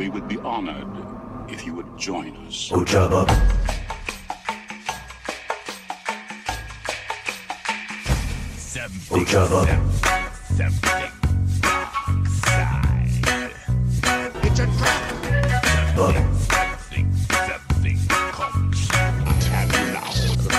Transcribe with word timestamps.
We 0.00 0.08
would 0.08 0.28
be 0.28 0.38
honored 0.38 0.88
if 1.50 1.66
you 1.66 1.74
would 1.74 1.98
join 1.98 2.34
us. 2.46 2.70
Ojaba. 2.72 3.26
Ojaba. 9.10 9.60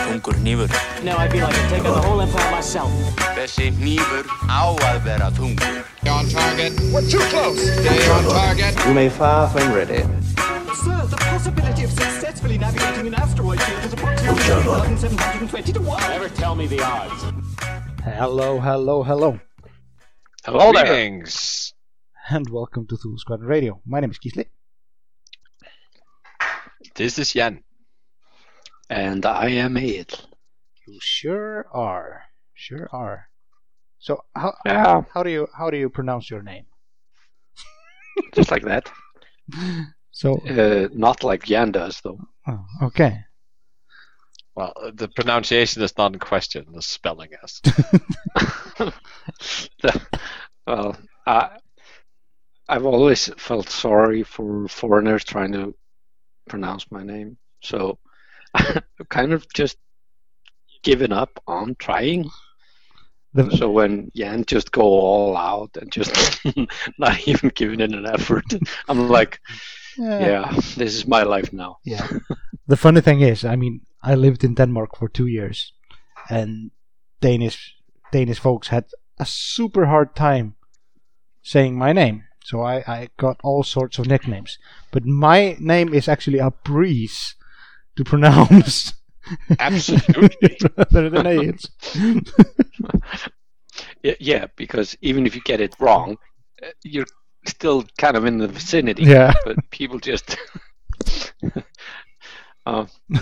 Þungur 0.05 0.36
hnífur. 0.36 0.70
Now 1.04 1.18
I 1.18 1.28
feel 1.30 1.42
like 1.42 1.58
I'm 1.58 1.70
taking 1.70 1.84
the 1.92 2.02
whole 2.02 2.21
empire 2.21 2.52
myself. 2.52 2.92
Þessi 3.34 3.71
hnífur 3.73 4.30
á 4.46 4.70
að 4.70 5.02
vera 5.10 5.32
þungur. 5.34 5.91
On 6.09 6.27
target. 6.29 6.73
We're 6.93 7.07
too 7.07 7.20
close. 7.29 7.59
Stay 7.61 8.09
on 8.09 8.23
target. 8.23 8.86
You 8.86 8.93
may 8.93 9.09
fire 9.09 9.47
when 9.50 9.73
ready. 9.73 10.01
Sir, 10.73 11.05
the 11.05 11.18
possibility 11.18 11.83
of 11.83 11.92
successfully 11.92 12.57
navigating 12.57 13.07
an 13.07 13.14
asteroid 13.14 13.61
field 13.61 13.86
is 13.86 13.93
approximately 13.93 14.43
Ojaba. 14.43 14.79
1,720 14.79 15.73
to 15.73 15.82
1. 15.82 16.01
Never 16.09 16.29
tell 16.29 16.56
me 16.56 16.68
the 16.68 16.82
odds. 16.82 17.23
Hello, 18.04 18.59
hello, 18.59 19.04
hello, 19.04 19.39
Hello 20.43 20.71
there. 20.73 21.23
And 22.29 22.50
welcome 22.50 22.87
to 22.87 22.97
Thule 22.97 23.18
Squadron 23.18 23.47
Radio. 23.47 23.81
My 23.86 24.00
name 24.00 24.11
is 24.11 24.20
Gisli. 24.20 24.45
This 26.95 27.20
is 27.20 27.33
Jan. 27.33 27.64
And 28.89 29.25
I 29.25 29.50
am 29.50 29.78
it. 29.78 30.25
You 30.87 30.97
sure 31.00 31.68
are, 31.71 32.23
sure 32.53 32.89
are. 32.92 33.31
So 34.02 34.23
how 34.36 34.55
Yeah, 34.66 35.03
how 35.14 35.23
do 35.23 35.30
you 35.30 35.47
how 35.58 35.69
do 35.69 35.78
you 35.78 35.89
pronounce 35.89 36.30
your 36.30 36.42
name? 36.42 36.66
just 38.33 38.52
like 38.52 38.64
that. 38.64 38.92
So 40.14 40.36
Uh, 40.50 40.88
not 40.94 41.23
like 41.23 41.45
Jan 41.45 41.72
does, 41.72 42.02
though. 42.02 42.19
oh, 42.47 42.66
okay, 42.83 43.20
Well, 44.56 44.73
the 44.94 45.08
pronunciation 45.08 45.81
is 45.84 45.98
not 45.98 46.14
in 46.14 46.20
question. 46.20 46.66
The 46.73 46.81
spelling 46.81 47.30
is. 47.44 47.61
well, 50.67 50.98
I, 51.26 51.58
I've 52.67 52.86
always 52.86 53.28
felt 53.38 53.70
sorry 53.70 54.23
for 54.23 54.67
foreigners 54.67 55.23
trying 55.23 55.54
to 55.54 55.73
pronounce 56.50 56.92
my 56.92 57.04
name, 57.04 57.38
so 57.61 58.00
I've 58.54 58.83
kind 59.09 59.33
of 59.33 59.45
just 59.54 59.78
given 60.83 61.11
up 61.14 61.31
on 61.48 61.76
trying. 61.80 62.30
The, 63.34 63.50
So 63.58 63.70
when 63.70 64.12
Jan 64.16 64.44
just 64.46 64.72
go 64.72 64.82
all 64.82 65.38
out 65.38 65.78
and 65.78 65.92
just 65.92 66.14
not 66.98 67.28
even 67.28 67.52
giving 67.56 67.80
it 67.80 67.94
an 67.94 68.06
effort, 68.06 68.46
I'm 68.90 69.10
like, 69.10 69.40
yeah, 69.98 70.52
this 70.78 70.96
is 70.96 71.08
my 71.08 71.23
life 71.23 71.54
now. 71.54 71.78
yeah. 71.86 72.08
The 72.68 72.78
funny 72.78 73.02
thing 73.02 73.22
is, 73.22 73.44
I 73.44 73.56
mean, 73.58 73.82
I 74.02 74.16
lived 74.16 74.44
in 74.44 74.56
Denmark 74.56 74.96
for 74.96 75.10
two 75.10 75.28
years, 75.28 75.73
and 76.30 76.72
Danish 77.20 77.76
Danish 78.12 78.40
folks 78.40 78.70
had 78.70 78.86
a 79.20 79.26
super 79.26 79.86
hard 79.88 80.16
time 80.16 80.56
saying 81.42 81.78
my 81.78 81.92
name. 81.92 82.23
So 82.45 82.62
I, 82.62 82.76
I 82.88 83.10
got 83.18 83.40
all 83.44 83.64
sorts 83.64 84.00
of 84.00 84.08
nicknames. 84.08 84.58
But 84.92 85.06
my 85.06 85.58
name 85.60 85.94
is 85.94 86.08
actually 86.08 86.40
a 86.40 86.52
breeze 86.52 87.36
to 87.95 88.04
pronounce 88.04 88.94
Absolutely. 89.59 90.58
rather 90.77 91.09
than 91.09 91.27
AIDS. 91.27 91.69
Yeah, 94.03 94.16
yeah, 94.19 94.45
because 94.55 94.97
even 95.02 95.25
if 95.25 95.36
you 95.36 95.41
get 95.41 95.61
it 95.61 95.75
wrong, 95.80 96.17
uh, 96.64 96.69
you're 96.83 97.05
still 97.45 97.86
kind 97.97 98.17
of 98.17 98.25
in 98.25 98.38
the 98.39 98.47
vicinity. 98.47 99.03
Yeah. 99.03 99.33
But 99.45 99.69
people 99.69 99.99
just. 99.99 100.38
uh, 102.66 102.86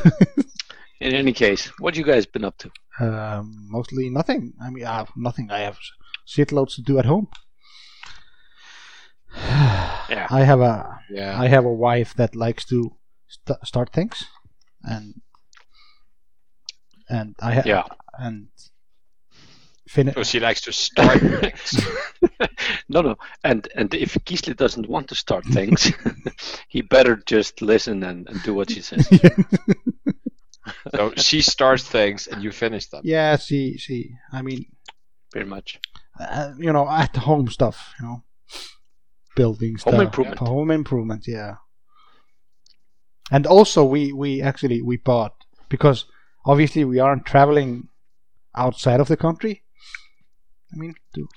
in 1.02 1.14
any 1.14 1.33
case, 1.33 1.67
what 1.80 1.95
you 1.95 2.03
guys 2.03 2.25
been 2.25 2.45
up 2.45 2.58
to? 2.59 2.72
Um, 3.00 3.67
mostly 3.70 4.09
nothing. 4.09 4.54
I 4.61 4.70
mean, 4.70 4.86
uh, 4.86 5.05
nothing. 5.15 5.52
I 5.52 5.59
have 5.59 5.77
shitloads 6.27 6.76
to 6.76 6.82
do 6.82 6.99
at 6.99 7.05
home. 7.05 7.27
Yeah. 10.09 10.26
I 10.32 10.43
have 10.43 10.59
a 10.59 11.02
yeah. 11.11 11.39
I 11.39 11.49
have 11.49 11.65
a 11.65 11.71
wife 11.71 12.15
that 12.15 12.36
likes 12.36 12.65
to 12.65 12.98
st- 13.27 13.59
start 13.64 13.93
things, 13.93 14.26
and 14.82 15.21
and 17.09 17.36
I 17.42 17.53
ha- 17.55 17.64
Yeah. 17.65 17.83
and 18.17 18.47
finish. 19.87 20.14
So 20.15 20.23
she 20.23 20.39
likes 20.39 20.61
to 20.61 20.71
start 20.71 21.20
things. 21.42 21.87
no, 22.89 23.02
no, 23.02 23.15
and 23.43 23.67
and 23.75 23.93
if 23.93 24.14
Gisli 24.25 24.55
doesn't 24.55 24.87
want 24.89 25.08
to 25.09 25.15
start 25.15 25.45
things, 25.53 25.92
he 26.67 26.81
better 26.81 27.21
just 27.25 27.61
listen 27.61 28.03
and, 28.03 28.27
and 28.30 28.42
do 28.43 28.53
what 28.53 28.70
she 28.71 28.81
says. 28.81 29.08
So 30.95 31.14
she 31.15 31.42
starts 31.42 31.83
things 31.83 32.27
and 32.27 32.43
you 32.43 32.52
finish 32.52 32.87
them. 32.89 33.02
yeah, 33.03 33.37
she 33.37 33.77
she. 33.77 34.11
I 34.31 34.41
mean, 34.41 34.65
Pretty 35.31 35.49
much. 35.49 35.80
uh, 36.20 36.52
you 36.59 36.71
know, 36.73 36.87
at 36.89 37.15
home 37.15 37.47
stuff. 37.49 37.93
You 37.99 38.05
know, 38.08 38.23
building 39.36 39.77
stuff, 39.77 39.93
improvement. 39.99 40.39
home 40.39 40.70
improvement. 40.71 41.26
Yeah. 41.27 41.55
And 43.31 43.45
also, 43.47 43.83
we 43.83 44.11
we 44.11 44.41
actually 44.41 44.81
we 44.81 44.97
bought 44.97 45.33
because 45.70 46.05
obviously 46.49 46.83
we 46.83 46.99
aren't 46.99 47.26
traveling 47.26 47.87
outside 48.55 48.99
of 48.99 49.08
the 49.08 49.17
country. 49.17 49.61
I 50.73 50.76
mean, 50.77 50.95
to, 51.15 51.27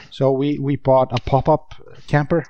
so 0.10 0.32
we 0.32 0.58
we 0.58 0.76
bought 0.76 1.10
a 1.12 1.20
pop 1.30 1.48
up 1.48 1.74
camper. 2.06 2.44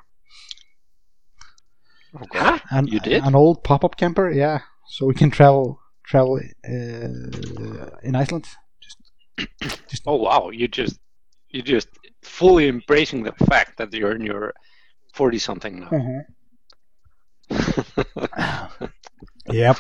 Huh? 2.33 2.59
An, 2.71 2.87
You 2.89 3.01
did? 3.01 3.25
an 3.25 3.35
old 3.35 3.65
pop 3.65 3.85
up 3.85 3.97
camper, 3.97 4.31
yeah. 4.31 4.59
So 4.87 5.07
we 5.07 5.15
can 5.15 5.31
travel 5.31 5.81
travel 6.05 6.41
uh, 6.69 7.99
in 8.03 8.15
Iceland. 8.15 8.47
Just, 8.85 8.99
just 9.91 10.03
Oh 10.07 10.17
wow, 10.17 10.51
you 10.51 10.69
just 10.69 10.99
you 11.49 11.63
just 11.63 11.89
fully 12.23 12.69
embracing 12.69 13.23
the 13.23 13.33
fact 13.47 13.79
that 13.79 13.93
you're 13.95 14.17
in 14.17 14.25
your 14.27 14.53
forty 15.15 15.39
something 15.39 15.75
now. 15.81 16.25
Yep. 19.51 19.79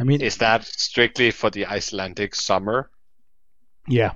I 0.00 0.04
mean, 0.04 0.20
Is 0.22 0.38
that 0.38 0.64
strictly 0.64 1.30
for 1.30 1.50
the 1.50 1.66
Icelandic 1.66 2.34
summer? 2.34 2.90
yeah. 3.88 4.12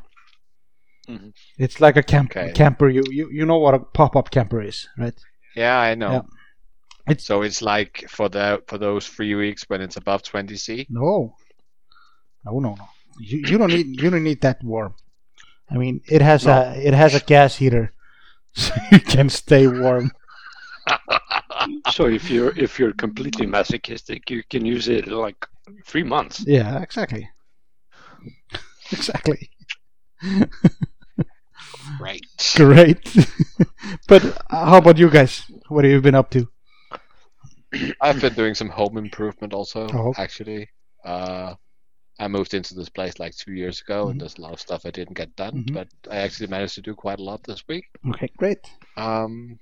Mhm. 1.08 1.32
It's 1.58 1.80
like 1.80 1.96
a 1.96 2.02
camp 2.02 2.30
Okay. 2.30 2.52
camper. 2.54 2.88
You, 2.88 3.02
you 3.10 3.28
you 3.30 3.44
know 3.46 3.58
what 3.58 3.74
a 3.74 3.78
pop 3.80 4.16
up 4.16 4.30
camper 4.30 4.62
is, 4.62 4.88
right? 4.98 5.14
Yeah, 5.56 5.78
I 5.78 5.94
know. 5.94 6.12
Yeah. 6.12 6.22
It's 7.08 7.24
So 7.26 7.42
it's 7.42 7.62
like 7.62 8.04
for 8.08 8.28
the 8.28 8.62
for 8.68 8.78
those 8.78 9.06
three 9.08 9.34
weeks 9.34 9.64
when 9.68 9.80
it's 9.82 9.96
above 9.96 10.22
20 10.22 10.56
C. 10.56 10.86
no, 10.88 11.36
no, 12.44 12.58
no, 12.60 12.74
no. 12.74 12.88
You, 13.18 13.38
you 13.38 13.58
don't 13.58 13.70
need 13.70 13.86
you 14.00 14.10
don't 14.10 14.24
need 14.24 14.40
that 14.42 14.62
warm. 14.64 14.94
I 15.70 15.76
mean, 15.76 16.00
it 16.08 16.22
has 16.22 16.46
a 16.46 16.74
it 16.76 16.94
has 16.94 17.14
a 17.14 17.20
gas 17.20 17.56
heater, 17.56 17.92
so 18.54 18.74
you 18.92 19.00
can 19.00 19.28
stay 19.30 19.66
warm. 19.66 20.12
so 21.90 22.06
if 22.06 22.30
you're 22.30 22.56
if 22.58 22.78
you're 22.78 22.92
completely 22.92 23.46
masochistic, 23.46 24.30
you 24.30 24.42
can 24.50 24.64
use 24.64 24.88
it 24.88 25.08
like 25.08 25.46
three 25.86 26.02
months. 26.02 26.44
Yeah, 26.46 26.80
exactly. 26.82 27.28
exactly. 28.92 29.50
Right. 32.00 32.20
Great. 32.56 33.14
but 34.08 34.24
uh, 34.50 34.64
how 34.66 34.78
about 34.78 34.98
you 34.98 35.10
guys? 35.10 35.42
What 35.68 35.84
have 35.84 35.92
you 35.92 36.00
been 36.00 36.14
up 36.14 36.30
to? 36.30 36.48
I've 38.00 38.20
been 38.20 38.34
doing 38.34 38.54
some 38.54 38.68
home 38.68 38.96
improvement 38.96 39.52
also, 39.52 39.86
Oh. 39.92 40.14
actually. 40.16 40.68
Uh, 41.04 41.54
I 42.18 42.28
moved 42.28 42.54
into 42.54 42.74
this 42.74 42.88
place 42.88 43.18
like 43.18 43.34
two 43.36 43.52
years 43.52 43.80
ago, 43.80 44.06
Mhm. 44.06 44.10
and 44.12 44.20
there's 44.20 44.38
a 44.38 44.40
lot 44.40 44.52
of 44.52 44.60
stuff 44.60 44.86
I 44.86 44.90
didn't 44.90 45.16
get 45.16 45.34
done, 45.36 45.64
Mhm. 45.64 45.74
but 45.74 45.88
I 46.10 46.18
actually 46.18 46.46
managed 46.46 46.76
to 46.76 46.82
do 46.82 46.94
quite 46.94 47.18
a 47.18 47.22
lot 47.24 47.42
this 47.44 47.64
week. 47.68 47.84
Okay, 48.10 48.30
great. 48.36 48.58
Um, 48.96 49.58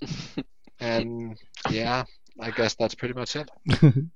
and 0.80 1.38
yeah, 1.70 2.04
I 2.40 2.50
guess 2.50 2.74
that's 2.74 2.94
pretty 2.94 3.14
much 3.14 3.36
it. 3.36 3.50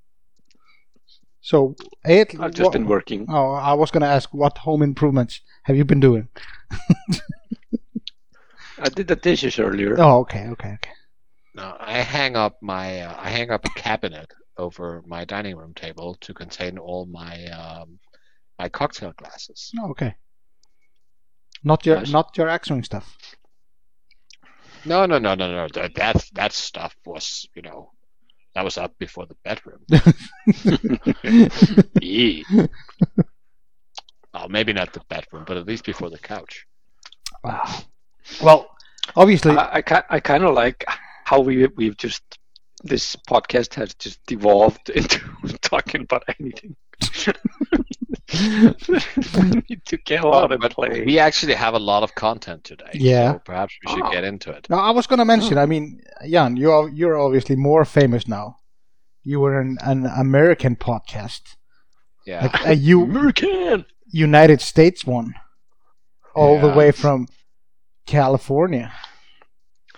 So, 1.47 1.77
Ed, 2.03 2.35
I've 2.41 2.51
just 2.51 2.65
what- 2.65 2.73
been 2.73 2.87
working. 2.87 3.25
Oh, 3.29 3.53
I 3.53 3.73
was 3.73 3.89
going 3.89 4.01
to 4.01 4.07
ask 4.07 4.33
what 4.33 4.57
home 4.57 4.81
improvements 4.81 5.39
have 5.63 5.77
you 5.77 5.85
been 5.85 6.01
doing? 6.01 6.27
I 8.77 8.89
did 8.89 9.07
the 9.07 9.15
dishes 9.15 9.57
earlier. 9.57 9.95
Oh, 9.97 10.19
okay, 10.19 10.49
okay, 10.49 10.73
okay. 10.73 10.91
No, 11.55 11.77
I 11.79 11.99
hang 11.99 12.35
up 12.35 12.57
my 12.61 12.99
uh, 12.99 13.15
I 13.17 13.29
hang 13.29 13.49
up 13.49 13.63
a 13.63 13.69
cabinet 13.69 14.29
over 14.57 15.01
my 15.07 15.23
dining 15.23 15.55
room 15.55 15.73
table 15.73 16.17
to 16.19 16.33
contain 16.33 16.77
all 16.77 17.05
my 17.05 17.45
um, 17.45 17.97
my 18.59 18.67
cocktail 18.67 19.13
glasses. 19.15 19.71
Oh, 19.79 19.91
okay. 19.91 20.15
Not 21.63 21.85
your 21.85 21.99
Nice. 21.99 22.11
not 22.11 22.37
your 22.37 22.49
X-wing 22.49 22.83
stuff. 22.83 23.17
No, 24.83 25.05
no, 25.05 25.17
no, 25.17 25.33
no, 25.33 25.49
no. 25.49 25.67
That 25.73 25.95
that 25.95 26.25
that 26.33 26.51
stuff 26.51 26.93
was 27.05 27.47
you 27.55 27.61
know 27.61 27.93
that 28.57 28.63
was 28.63 28.77
up 28.77 28.97
before 28.97 29.27
the 29.27 29.37
bedroom. 29.43 29.85
Yee. 32.01 32.43
Oh, 34.33 34.47
maybe 34.49 34.73
not 34.73 34.93
the 34.93 35.01
bedroom, 35.07 35.45
but 35.47 35.57
at 35.57 35.67
least 35.67 35.85
before 35.85 36.09
the 36.09 36.17
couch. 36.17 36.65
Wow. 37.43 37.65
Well, 38.41 38.69
Obviously, 39.15 39.55
I, 39.55 39.83
I, 39.87 40.03
I 40.09 40.19
kind 40.19 40.43
of 40.43 40.53
like 40.53 40.83
how 41.23 41.39
we 41.39 41.67
we've 41.67 41.97
just 41.97 42.21
this 42.83 43.15
podcast 43.27 43.73
has 43.75 43.93
just 43.95 44.19
devolved 44.25 44.89
into 44.95 45.21
talking 45.61 46.01
about 46.01 46.23
anything. 46.39 46.75
we 48.33 49.61
need 49.69 49.85
to 49.85 49.97
get 50.05 50.23
out 50.25 50.51
and 50.51 50.61
But 50.61 50.73
play. 50.73 51.03
we 51.05 51.17
actually 51.19 51.53
have 51.53 51.73
a 51.73 51.79
lot 51.79 52.03
of 52.03 52.13
content 52.15 52.63
today. 52.63 52.91
Yeah. 52.93 53.33
So 53.33 53.39
perhaps 53.45 53.73
we 53.85 53.93
should 53.93 54.05
Oh. 54.05 54.11
get 54.11 54.23
into 54.23 54.51
it. 54.51 54.67
now 54.69 54.79
I 54.79 54.91
was 54.91 55.07
going 55.07 55.19
to 55.19 55.25
mention. 55.25 55.57
Ah. 55.57 55.61
I 55.61 55.65
mean, 55.65 56.01
Jan, 56.29 56.57
you're 56.57 56.89
you're 56.89 57.17
obviously 57.17 57.55
more 57.55 57.85
famous 57.85 58.27
now. 58.27 58.57
You 59.23 59.39
were 59.39 59.61
in 59.61 59.77
an 59.81 60.05
American 60.05 60.75
podcast, 60.75 61.41
Yeah. 62.25 62.43
like 62.45 62.65
a 62.65 62.75
U- 62.75 63.03
American. 63.03 63.85
United 64.13 64.61
States 64.61 65.05
one, 65.05 65.33
all 66.33 66.59
the 66.59 66.69
way 66.69 66.91
from 66.91 67.27
California. 68.05 68.91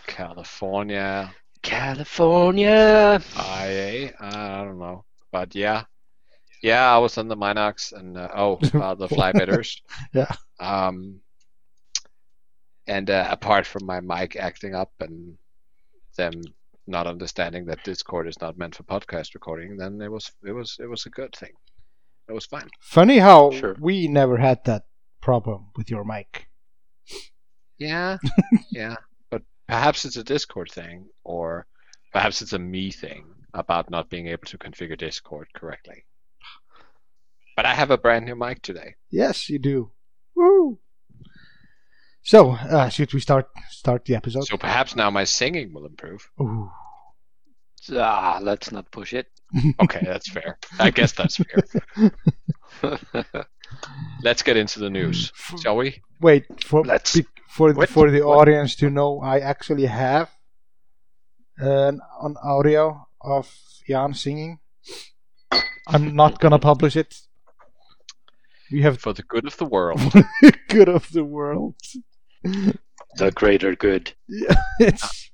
California, 0.08 1.32
California. 1.62 3.22
IA. 3.38 4.14
I 4.20 4.64
don't 4.64 4.80
know, 4.80 5.06
but 5.32 5.54
yeah, 5.56 5.84
yeah. 6.62 6.94
I 6.94 6.98
was 6.98 7.18
on 7.18 7.28
the 7.28 7.38
Minox 7.38 7.94
and 7.94 8.18
uh, 8.18 8.30
oh, 8.36 8.54
uh, 8.74 8.96
the 8.96 9.08
Flybitters. 9.08 9.82
Yeah. 10.14 10.32
Um. 10.60 11.22
And 12.88 13.10
uh, 13.10 13.28
apart 13.30 13.68
from 13.68 13.86
my 13.86 14.00
mic 14.02 14.36
acting 14.36 14.74
up 14.74 14.92
and 15.00 15.38
them 16.18 16.42
not 16.88 17.06
understanding 17.06 17.66
that 17.66 17.84
Discord 17.84 18.28
is 18.28 18.42
not 18.42 18.58
meant 18.58 18.76
for 18.76 18.84
podcast 18.84 19.36
recording, 19.36 19.78
then 19.78 20.02
it 20.02 20.12
was 20.12 20.32
it 20.44 20.52
was 20.52 20.78
it 20.80 20.88
was 20.88 21.06
a 21.06 21.10
good 21.12 21.36
thing. 21.36 21.52
It 22.28 22.34
was 22.34 22.46
fine. 22.48 22.68
Funny 22.82 23.20
how 23.20 23.52
Sure. 23.52 23.76
we 23.80 24.08
never 24.08 24.38
had 24.38 24.64
that 24.66 24.86
problem 25.22 25.68
with 25.76 25.90
your 25.92 26.04
mic. 26.04 26.48
Yeah, 27.78 28.18
yeah. 28.72 28.96
But 29.30 29.44
perhaps 29.68 30.06
it's 30.06 30.18
a 30.18 30.24
Discord 30.24 30.72
thing, 30.72 31.08
or 31.24 31.66
perhaps 32.12 32.42
it's 32.42 32.54
a 32.54 32.60
me 32.60 32.92
thing 32.92 33.26
about 33.54 33.90
not 33.90 34.10
being 34.10 34.28
able 34.28 34.46
to 34.48 34.58
configure 34.58 34.98
Discord 34.98 35.48
correctly. 35.54 36.06
But 37.60 37.66
I 37.66 37.74
have 37.76 37.92
a 37.92 37.98
brand 37.98 38.24
new 38.26 38.36
mic 38.38 38.62
today. 38.62 38.96
Yes, 39.12 39.50
you 39.50 39.60
do. 39.60 39.92
Woo! 40.34 40.80
So, 42.22 42.52
uh, 42.52 42.88
should 42.88 43.14
we 43.14 43.20
start 43.20 43.48
start 43.70 44.06
the 44.06 44.16
episode? 44.16 44.46
So 44.46 44.56
perhaps 44.56 44.96
now 44.96 45.10
my 45.10 45.26
singing 45.26 45.74
will 45.74 45.86
improve. 45.86 46.30
Ooh. 46.40 46.72
Ah, 47.92 48.40
let's 48.42 48.72
not 48.72 48.90
push 48.94 49.12
it. 49.14 49.28
Okay, 49.84 50.00
that's 50.06 50.30
fair. 50.30 50.58
I 50.80 50.90
guess 50.92 51.12
that's 51.12 51.36
fair. 51.36 52.12
Let's 54.24 54.42
get 54.42 54.56
into 54.56 54.80
the 54.80 54.90
news, 54.90 55.34
shall 55.62 55.76
we? 55.76 56.02
Wait 56.22 56.46
for 56.64 56.86
Let's- 56.86 57.18
be- 57.18 57.28
for 57.50 57.74
What? 57.74 57.90
for 57.90 58.10
the 58.10 58.22
What? 58.22 58.38
audience 58.40 58.78
to 58.78 58.90
know. 58.90 59.20
I 59.20 59.40
actually 59.40 59.88
have 59.88 60.30
an 61.58 62.00
an 62.22 62.36
audio 62.42 63.06
of 63.20 63.52
Jan 63.86 64.14
singing. 64.14 64.60
I'm 65.88 66.16
not 66.16 66.40
gonna 66.40 66.60
publish 66.60 66.96
it. 66.96 67.20
We 68.72 68.82
have 68.84 69.00
For 69.00 69.14
the 69.14 69.24
good 69.24 69.46
of 69.46 69.58
the 69.58 69.66
world. 69.66 70.02
good 70.70 70.90
of 70.90 71.12
the 71.12 71.24
world. 71.24 71.76
the 72.44 73.32
greater 73.32 73.76
good. 73.76 74.14
Yeah, 74.28 74.56
it's. 74.80 75.32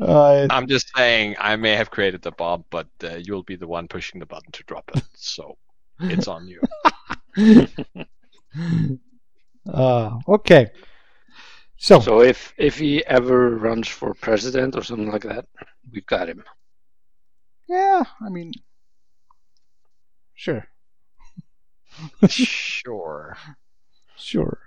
Uh, 0.00 0.46
I'm 0.50 0.68
just 0.68 0.90
saying 0.96 1.36
I 1.40 1.56
may 1.56 1.72
have 1.72 1.90
created 1.90 2.22
the 2.22 2.30
bomb, 2.32 2.64
but 2.70 2.86
uh, 3.02 3.16
you'll 3.16 3.42
be 3.42 3.56
the 3.56 3.66
one 3.66 3.88
pushing 3.88 4.20
the 4.20 4.26
button 4.26 4.52
to 4.52 4.62
drop 4.64 4.90
it. 4.94 5.02
So 5.16 5.56
it's 6.00 6.28
on 6.28 6.46
you. 6.46 6.60
uh, 9.72 10.18
okay. 10.28 10.70
So, 11.76 12.00
So 12.00 12.20
if 12.22 12.52
if 12.56 12.78
he 12.78 13.04
ever 13.06 13.56
runs 13.56 13.88
for 13.88 14.14
president 14.14 14.76
or 14.76 14.82
something 14.82 15.10
like 15.10 15.22
that, 15.24 15.46
we've 15.92 16.06
got 16.06 16.28
him. 16.28 16.44
yeah, 17.68 18.04
I 18.20 18.28
mean, 18.30 18.52
sure, 20.34 20.66
Sure. 22.28 23.36
sure. 24.16 24.58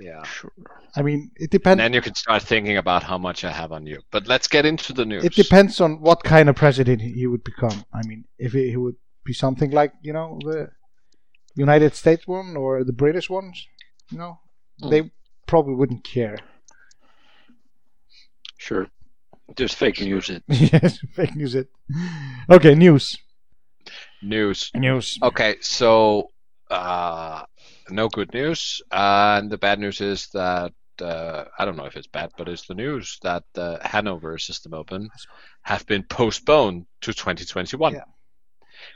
Yeah. 0.00 0.22
Sure. 0.24 0.50
I 0.96 1.02
mean, 1.02 1.30
it 1.36 1.42
And 1.44 1.50
depends. 1.50 1.78
then 1.78 1.92
you 1.92 2.00
can 2.00 2.14
start 2.14 2.42
thinking 2.42 2.76
about 2.78 3.02
how 3.04 3.16
much 3.18 3.44
I 3.44 3.50
have 3.52 3.70
on 3.72 3.86
you. 3.86 4.00
But 4.10 4.26
let's 4.26 4.48
get 4.48 4.66
into 4.66 4.92
the 4.92 5.04
news. 5.04 5.24
It 5.24 5.34
depends 5.34 5.80
on 5.80 6.00
what 6.00 6.22
kind 6.24 6.48
of 6.48 6.56
president 6.56 7.00
he 7.00 7.12
he 7.12 7.26
would 7.26 7.44
become. 7.44 7.84
I 7.92 8.02
mean, 8.06 8.24
if 8.38 8.52
he, 8.52 8.70
he 8.70 8.76
would 8.76 8.96
be 9.24 9.32
something 9.32 9.70
like 9.70 9.92
you 10.02 10.12
know 10.12 10.38
the 10.42 10.70
United 11.54 11.94
States 11.94 12.26
one 12.26 12.56
or 12.56 12.82
the 12.84 12.92
British 12.92 13.30
ones, 13.30 13.66
you 14.10 14.18
know, 14.18 14.40
Hmm. 14.80 14.90
they 14.90 15.10
probably 15.46 15.74
wouldn't 15.74 16.02
care. 16.04 16.36
Sure. 18.58 18.88
Just 19.56 19.76
fake 19.76 20.00
news 20.00 20.30
it. 20.30 20.42
yes, 20.48 20.98
fake 21.12 21.36
news. 21.36 21.54
It. 21.54 21.68
Okay, 22.50 22.74
news. 22.74 23.18
News. 24.24 24.70
News. 24.74 25.18
Okay, 25.22 25.56
so 25.60 26.30
uh, 26.70 27.42
no 27.90 28.08
good 28.08 28.32
news. 28.32 28.82
Uh, 28.90 29.40
and 29.40 29.50
the 29.50 29.58
bad 29.58 29.78
news 29.78 30.00
is 30.00 30.28
that 30.32 30.72
uh, 31.00 31.44
I 31.58 31.64
don't 31.64 31.76
know 31.76 31.86
if 31.86 31.96
it's 31.96 32.06
bad, 32.06 32.30
but 32.36 32.48
it's 32.48 32.66
the 32.66 32.74
news 32.74 33.18
that 33.22 33.44
the 33.52 33.80
Hanover 33.82 34.38
System 34.38 34.74
Open 34.74 35.10
have 35.62 35.86
been 35.86 36.02
postponed 36.02 36.86
to 37.02 37.12
2021. 37.12 37.94
Yeah. 37.94 38.00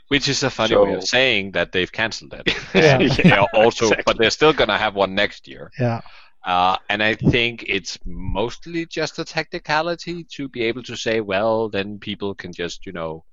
Which 0.07 0.27
is 0.27 0.43
a 0.43 0.49
funny 0.49 0.75
way 0.75 0.93
of 0.93 1.03
saying 1.03 1.51
that 1.51 1.71
they've 1.71 1.91
cancelled 1.91 2.33
it. 2.33 2.53
Yeah. 2.73 2.99
And 2.99 3.11
they 3.11 3.31
are 3.31 3.47
also, 3.53 3.85
exactly. 3.85 4.03
but 4.05 4.17
they're 4.17 4.29
still 4.29 4.53
gonna 4.53 4.77
have 4.77 4.95
one 4.95 5.15
next 5.15 5.47
year. 5.47 5.71
Yeah. 5.79 6.01
Uh, 6.45 6.77
and 6.89 7.03
I 7.03 7.15
think 7.15 7.65
it's 7.67 7.97
mostly 8.05 8.85
just 8.85 9.19
a 9.19 9.25
technicality 9.25 10.23
to 10.35 10.47
be 10.47 10.63
able 10.63 10.83
to 10.83 10.95
say, 10.95 11.21
well, 11.21 11.69
then 11.69 11.99
people 11.99 12.33
can 12.33 12.53
just, 12.53 12.85
you 12.85 12.91
know, 12.91 13.25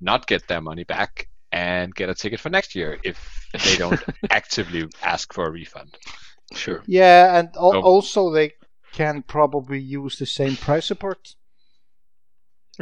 not 0.00 0.26
get 0.26 0.46
their 0.48 0.60
money 0.60 0.84
back 0.84 1.28
and 1.52 1.94
get 1.94 2.08
a 2.10 2.14
ticket 2.14 2.40
for 2.40 2.50
next 2.50 2.74
year 2.74 2.98
if 3.04 3.18
they 3.64 3.76
don't 3.76 4.02
actively 4.30 4.88
ask 5.02 5.32
for 5.32 5.46
a 5.46 5.50
refund. 5.50 5.96
Sure. 6.54 6.82
Yeah, 6.86 7.38
and 7.38 7.48
al- 7.56 7.72
So- 7.72 7.82
also 7.82 8.30
they 8.30 8.54
can 8.92 9.22
probably 9.22 9.80
use 9.80 10.18
the 10.18 10.26
same 10.26 10.56
price 10.56 10.86
support. 10.86 11.34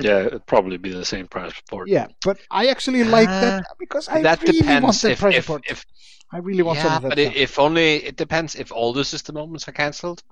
Yeah, 0.00 0.26
it'd 0.26 0.46
probably 0.46 0.76
be 0.78 0.90
the 0.90 1.04
same 1.04 1.26
price 1.26 1.56
support. 1.56 1.88
Yeah, 1.88 2.08
but 2.22 2.38
I 2.50 2.68
actually 2.68 3.04
like 3.04 3.28
Uh, 3.28 3.40
that 3.40 3.64
because 3.78 4.08
I 4.08 4.22
that 4.22 4.40
really 4.40 4.76
want 4.78 5.00
depends 5.00 5.02
that 5.02 5.12
if, 5.12 5.18
price 5.18 5.36
if, 5.36 5.44
support. 5.44 5.64
if 5.66 5.84
I 6.32 6.38
really 6.38 6.62
want 6.62 6.78
some 6.80 6.92
yeah, 6.92 6.96
of 6.96 7.02
that 7.02 7.14
but 7.14 7.18
stuff. 7.18 7.34
if 7.34 7.58
only 7.58 7.96
it 8.04 8.16
depends 8.16 8.54
if 8.54 8.70
all 8.72 8.92
the 8.92 9.04
system 9.04 9.34
moments 9.34 9.66
are 9.68 9.72
cancelled, 9.72 10.22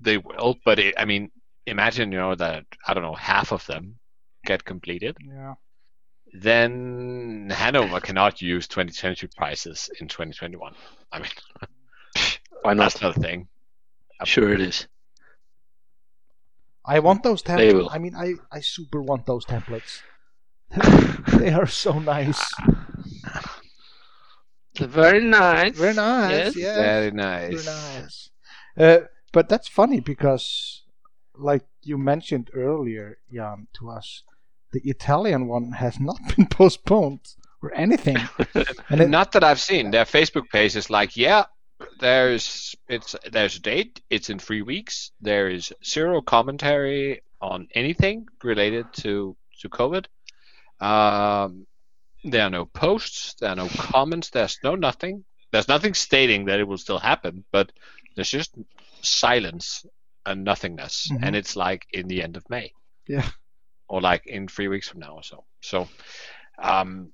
they 0.00 0.18
will. 0.18 0.56
But 0.64 0.78
it, 0.78 0.94
I 0.98 1.04
mean, 1.04 1.30
imagine 1.66 2.12
you 2.12 2.18
know 2.18 2.34
that 2.34 2.64
I 2.86 2.94
don't 2.94 3.02
know 3.02 3.14
half 3.14 3.52
of 3.52 3.64
them 3.66 3.98
get 4.44 4.64
completed. 4.64 5.16
yeah. 5.20 5.54
Then 6.32 7.50
Hanover 7.52 8.00
cannot 8.00 8.40
use 8.42 8.68
2022 8.68 9.28
prices 9.36 9.90
in 10.00 10.08
2021. 10.08 10.74
I 11.12 11.18
mean, 11.18 11.30
Why 12.62 12.74
not? 12.74 12.84
that's 12.84 13.00
not 13.02 13.16
a 13.16 13.20
thing. 13.20 13.48
Sure 14.24 14.52
it 14.52 14.60
is. 14.60 14.86
I 16.84 16.98
want 17.00 17.22
those 17.22 17.42
They 17.42 17.72
templates. 17.72 17.74
will. 17.74 17.90
I 17.90 17.98
mean, 17.98 18.14
I, 18.14 18.34
I 18.52 18.60
super 18.60 19.02
want 19.02 19.26
those 19.26 19.44
templates. 19.44 20.02
they 21.38 21.52
are 21.52 21.66
so 21.66 21.98
nice. 21.98 22.40
They're 24.74 24.88
Very 24.88 25.22
nice. 25.24 25.76
Very 25.76 25.94
nice. 25.94 26.54
Yes. 26.54 26.56
Yes. 26.56 26.76
Very 26.76 27.10
Very 27.10 27.10
nice. 27.10 27.66
nice. 27.66 28.30
Uh, 28.76 29.06
but 29.32 29.48
that's 29.48 29.68
funny 29.68 30.00
because, 30.00 30.82
like 31.34 31.66
you 31.82 31.98
mentioned 31.98 32.50
earlier, 32.54 33.18
Jan, 33.32 33.68
to 33.74 33.90
us, 33.90 34.22
the 34.72 34.80
Italian 34.88 35.46
one 35.48 35.72
has 35.72 35.98
not 36.00 36.18
been 36.36 36.46
postponed 36.46 37.20
or 37.62 37.72
anything. 37.74 38.16
and 38.88 39.00
it, 39.00 39.08
Not 39.10 39.32
that 39.32 39.44
I've 39.44 39.60
seen. 39.60 39.90
Their 39.90 40.04
Facebook 40.04 40.48
page 40.50 40.76
is 40.76 40.90
like, 40.90 41.16
yeah, 41.16 41.44
there's 41.98 42.74
it's 42.88 43.16
there's 43.30 43.56
a 43.56 43.60
date. 43.60 44.00
It's 44.10 44.30
in 44.30 44.38
three 44.38 44.62
weeks. 44.62 45.10
There 45.20 45.48
is 45.48 45.72
zero 45.84 46.20
commentary 46.20 47.22
on 47.40 47.68
anything 47.74 48.26
related 48.42 48.92
to 49.02 49.36
to 49.60 49.68
COVID. 49.68 50.06
Um, 50.80 51.66
there 52.24 52.42
are 52.42 52.50
no 52.50 52.66
posts. 52.66 53.34
There 53.40 53.50
are 53.50 53.56
no 53.56 53.68
comments. 53.68 54.30
There's 54.30 54.58
no 54.62 54.74
nothing. 54.74 55.24
There's 55.52 55.68
nothing 55.68 55.94
stating 55.94 56.44
that 56.46 56.60
it 56.60 56.68
will 56.68 56.78
still 56.78 56.98
happen, 56.98 57.44
but 57.50 57.72
there's 58.14 58.30
just 58.30 58.54
silence 59.02 59.84
and 60.26 60.44
nothingness, 60.44 61.08
Mhm. 61.10 61.18
and 61.22 61.36
it's 61.36 61.56
like 61.56 61.86
in 61.92 62.06
the 62.08 62.22
end 62.22 62.36
of 62.36 62.48
May. 62.50 62.72
Yeah. 63.08 63.28
Or 63.90 64.00
like 64.00 64.22
in 64.26 64.46
three 64.48 64.68
weeks 64.68 64.88
from 64.88 65.00
now 65.00 65.16
or 65.16 65.22
so. 65.22 65.44
So, 65.60 65.88
um, 66.62 67.12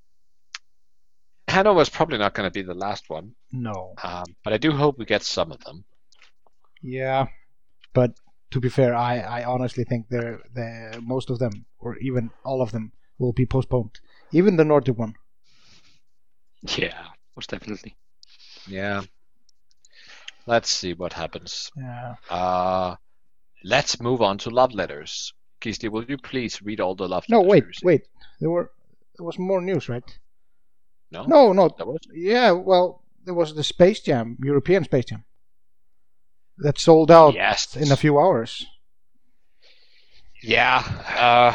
Hanover's 1.48 1.88
probably 1.88 2.18
not 2.18 2.34
going 2.34 2.46
to 2.46 2.52
be 2.52 2.62
the 2.62 2.74
last 2.74 3.08
one, 3.08 3.34
no. 3.50 3.94
um, 4.02 4.26
but 4.44 4.52
I 4.52 4.58
do 4.58 4.72
hope 4.72 4.98
we 4.98 5.06
get 5.06 5.22
some 5.22 5.52
of 5.52 5.60
them. 5.64 5.84
Yeah, 6.82 7.26
but 7.94 8.12
to 8.50 8.60
be 8.60 8.68
fair, 8.68 8.94
I, 8.94 9.20
I 9.20 9.44
honestly 9.44 9.84
think 9.84 10.06
they're, 10.10 10.40
they 10.54 10.98
most 11.00 11.30
of 11.30 11.38
them, 11.38 11.64
or 11.78 11.96
even 11.98 12.30
all 12.44 12.60
of 12.60 12.72
them, 12.72 12.92
will 13.18 13.32
be 13.32 13.46
postponed. 13.46 13.98
Even 14.32 14.56
the 14.56 14.64
Nordic 14.64 14.98
one. 14.98 15.14
Yeah, 16.76 17.06
most 17.36 17.48
definitely. 17.50 17.96
Yeah. 18.68 19.02
let's 20.46 20.68
see 20.70 20.94
what 20.94 21.12
happens. 21.12 21.70
Yeah. 21.76 22.14
Uh, 22.28 22.96
let's 23.64 24.00
move 24.00 24.20
on 24.20 24.38
to 24.38 24.50
love 24.50 24.74
letters. 24.74 25.32
Gisli, 25.66 25.90
will 25.90 26.04
you 26.04 26.16
please 26.18 26.62
read 26.62 26.80
all 26.80 26.94
the 26.94 27.08
love 27.08 27.24
No, 27.28 27.40
wait, 27.40 27.64
wait. 27.82 28.02
There 28.40 28.50
were 28.50 28.70
there 29.16 29.24
was 29.26 29.38
more 29.38 29.60
news, 29.60 29.88
right? 29.88 30.04
No, 31.10 31.24
No, 31.24 31.52
no. 31.52 31.68
There 31.76 31.86
was? 31.86 32.00
Yeah, 32.12 32.52
well, 32.52 33.02
there 33.24 33.34
was 33.34 33.54
the 33.54 33.64
Space 33.64 34.00
Jam, 34.00 34.36
European 34.42 34.84
Space 34.84 35.06
Jam, 35.06 35.24
that 36.58 36.78
sold 36.78 37.10
out 37.10 37.34
Yes. 37.34 37.76
in 37.76 37.90
a 37.92 37.96
few 37.96 38.18
hours. 38.18 38.64
Yeah, 40.42 40.82
uh, 41.18 41.54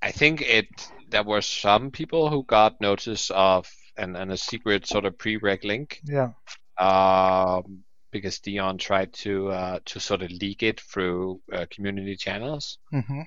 I 0.00 0.10
think 0.12 0.40
it. 0.42 0.66
There 1.10 1.22
were 1.22 1.42
some 1.42 1.90
people 1.90 2.30
who 2.30 2.42
got 2.44 2.80
notice 2.80 3.30
of 3.34 3.68
and, 3.98 4.16
and 4.16 4.32
a 4.32 4.36
secret 4.36 4.86
sort 4.86 5.04
of 5.04 5.18
prereq 5.18 5.62
link, 5.62 6.00
Yeah. 6.04 6.30
um, 6.78 7.84
because 8.12 8.40
Dion 8.40 8.78
tried 8.78 9.12
to 9.24 9.48
uh, 9.48 9.78
to 9.84 10.00
sort 10.00 10.22
of 10.22 10.30
leak 10.30 10.62
it 10.62 10.80
through 10.80 11.40
uh, 11.52 11.66
community 11.70 12.16
channels. 12.16 12.78
hmm 12.90 13.22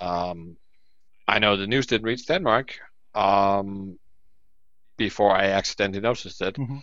Um, 0.00 0.56
I 1.28 1.38
know 1.38 1.56
the 1.56 1.66
news 1.66 1.86
didn't 1.86 2.06
reach 2.06 2.26
Denmark 2.26 2.74
um, 3.14 3.98
before 4.96 5.36
I 5.36 5.52
accidentally 5.52 6.00
noticed 6.02 6.40
it. 6.42 6.56
Mhm. 6.56 6.82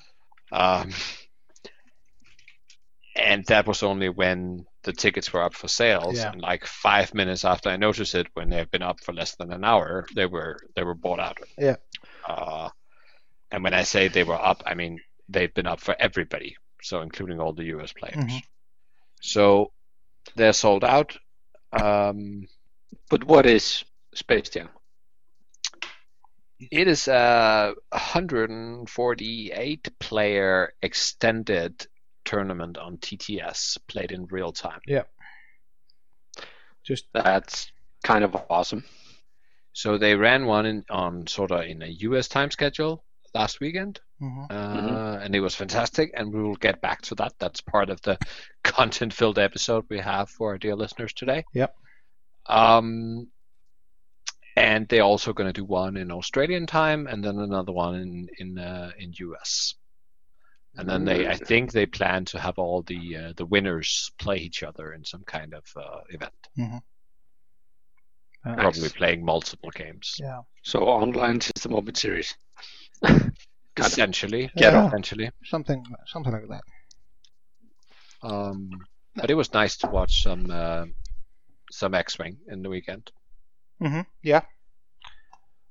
Um, 0.52 0.92
and 3.16 3.46
that 3.46 3.68
was 3.68 3.84
only 3.84 4.10
when 4.10 4.66
the 4.84 4.94
tickets 4.94 5.34
were 5.34 5.44
up 5.44 5.54
for 5.54 5.68
sales. 5.68 6.18
Yeah. 6.18 6.32
And 6.32 6.42
like 6.42 6.66
five 6.66 7.14
minutes 7.14 7.46
after 7.46 7.70
I 7.70 7.78
noticed 7.78 8.16
it, 8.16 8.28
when 8.34 8.50
they've 8.50 8.72
been 8.72 8.82
up 8.90 9.00
for 9.04 9.14
less 9.14 9.36
than 9.36 9.52
an 9.52 9.64
hour, 9.66 10.06
they 10.16 10.26
were 10.26 10.58
they 10.76 10.84
were 10.84 10.96
bought 10.96 11.20
out. 11.20 11.38
Yeah. 11.58 11.76
Uh, 12.28 12.70
and 13.52 13.64
when 13.64 13.74
I 13.74 13.84
say 13.84 14.08
they 14.08 14.24
were 14.24 14.40
up, 14.52 14.64
I 14.66 14.76
mean 14.76 15.00
they've 15.28 15.54
been 15.54 15.68
up 15.68 15.80
for 15.82 15.96
everybody, 16.00 16.56
so 16.82 17.02
including 17.02 17.40
all 17.40 17.54
the 17.54 17.66
US 17.66 17.94
players. 17.94 18.16
Mhm. 18.16 18.42
So 19.22 19.72
they're 20.36 20.54
sold 20.54 20.84
out. 20.84 21.18
Um, 21.72 22.48
But 23.10 23.24
what 23.24 23.46
is 23.46 23.84
Space 24.14 24.50
Jam? 24.50 24.70
It 26.60 26.88
is 26.88 27.08
a 27.08 27.74
148 27.92 30.00
player 30.00 30.74
extended 30.82 31.88
tournament 32.26 32.78
on 32.78 32.98
TTS 32.98 33.78
played 33.88 34.12
in 34.12 34.26
real 34.26 34.52
time. 34.52 34.82
Yeah. 34.86 35.04
Just 36.84 37.06
That's 37.14 37.72
kind 38.04 38.24
of 38.24 38.36
awesome. 38.50 38.84
So 39.74 39.98
they 39.98 40.16
ran 40.16 40.46
one 40.46 40.66
in, 40.66 40.86
on 40.90 41.28
sort 41.28 41.52
of 41.52 41.62
in 41.62 41.82
a 41.82 41.88
US 41.88 42.28
time 42.28 42.52
schedule 42.52 43.04
last 43.34 43.60
weekend, 43.60 44.00
mhm. 44.22 44.50
uh, 44.50 45.20
and 45.22 45.36
it 45.36 45.40
was 45.40 45.56
fantastic. 45.56 46.12
And 46.16 46.34
we 46.34 46.42
will 46.42 46.56
get 46.56 46.82
back 46.82 47.02
to 47.04 47.16
that. 47.16 47.34
That's 47.40 47.62
part 47.62 47.90
of 47.90 48.02
the 48.02 48.18
content 48.64 49.14
filled 49.14 49.40
episode 49.40 49.86
we 49.90 50.00
have 50.00 50.30
for 50.30 50.52
our 50.52 50.58
dear 50.58 50.76
listeners 50.76 51.14
today. 51.14 51.46
Yep. 51.54 51.76
Um, 52.48 53.28
and 54.56 54.88
they're 54.88 55.02
also 55.04 55.34
going 55.34 55.48
to 55.48 55.62
do 55.62 55.64
one 55.64 55.96
in 55.96 56.12
Australian 56.12 56.66
time, 56.66 57.08
and 57.08 57.24
then 57.24 57.40
another 57.40 57.72
one 57.72 57.96
in 57.96 58.28
in 58.38 58.60
uh, 58.60 58.92
in 58.98 59.14
US. 59.18 59.76
And 60.76 60.88
then 60.88 61.04
they, 61.04 61.28
I 61.28 61.36
think 61.36 61.72
they 61.72 61.86
plan 61.86 62.26
to 62.26 62.40
have 62.40 62.58
all 62.60 62.84
the 62.84 63.18
uh, 63.18 63.34
the 63.36 63.46
winners 63.46 64.12
play 64.18 64.38
each 64.38 64.64
other 64.64 64.94
in 64.94 65.04
some 65.04 65.24
kind 65.24 65.54
of 65.54 65.66
uh, 65.76 66.02
event, 66.10 66.34
Uh, 68.46 68.56
probably 68.56 68.90
playing 68.90 69.26
multiple 69.26 69.72
games. 69.72 70.16
Yeah. 70.20 70.42
So 70.64 70.80
online 70.82 71.42
system 71.42 71.76
open 71.76 71.96
series. 71.96 72.38
Essentially, 73.78 74.52
Yeah. 74.56 74.88
essentially. 74.88 75.32
Something, 75.46 75.86
something 76.06 76.34
like 76.34 76.48
that. 76.50 76.64
Um, 78.22 78.70
but 79.16 79.30
it 79.32 79.36
was 79.36 79.54
nice 79.54 79.78
to 79.78 79.88
watch 79.88 80.24
some 80.24 80.50
uh, 80.52 80.86
some 81.72 81.94
X-wing 81.94 82.38
in 82.48 82.62
the 82.62 82.70
weekend. 82.70 83.12
Mm-hmm. 83.82 84.02
Yeah. 84.24 84.42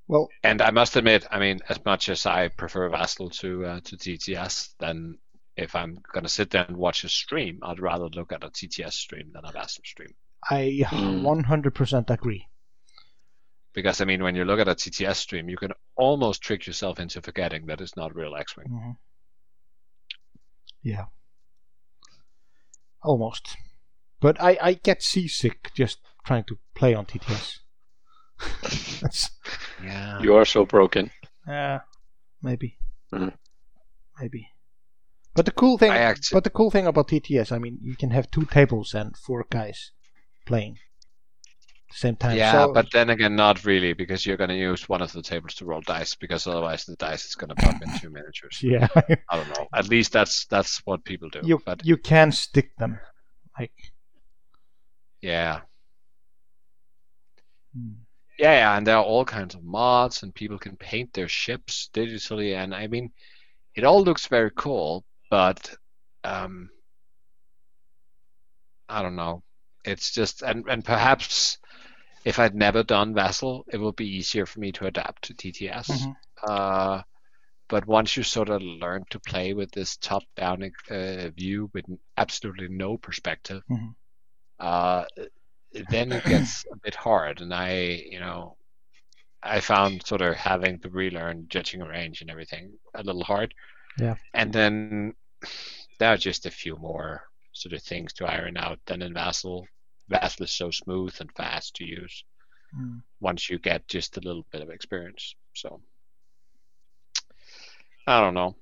Well, 0.07 0.29
And 0.43 0.63
I 0.63 0.71
must 0.71 0.97
admit, 0.97 1.27
I 1.31 1.39
mean, 1.39 1.61
as 1.69 1.85
much 1.85 2.09
as 2.09 2.25
I 2.25 2.49
prefer 2.49 2.89
Vassal 2.89 3.29
to 3.31 3.65
uh, 3.67 3.81
to 3.85 3.97
TTS, 3.97 4.71
then 4.79 5.19
if 5.57 5.75
I'm 5.75 5.99
gonna 6.15 6.29
sit 6.31 6.51
there 6.51 6.65
and 6.67 6.77
watch 6.79 7.05
a 7.05 7.09
stream, 7.11 7.59
I'd 7.63 7.81
rather 7.81 8.09
look 8.09 8.33
at 8.33 8.45
a 8.45 8.49
TTS 8.49 8.93
stream 8.95 9.31
than 9.35 9.45
a 9.45 9.53
Vassal 9.53 9.83
stream. 9.85 10.15
I 10.49 10.81
Mm. 10.87 11.23
100% 11.23 12.11
agree. 12.11 12.47
Because 13.75 14.01
I 14.01 14.05
mean, 14.07 14.23
when 14.23 14.35
you 14.35 14.45
look 14.45 14.61
at 14.61 14.69
a 14.69 14.75
TTS 14.75 15.17
stream, 15.17 15.49
you 15.49 15.57
can 15.57 15.73
almost 15.97 16.43
trick 16.43 16.67
yourself 16.67 16.99
into 16.99 17.21
forgetting 17.23 17.67
that 17.67 17.81
it's 17.81 17.97
not 17.97 18.15
real 18.15 18.35
X-wing. 18.35 18.67
hmm 18.69 18.91
Yeah. 20.83 21.05
Almost. 23.03 23.57
But 24.21 24.41
I, 24.41 24.59
I 24.61 24.73
get 24.75 25.03
seasick 25.03 25.71
just 25.75 25.99
trying 26.25 26.45
to 26.45 26.59
play 26.75 26.95
on 26.95 27.07
TTS. 27.07 27.59
That's, 29.01 29.31
Yeah. 29.83 30.21
You 30.21 30.35
are 30.37 30.45
so 30.45 30.65
broken. 30.65 31.11
yeah, 31.47 31.81
maybe. 32.43 32.79
Mhm. 33.13 33.35
Maybe. 34.21 34.49
But 35.35 35.45
the 35.45 35.53
cool 35.53 35.79
thing, 35.79 35.93
I 35.93 35.99
act- 35.99 36.31
but 36.33 36.43
the 36.43 36.51
cool 36.51 36.71
thing 36.73 36.87
about 36.87 37.09
TTS, 37.09 37.53
I 37.53 37.59
mean, 37.59 37.79
you 37.81 37.95
can 37.97 38.11
have 38.11 38.31
two 38.31 38.45
tables 38.47 38.93
and 38.95 39.17
four 39.17 39.47
guys 39.49 39.93
playing 40.47 40.73
at 40.73 40.79
the 40.79 40.88
same 41.91 42.17
time. 42.17 42.37
Yeah, 42.37 42.53
so, 42.53 42.73
but 42.73 42.91
then 42.93 43.11
again, 43.11 43.35
not 43.35 43.65
really, 43.65 43.93
because 43.93 44.27
you're 44.27 44.37
going 44.37 44.51
to 44.51 44.57
use 44.57 44.89
one 44.89 45.03
of 45.03 45.13
the 45.13 45.23
tables 45.23 45.55
to 45.55 45.65
roll 45.65 45.81
dice, 45.81 46.15
because 46.15 46.47
otherwise 46.47 46.85
the 46.85 46.97
dice 46.97 47.25
is 47.25 47.35
going 47.35 47.49
to 47.49 47.55
pop 47.55 47.83
into 47.83 48.11
miniatures. 48.11 48.61
yeah, 48.63 48.89
I 49.29 49.37
don't 49.37 49.49
know. 49.49 49.67
At 49.75 49.89
least 49.89 50.13
that's 50.13 50.47
that's 50.47 50.79
what 50.85 51.05
people 51.05 51.29
do. 51.31 51.41
you 51.43 51.61
but 51.65 51.85
you 51.85 51.97
can 51.97 52.33
stick 52.33 52.77
them, 52.77 52.99
like. 53.59 53.73
yeah, 55.23 55.61
hmm. 57.75 57.93
yeah, 58.39 58.53
yeah, 58.53 58.77
and 58.77 58.87
there 58.87 58.97
are 58.97 59.05
all 59.05 59.25
kinds 59.25 59.55
of 59.55 59.65
mods, 59.65 60.23
and 60.23 60.35
people 60.35 60.59
can 60.59 60.77
paint 60.77 61.13
their 61.15 61.29
ships 61.29 61.89
digitally, 61.95 62.55
and 62.55 62.75
I 62.75 62.87
mean, 62.87 63.11
it 63.75 63.85
all 63.85 64.03
looks 64.03 64.27
very 64.27 64.51
cool, 64.55 65.05
but 65.31 65.75
um, 66.25 66.69
I 68.89 69.03
don't 69.03 69.17
know. 69.17 69.43
It's 69.85 70.13
just, 70.13 70.43
and 70.43 70.65
and 70.69 70.85
perhaps 70.85 71.59
if 72.25 72.39
I'd 72.39 72.55
never 72.55 72.83
done 72.83 73.15
Vassal, 73.15 73.65
it 73.73 73.79
would 73.79 73.97
be 73.97 74.17
easier 74.17 74.47
for 74.47 74.61
me 74.61 74.73
to 74.73 74.87
adapt 74.87 75.23
to 75.25 75.35
TTS. 75.35 75.89
Mhm. 75.89 76.17
Uh, 76.43 77.03
but 77.69 77.87
once 77.87 78.17
you 78.17 78.23
sort 78.23 78.49
of 78.49 78.63
learn 78.63 79.05
to 79.11 79.21
play 79.21 79.53
with 79.55 79.71
this 79.73 79.97
top-down 79.99 80.71
uh, 80.91 81.31
view 81.31 81.71
with 81.75 81.85
absolutely 82.17 82.69
no 82.69 82.97
perspective, 82.97 83.63
Mhm. 83.71 83.95
uh, 84.59 85.05
then 85.91 86.13
it 86.13 86.25
gets 86.25 86.65
a 86.73 86.77
bit 86.77 86.95
hard. 86.95 87.41
And 87.41 87.53
I, 87.53 88.03
you 88.11 88.21
know, 88.21 88.57
I 89.43 89.61
found 89.61 90.07
sort 90.07 90.23
of 90.23 90.35
having 90.35 90.81
to 90.81 90.91
relearn 90.91 91.47
judging 91.49 91.81
range 91.81 92.23
and 92.23 92.31
everything 92.31 92.79
a 92.95 93.03
little 93.03 93.25
hard. 93.25 93.55
Yeah. 93.99 94.17
And 94.33 94.53
then 94.53 95.15
there 95.99 96.13
are 96.13 96.17
just 96.17 96.47
a 96.47 96.51
few 96.51 96.77
more 96.77 97.23
sort 97.53 97.75
of 97.75 97.83
things 97.83 98.13
to 98.15 98.27
iron 98.27 98.57
out 98.57 98.81
than 98.87 99.03
in 99.03 99.15
Vassal. 99.15 99.67
Vassal 100.09 100.45
is 100.45 100.53
so 100.53 100.71
smooth 100.71 101.15
and 101.21 101.31
fast 101.33 101.75
to 101.77 101.85
use 101.85 102.25
Mm. 102.75 103.03
once 103.21 103.49
you 103.49 103.59
get 103.59 103.89
just 103.89 104.17
a 104.19 104.21
little 104.21 104.45
bit 104.53 104.63
of 104.63 104.71
experience. 104.71 105.35
So 105.55 105.81
I 108.07 108.21
don't 108.21 108.35
know, 108.35 108.57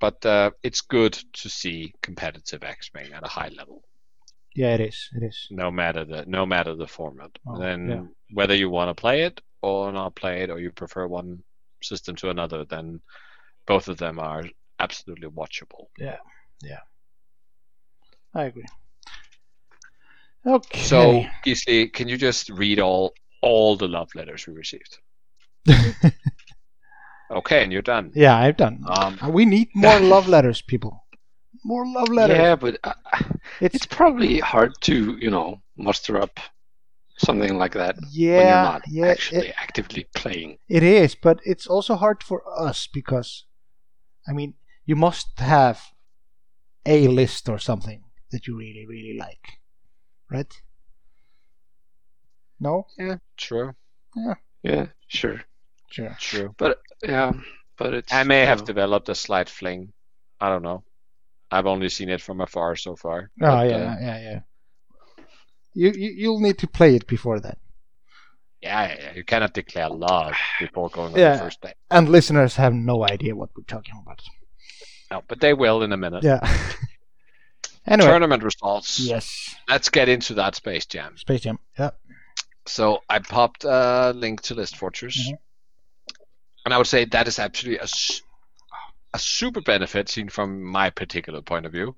but 0.00 0.24
uh, 0.26 0.50
it's 0.62 0.80
good 0.82 1.12
to 1.34 1.48
see 1.48 1.92
competitive 2.02 2.62
X-wing 2.64 3.12
at 3.12 3.24
a 3.24 3.28
high 3.28 3.48
level, 3.48 3.82
Yeah, 4.54 4.74
it 4.74 4.80
is. 4.80 5.08
It 5.14 5.22
is. 5.22 5.46
no 5.50 5.70
matter 5.70 6.04
the 6.04 6.24
no 6.26 6.46
matter 6.46 6.74
the 6.74 6.86
format. 6.86 7.30
Oh, 7.46 7.58
then 7.58 7.88
yeah. 7.88 8.02
whether 8.32 8.54
you 8.54 8.70
want 8.70 8.88
to 8.96 9.00
play 9.00 9.22
it 9.22 9.40
or 9.62 9.92
not 9.92 10.14
play 10.14 10.42
it, 10.42 10.50
or 10.50 10.58
you 10.60 10.70
prefer 10.72 11.06
one 11.06 11.42
system 11.82 12.16
to 12.16 12.30
another, 12.30 12.64
then 12.64 13.00
both 13.66 13.88
of 13.88 13.96
them 13.98 14.18
are 14.18 14.44
absolutely 14.78 15.28
watchable. 15.28 15.86
Yeah, 15.98 16.18
yeah, 16.62 16.80
I 18.34 18.44
agree. 18.44 18.64
Okay. 20.46 20.80
So, 20.80 21.24
Gisli, 21.44 21.92
can 21.92 22.08
you 22.08 22.16
just 22.16 22.48
read 22.50 22.80
all 22.80 23.12
all 23.42 23.76
the 23.76 23.88
love 23.88 24.08
letters 24.14 24.46
we 24.46 24.54
received? 24.54 24.98
Okay, 27.30 27.62
and 27.62 27.72
you're 27.72 27.82
done. 27.82 28.10
yeah, 28.14 28.36
I've 28.36 28.56
done. 28.56 28.80
Um, 28.88 29.18
Uh, 29.22 29.30
we 29.30 29.44
need 29.44 29.68
more 29.74 30.00
love 30.00 30.28
letters, 30.28 30.62
people. 30.62 31.04
More 31.64 31.86
love 31.86 32.08
letters. 32.08 32.36
Yeah, 32.36 32.56
but 32.56 32.78
uh, 32.82 32.94
it's, 33.60 33.74
it's 33.76 33.86
probably 33.86 34.40
hard 34.40 34.72
to, 34.82 35.16
you 35.18 35.30
know, 35.30 35.60
muster 35.76 36.20
up 36.20 36.40
something 37.18 37.58
like 37.58 37.74
that 37.74 37.96
yeah, 38.10 38.36
when 38.38 38.48
you're 38.48 38.62
not 38.62 38.82
yeah, 38.88 39.06
actually 39.06 39.48
it, 39.48 39.54
actively 39.58 40.06
playing. 40.14 40.56
it 40.68 40.82
is, 40.82 41.14
but 41.14 41.38
it's 41.44 41.66
also 41.66 41.94
hard 41.96 42.22
for 42.22 42.42
us 42.58 42.88
because, 42.92 43.44
I 44.26 44.32
mean, 44.32 44.54
you 44.86 44.96
must 44.96 45.38
have 45.38 45.80
a 46.86 47.06
list 47.08 47.48
or 47.48 47.58
something 47.58 48.02
that 48.32 48.46
you 48.46 48.56
really, 48.56 48.86
really 48.88 49.16
like, 49.18 49.59
right? 50.30 50.52
No. 52.60 52.86
yeah, 52.98 53.16
true, 53.36 53.74
Yeah, 54.14 54.34
Yeah, 54.62 54.86
sure. 55.08 55.40
Sure. 55.90 56.16
true. 56.20 56.54
But 56.58 56.78
yeah, 57.02 57.32
but 57.78 57.94
it's 57.94 58.12
I 58.12 58.22
may 58.24 58.44
have 58.46 58.60
know, 58.60 58.66
developed 58.66 59.08
a 59.08 59.14
slight 59.14 59.48
fling. 59.48 59.92
I 60.40 60.48
don't 60.48 60.62
know. 60.62 60.84
I've 61.50 61.66
only 61.66 61.88
seen 61.88 62.08
it 62.10 62.20
from 62.20 62.40
afar 62.40 62.76
so 62.76 62.96
far. 62.96 63.30
Oh 63.42 63.46
but, 63.46 63.68
yeah, 63.68 63.76
uh, 63.76 63.96
yeah, 64.00 64.20
yeah. 64.20 64.40
You, 65.74 65.90
you 65.92 66.10
you'll 66.16 66.40
need 66.40 66.58
to 66.58 66.66
play 66.68 66.94
it 66.96 67.06
before 67.06 67.40
that. 67.40 67.58
yeah, 68.62 68.88
yeah, 68.88 68.96
yeah, 69.02 69.14
you 69.14 69.24
cannot 69.24 69.54
declare 69.54 69.88
love 69.88 70.34
before 70.60 70.90
going 70.90 71.14
on 71.14 71.18
Yeah. 71.20 71.32
the 71.32 71.38
first 71.38 71.60
date. 71.62 71.74
And 71.90 72.08
listeners 72.08 72.56
have 72.56 72.74
no 72.74 73.04
idea 73.04 73.34
what 73.34 73.50
we're 73.56 73.64
talking 73.64 73.94
about. 74.02 74.22
No, 75.10 75.22
but 75.28 75.40
they 75.40 75.54
will 75.54 75.82
in 75.82 75.92
a 75.92 75.96
minute. 75.96 76.24
Yeah. 76.24 76.40
anyway. 77.90 78.10
Tournament 78.10 78.42
results. 78.42 78.98
Yes. 79.00 79.54
Let's 79.68 79.88
get 79.90 80.08
into 80.08 80.34
that 80.34 80.54
Space 80.54 80.86
Jam. 80.86 81.16
Space 81.18 81.42
Jam. 81.42 81.58
Yeah. 81.78 81.90
So 82.66 83.00
I 83.08 83.18
popped 83.18 83.64
a 83.64 84.12
link 84.14 84.42
to 84.42 84.54
List 84.54 84.76
Fortress, 84.76 85.18
Mhm. 85.28 85.38
and 86.64 86.74
I 86.74 86.78
would 86.78 86.86
say 86.86 87.04
that 87.06 87.26
is 87.28 87.38
actually 87.38 87.78
a 87.78 89.18
super 89.18 89.60
benefit 89.60 90.08
seen 90.08 90.28
from 90.28 90.62
my 90.62 90.90
particular 90.90 91.42
point 91.42 91.66
of 91.66 91.72
view 91.72 91.96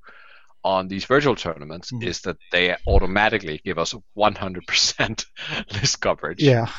on 0.64 0.88
these 0.88 1.04
virtual 1.04 1.34
tournaments 1.36 1.90
Mhm. 1.90 2.04
is 2.06 2.20
that 2.22 2.36
they 2.52 2.74
automatically 2.86 3.60
give 3.64 3.78
us 3.78 3.94
100% 4.14 5.26
list 5.72 6.00
coverage. 6.00 6.42
Yeah. 6.42 6.70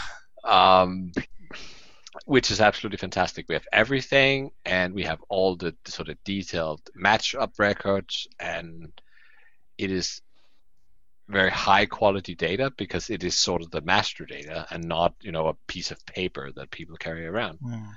um, 0.45 1.11
which 2.25 2.51
is 2.51 2.61
absolutely 2.61 2.97
fantastic. 2.97 3.45
We 3.49 3.55
have 3.55 3.67
everything, 3.73 4.51
and 4.65 4.93
we 4.93 5.03
have 5.03 5.19
all 5.29 5.55
the 5.55 5.75
sort 5.85 6.09
of 6.09 6.17
detailed 6.23 6.81
match-up 6.95 7.53
records, 7.57 8.27
and 8.39 8.91
it 9.77 9.91
is 9.91 10.21
very 11.27 11.49
high 11.49 11.85
quality 11.85 12.35
data 12.35 12.71
because 12.77 13.09
it 13.09 13.23
is 13.23 13.37
sort 13.37 13.61
of 13.61 13.71
the 13.71 13.81
master 13.81 14.25
data 14.25 14.67
and 14.69 14.83
not 14.83 15.15
you 15.21 15.31
know 15.31 15.47
a 15.47 15.55
piece 15.67 15.91
of 15.91 16.05
paper 16.05 16.51
that 16.55 16.71
people 16.71 16.97
carry 16.97 17.25
around. 17.25 17.59
Mm. 17.59 17.95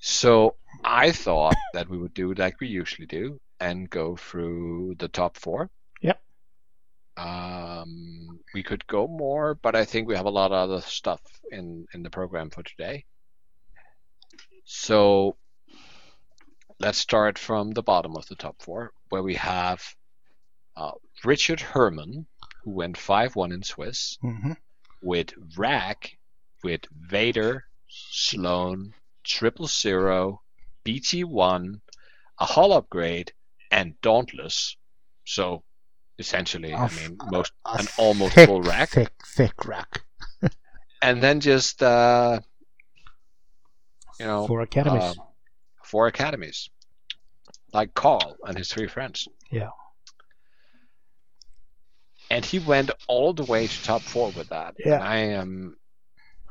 So 0.00 0.56
I 0.84 1.12
thought 1.12 1.56
that 1.74 1.88
we 1.88 1.98
would 1.98 2.14
do 2.14 2.34
like 2.34 2.60
we 2.60 2.68
usually 2.68 3.06
do 3.06 3.40
and 3.60 3.88
go 3.88 4.16
through 4.16 4.96
the 4.98 5.08
top 5.08 5.36
four. 5.36 5.70
Yep. 6.02 6.20
Um, 7.16 8.40
we 8.52 8.62
could 8.62 8.86
go 8.86 9.06
more, 9.06 9.54
but 9.54 9.74
I 9.74 9.84
think 9.84 10.06
we 10.06 10.16
have 10.16 10.26
a 10.26 10.30
lot 10.30 10.52
of 10.52 10.70
other 10.70 10.82
stuff 10.82 11.20
in 11.50 11.86
in 11.94 12.02
the 12.02 12.10
program 12.10 12.50
for 12.50 12.62
today. 12.62 13.04
So 14.64 15.36
let's 16.80 16.98
start 16.98 17.38
from 17.38 17.70
the 17.70 17.82
bottom 17.82 18.16
of 18.16 18.26
the 18.26 18.34
top 18.34 18.56
four, 18.60 18.92
where 19.08 19.22
we 19.22 19.34
have 19.34 19.82
uh, 20.76 20.92
Richard 21.24 21.60
Herman, 21.60 22.26
who 22.64 22.70
went 22.72 22.96
five 22.96 23.34
one 23.36 23.52
in 23.52 23.62
Swiss, 23.62 24.18
hmm 24.20 24.52
with 25.02 25.32
Rack, 25.56 26.16
with 26.64 26.80
Vader, 26.92 27.64
Sloane, 27.88 28.92
Triple 29.24 29.66
Zero, 29.66 30.40
BT1, 30.84 31.80
a 32.40 32.44
hull 32.46 32.72
upgrade, 32.72 33.32
and 33.70 33.94
Dauntless. 34.00 34.76
So 35.24 35.62
essentially, 36.18 36.72
I 36.74 36.86
Of- 36.86 36.96
mean, 36.96 37.18
most 37.30 37.52
A 37.66 37.76
an 37.78 37.86
almost 37.98 38.34
thick, 38.34 38.48
full 38.48 38.62
rack, 38.62 38.88
Thick, 38.90 39.12
thick 39.24 39.64
rack. 39.66 40.02
and 41.02 41.22
then 41.22 41.40
just 41.40 41.82
uh, 41.82 42.40
you 44.18 44.26
know 44.26 44.46
For 44.46 44.62
academies. 44.62 45.02
uh, 45.02 45.14
four 45.84 46.06
academies, 46.08 46.70
like 47.72 47.94
Carl 47.94 48.36
and 48.44 48.56
his 48.58 48.72
three 48.72 48.88
friends. 48.88 49.28
Yeah. 49.50 49.70
And 52.30 52.44
he 52.44 52.58
went 52.58 52.90
all 53.06 53.32
the 53.32 53.44
way 53.44 53.66
to 53.66 53.82
top 53.82 54.02
four 54.02 54.30
with 54.32 54.48
that. 54.48 54.74
Yeah. 54.78 54.94
And 54.96 55.02
I 55.04 55.16
am 55.16 55.76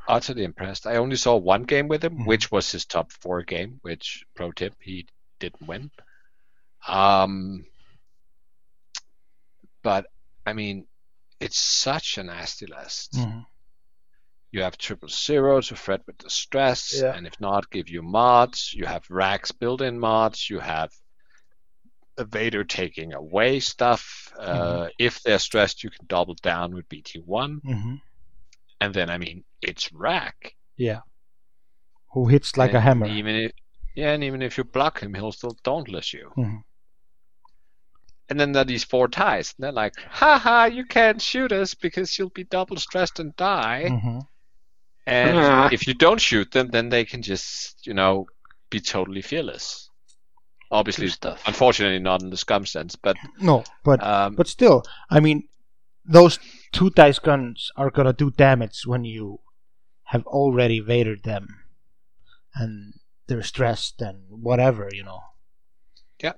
utterly 0.08 0.44
impressed. 0.44 0.86
I 0.86 0.96
only 0.96 1.16
saw 1.16 1.36
one 1.36 1.64
game 1.64 1.88
with 1.88 2.02
him, 2.04 2.18
Mhm. 2.18 2.26
which 2.26 2.50
was 2.50 2.70
his 2.72 2.86
top 2.86 3.12
four 3.12 3.42
game, 3.42 3.78
which 3.82 4.24
pro 4.34 4.52
tip 4.52 4.74
he 4.80 5.06
didn't 5.38 5.66
win. 5.66 5.90
Um, 6.86 7.66
but 9.82 10.06
I 10.46 10.52
mean, 10.52 10.86
it's 11.40 11.58
such 11.58 12.18
a 12.18 12.22
nasty 12.22 12.66
list. 12.66 13.12
Mhm. 13.14 13.44
You 14.52 14.62
have 14.62 14.78
triple 14.78 15.08
zero 15.08 15.60
to 15.60 15.76
fret 15.76 16.06
with 16.06 16.18
the 16.18 16.30
stress, 16.30 16.94
Yeah. 17.00 17.14
and 17.14 17.26
if 17.26 17.38
not, 17.40 17.70
give 17.70 17.88
you 17.90 18.02
mods. 18.02 18.72
You 18.72 18.86
have 18.86 19.04
racks 19.10 19.52
built-in 19.52 19.98
mods. 19.98 20.48
You 20.48 20.60
have 20.60 20.92
Vader 22.24 22.64
taking 22.64 23.12
away 23.12 23.60
stuff. 23.60 24.32
Uh, 24.38 24.88
if 24.98 25.22
they're 25.22 25.38
stressed, 25.38 25.84
you 25.84 25.90
can 25.90 26.06
double 26.06 26.34
down 26.42 26.74
with 26.74 26.88
BT1, 26.88 27.60
Mhm. 27.62 28.00
and 28.80 28.94
then 28.94 29.10
I 29.10 29.18
mean, 29.18 29.44
it's 29.62 29.92
rack. 29.92 30.54
Yeah. 30.76 31.00
Who 32.12 32.26
hits 32.28 32.56
like 32.56 32.72
a 32.74 32.80
hammer. 32.80 33.06
Even 33.06 33.34
if, 33.34 33.52
yeah, 33.94 34.12
and 34.12 34.24
even 34.24 34.40
if 34.42 34.56
you 34.58 34.64
block 34.64 35.00
him, 35.00 35.14
he'll 35.14 35.32
still 35.32 35.56
dauntless 35.62 36.12
you. 36.12 36.32
Mhm. 36.36 36.62
And 38.28 38.40
then 38.40 38.52
there 38.52 38.62
are 38.62 38.64
these 38.66 38.84
four 38.84 39.06
ties. 39.08 39.54
And 39.56 39.64
they're 39.64 39.72
like, 39.72 39.94
haha, 40.00 40.64
you 40.64 40.84
can't 40.84 41.22
shoot 41.22 41.52
us 41.52 41.74
because 41.74 42.18
you'll 42.18 42.30
be 42.30 42.44
double 42.44 42.76
stressed 42.76 43.20
and 43.20 43.34
die. 43.36 43.88
hmm 43.88 44.18
And 45.06 45.38
Ah. 45.38 45.68
if 45.70 45.86
you 45.86 45.94
don't 45.94 46.20
shoot 46.20 46.50
them, 46.50 46.68
then 46.68 46.88
they 46.88 47.04
can 47.04 47.22
just, 47.22 47.86
you 47.86 47.94
know, 47.94 48.26
be 48.70 48.80
totally 48.80 49.22
fearless. 49.22 49.85
Obviously, 50.70 51.08
stuff. 51.08 51.42
unfortunately, 51.46 51.98
not 52.00 52.22
in 52.22 52.30
the 52.30 52.36
scum 52.36 52.66
sense, 52.66 52.96
but 52.96 53.16
No, 53.40 53.62
but 53.84 54.02
um, 54.02 54.34
but 54.34 54.48
still, 54.48 54.82
I 55.10 55.20
mean, 55.20 55.48
those 56.04 56.38
two 56.72 56.90
dice 56.90 57.18
guns 57.20 57.70
are 57.76 57.90
gonna 57.90 58.12
do 58.12 58.30
damage 58.30 58.82
when 58.84 59.04
you 59.04 59.40
have 60.04 60.26
already 60.26 60.80
vadered 60.80 61.22
them, 61.22 61.46
and 62.54 62.94
they're 63.28 63.42
stressed 63.42 64.00
and 64.02 64.24
whatever, 64.28 64.88
you 64.92 65.02
know. 65.04 65.20
yeah, 66.22 66.32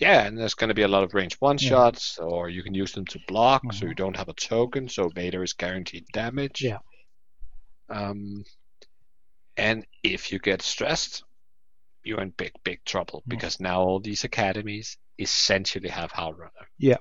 Yeah, 0.00 0.26
and 0.26 0.36
there's 0.38 0.54
going 0.54 0.68
to 0.68 0.74
be 0.74 0.82
a 0.82 0.88
lot 0.88 1.04
of 1.04 1.14
range 1.14 1.34
one 1.40 1.56
Yeah. 1.58 1.68
shots, 1.70 2.18
or 2.18 2.48
you 2.50 2.62
can 2.62 2.74
use 2.74 2.92
them 2.92 3.06
to 3.06 3.18
block, 3.28 3.62
so 3.72 3.84
Mhm. 3.86 3.88
you 3.88 3.94
don't 3.94 4.16
have 4.16 4.28
a 4.28 4.32
token, 4.34 4.88
so 4.88 5.08
Vader 5.08 5.42
is 5.42 5.52
guaranteed 5.54 6.04
damage. 6.12 6.62
Yeah. 6.62 6.78
Um, 7.88 8.44
and 9.56 9.86
if 10.02 10.32
you 10.32 10.38
get 10.38 10.62
stressed, 10.62 11.22
you're 12.06 12.20
in 12.22 12.30
big, 12.30 12.52
big 12.64 12.84
trouble 12.84 13.20
Mm. 13.26 13.30
because 13.30 13.60
now 13.60 13.80
all 13.80 14.00
these 14.00 14.24
academies 14.24 14.96
essentially 15.18 15.88
have 15.88 16.12
Howlrunner. 16.12 16.66
Yeah. 16.78 16.98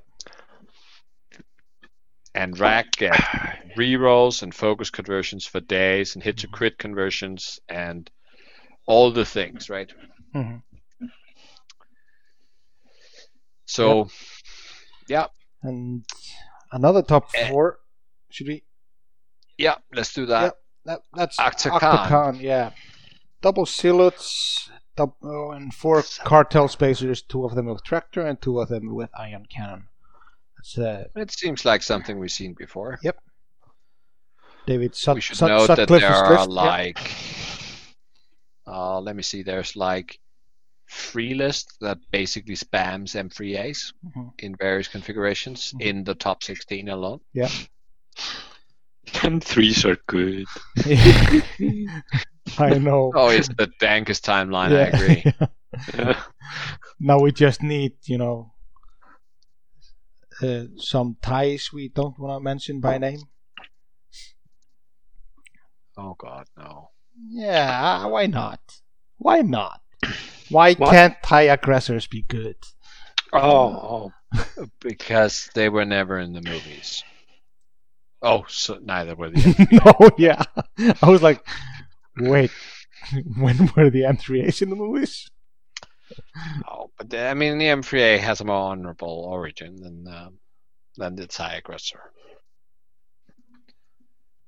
And 2.33 2.59
Rack 2.59 2.91
get 2.97 3.13
rerolls 3.77 4.43
and 4.43 4.53
focus 4.53 4.89
conversions 4.89 5.45
for 5.45 5.61
days 5.61 6.15
and 6.15 6.23
hit 6.23 6.37
to 6.39 6.47
crit 6.47 6.77
conversions 6.77 7.59
and 7.69 8.09
all 8.85 9.11
the 9.11 9.25
things, 9.25 9.69
right? 9.69 9.91
Mhm. 10.33 10.61
So, 13.65 14.09
yeah. 15.07 15.27
And 15.63 16.05
another 16.71 17.01
top 17.01 17.29
Eh. 17.35 17.49
four. 17.49 17.79
Should 18.29 18.47
we? 18.47 18.63
yeah, 19.57 19.75
let's 19.93 20.13
do 20.13 20.25
that. 20.25 20.41
Yep. 20.43 20.57
That, 20.85 21.01
that's 21.13 21.39
Octagon. 21.39 21.79
Octagon, 21.81 22.39
yeah. 22.41 22.71
Double 23.41 23.65
silhouettes, 23.65 24.69
dub, 24.95 25.13
oh, 25.23 25.51
and 25.51 25.73
four 25.73 26.03
cartel 26.23 26.67
spacers. 26.67 27.21
Two 27.21 27.45
of 27.45 27.55
them 27.55 27.65
with 27.67 27.83
tractor 27.83 28.21
and 28.25 28.41
two 28.41 28.59
of 28.59 28.69
them 28.69 28.93
with 28.93 29.09
ion 29.17 29.45
cannon. 29.47 29.87
That's 30.57 30.77
uh, 30.77 31.05
It 31.15 31.31
seems 31.31 31.65
like 31.65 31.81
something 31.83 32.17
we've 32.19 32.31
seen 32.31 32.53
before. 32.57 32.99
Yep. 33.03 33.17
David 34.67 34.95
Sut- 34.95 35.15
we 35.15 35.21
should 35.21 35.37
Sut- 35.37 35.49
note 35.49 35.67
that 35.75 35.87
there 35.87 36.09
are 36.11 36.31
list. 36.31 36.49
Yeah. 36.49 36.55
like, 36.55 36.99
uh, 38.67 38.99
let 38.99 39.15
me 39.15 39.21
see, 39.23 39.43
there's 39.43 39.75
like 39.75 40.19
free 40.87 41.33
list 41.33 41.77
that 41.81 41.97
basically 42.11 42.55
spams 42.55 43.15
M3As 43.15 43.93
Mhm. 44.05 44.31
in 44.39 44.55
various 44.55 44.87
configurations 44.87 45.73
Mhm. 45.73 45.81
in 45.81 46.03
the 46.03 46.15
top 46.15 46.43
16 46.43 46.89
alone. 46.89 47.19
Yeah. 47.33 47.49
And 49.23 49.43
threes 49.43 49.85
are 49.85 49.97
good. 50.07 50.45
I 52.57 52.77
know. 52.77 53.11
Oh, 53.15 53.29
it's 53.29 53.47
the 53.47 53.71
dankest 53.81 54.21
timeline, 54.21 54.71
I 54.71 54.87
agree. 54.87 56.15
now 56.99 57.19
we 57.19 57.31
just 57.31 57.63
need, 57.63 57.93
you 58.05 58.17
know, 58.17 58.53
uh, 60.41 60.65
some 60.77 61.17
ties 61.21 61.69
we 61.73 61.89
don't 61.89 62.17
want 62.19 62.39
to 62.39 62.43
mention 62.43 62.79
by 62.79 62.97
name. 62.97 63.19
Oh, 65.97 66.15
God, 66.17 66.47
no. 66.57 66.89
Yeah, 67.29 68.05
why 68.07 68.25
not? 68.25 68.59
Why 69.17 69.41
not? 69.41 69.81
Why 70.49 70.73
What? 70.73 70.91
can't 70.91 71.15
TIE 71.23 71.43
aggressors 71.43 72.07
be 72.07 72.23
good? 72.23 72.57
Oh, 73.31 74.11
oh. 74.27 74.67
Because 74.81 75.49
they 75.53 75.69
were 75.69 75.85
never 75.85 76.19
in 76.19 76.33
the 76.33 76.41
movies. 76.41 77.03
Oh, 78.21 78.45
so 78.47 78.79
neither 78.83 79.15
were 79.15 79.29
the. 79.29 79.67
no, 79.99 80.09
yeah. 80.17 80.41
I 81.01 81.09
was 81.09 81.21
like, 81.21 81.45
wait, 82.17 82.51
when 83.37 83.69
were 83.75 83.89
the 83.89 84.01
M3As 84.01 84.61
in 84.61 84.69
the 84.69 84.75
movies? 84.75 85.29
oh, 86.69 86.91
but 86.97 87.09
the, 87.09 87.27
I 87.27 87.33
mean, 87.33 87.57
the 87.57 87.65
M3A 87.65 88.19
has 88.19 88.41
a 88.41 88.45
more 88.45 88.71
honorable 88.71 89.27
origin 89.29 89.75
than 89.77 90.05
um, 90.07 90.39
than 90.97 91.15
the 91.15 91.27
TIE 91.27 91.55
aggressor. 91.55 91.99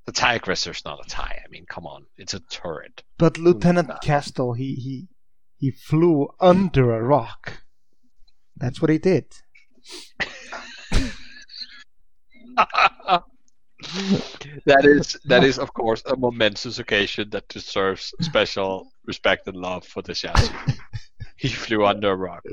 The 0.06 0.36
aggressor 0.36 0.72
is 0.72 0.86
not 0.86 1.06
a 1.06 1.10
TIE. 1.10 1.42
I 1.44 1.50
mean, 1.50 1.66
come 1.68 1.86
on, 1.86 2.06
it's 2.18 2.34
a 2.34 2.40
turret. 2.40 3.04
But 3.18 3.38
Lieutenant? 3.38 3.90
Kestal, 4.02 4.56
he, 4.56 4.76
he 4.76 5.08
he 5.58 5.72
flew 5.72 6.30
under 6.40 6.96
a 6.96 7.04
rock. 7.04 7.64
That's 8.56 8.82
what 8.82 8.90
he 8.90 8.98
did. 8.98 9.26
that 14.66 14.86
is 14.86 15.18
that 15.26 15.44
is 15.44 15.60
of 15.60 15.74
course 15.74 16.02
a 16.06 16.16
momentous 16.16 16.80
occasion 16.80 17.30
that 17.30 17.48
deserves 17.48 18.14
special 18.22 18.92
respect 19.06 19.48
and 19.48 19.58
love 19.58 19.86
for 19.86 20.02
the 20.02 20.14
chassis. 20.14 20.54
he 21.38 21.48
flew 21.48 21.86
under 21.86 22.12
a 22.12 22.16
rock. 22.16 22.44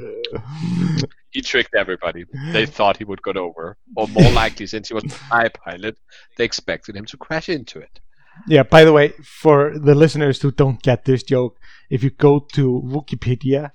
He 1.30 1.40
tricked 1.40 1.74
everybody. 1.74 2.24
They 2.52 2.66
thought 2.66 2.98
he 2.98 3.04
would 3.04 3.22
get 3.22 3.36
over, 3.36 3.76
or 3.96 4.08
more 4.08 4.30
likely, 4.32 4.66
since 4.66 4.88
he 4.88 4.94
was 4.94 5.04
a 5.04 5.14
high 5.14 5.48
pilot, 5.48 5.96
they 6.36 6.44
expected 6.44 6.94
him 6.94 7.06
to 7.06 7.16
crash 7.16 7.48
into 7.48 7.80
it. 7.80 7.98
Yeah, 8.46 8.62
by 8.62 8.84
the 8.84 8.92
way, 8.92 9.08
for 9.22 9.76
the 9.76 9.94
listeners 9.94 10.42
who 10.42 10.50
don't 10.50 10.82
get 10.82 11.04
this 11.04 11.22
joke, 11.22 11.58
if 11.90 12.02
you 12.02 12.10
go 12.10 12.46
to 12.52 12.82
Wikipedia 12.84 13.70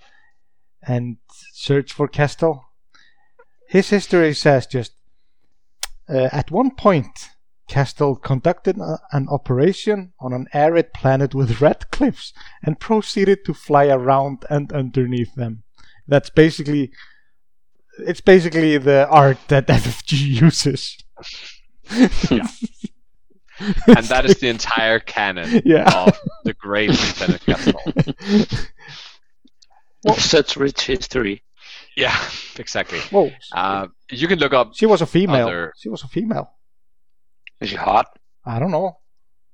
and 0.84 1.18
search 1.54 1.92
for 1.92 2.08
Kestal, 2.08 2.62
his 3.68 3.90
history 3.90 4.34
says 4.34 4.68
just 4.68 4.94
uh, 6.10 6.30
at 6.32 6.52
one 6.52 6.72
point, 6.72 7.30
Kestal 7.70 8.22
conducted 8.22 8.78
a- 8.78 9.00
an 9.12 9.28
operation 9.30 10.14
on 10.20 10.34
an 10.34 10.48
arid 10.54 10.92
planet 10.94 11.34
with 11.36 11.62
red 11.68 11.90
cliffs 11.92 12.34
and 12.64 12.80
proceeded 12.80 13.46
to 13.46 13.54
fly 13.54 13.86
around 13.88 14.44
and 14.50 14.74
underneath 14.74 15.34
them. 15.36 15.64
That's 16.08 16.30
basically 16.30 16.92
it's 18.00 18.22
basically 18.22 18.78
the 18.78 19.08
art 19.10 19.38
that 19.50 19.68
FFG 19.82 20.42
uses. 20.42 20.98
And 23.88 24.06
that 24.06 24.24
is 24.26 24.36
the 24.40 24.48
entire 24.48 25.00
canon 25.00 25.62
Yeah. 25.66 26.06
of 26.08 26.18
the 26.46 26.54
great 26.54 26.92
Lieutenant 26.92 27.42
Kestal. 27.46 28.70
Such 30.18 30.56
rich 30.56 30.82
history. 30.88 31.44
Yeah, 31.98 32.16
exactly. 32.58 33.00
Whoa. 33.12 33.32
Uh, 33.52 33.88
you 34.10 34.30
can 34.30 34.40
look 34.40 34.54
up. 34.54 34.72
She 34.76 34.86
was 34.86 35.02
a 35.02 35.06
female. 35.06 35.48
Other- 35.48 35.74
She 35.78 35.90
was 35.90 36.04
a 36.04 36.08
female. 36.08 36.54
Is 37.62 37.70
she 37.70 37.76
hot? 37.76 38.08
I 38.46 38.60
don't 38.60 38.72
know. 38.72 38.98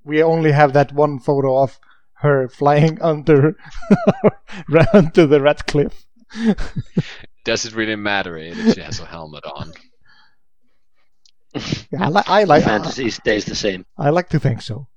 We 0.04 0.22
only 0.24 0.52
have 0.52 0.74
that 0.74 0.92
one 0.94 1.20
photo 1.20 1.58
of 1.64 1.80
her 2.20 2.48
flying 2.48 3.02
under 3.02 3.58
under 4.94 5.26
the 5.28 5.42
red 5.42 5.66
cliff. 5.66 6.06
Does 7.46 7.66
it 7.66 7.74
really 7.76 7.96
matter 7.96 8.38
if 8.38 8.74
she 8.74 8.82
has 8.82 9.00
a 9.00 9.06
helmet 9.06 9.44
on? 9.46 9.72
Yeah, 11.90 12.08
I, 12.08 12.10
li- 12.10 12.24
I 12.28 12.44
like. 12.44 12.64
Fantasy 12.66 13.10
stays 13.10 13.46
the 13.46 13.56
same. 13.56 13.86
I 13.98 14.10
like 14.10 14.28
to 14.30 14.40
think 14.40 14.62
so. 14.62 14.88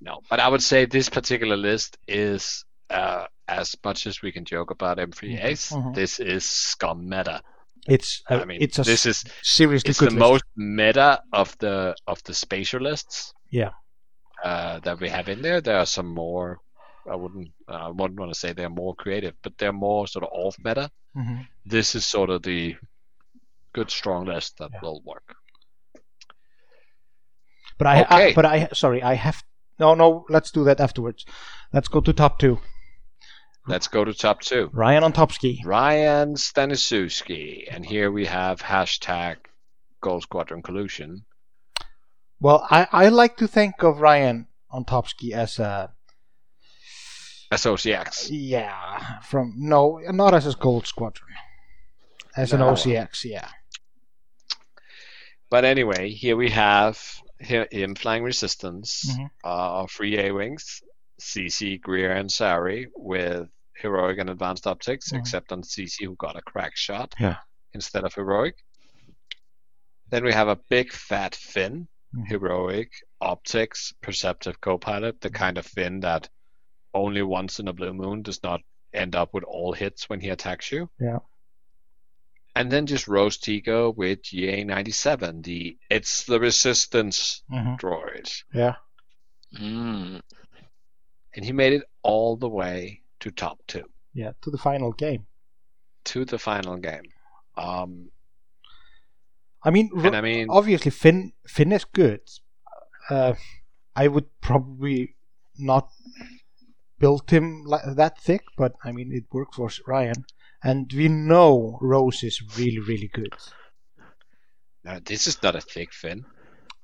No, 0.00 0.18
but 0.28 0.40
I 0.40 0.48
would 0.48 0.62
say 0.62 0.84
this 0.84 1.08
particular 1.08 1.56
list 1.56 1.96
is 2.08 2.64
uh, 2.90 3.26
as 3.46 3.76
much 3.84 4.08
as 4.08 4.20
we 4.20 4.32
can 4.32 4.44
joke 4.44 4.72
about 4.72 4.98
M3As. 4.98 5.72
Mhm. 5.72 5.94
This 5.94 6.18
is 6.18 6.44
scum 6.44 7.08
meta. 7.08 7.42
It's 7.88 8.22
a, 8.28 8.42
I 8.42 8.44
mean, 8.44 8.58
it's 8.62 8.78
a 8.78 8.82
this 8.82 9.06
is 9.06 9.24
seriously 9.42 9.90
it's 9.90 9.98
the 9.98 10.06
list. 10.06 10.16
most 10.18 10.44
meta 10.56 11.22
of 11.32 11.56
the 11.58 11.94
of 12.06 12.22
the 12.24 12.32
spatialists. 12.34 13.32
Yeah. 13.50 13.70
Uh, 14.44 14.78
that 14.80 15.00
we 15.00 15.08
have 15.08 15.28
in 15.28 15.42
there. 15.42 15.60
There 15.60 15.78
are 15.78 15.86
some 15.86 16.06
more. 16.14 16.58
I 17.10 17.16
wouldn't. 17.16 17.48
uh, 17.68 17.72
I 17.72 17.88
wouldn't 17.88 18.20
want 18.20 18.32
to 18.32 18.38
say 18.38 18.52
they're 18.52 18.68
more 18.70 18.94
creative, 18.94 19.34
but 19.42 19.56
they're 19.58 19.72
more 19.72 20.06
sort 20.06 20.24
of 20.24 20.30
off 20.32 20.56
meta. 20.62 20.90
Mhm. 21.16 21.46
This 21.64 21.94
is 21.94 22.04
sort 22.06 22.30
of 22.30 22.42
the 22.42 22.76
good 23.72 23.90
strong 23.90 24.26
list 24.26 24.58
that 24.58 24.70
Yeah. 24.74 24.80
will 24.82 25.00
work. 25.04 25.34
But 27.78 27.86
I, 27.86 28.02
I 28.02 28.22
Okay. 28.24 28.32
but 28.34 28.44
I 28.44 28.68
sorry 28.72 29.02
I 29.02 29.14
have 29.14 29.42
no 29.78 29.94
no. 29.94 30.24
Let's 30.28 30.50
do 30.50 30.64
that 30.64 30.80
afterwards. 30.80 31.24
Let's 31.72 31.88
go 31.88 32.00
to 32.00 32.12
top 32.12 32.38
two. 32.38 32.58
Let's 33.68 33.88
go 33.88 34.02
to 34.02 34.14
top 34.14 34.40
two. 34.40 34.70
Ryan 34.72 35.04
on. 35.04 35.60
Ryan 35.64 36.34
Stanisewski, 36.34 37.64
and 37.70 37.84
here 37.84 38.10
we 38.10 38.24
have 38.24 38.62
hashtag 38.62 39.36
Gold 40.00 40.22
Squadron 40.22 40.62
Collusion. 40.62 41.26
Well, 42.40 42.66
I, 42.70 42.86
I 42.90 43.08
like 43.08 43.36
to 43.38 43.46
think 43.48 43.82
of 43.82 44.00
Ryan 44.00 44.46
on 44.70 44.84
as 45.34 45.58
a 45.58 45.92
SOCX. 47.52 48.28
yeah 48.30 49.20
from 49.20 49.54
no 49.56 49.98
not 50.12 50.34
as 50.34 50.46
a 50.46 50.54
gold 50.56 50.86
squadron 50.86 51.28
as 52.36 52.52
an 52.52 52.60
OCX 52.60 53.24
yeah 53.24 53.48
But 55.50 55.64
anyway, 55.64 56.10
here 56.10 56.36
we 56.36 56.50
have 56.50 57.00
him 57.38 57.94
flying 57.94 58.22
resistance, 58.22 59.06
Mhm. 59.10 59.30
uh, 59.44 59.86
free 59.86 60.18
A 60.18 60.30
wings, 60.32 60.82
CC, 61.20 61.80
Greer, 61.80 62.12
and 62.12 62.28
Zari 62.30 62.86
with 62.96 63.48
heroic 63.80 64.18
and 64.18 64.30
advanced 64.30 64.66
optics, 64.66 65.10
Mhm. 65.12 65.18
except 65.18 65.52
on 65.52 65.62
CC 65.62 66.04
who 66.04 66.16
got 66.16 66.36
a 66.36 66.42
crack 66.42 66.76
shot 66.76 67.14
Yeah. 67.18 67.36
instead 67.72 68.04
of 68.04 68.14
heroic. 68.14 68.56
Then 70.10 70.24
we 70.24 70.32
have 70.32 70.48
a 70.48 70.56
big 70.68 70.92
fat 70.92 71.34
Finn, 71.34 71.88
Mhm. 72.14 72.28
heroic, 72.28 72.90
optics, 73.20 73.92
perceptive 74.00 74.60
co-pilot, 74.60 75.20
the 75.20 75.30
kind 75.30 75.58
of 75.58 75.66
Finn 75.66 76.00
that 76.00 76.28
only 76.94 77.22
once 77.22 77.60
in 77.60 77.68
a 77.68 77.72
blue 77.72 77.92
moon 77.92 78.22
does 78.22 78.42
not 78.42 78.60
end 78.94 79.14
up 79.14 79.34
with 79.34 79.44
all 79.44 79.72
hits 79.74 80.08
when 80.08 80.20
he 80.20 80.30
attacks 80.30 80.72
you. 80.72 80.88
Yeah. 80.98 81.18
And 82.56 82.72
then 82.72 82.86
just 82.86 83.06
Rose 83.06 83.36
Tico 83.38 83.90
with 83.90 84.22
GA97, 84.22 85.42
the 85.42 85.78
it's 85.90 86.24
the 86.24 86.40
resistance 86.40 87.42
hmm 87.48 87.74
droid. 87.76 88.42
yeah 88.52 88.76
Mm. 89.54 90.20
And 91.34 91.44
he 91.44 91.52
made 91.52 91.72
it 91.74 91.84
all 92.02 92.36
the 92.36 92.48
way 92.48 93.02
to 93.20 93.30
top 93.30 93.58
two, 93.66 93.84
yeah 94.14 94.32
to 94.42 94.50
the 94.50 94.58
final 94.58 94.92
game. 94.92 95.26
to 96.04 96.24
the 96.24 96.38
final 96.38 96.76
game. 96.76 97.04
Um, 97.56 98.10
I 99.62 99.70
mean, 99.70 99.90
and 100.04 100.14
I 100.16 100.20
mean, 100.20 100.46
obviously 100.50 100.90
Finn 100.90 101.32
Finn 101.46 101.72
is 101.72 101.84
good. 101.84 102.20
Uh, 103.10 103.34
I 103.96 104.06
would 104.08 104.26
probably 104.40 105.16
not 105.58 105.88
build 106.98 107.28
him 107.30 107.66
that 107.96 108.18
thick, 108.20 108.44
but 108.56 108.72
I 108.84 108.92
mean 108.92 109.12
it 109.12 109.24
works 109.32 109.56
for 109.56 109.70
Ryan, 109.86 110.24
and 110.62 110.90
we 110.94 111.08
know 111.08 111.78
Rose 111.82 112.22
is 112.22 112.40
really 112.58 112.78
really 112.78 113.10
good. 113.12 113.34
no, 114.84 115.00
this 115.00 115.26
is 115.26 115.42
not 115.42 115.56
a 115.56 115.60
thick 115.60 115.92
Finn. 115.92 116.24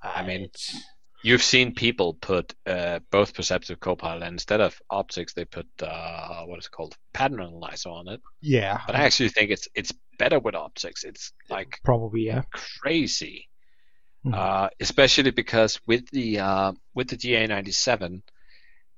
I 0.03 0.23
mean, 0.23 0.43
it's- 0.43 0.83
You've 1.25 1.43
seen 1.43 1.75
people 1.75 2.15
put 2.15 2.55
uh, 2.67 2.99
both 3.11 3.35
perceptive 3.35 3.81
copilot 3.81 4.23
and 4.23 4.35
instead 4.35 4.61
of 4.61 4.79
optics, 4.91 5.33
they 5.33 5.47
put 5.47 5.67
uh, 5.83 6.45
what 6.45 6.59
is 6.59 6.67
it 6.67 6.71
called 6.71 6.95
pattern 7.15 7.41
analyzer 7.41 7.89
on 7.89 8.09
it. 8.09 8.21
yeah, 8.43 8.81
But 8.87 8.95
I 8.95 9.05
actually 9.05 9.31
think 9.31 9.51
it's 9.51 9.67
it's 9.75 9.93
better 10.19 10.39
with 10.39 10.55
optics. 10.55 11.03
It's 11.03 11.33
like 11.49 11.81
probably 11.83 12.27
yeah. 12.27 12.43
crazy, 12.53 13.49
Mhm. 14.25 14.35
uh, 14.35 14.69
especially 14.81 15.31
because 15.31 15.81
with 15.87 16.09
the 16.11 16.41
uh, 16.41 16.73
with 16.95 17.09
the 17.09 17.17
GA97, 17.17 18.23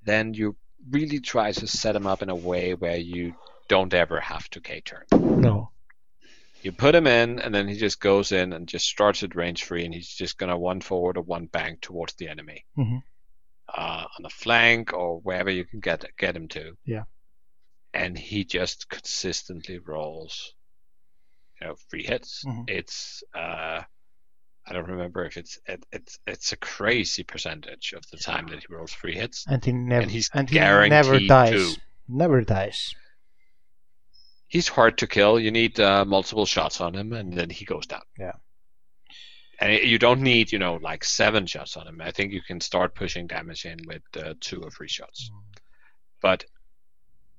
then 0.02 0.34
you 0.34 0.56
really 0.90 1.20
try 1.20 1.52
to 1.52 1.66
set 1.66 1.92
them 1.92 2.06
up 2.06 2.22
in 2.22 2.28
a 2.28 2.34
way 2.34 2.74
where 2.74 2.96
you 2.98 3.34
don't 3.68 3.94
ever 3.94 4.20
have 4.20 4.48
to 4.50 4.60
K-turn. 4.60 5.04
No, 5.12 5.70
You 6.66 6.72
put 6.72 6.96
him 6.96 7.06
in, 7.06 7.38
and 7.38 7.54
then 7.54 7.68
he 7.68 7.76
just 7.76 8.00
goes 8.00 8.32
in 8.32 8.52
and 8.52 8.66
just 8.66 8.86
starts 8.88 9.22
at 9.22 9.36
range 9.36 9.62
free, 9.62 9.84
and 9.84 9.94
he's 9.94 10.08
just 10.12 10.36
gonna 10.36 10.58
one 10.58 10.80
forward 10.80 11.16
or 11.16 11.22
one 11.22 11.46
bank 11.46 11.80
towards 11.80 12.14
the 12.14 12.26
enemy, 12.28 12.66
Mhm. 12.76 13.02
uh, 13.72 14.04
on 14.16 14.22
the 14.24 14.30
flank 14.30 14.92
or 14.92 15.20
wherever 15.20 15.48
you 15.48 15.64
can 15.64 15.78
get 15.78 16.04
get 16.18 16.34
him 16.34 16.48
to. 16.48 16.76
Yeah. 16.84 17.04
And 17.94 18.18
he 18.18 18.44
just 18.44 18.88
consistently 18.88 19.78
rolls, 19.78 20.54
you 21.60 21.68
know, 21.68 21.76
free 21.88 22.02
hits. 22.02 22.42
Mhm. 22.44 22.68
It's 22.68 23.22
uh, 23.32 23.82
I 24.68 24.72
don't 24.72 24.88
remember 24.90 25.24
if 25.24 25.36
it's 25.36 25.60
it, 25.66 25.86
it's 25.92 26.18
it's 26.26 26.50
a 26.50 26.56
crazy 26.56 27.22
percentage 27.22 27.92
of 27.92 28.02
the 28.10 28.16
time 28.16 28.48
that 28.48 28.58
he 28.64 28.66
rolls 28.74 28.92
free 28.92 29.14
hits. 29.14 29.44
and 29.46 29.64
he 29.64 29.70
never 29.70 30.02
And 30.02 30.10
he's 30.10 30.30
and 30.34 30.50
he 30.50 30.58
never 30.58 31.20
dies. 31.20 31.50
to. 31.52 31.80
Never 32.08 32.42
dies. 32.42 32.92
He's 34.48 34.68
hard 34.68 34.98
to 34.98 35.06
kill. 35.06 35.40
You 35.40 35.50
need 35.50 35.78
uh, 35.80 36.04
multiple 36.04 36.46
shots 36.46 36.80
on 36.80 36.94
him, 36.94 37.12
and 37.12 37.32
then 37.32 37.50
he 37.50 37.64
goes 37.64 37.86
down. 37.86 38.02
Yeah. 38.18 38.32
And 39.58 39.72
you 39.72 39.98
don't 39.98 40.20
need, 40.20 40.52
you 40.52 40.58
know, 40.58 40.74
like 40.74 41.02
seven 41.02 41.46
shots 41.46 41.76
on 41.76 41.86
him. 41.88 42.00
I 42.00 42.12
think 42.12 42.32
you 42.32 42.42
can 42.42 42.60
start 42.60 42.94
pushing 42.94 43.26
damage 43.26 43.64
in 43.64 43.78
with 43.86 44.02
uh, 44.16 44.34
two 44.40 44.60
or 44.60 44.70
three 44.70 44.88
shots. 44.88 45.30
But 46.20 46.44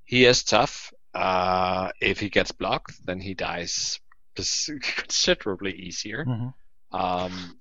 he 0.04 0.24
is 0.24 0.42
tough. 0.42 0.92
Uh, 1.14 1.90
if 2.00 2.18
he 2.20 2.28
gets 2.28 2.52
blocked, 2.52 2.94
then 3.06 3.20
he 3.20 3.34
dies 3.34 4.00
considerably 4.36 5.72
easier. 5.74 6.24
Mhm. 6.24 6.54
Um, 6.92 7.60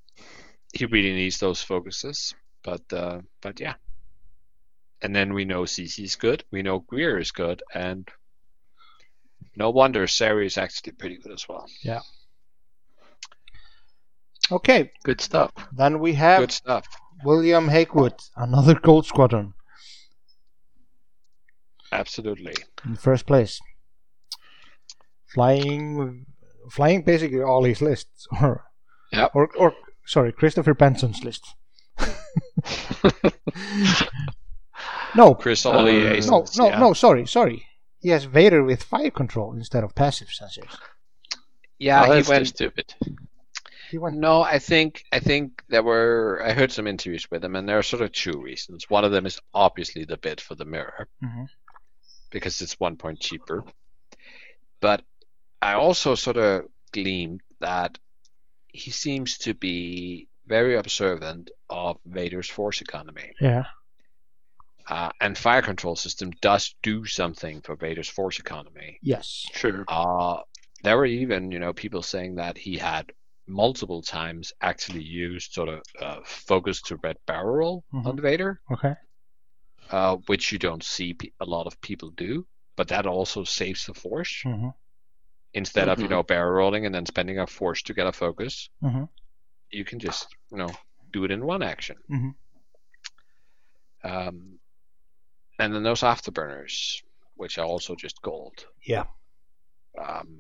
he 0.73 0.86
really 0.86 1.13
needs 1.13 1.38
those 1.38 1.62
focuses. 1.62 2.33
But 2.63 2.81
uh, 2.91 3.21
but 3.41 3.60
yeah. 3.60 3.75
And 5.01 5.15
then 5.15 5.33
we 5.33 5.45
know 5.45 5.63
CC 5.63 6.03
is 6.03 6.15
good. 6.15 6.43
We 6.51 6.63
know 6.63 6.79
Greer 6.79 7.19
is 7.19 7.31
good, 7.31 7.62
and 7.73 8.10
no 9.57 9.69
wonder 9.71 10.05
Zari 10.05 10.45
is 10.45 10.57
actually 10.57 10.93
pretty 10.93 11.17
good 11.17 11.33
as 11.33 11.47
well. 11.49 11.65
Yeah. 11.83 12.01
Okay, 14.51 14.91
Good 15.03 15.19
stuff. 15.19 15.51
then 15.75 15.99
we 15.99 16.13
have 16.13 16.39
Good 16.41 16.51
stuff. 16.53 16.87
William 17.25 17.67
Hakewood, 17.67 18.13
another 18.37 18.75
gold 18.75 19.05
squadron 19.05 19.53
Absolutely. 21.91 22.53
in 22.85 22.95
first 22.95 23.25
place. 23.25 23.59
flying, 25.33 26.25
flying 26.71 27.01
basically 27.01 27.41
all 27.41 27.63
his 27.65 27.81
lists, 27.81 28.27
or 28.41 28.63
Yep. 29.11 29.31
or 29.35 29.49
or 29.57 29.73
sorry, 30.05 30.31
Christopher 30.31 30.73
Benson's 30.73 31.23
list. 31.23 31.43
no, 35.15 35.33
Chris 35.35 35.65
Ollie 35.65 36.05
Uh, 36.07 36.11
Aces, 36.11 36.29
no, 36.31 36.45
no, 36.57 36.69
yeah. 36.69 36.79
no. 36.79 36.93
Sorry, 36.93 37.25
sorry. 37.25 37.66
He 37.99 38.10
has 38.10 38.25
Vader 38.25 38.63
with 38.63 38.83
fire 38.83 39.12
control 39.12 39.53
instead 39.53 39.83
of 39.83 39.95
passive 39.95 40.27
sensors. 40.29 40.77
Yeah, 41.79 42.01
oh, 42.01 42.05
he 42.05 42.10
that's 42.21 42.27
too 42.27 42.33
went. 42.33 42.47
stupid. 42.47 42.93
He 43.91 43.97
went. 43.97 44.17
No, 44.17 44.41
I 44.41 44.60
think 44.60 45.03
I 45.12 45.19
think 45.19 45.63
there 45.69 45.83
were. 45.83 46.41
I 46.43 46.53
heard 46.53 46.71
some 46.71 46.88
interviews 46.88 47.29
with 47.31 47.43
him, 47.43 47.55
and 47.55 47.67
there 47.67 47.77
are 47.79 47.83
sort 47.83 48.01
of 48.01 48.12
two 48.12 48.41
reasons. 48.41 48.89
One 48.89 49.05
of 49.05 49.12
them 49.12 49.25
is 49.25 49.39
obviously 49.53 50.03
the 50.05 50.17
bid 50.17 50.41
for 50.41 50.55
the 50.55 50.65
mirror, 50.65 51.07
Mhm. 51.23 51.47
because 52.31 52.62
it's 52.62 52.79
one 52.79 52.97
point 52.97 53.19
cheaper. 53.19 53.63
But 54.81 55.03
I 55.62 55.73
also 55.73 56.15
sort 56.15 56.38
of 56.38 56.65
gleamed 56.91 57.41
that 57.60 57.97
he 58.67 58.91
seems 58.91 59.38
to 59.39 59.53
be 59.53 60.27
very 60.45 60.75
observant 60.75 61.49
of 61.69 61.97
Vader's 62.05 62.49
force 62.49 62.81
economy, 62.81 63.31
Yeah. 63.41 63.65
Uh, 64.89 65.10
and 65.19 65.38
fire 65.38 65.62
control 65.62 65.95
system 65.95 66.32
does 66.41 66.76
do 66.84 67.06
something 67.06 67.62
for 67.62 67.76
Vader's 67.76 68.10
force 68.10 68.39
economy. 68.39 69.00
Yes. 69.02 69.45
Sure. 69.54 69.84
Uh, 69.88 70.41
there 70.84 70.97
were 70.97 71.06
even, 71.06 71.52
you 71.52 71.60
know, 71.60 71.73
people 71.73 72.02
saying 72.04 72.36
that 72.36 72.58
he 72.58 72.78
had 72.78 73.12
multiple 73.47 74.02
times 74.02 74.54
actually 74.62 75.04
used 75.04 75.54
sort 75.54 75.69
of 75.69 75.82
uh, 76.02 76.19
focus 76.26 76.82
to 76.84 76.97
red 77.04 77.17
barrel 77.26 77.56
roll 77.56 77.84
on 78.06 78.19
Vader, 78.21 78.60
Okay. 78.71 78.93
uh, 79.89 80.17
which 80.28 80.52
you 80.52 80.60
don't 80.60 80.84
see 80.84 81.13
pe- 81.13 81.30
a 81.39 81.45
lot 81.45 81.67
of 81.67 81.80
people 81.82 82.12
do. 82.12 82.45
But 82.76 82.89
that 82.89 83.08
also 83.08 83.43
saves 83.43 83.86
the 83.86 83.93
force 83.93 84.41
hmm 84.43 84.69
instead 85.54 85.88
of 85.89 86.00
you 86.00 86.08
Mhm. 86.08 86.10
know 86.12 86.23
barrel 86.23 86.52
rolling 86.52 86.86
and 86.86 86.93
then 86.93 87.06
spending 87.06 87.39
a 87.39 87.47
force 87.47 87.82
to 87.84 87.93
get 87.93 88.06
a 88.06 88.12
focus. 88.12 88.69
Mhm. 88.84 89.10
You 89.71 89.86
can 89.86 90.00
just 90.00 90.28
you 90.52 90.58
know 90.58 90.69
do 91.12 91.23
it 91.23 91.32
in 91.32 91.43
one 91.45 91.63
action. 91.63 91.97
Mhm. 92.10 92.36
Um, 94.04 94.56
and 95.59 95.73
then 95.73 95.83
those 95.83 96.01
afterburners, 96.01 97.01
which 97.35 97.57
are 97.57 97.65
also 97.65 97.95
just 97.95 98.21
gold. 98.21 98.65
Yeah. 98.85 99.05
Um, 99.97 100.39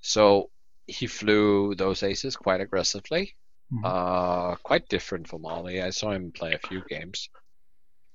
so 0.00 0.50
he 0.86 1.06
flew 1.06 1.74
those 1.74 2.02
aces 2.02 2.36
quite 2.36 2.60
aggressively. 2.60 3.34
Mhm. 3.72 3.84
Uh, 3.84 4.56
quite 4.56 4.88
different 4.88 5.28
from 5.28 5.44
Ollie. 5.44 5.82
I 5.82 5.90
saw 5.90 6.12
him 6.12 6.32
play 6.32 6.54
a 6.54 6.66
few 6.68 6.82
games. 6.88 7.28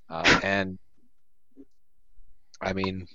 Uh, 0.09 0.39
and 0.43 0.79
I 2.61 2.73
mean, 2.73 3.07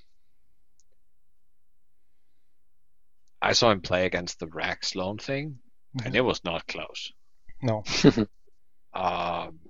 I 3.40 3.52
saw 3.52 3.70
him 3.70 3.81
play 3.81 4.04
against 4.07 4.38
the 4.38 4.46
rack 4.46 4.85
Sloane 4.85 5.18
thing, 5.18 5.59
and 6.04 6.14
it 6.14 6.20
was 6.20 6.44
not 6.44 6.66
close. 6.66 7.12
No. 7.62 7.83
Um, 8.94 9.61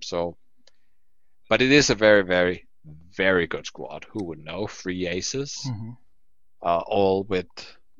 so, 0.00 0.36
but 1.48 1.62
it 1.62 1.72
is 1.72 1.90
a 1.90 1.94
very, 1.94 2.22
very, 2.22 2.66
very 3.16 3.46
good 3.46 3.66
squad. 3.66 4.06
Who 4.10 4.24
would 4.24 4.38
know? 4.44 4.66
Three 4.66 5.06
aces, 5.08 5.72
hmm 5.72 5.92
uh, 6.62 6.80
all 6.86 7.24
with 7.24 7.46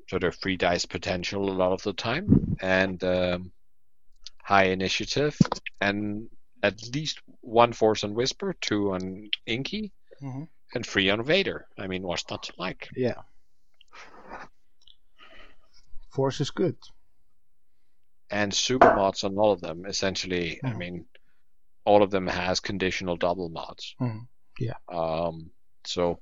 sort 0.09 0.25
of 0.25 0.37
free 0.37 0.57
dice 0.57 0.87
potential 0.87 1.51
a 1.51 1.53
lot 1.53 1.73
of 1.73 1.83
the 1.83 1.93
time, 1.93 2.57
and 2.61 3.03
um, 3.05 3.53
high 4.43 4.65
initiative, 4.67 5.37
and 5.81 6.29
at 6.63 6.81
least 6.95 7.21
one 7.41 7.73
force 7.73 8.05
on 8.05 8.15
Whisper, 8.15 8.55
two 8.61 8.93
on 8.93 9.29
Inky, 9.47 9.93
hmm 10.21 10.45
and 10.75 10.87
three 10.87 11.11
on 11.11 11.23
Vader. 11.25 11.67
I 11.79 11.87
mean, 11.89 12.03
what's 12.03 12.29
not 12.31 12.43
to 12.45 12.53
like? 12.59 12.89
Yeah. 12.97 13.23
Force 16.11 16.41
is 16.41 16.51
good. 16.51 16.77
and 18.31 18.55
super 18.55 18.91
mods 18.91 19.25
on 19.25 19.37
all 19.39 19.53
of 19.53 19.61
them. 19.61 19.87
Essentially, 19.87 20.61
I 20.65 20.73
Mhm. 20.73 20.79
mean, 20.79 21.08
all 21.89 22.03
of 22.03 22.11
them 22.11 22.27
has 22.27 22.61
conditional 22.61 23.17
double 23.17 23.49
mods. 23.49 23.95
Mhm. 24.01 24.29
Yeah. 24.59 24.79
Um, 24.89 25.51
so 25.85 26.21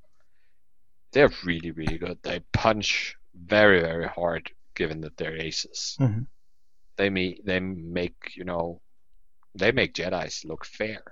they're 1.11 1.31
really, 1.43 1.71
really 1.71 1.97
good. 1.97 2.19
They 2.23 2.39
punch 2.53 3.15
very, 3.35 3.81
very 3.81 4.07
hard, 4.07 4.49
given 4.75 5.01
that 5.01 5.17
they're 5.17 5.35
aces. 5.35 5.97
Mhm. 5.99 6.27
They 6.95 7.09
me 7.09 7.41
they 7.43 7.59
make 7.59 8.35
you 8.35 8.45
know, 8.45 8.81
they 9.55 9.71
make 9.71 9.93
Jedi's 9.93 10.45
look 10.45 10.65
fair. 10.65 11.03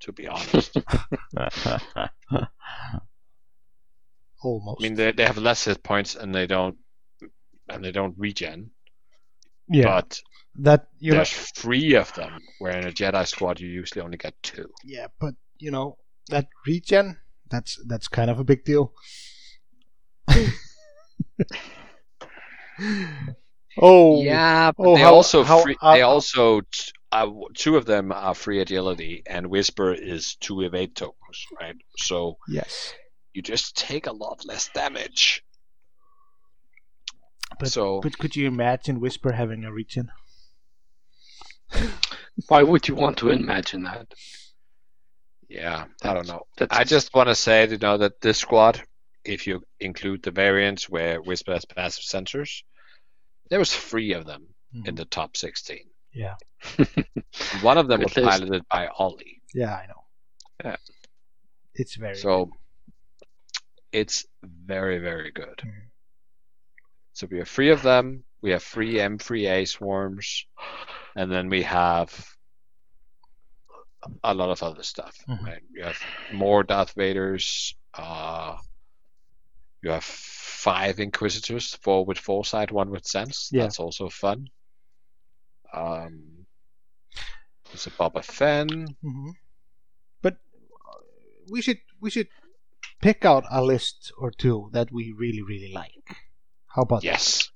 To 0.00 0.12
be 0.12 0.26
honest, 0.26 0.76
Almost. 4.42 4.80
I 4.80 4.82
mean 4.82 4.94
they 4.94 5.12
they 5.12 5.26
have 5.26 5.38
less 5.38 5.64
hit 5.64 5.82
points 5.82 6.16
and 6.16 6.34
they 6.34 6.46
don't 6.46 6.76
and 7.68 7.84
they 7.84 7.92
don't 7.92 8.18
regen. 8.18 8.72
Yeah. 9.68 9.84
But 10.00 10.20
that 10.56 10.88
you 10.98 11.12
know. 11.14 11.24
three 11.24 11.94
of 11.94 12.12
them, 12.14 12.40
where 12.58 12.76
in 12.76 12.86
a 12.86 12.92
Jedi 12.92 13.26
squad 13.26 13.60
you 13.60 13.68
usually 13.68 14.02
only 14.02 14.16
get 14.18 14.34
two. 14.42 14.68
Yeah, 14.84 15.06
but 15.20 15.34
you 15.58 15.70
know 15.70 15.96
that 16.28 16.48
regen. 16.66 17.18
That's 17.50 17.78
that's 17.86 18.08
kind 18.08 18.30
of 18.30 18.38
a 18.38 18.44
big 18.44 18.64
deal. 18.64 18.92
oh. 23.78 24.22
Yeah, 24.22 24.72
but 24.72 24.86
Oh, 24.86 24.94
they 24.96 25.02
how- 25.02 25.14
also 25.14 25.42
how- 25.44 25.62
free, 25.62 25.76
uh, 25.80 25.94
they 25.94 26.02
also 26.02 26.60
t- 26.60 26.92
uh, 27.10 27.28
two 27.54 27.76
of 27.76 27.84
them 27.84 28.10
are 28.12 28.34
free 28.34 28.60
agility, 28.60 29.22
and 29.26 29.46
Whisper 29.48 29.92
is 29.92 30.36
two 30.36 30.62
evade 30.62 30.96
tokens, 30.96 31.46
right? 31.60 31.76
So 31.98 32.38
Yes. 32.48 32.94
you 33.34 33.42
just 33.42 33.76
take 33.76 34.06
a 34.06 34.12
lot 34.12 34.44
less 34.46 34.68
damage. 34.74 35.44
But, 37.58 37.68
so 37.70 38.00
but 38.00 38.18
could 38.18 38.34
you 38.36 38.46
imagine 38.48 39.00
Whisper 39.00 39.32
having 39.32 39.64
a 39.64 39.72
regen? 39.72 40.10
Why 42.48 42.62
would 42.62 42.88
you 42.88 42.94
want 42.94 43.18
to 43.18 43.30
imagine 43.30 43.82
that? 43.84 44.12
yeah, 45.48 45.84
I 46.02 46.14
don't 46.14 46.26
know. 46.26 46.42
That's 46.56 46.76
I 46.76 46.84
just 46.84 47.14
want 47.14 47.28
to 47.28 47.34
say, 47.34 47.68
you 47.68 47.78
know, 47.78 47.98
that 47.98 48.20
this 48.20 48.38
squad, 48.38 48.82
if 49.24 49.46
you 49.46 49.62
include 49.80 50.22
the 50.22 50.30
variants 50.30 50.88
where 50.88 51.20
Whisper 51.20 51.52
has 51.52 51.64
passive 51.64 52.04
sensors, 52.04 52.62
there 53.50 53.58
was 53.58 53.74
three 53.74 54.12
of 54.14 54.24
them 54.26 54.46
in 54.74 54.94
Mhm. 54.94 54.96
the 54.96 55.04
top 55.04 55.36
16. 55.36 55.78
Yeah. 56.12 56.36
One 57.62 57.76
of 57.78 57.88
them 57.88 58.00
was 58.00 58.12
piloted 58.14 58.62
by 58.70 58.88
Ollie. 58.88 59.42
Yeah, 59.54 59.74
I 59.74 59.86
know. 59.86 60.04
Yeah. 60.64 60.76
It's 61.74 61.96
very 61.96 62.14
So 62.16 62.50
it's 63.92 64.24
very, 64.42 64.98
very 64.98 65.30
good. 65.30 65.58
Mhm. 65.58 65.90
So 67.12 67.26
we 67.30 67.38
have 67.38 67.48
three 67.48 67.70
of 67.70 67.82
them. 67.82 68.24
We 68.40 68.50
have 68.50 68.62
three 68.62 68.94
M3A 68.94 69.68
swarms, 69.68 70.46
and 71.14 71.30
then 71.30 71.48
we 71.48 71.62
have 71.62 72.10
a 74.24 74.34
lot 74.34 74.50
of 74.50 74.62
other 74.62 74.82
stuff. 74.82 75.16
Mhm. 75.28 75.42
Right? 75.44 75.62
You 75.72 75.84
have 75.84 75.98
more 76.32 76.64
Darth 76.64 76.94
Vaders. 76.94 77.74
Uh, 77.94 78.56
you 79.82 79.90
have 79.90 80.04
five 80.04 80.98
Inquisitors, 81.00 81.74
four 81.82 82.04
with 82.04 82.18
foresight, 82.18 82.72
one 82.72 82.90
with 82.90 83.06
sense. 83.06 83.50
Yeah. 83.52 83.62
That's 83.62 83.78
also 83.80 84.08
fun. 84.08 84.48
Um, 85.72 86.46
there's 87.66 87.86
a 87.86 87.90
Boba 87.90 88.24
Fett. 88.24 88.70
hmm 88.70 89.30
But 90.20 90.34
uh, 90.34 90.98
we 91.50 91.62
should 91.62 91.78
we 92.00 92.10
should 92.10 92.28
pick 93.00 93.24
out 93.24 93.44
a 93.50 93.62
list 93.62 94.12
or 94.18 94.30
two 94.30 94.68
that 94.72 94.90
we 94.92 95.12
really 95.12 95.42
really 95.42 95.72
like. 95.72 96.16
How 96.74 96.82
about 96.82 97.02
that? 97.02 97.06
Yes. 97.06 97.50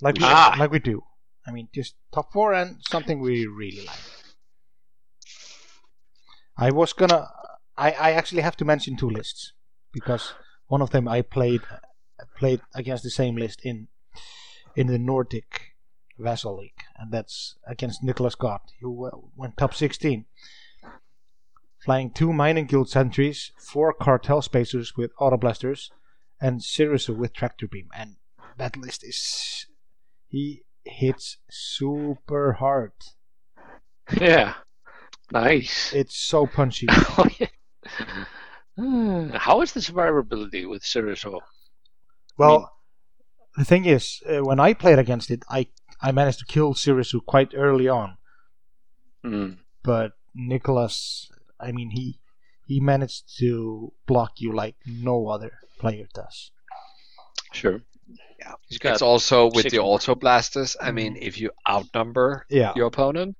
Like 0.00 0.18
we, 0.18 0.24
Ah. 0.24 0.56
like 0.58 0.70
we 0.70 0.78
do. 0.78 1.02
I 1.46 1.50
mean, 1.50 1.68
just 1.74 1.94
top 2.12 2.32
four 2.32 2.52
and 2.54 2.76
something 2.88 3.20
we 3.20 3.46
really 3.46 3.84
like. 3.86 3.98
I 6.56 6.70
was 6.70 6.92
gonna. 6.92 7.28
I, 7.76 7.92
I 7.92 8.12
actually 8.12 8.42
have 8.42 8.56
to 8.58 8.64
mention 8.64 8.96
two 8.96 9.08
lists 9.10 9.52
because 9.92 10.34
one 10.66 10.82
of 10.82 10.90
them 10.90 11.08
I 11.08 11.22
played 11.22 11.62
played 12.36 12.60
against 12.74 13.02
the 13.02 13.10
same 13.10 13.36
list 13.36 13.60
in 13.64 13.88
in 14.76 14.86
the 14.86 14.98
Nordic 14.98 15.72
Vassal 16.18 16.58
League, 16.58 16.82
and 16.96 17.10
that's 17.12 17.56
against 17.66 18.02
Nicholas 18.02 18.34
Scott, 18.34 18.62
who 18.80 19.06
uh, 19.06 19.10
went 19.34 19.56
top 19.56 19.74
16, 19.74 20.26
flying 21.84 22.10
two 22.10 22.32
mining 22.32 22.66
guild 22.66 22.88
sentries, 22.88 23.50
four 23.58 23.92
cartel 23.92 24.40
spacers 24.42 24.96
with 24.96 25.10
auto 25.18 25.36
blasters, 25.36 25.90
and 26.40 26.60
Serissu 26.60 27.16
with 27.16 27.32
tractor 27.32 27.66
beam, 27.66 27.88
and 27.96 28.16
that 28.58 28.76
list 28.76 29.04
is 29.04 29.66
he 30.28 30.62
hits 30.84 31.38
super 31.50 32.54
hard. 32.54 32.92
Yeah. 34.20 34.54
Nice. 35.30 35.92
It's 35.94 36.16
so 36.16 36.46
punchy. 36.46 36.86
Oh, 38.78 39.28
How 39.34 39.60
is 39.60 39.72
the 39.72 39.80
survivability 39.80 40.68
with 40.68 40.82
Serissu? 40.82 41.40
Well, 42.38 42.72
the 43.56 43.64
thing 43.64 43.84
is, 43.84 44.22
uh, 44.26 44.42
when 44.42 44.58
I 44.60 44.72
played 44.72 44.98
against 44.98 45.30
it, 45.30 45.42
I 45.50 45.66
I 46.00 46.10
managed 46.12 46.38
to 46.40 46.46
kill 46.46 46.72
Serissu 46.74 47.20
quite 47.24 47.52
early 47.54 47.88
on, 47.88 48.16
Hmm. 49.22 49.52
but 49.82 50.12
Nicholas, 50.34 51.30
I 51.60 51.72
mean, 51.72 51.90
he 51.90 52.18
he 52.66 52.80
managed 52.80 53.36
to 53.40 53.92
block 54.06 54.32
you 54.40 54.52
like 54.52 54.76
no 54.86 55.28
other 55.28 55.52
player 55.78 56.06
does. 56.14 56.50
Sure. 57.52 57.82
Yeah. 58.38 58.52
He's 58.68 58.78
got 58.78 58.94
It's 58.94 59.02
also 59.02 59.50
with 59.50 59.70
the 59.70 59.78
more. 59.78 59.94
auto 59.94 60.14
blasters. 60.14 60.76
I 60.80 60.90
mean, 60.92 61.16
if 61.20 61.38
you 61.40 61.50
outnumber 61.68 62.44
Yeah. 62.50 62.72
your 62.76 62.86
opponent, 62.86 63.36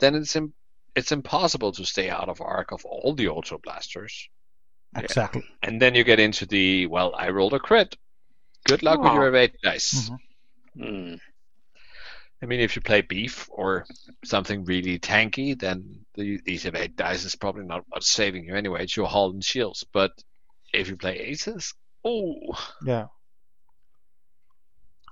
then 0.00 0.14
it's 0.14 0.34
Im- 0.36 0.54
it's 0.94 1.12
impossible 1.12 1.72
to 1.72 1.84
stay 1.84 2.10
out 2.10 2.28
of 2.28 2.40
arc 2.40 2.72
of 2.72 2.84
all 2.84 3.14
the 3.14 3.28
auto 3.28 3.58
blasters. 3.58 4.28
Exactly. 4.96 5.42
And 5.62 5.80
then 5.80 5.94
you 5.94 6.04
get 6.04 6.20
into 6.20 6.44
the 6.46 6.86
well, 6.86 7.14
I 7.16 7.30
rolled 7.30 7.54
a 7.54 7.58
crit. 7.58 7.96
Good 8.66 8.82
luck 8.82 9.00
with 9.00 9.10
Oh. 9.10 9.14
your 9.14 9.28
evade 9.28 9.54
dice. 9.62 10.10
Mhm. 10.10 10.18
Mm. 11.14 11.20
I 12.42 12.46
mean, 12.46 12.60
if 12.60 12.74
you 12.76 12.82
play 12.82 13.02
beef 13.02 13.48
or 13.52 13.86
something 14.24 14.64
really 14.64 14.98
tanky, 14.98 15.58
then 15.58 16.04
the, 16.14 16.40
these 16.44 16.64
evade 16.64 16.96
dice 16.96 17.24
is 17.24 17.36
probably 17.36 17.64
not 17.64 17.84
what's 17.88 18.10
saving 18.10 18.44
you 18.44 18.54
anyway. 18.56 18.82
It's 18.82 18.96
your 18.96 19.06
hull 19.06 19.30
and 19.30 19.44
shields. 19.44 19.84
But 19.92 20.10
if 20.74 20.88
you 20.88 20.96
play 20.96 21.18
aces, 21.20 21.74
oh, 22.04 22.34
Yeah. 22.84 23.06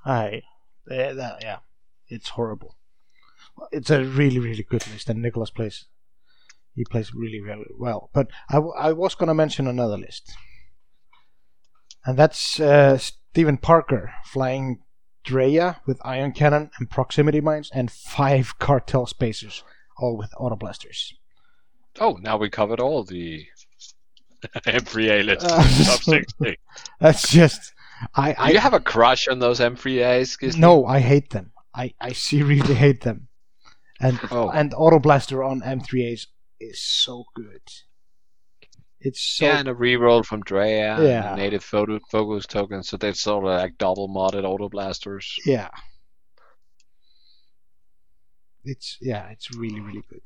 I, 0.05 0.43
eh, 0.91 1.13
that- 1.13 1.39
yeah, 1.43 1.59
it's 2.09 2.31
horrible. 2.31 2.77
It's 3.73 3.91
a 3.91 4.05
really, 4.05 4.39
really 4.39 4.63
good 4.63 4.87
list, 4.89 5.09
and 5.09 5.21
Nicholas 5.21 5.51
plays. 5.51 5.85
He 6.75 6.85
plays 6.85 7.13
really, 7.15 7.41
really 7.41 7.67
well. 7.79 8.11
But 8.15 8.29
I, 8.49 8.55
w- 8.55 8.73
I 8.79 8.93
was 8.93 9.15
gonna 9.15 9.35
mention 9.35 9.67
another 9.67 9.99
list, 9.99 10.33
and 12.07 12.17
that's 12.19 12.59
uh, 12.61 12.97
Stephen 12.97 13.59
Parker 13.59 14.13
flying 14.25 14.81
Drea 15.25 15.81
with 15.87 16.01
ion 16.05 16.33
cannon 16.33 16.71
and 16.79 16.89
proximity 16.89 17.41
mines, 17.41 17.71
and 17.75 17.91
five 17.91 18.59
cartel 18.59 19.07
spacers, 19.07 19.63
all 19.99 20.17
with 20.17 20.31
auto 20.39 20.57
blasters. 20.57 21.13
oh, 22.01 22.19
now 22.23 22.37
we 22.39 22.49
covered 22.49 22.81
all 22.81 23.05
the 23.05 23.47
M3A 24.67 25.25
list. 25.25 25.45
Uh, 25.45 25.57
top 25.85 26.03
60. 26.03 26.59
That's 27.01 27.29
just, 27.29 27.75
I, 28.15 28.33
Do 28.33 28.37
I 28.39 28.51
you 28.51 28.59
have 28.59 28.73
a 28.75 28.81
crush 28.81 29.29
on 29.29 29.39
those 29.41 29.61
M3As? 29.61 30.39
Gisli? 30.39 30.59
No, 30.59 30.87
I 30.87 31.01
hate 31.01 31.31
them. 31.31 31.53
I, 31.75 31.95
I 32.01 32.13
seriously 32.13 32.75
hate 32.75 33.03
them. 33.03 33.29
And 34.01 34.19
Oh. 34.31 34.49
and 34.49 34.73
Auto 34.75 34.99
Blaster 34.99 35.43
on 35.45 35.61
M3As 35.61 36.27
is 36.59 36.81
so 36.83 37.25
good. 37.35 37.61
It's 39.03 39.21
so 39.21 39.47
yeah, 39.47 39.59
and 39.61 39.69
a 39.69 39.75
reroll 39.75 40.25
from 40.25 40.41
Drea, 40.43 41.01
Yeah. 41.03 41.35
native 41.35 41.63
photo 41.65 41.99
focus 42.11 42.47
token, 42.47 42.83
so 42.83 42.97
they're 42.97 43.15
sort 43.15 43.45
of 43.45 43.51
uh, 43.51 43.55
like 43.57 43.79
double 43.79 44.09
modded 44.09 44.45
auto 44.45 44.69
blasters. 44.69 45.35
yeah. 45.47 45.69
It's 48.65 48.99
yeah, 49.01 49.29
it's 49.31 49.51
really 49.57 49.81
really 49.81 50.03
good. 50.09 50.23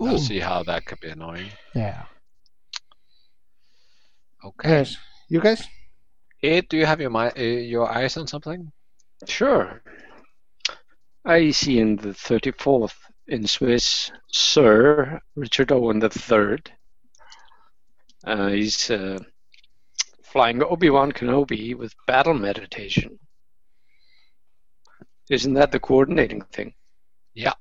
I'll 0.00 0.18
see 0.18 0.38
how 0.38 0.62
that 0.64 0.84
could 0.84 1.00
be 1.00 1.08
annoying. 1.08 1.50
Yeah. 1.74 2.04
Okay. 4.46 4.68
Yes. 4.70 4.96
You 5.28 5.40
guys? 5.40 5.66
Ed, 6.42 6.68
do 6.68 6.76
you 6.76 6.86
have 6.86 7.00
your 7.00 7.10
mi- 7.10 7.36
uh, 7.36 7.42
your 7.42 7.90
eyes 7.90 8.16
on 8.16 8.26
something? 8.26 8.70
Sure. 9.26 9.82
I 11.24 11.50
see 11.50 11.80
in 11.80 11.96
the 11.96 12.10
34th 12.10 12.94
in 13.26 13.46
Swiss, 13.46 14.12
Sir 14.30 15.20
Richard 15.34 15.72
Owen 15.72 16.00
III. 16.00 16.58
Uh, 18.24 18.48
he's 18.48 18.90
uh, 18.90 19.18
flying 20.22 20.62
Obi 20.62 20.90
Wan 20.90 21.10
Kenobi 21.10 21.74
with 21.74 21.94
battle 22.06 22.34
meditation. 22.34 23.18
Isn't 25.28 25.54
that 25.54 25.72
the 25.72 25.80
coordinating 25.80 26.42
thing? 26.52 26.74
Yeah. 27.34 27.54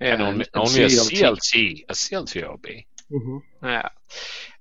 Yeah, 0.00 0.14
and 0.14 0.22
only, 0.22 0.46
and 0.54 0.66
only 0.66 0.82
a 0.84 0.86
CLT. 0.86 1.20
CLT, 1.20 1.84
a 1.88 1.92
CLT 1.92 2.44
OB. 2.48 2.66
Mm-hmm. 3.12 3.38
Yeah, 3.66 3.88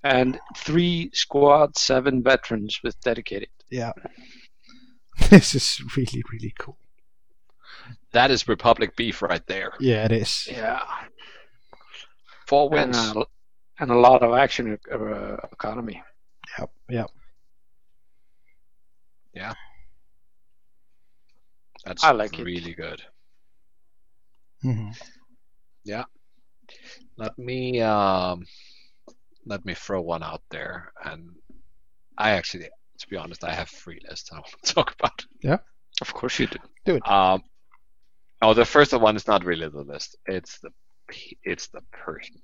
and 0.03 0.39
three 0.57 1.09
squad 1.13 1.77
seven 1.77 2.21
veterans 2.23 2.79
with 2.83 2.99
dedicated. 3.01 3.49
Yeah. 3.69 3.91
This 5.29 5.53
is 5.55 5.81
really 5.95 6.23
really 6.31 6.53
cool. 6.59 6.77
That 8.13 8.31
is 8.31 8.47
Republic 8.47 8.95
beef 8.95 9.21
right 9.21 9.45
there. 9.47 9.73
Yeah, 9.79 10.05
it 10.05 10.11
is. 10.11 10.47
Yeah, 10.51 10.81
Four 12.47 12.69
and 12.75 12.91
wins. 12.93 13.15
a, 13.15 13.25
and 13.79 13.91
a 13.91 13.95
lot 13.95 14.21
of 14.23 14.33
action 14.33 14.77
uh, 14.91 15.35
economy. 15.51 16.01
Yep. 16.59 16.69
Yep. 16.89 17.11
Yeah. 19.33 19.53
That's 21.85 22.03
I 22.03 22.11
like 22.11 22.39
it. 22.39 22.43
really 22.43 22.73
good. 22.73 23.01
hmm 24.61 24.91
Let 27.17 27.37
me 27.37 27.81
um, 27.81 28.45
let 29.45 29.65
me 29.65 29.73
throw 29.73 30.01
one 30.01 30.23
out 30.23 30.41
there, 30.49 30.91
and 31.03 31.29
I 32.17 32.31
actually, 32.31 32.69
to 32.99 33.07
be 33.07 33.17
honest, 33.17 33.43
I 33.43 33.53
have 33.53 33.69
three 33.69 33.99
lists 34.07 34.31
I 34.31 34.35
want 34.35 34.53
to 34.63 34.73
talk 34.75 34.95
about. 34.99 35.25
Yeah, 35.41 35.57
of 36.01 36.13
course 36.13 36.39
you 36.39 36.47
do. 36.47 36.59
Do 36.85 36.95
it. 36.95 37.07
Um, 37.07 37.43
oh, 38.41 38.53
the 38.53 38.65
first 38.65 38.93
one 38.93 39.15
is 39.15 39.27
not 39.27 39.45
really 39.45 39.69
the 39.69 39.81
list. 39.81 40.17
It's 40.25 40.59
the 40.59 40.69
it's 41.43 41.67
the 41.67 41.81
person. 41.91 42.35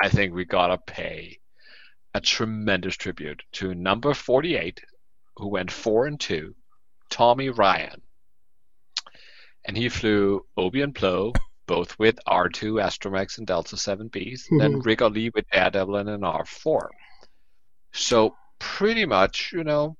I 0.00 0.08
think 0.08 0.34
we 0.34 0.44
gotta 0.44 0.78
pay 0.78 1.38
a 2.14 2.20
tremendous 2.20 2.96
tribute 2.96 3.42
to 3.52 3.74
number 3.74 4.14
forty-eight, 4.14 4.80
who 5.36 5.48
went 5.48 5.70
four 5.70 6.06
and 6.06 6.18
two, 6.18 6.54
Tommy 7.10 7.50
Ryan, 7.50 8.02
and 9.64 9.76
he 9.76 9.88
flew 9.88 10.44
Obi 10.56 10.82
and 10.82 10.94
Plo, 10.94 11.34
both 11.66 11.98
with 11.98 12.18
R2 12.26 12.82
Astromech 12.82 13.38
and 13.38 13.46
Delta 13.46 13.76
7Bs, 13.76 14.44
then 14.58 14.72
mm-hmm. 14.72 14.80
Ric 14.80 15.00
Olié 15.00 15.30
with 15.34 15.48
Daredevil 15.50 15.96
and 15.96 16.08
an 16.08 16.20
R4. 16.20 16.88
So 17.92 18.34
pretty 18.58 19.04
much, 19.04 19.52
you 19.52 19.64
know, 19.64 19.96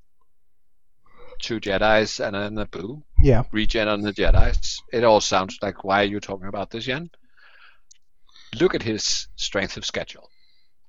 two 1.40 1.60
Jedi's 1.60 2.20
and 2.20 2.36
a 2.36 2.48
Naboo 2.48 3.02
Yeah. 3.22 3.42
regen 3.52 3.88
on 3.88 4.00
the 4.00 4.12
Jedi's. 4.12 4.80
It 4.92 5.04
all 5.04 5.20
sounds 5.20 5.58
like 5.60 5.84
why 5.84 6.02
are 6.02 6.06
you 6.06 6.20
talking 6.20 6.48
about 6.48 6.70
this, 6.70 6.86
Yen? 6.86 7.10
Look 8.58 8.74
at 8.74 8.82
his 8.82 9.28
strength 9.36 9.76
of 9.76 9.84
schedule. 9.84 10.30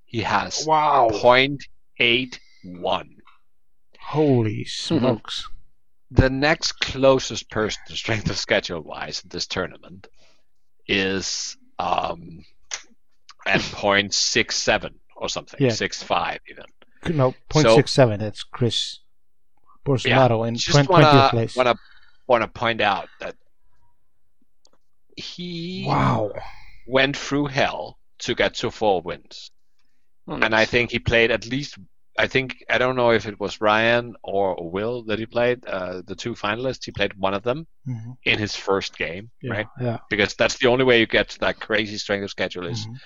He 0.05 0.21
has 0.21 0.65
Wow. 0.65 1.09
0.81. 1.11 3.17
Holy 3.99 4.63
mm-hmm. 4.63 4.97
smokes. 4.97 5.49
The 6.11 6.29
next 6.29 6.79
closest 6.79 7.49
person 7.49 7.81
to 7.87 7.97
strength 7.97 8.29
of 8.29 8.37
schedule 8.37 8.81
wise 8.81 9.21
in 9.23 9.29
this 9.29 9.47
tournament 9.47 10.07
is 10.87 11.57
um, 11.79 12.43
at 13.45 13.59
0.67 13.61 14.93
or 15.15 15.29
something, 15.29 15.59
Yeah. 15.61 15.69
6.5 15.71 16.39
even. 16.49 16.65
No, 17.15 17.33
0.67. 17.49 18.19
That's 18.19 18.43
Chris 18.43 18.99
Bolsonaro 19.85 20.47
in 20.47 20.55
just 20.55 20.77
20th 20.77 20.89
wanna 20.89 21.27
place. 21.31 21.55
wanna 21.55 21.75
wanna 22.27 22.47
point 22.47 22.81
out 22.81 23.07
that 23.19 23.35
he 25.15 25.85
Wow. 25.87 26.33
went 26.85 27.15
through 27.17 27.45
hell 27.47 27.97
to 28.19 28.35
get 28.35 28.55
to 28.55 28.71
four 28.71 29.01
wins. 29.01 29.51
and 30.27 30.53
I 30.53 30.65
think 30.65 30.91
he 30.91 30.99
played 30.99 31.31
at 31.31 31.45
least. 31.47 31.77
I 32.17 32.27
think 32.27 32.63
I 32.69 32.77
don't 32.77 32.95
know 32.95 33.11
if 33.11 33.25
it 33.27 33.39
was 33.39 33.61
Ryan 33.61 34.15
or 34.23 34.69
Will 34.71 35.03
that 35.05 35.19
he 35.19 35.25
played. 35.25 35.65
Uh, 35.65 36.01
the 36.05 36.15
two 36.15 36.33
finalists, 36.33 36.85
he 36.85 36.91
played 36.91 37.13
one 37.15 37.33
of 37.33 37.43
them 37.43 37.67
hmm 37.85 38.13
in 38.23 38.39
his 38.39 38.55
first 38.55 38.97
game, 38.97 39.29
Yeah. 39.41 39.53
right? 39.53 39.67
Yeah. 39.81 39.99
Because 40.09 40.35
that's 40.35 40.57
the 40.57 40.67
only 40.67 40.83
way 40.85 40.99
you 40.99 41.07
get 41.07 41.29
to 41.29 41.39
that 41.39 41.59
crazy 41.59 41.97
strength 41.97 42.23
of 42.23 42.29
schedule 42.31 42.67
is 42.67 42.85
Mhm. 42.85 42.99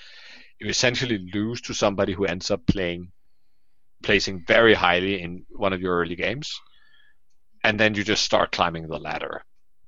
you 0.60 0.70
essentially 0.70 1.20
lose 1.34 1.62
to 1.62 1.74
somebody 1.74 2.14
who 2.14 2.26
ends 2.26 2.52
up 2.52 2.66
playing, 2.68 3.12
placing 4.04 4.44
very 4.48 4.74
highly 4.74 5.22
in 5.22 5.46
one 5.52 5.74
of 5.74 5.82
your 5.82 5.98
early 5.98 6.16
games, 6.16 6.60
and 7.64 7.80
then 7.80 7.94
you 7.96 8.04
just 8.04 8.24
start 8.24 8.52
climbing 8.52 8.88
the 8.88 9.00
ladder, 9.00 9.44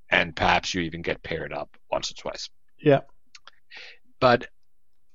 and 0.09 0.36
perhaps 0.36 0.73
you 0.73 0.81
even 0.81 1.01
get 1.01 1.23
paired 1.23 1.53
up 1.53 1.69
once 1.91 2.12
or 2.12 2.15
twice. 2.15 2.49
Yeah. 2.77 3.01
But 4.19 4.47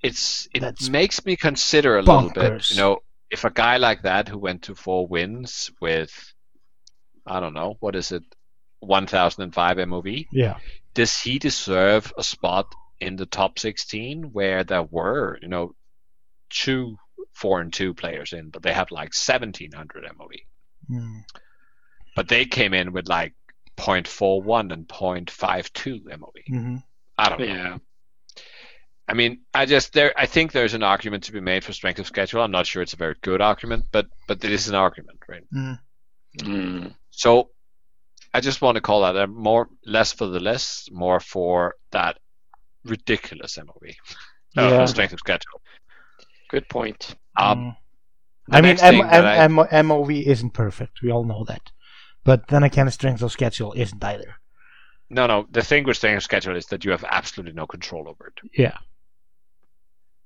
it's 0.02 0.48
it 0.54 0.60
That's 0.60 0.88
makes 0.90 1.24
me 1.24 1.36
consider 1.36 1.98
a 1.98 2.02
little 2.02 2.30
bit, 2.30 2.70
you 2.70 2.76
know, 2.76 2.98
if 3.30 3.44
a 3.44 3.50
guy 3.50 3.76
like 3.76 4.02
that 4.02 4.28
who 4.28 4.38
went 4.38 4.62
to 4.62 4.74
four 4.74 5.06
wins 5.06 5.70
with, 5.80 6.10
I 7.26 7.40
don't 7.40 7.54
know, 7.54 7.76
what 7.80 7.94
is 7.94 8.12
it, 8.12 8.22
1005 8.80 9.76
MOV, 9.76 10.26
Yeah. 10.32 10.58
does 10.94 11.18
he 11.20 11.38
deserve 11.38 12.12
a 12.16 12.22
spot 12.22 12.72
in 13.00 13.16
the 13.16 13.26
top 13.26 13.58
16 13.58 14.32
where 14.32 14.64
there 14.64 14.82
were, 14.82 15.38
you 15.42 15.48
know, 15.48 15.74
two 16.50 16.96
four 17.32 17.60
and 17.60 17.72
two 17.72 17.94
players 17.94 18.32
in, 18.32 18.50
but 18.50 18.62
they 18.62 18.72
have 18.72 18.90
like 18.90 19.12
1700 19.14 20.04
MOV. 20.04 20.40
Mm. 20.90 21.22
But 22.16 22.28
they 22.28 22.46
came 22.46 22.74
in 22.74 22.92
with 22.92 23.08
like 23.08 23.34
0.41 23.76 24.72
and 24.72 24.88
0.52 24.88 26.02
MOV. 26.04 26.48
hmm 26.48 26.76
I 27.16 27.28
don't 27.28 27.40
know. 27.40 27.78
Yeah. 29.08 29.12
I 29.12 29.16
mean, 29.16 29.40
I 29.54 29.66
just 29.66 29.92
there. 29.92 30.12
I 30.16 30.26
think 30.26 30.52
there's 30.52 30.74
an 30.74 30.82
argument 30.82 31.24
to 31.24 31.32
be 31.32 31.40
made 31.40 31.64
for 31.64 31.72
strength 31.72 31.98
of 31.98 32.06
schedule. 32.06 32.42
I'm 32.42 32.50
not 32.50 32.66
sure 32.66 32.82
it's 32.82 32.92
a 32.92 32.96
very 32.96 33.14
good 33.22 33.40
argument, 33.40 33.84
but 33.92 34.06
but 34.26 34.44
it 34.44 34.52
is 34.52 34.68
an 34.68 34.74
argument, 34.74 35.18
right? 35.28 35.44
Mm. 35.54 35.78
Mm. 36.38 36.94
So 37.10 37.50
I 38.34 38.40
just 38.40 38.60
want 38.62 38.76
to 38.76 38.80
call 38.80 39.02
that 39.02 39.16
a 39.16 39.26
more 39.26 39.68
less 39.86 40.12
for 40.12 40.26
the 40.26 40.40
less, 40.40 40.88
more 40.92 41.20
for 41.20 41.74
that 41.90 42.18
ridiculous 42.84 43.56
MOV. 43.58 43.94
uh, 44.56 44.62
Yeah. 44.62 44.84
strength 44.86 45.12
of 45.12 45.18
schedule. 45.18 45.60
Good 46.50 46.68
point. 46.68 47.14
Um, 47.36 47.58
Mm. 47.58 47.76
I 48.50 48.60
mean, 48.60 48.70
next 48.70 48.80
thing 48.82 49.02
M- 49.02 49.08
that 49.10 49.38
M- 49.50 49.58
I- 49.58 49.68
M- 49.68 49.86
MOV 49.88 50.26
isn't 50.26 50.50
perfect. 50.52 51.02
We 51.02 51.10
all 51.10 51.24
know 51.24 51.44
that. 51.44 51.70
But 52.24 52.48
then 52.48 52.62
again, 52.62 52.90
strength 52.90 53.22
of 53.22 53.30
schedule 53.32 53.72
isn't 53.74 54.02
either. 54.02 54.36
No, 55.10 55.26
no. 55.26 55.46
The 55.50 55.62
thing 55.62 55.84
with 55.84 55.96
strength 55.98 56.16
of 56.18 56.22
schedule 56.22 56.56
is 56.56 56.66
that 56.66 56.84
you 56.84 56.90
have 56.90 57.04
absolutely 57.08 57.52
no 57.54 57.66
control 57.66 58.08
over 58.08 58.28
it. 58.28 58.50
Yeah. 58.54 58.78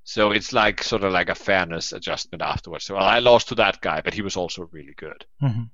So 0.05 0.33
it's 0.33 0.53
like 0.53 0.83
sort 0.83 1.05
of 1.05 1.13
like 1.13 1.29
a 1.29 1.35
fairness 1.35 1.93
adjustment 1.93 2.43
afterwards. 2.43 2.85
So 2.85 2.95
well, 2.95 3.05
I 3.05 3.21
lost 3.21 3.49
to 3.49 3.55
that 3.57 3.81
guy, 3.81 4.01
but 4.03 4.15
he 4.15 4.23
was 4.23 4.37
also 4.37 4.69
really 4.73 4.95
good, 4.97 5.25
hmm 5.41 5.65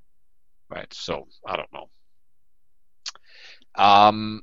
right? 0.70 0.92
So 0.92 1.28
I 1.46 1.56
don't 1.56 1.72
know. 1.72 1.88
Um, 3.74 4.42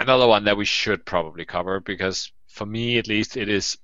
another 0.00 0.26
one 0.26 0.44
that 0.44 0.56
we 0.56 0.64
should 0.64 1.04
probably 1.04 1.44
cover 1.44 1.80
because 1.80 2.32
for 2.48 2.66
me 2.66 2.98
at 2.98 3.08
least 3.08 3.36
it 3.36 3.48
is 3.48 3.78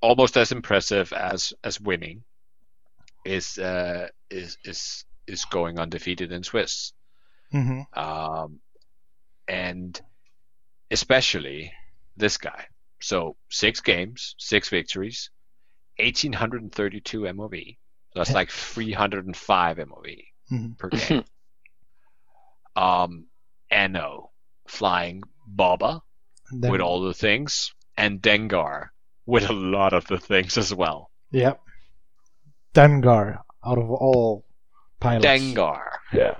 almost 0.00 0.36
as 0.36 0.52
impressive 0.52 1.12
as 1.12 1.52
as 1.64 1.80
winning 1.80 2.24
is 3.24 3.58
uh, 3.58 4.08
is 4.30 4.58
is 4.64 5.04
is 5.26 5.44
going 5.46 5.78
undefeated 5.78 6.32
in 6.32 6.42
Swiss. 6.42 6.92
hmm 7.52 7.80
um, 7.94 8.60
and 9.48 10.00
especially 10.90 11.72
this 12.16 12.38
guy. 12.38 12.66
So 13.00 13.36
six 13.48 13.80
games, 13.80 14.34
six 14.38 14.68
victories, 14.68 15.30
1832 15.98 17.20
MOV. 17.22 17.76
That's 18.14 18.32
like 18.32 18.50
305 18.50 19.76
MOV 19.78 20.24
Mhm. 20.50 20.78
per 20.78 20.88
game. 20.88 21.24
um, 22.76 23.26
Eno 23.70 24.30
flying 24.66 25.22
Boba 25.48 26.00
Fett, 26.60 26.70
with 26.70 26.80
all 26.80 27.02
the 27.02 27.14
things, 27.14 27.72
and 27.96 28.20
Dengar 28.20 28.88
with 29.26 29.48
a 29.48 29.52
lot 29.52 29.92
of 29.92 30.06
the 30.06 30.18
things 30.18 30.56
as 30.58 30.74
well. 30.74 31.10
Yep. 31.32 31.60
Dengar, 32.74 33.40
out 33.64 33.78
of 33.78 33.90
all 33.90 34.44
pilots. 35.00 35.24
Dengar, 35.26 35.82
Yeah. 36.12 36.36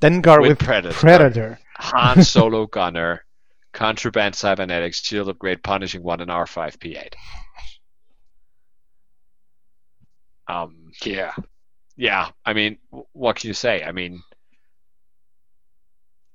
Dengar 0.00 0.40
with 0.40 0.50
with, 0.50 0.58
Predator. 0.58 0.94
Predator. 0.98 1.58
Han 1.76 2.22
Solo 2.24 2.66
Gunner, 2.66 3.24
Contraband 3.72 4.34
Cybernetics, 4.34 5.02
Shield 5.02 5.28
Upgrade, 5.28 5.62
Punishing 5.62 6.02
One, 6.02 6.20
and 6.20 6.30
R5 6.30 6.78
P8. 6.78 7.14
Um, 10.48 10.92
Yeah. 11.04 11.32
yeah, 11.96 12.30
I 12.44 12.52
mean, 12.52 12.78
what 13.12 13.36
can 13.36 13.48
you 13.48 13.54
say? 13.54 13.82
I 13.82 13.92
mean, 13.92 14.22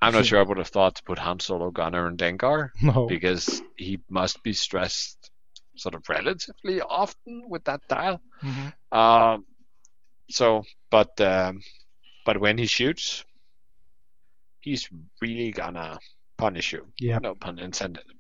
I'm 0.01 0.13
not 0.13 0.25
sure 0.27 0.39
I 0.39 0.43
would 0.43 0.57
have 0.57 0.67
thought 0.69 0.95
to 0.95 1.03
put 1.03 1.19
Han 1.19 1.39
Solo 1.39 1.71
Gunner 1.71 2.07
and 2.07 2.17
Dengar 2.17 2.69
No. 2.81 3.05
because 3.07 3.61
he 3.75 3.99
must 4.09 4.41
be 4.43 4.53
stressed 4.53 5.29
sort 5.75 5.93
of 5.95 6.07
relatively 6.09 6.81
often 6.81 7.43
with 7.47 7.63
that 7.65 7.81
dial. 7.87 8.19
Mhm. 8.41 8.73
Um, 8.91 9.45
so, 10.29 10.63
but 10.89 11.19
um, 11.21 11.61
but 12.25 12.39
when 12.39 12.57
he 12.57 12.65
shoots, 12.65 13.23
he's 14.61 14.89
really 15.21 15.51
gonna 15.51 15.99
punish 16.37 16.73
you. 16.73 16.87
Yeah. 16.99 17.19
No 17.19 17.35
pun 17.35 17.59
intended. 17.59 18.03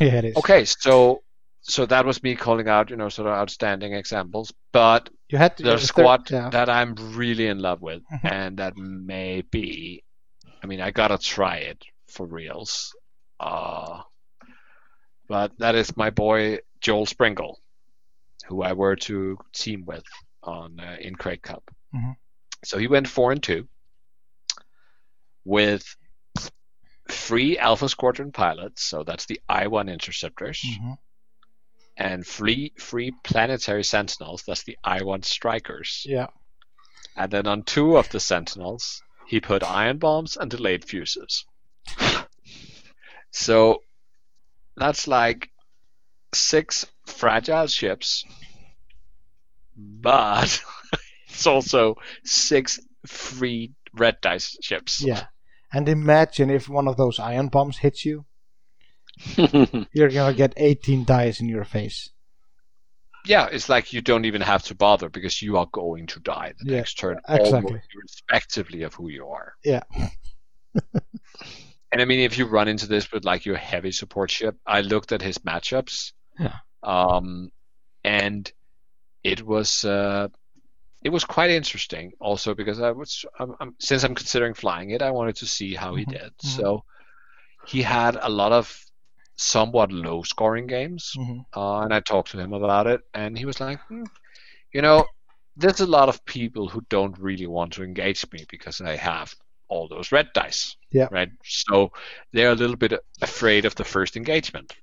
Yeah, 0.00 0.16
it 0.18 0.24
is. 0.26 0.36
Okay, 0.36 0.64
so 0.64 1.22
so 1.60 1.86
that 1.86 2.04
was 2.06 2.22
me 2.22 2.36
calling 2.36 2.68
out, 2.68 2.90
you 2.90 2.96
know, 2.96 3.08
sort 3.08 3.26
of 3.28 3.34
outstanding 3.34 3.94
examples. 3.94 4.52
But 4.72 5.08
You 5.28 5.38
had 5.38 5.56
to. 5.56 5.62
the 5.62 5.78
squad 5.78 6.30
yeah. 6.30 6.50
that 6.50 6.68
I'm 6.68 6.94
really 7.16 7.46
in 7.46 7.58
love 7.58 7.80
with, 7.82 8.02
Mhm. 8.12 8.30
and 8.30 8.58
that 8.58 8.76
may 8.76 9.42
be, 9.42 10.04
I 10.62 10.66
mean, 10.66 10.80
I 10.80 10.90
gotta 10.90 11.18
try 11.18 11.56
it 11.56 11.82
for 12.08 12.26
reals. 12.26 12.94
Uh, 13.40 14.02
but 15.26 15.52
that 15.58 15.74
is 15.74 15.96
my 15.96 16.10
boy 16.10 16.58
Joel 16.80 17.06
Springle, 17.06 17.58
who 18.46 18.62
I 18.62 18.72
were 18.74 18.96
to 18.96 19.38
team 19.52 19.84
with 19.86 20.04
on 20.42 20.78
uh, 20.80 20.96
in 21.00 21.16
Craig 21.16 21.42
Cup. 21.42 21.64
Mhm. 21.94 22.16
So 22.64 22.78
he 22.78 22.86
went 22.88 23.08
four 23.08 23.32
and 23.32 23.42
two 23.42 23.68
with 25.44 25.96
three 27.08 27.58
Alpha 27.58 27.88
Squadron 27.88 28.32
pilots. 28.32 28.82
So 28.84 29.02
that's 29.02 29.26
the 29.26 29.40
I-1 29.48 29.90
interceptors 29.90 30.60
Mhm. 30.64 30.98
and 31.96 32.26
three 32.26 32.72
free 32.78 33.12
planetary 33.24 33.84
sentinels. 33.84 34.42
That's 34.46 34.62
the 34.64 34.78
I-1 34.84 35.24
strikers. 35.24 36.04
Yeah. 36.06 36.28
And 37.16 37.30
then 37.32 37.46
on 37.46 37.62
two 37.64 37.96
of 37.96 38.08
the 38.10 38.20
sentinels, 38.20 39.02
he 39.26 39.40
put 39.40 39.62
ion 39.62 39.98
bombs 39.98 40.36
and 40.36 40.50
delayed 40.50 40.84
fuses. 40.84 41.44
so 43.30 43.82
that's 44.76 45.08
like 45.08 45.50
six 46.34 46.86
fragile 47.06 47.66
ships, 47.66 48.24
but 49.76 50.62
it's 51.28 51.46
also 51.46 51.96
six 52.24 52.78
free 53.06 53.72
red 53.94 54.20
dice 54.20 54.56
ships. 54.62 55.02
Yeah. 55.02 55.26
And 55.72 55.88
imagine 55.88 56.50
if 56.50 56.68
one 56.68 56.88
of 56.88 56.96
those 56.96 57.18
ion 57.18 57.48
bombs 57.48 57.78
hits 57.78 58.04
you, 58.04 58.24
you're 59.36 60.08
gonna 60.10 60.34
get 60.34 60.54
18 60.56 61.04
dice 61.04 61.40
in 61.40 61.48
your 61.48 61.64
face. 61.64 62.10
Yeah, 63.26 63.48
it's 63.50 63.68
like 63.68 63.92
you 63.92 64.00
don't 64.00 64.24
even 64.24 64.40
have 64.40 64.62
to 64.64 64.74
bother 64.74 65.08
because 65.10 65.42
you 65.42 65.58
are 65.58 65.66
going 65.70 66.06
to 66.06 66.20
die 66.20 66.54
the 66.58 66.70
Yeah, 66.70 66.76
next 66.78 66.94
turn, 66.94 67.18
exactly. 67.28 67.82
irrespectively 67.94 68.82
of 68.84 68.94
who 68.94 69.08
you 69.08 69.26
are. 69.28 69.54
Yeah. 69.64 69.82
and 71.92 72.00
I 72.00 72.04
mean, 72.04 72.20
if 72.20 72.38
you 72.38 72.46
run 72.46 72.68
into 72.68 72.86
this 72.86 73.10
with 73.12 73.24
like 73.24 73.44
your 73.44 73.56
heavy 73.56 73.92
support 73.92 74.30
ship, 74.30 74.56
I 74.66 74.80
looked 74.80 75.12
at 75.12 75.20
his 75.20 75.38
matchups, 75.38 76.12
Yeah. 76.38 76.54
um, 76.82 77.50
and 78.04 78.50
it 79.24 79.42
was 79.44 79.84
uh, 79.84 80.28
it 81.02 81.10
was 81.10 81.24
quite 81.24 81.50
interesting. 81.50 82.12
Also 82.20 82.54
because 82.54 82.80
I 82.80 82.90
was 82.92 83.24
I'm, 83.38 83.54
I'm, 83.60 83.74
since 83.78 84.04
I'm 84.04 84.14
considering 84.14 84.54
flying 84.54 84.90
it, 84.90 85.02
I 85.02 85.10
wanted 85.10 85.36
to 85.36 85.46
see 85.46 85.74
how 85.74 85.94
he 85.94 86.04
Mhm, 86.04 86.10
did. 86.12 86.32
mhm. 86.44 86.50
So 86.56 86.84
he 87.66 87.82
had 87.82 88.16
a 88.20 88.28
lot 88.28 88.52
of 88.52 88.84
somewhat 89.36 89.92
low 89.92 90.22
scoring 90.22 90.66
games 90.66 91.14
hmm 91.16 91.40
uh, 91.56 91.80
and 91.80 91.94
I 91.94 92.00
talked 92.00 92.32
to 92.32 92.38
him 92.38 92.52
about 92.52 92.86
it, 92.86 93.00
and 93.14 93.38
he 93.38 93.46
was 93.46 93.58
like, 93.60 93.80
hmm, 93.88 94.04
you 94.72 94.82
know, 94.82 95.06
there's 95.56 95.80
a 95.80 95.86
lot 95.86 96.08
of 96.08 96.24
people 96.26 96.68
who 96.68 96.82
don't 96.90 97.18
really 97.18 97.46
want 97.46 97.72
to 97.74 97.82
engage 97.84 98.24
me 98.32 98.44
because 98.50 98.80
I 98.80 98.96
have 98.96 99.34
all 99.68 99.88
those 99.88 100.12
red 100.12 100.28
dice. 100.34 100.76
Yeah. 100.92 101.08
Right. 101.10 101.30
So 101.44 101.92
they're 102.32 102.52
a 102.52 102.54
little 102.54 102.76
bit 102.76 102.92
afraid 103.22 103.64
of 103.64 103.74
the 103.76 103.84
first 103.84 104.16
engagement. 104.16 104.74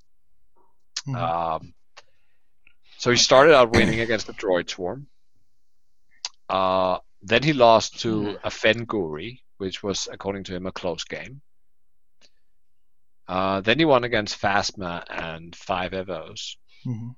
Mhm. 1.07 1.16
Um, 1.16 1.74
so 2.97 3.11
he 3.11 3.18
started 3.18 3.55
out 3.55 3.72
winning 3.72 3.99
against 4.01 4.28
the 4.28 4.34
droid 4.34 4.70
swarm. 4.70 5.07
Uh, 6.50 7.00
then 7.22 7.43
he 7.43 7.54
lost 7.54 8.00
to 8.02 8.38
a 8.43 8.50
Fenguri, 8.50 9.39
which 9.58 9.82
was, 9.84 10.08
according 10.12 10.43
to 10.46 10.56
him, 10.56 10.66
a 10.68 10.72
close 10.72 11.04
game. 11.06 11.41
Uh, 13.28 13.62
then 13.62 13.80
he 13.80 13.86
won 13.86 14.04
against 14.04 14.39
Phasma 14.39 15.04
and 15.10 15.56
Five 15.56 15.91
Evos. 15.93 16.58
hmm 16.84 17.10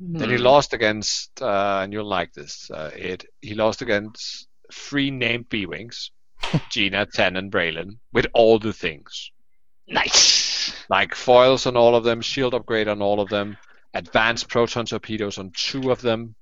Then 0.00 0.30
he 0.30 0.38
lost 0.38 0.72
against, 0.72 1.42
uh, 1.42 1.80
and 1.82 1.92
you'll 1.92 2.08
like 2.08 2.32
this, 2.32 2.70
uh, 2.70 2.90
it. 2.94 3.26
He 3.42 3.54
lost 3.54 3.82
against 3.82 4.48
three 4.72 5.10
named 5.10 5.48
B 5.50 5.66
wings, 5.66 6.10
Gina, 6.70 7.04
Ten, 7.06 7.36
and 7.36 7.52
Braylen, 7.52 7.98
with 8.12 8.26
all 8.32 8.58
the 8.58 8.72
things, 8.72 9.30
Nice. 9.86 10.72
like 10.88 11.14
foils 11.14 11.66
on 11.66 11.76
all 11.76 11.94
of 11.94 12.04
them, 12.04 12.20
shield 12.22 12.54
upgrade 12.54 12.88
on 12.88 13.02
all 13.02 13.20
of 13.20 13.28
them, 13.28 13.56
advanced 13.92 14.48
proton 14.48 14.86
torpedoes 14.86 15.36
on 15.38 15.50
two 15.54 15.90
of 15.90 16.00
them, 16.00 16.34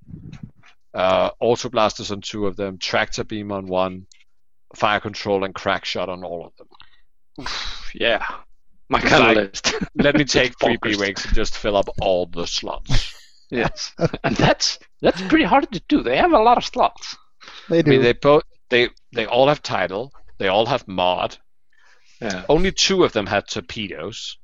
uh, 0.97 1.31
auto 1.41 1.69
blasters 1.69 2.11
on 2.11 2.21
two 2.23 2.47
of 2.47 2.57
them, 2.57 2.79
tractor 2.79 3.23
beam 3.25 3.53
on 3.53 3.67
one, 3.67 4.07
fire 4.75 5.01
control 5.01 5.45
and 5.45 5.55
crack 5.55 5.85
shot 5.85 6.09
on 6.09 6.25
all 6.25 6.47
of 6.47 6.53
them. 6.57 7.47
Yeah. 7.95 8.25
My 8.89 8.99
It's 9.01 9.09
kind 9.09 9.23
of 9.23 9.29
like- 9.29 9.37
list. 9.37 9.75
Let 9.95 10.17
me 10.17 10.25
take 10.39 10.59
three 10.61 10.77
B 10.83 10.97
wings 10.97 11.25
and 11.25 11.35
just 11.35 11.57
fill 11.57 11.77
up 11.77 11.89
all 12.01 12.27
the 12.27 12.47
slots. 12.47 13.15
yes. 13.51 13.93
and 14.25 14.37
that's 14.37 14.79
that's 15.01 15.21
pretty 15.23 15.45
hard 15.45 15.71
to 15.73 15.83
do. 15.89 16.03
They 16.03 16.17
have 16.19 16.33
a 16.33 16.39
lot 16.43 16.59
of 16.59 16.65
slots. 16.65 17.17
They 17.71 17.79
I 17.79 17.83
do. 17.83 17.91
mean, 17.91 18.03
they 18.03 18.13
both 18.13 18.43
they 18.71 18.91
they 19.13 19.27
all 19.27 19.49
have 19.49 19.63
title. 19.63 20.13
They 20.39 20.49
all 20.49 20.67
have 20.67 20.87
mod. 20.87 21.37
Yeah. 22.21 22.45
Only 22.49 22.71
two 22.73 23.03
of 23.05 23.13
them 23.13 23.27
had 23.27 23.49
torpedoes. 23.49 24.37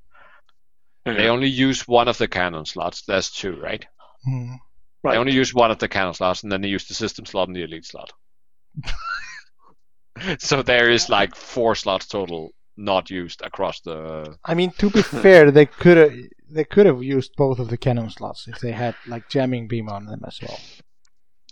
They 1.04 1.28
only 1.28 1.48
use 1.48 1.86
one 1.88 2.08
of 2.08 2.16
the 2.18 2.28
cannon 2.28 2.64
slots. 2.64 3.02
There's 3.02 3.30
two, 3.30 3.56
right? 3.60 3.84
Mhm. 4.28 4.56
Right. 5.02 5.12
They 5.12 5.18
only 5.18 5.32
use 5.32 5.52
one 5.52 5.70
of 5.70 5.78
the 5.78 5.88
cannon 5.88 6.14
slots, 6.14 6.42
and 6.42 6.52
then 6.52 6.60
they 6.60 6.68
use 6.68 6.86
the 6.86 6.94
system 6.94 7.26
slot 7.26 7.48
and 7.48 7.56
the 7.56 7.62
elite 7.64 7.84
slot. 7.86 8.12
so 10.38 10.62
there 10.62 10.90
is 10.90 11.08
like 11.08 11.34
four 11.34 11.74
slots 11.74 12.06
total 12.06 12.52
not 12.76 13.10
used 13.10 13.42
across 13.42 13.80
the. 13.80 14.36
I 14.44 14.54
mean, 14.54 14.70
to 14.78 14.90
be 14.90 15.02
fair, 15.24 15.50
they 15.50 15.66
could 15.66 15.96
have 15.96 16.12
they 16.50 16.64
could 16.64 16.86
have 16.86 17.02
used 17.02 17.32
both 17.36 17.58
of 17.58 17.68
the 17.68 17.76
cannon 17.76 18.10
slots 18.10 18.46
if 18.46 18.60
they 18.60 18.72
had 18.72 18.94
like 19.06 19.28
jamming 19.28 19.68
beam 19.68 19.88
on 19.88 20.06
them 20.06 20.22
as 20.26 20.38
well. 20.40 20.60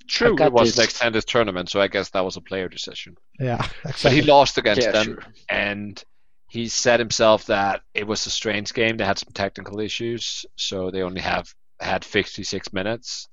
True, 0.09 0.37
it 0.43 0.53
was 0.53 0.71
this. 0.71 0.79
an 0.79 0.85
extended 0.85 1.27
tournament, 1.27 1.69
so 1.71 1.81
I 1.81 1.87
guess 1.87 2.11
that 2.11 2.25
was 2.25 2.37
a 2.37 2.41
player 2.41 2.69
decision. 2.69 3.17
Yeah, 3.39 3.65
But 3.85 4.13
he 4.13 4.23
lost 4.23 4.59
against 4.59 4.83
Yeah, 4.83 4.91
them, 4.93 5.05
sure. 5.05 5.19
and 5.49 6.03
he 6.49 6.67
said 6.67 6.99
himself 6.99 7.47
that 7.47 7.83
it 7.95 8.07
was 8.09 8.27
a 8.27 8.31
strange 8.31 8.75
game. 8.75 8.97
They 8.97 9.05
had 9.05 9.19
some 9.19 9.33
technical 9.33 9.79
issues, 9.79 10.45
so 10.57 10.91
they 10.91 11.03
only 11.03 11.21
have 11.21 11.55
had 11.81 12.05
56 12.05 12.73
minutes. 12.73 13.29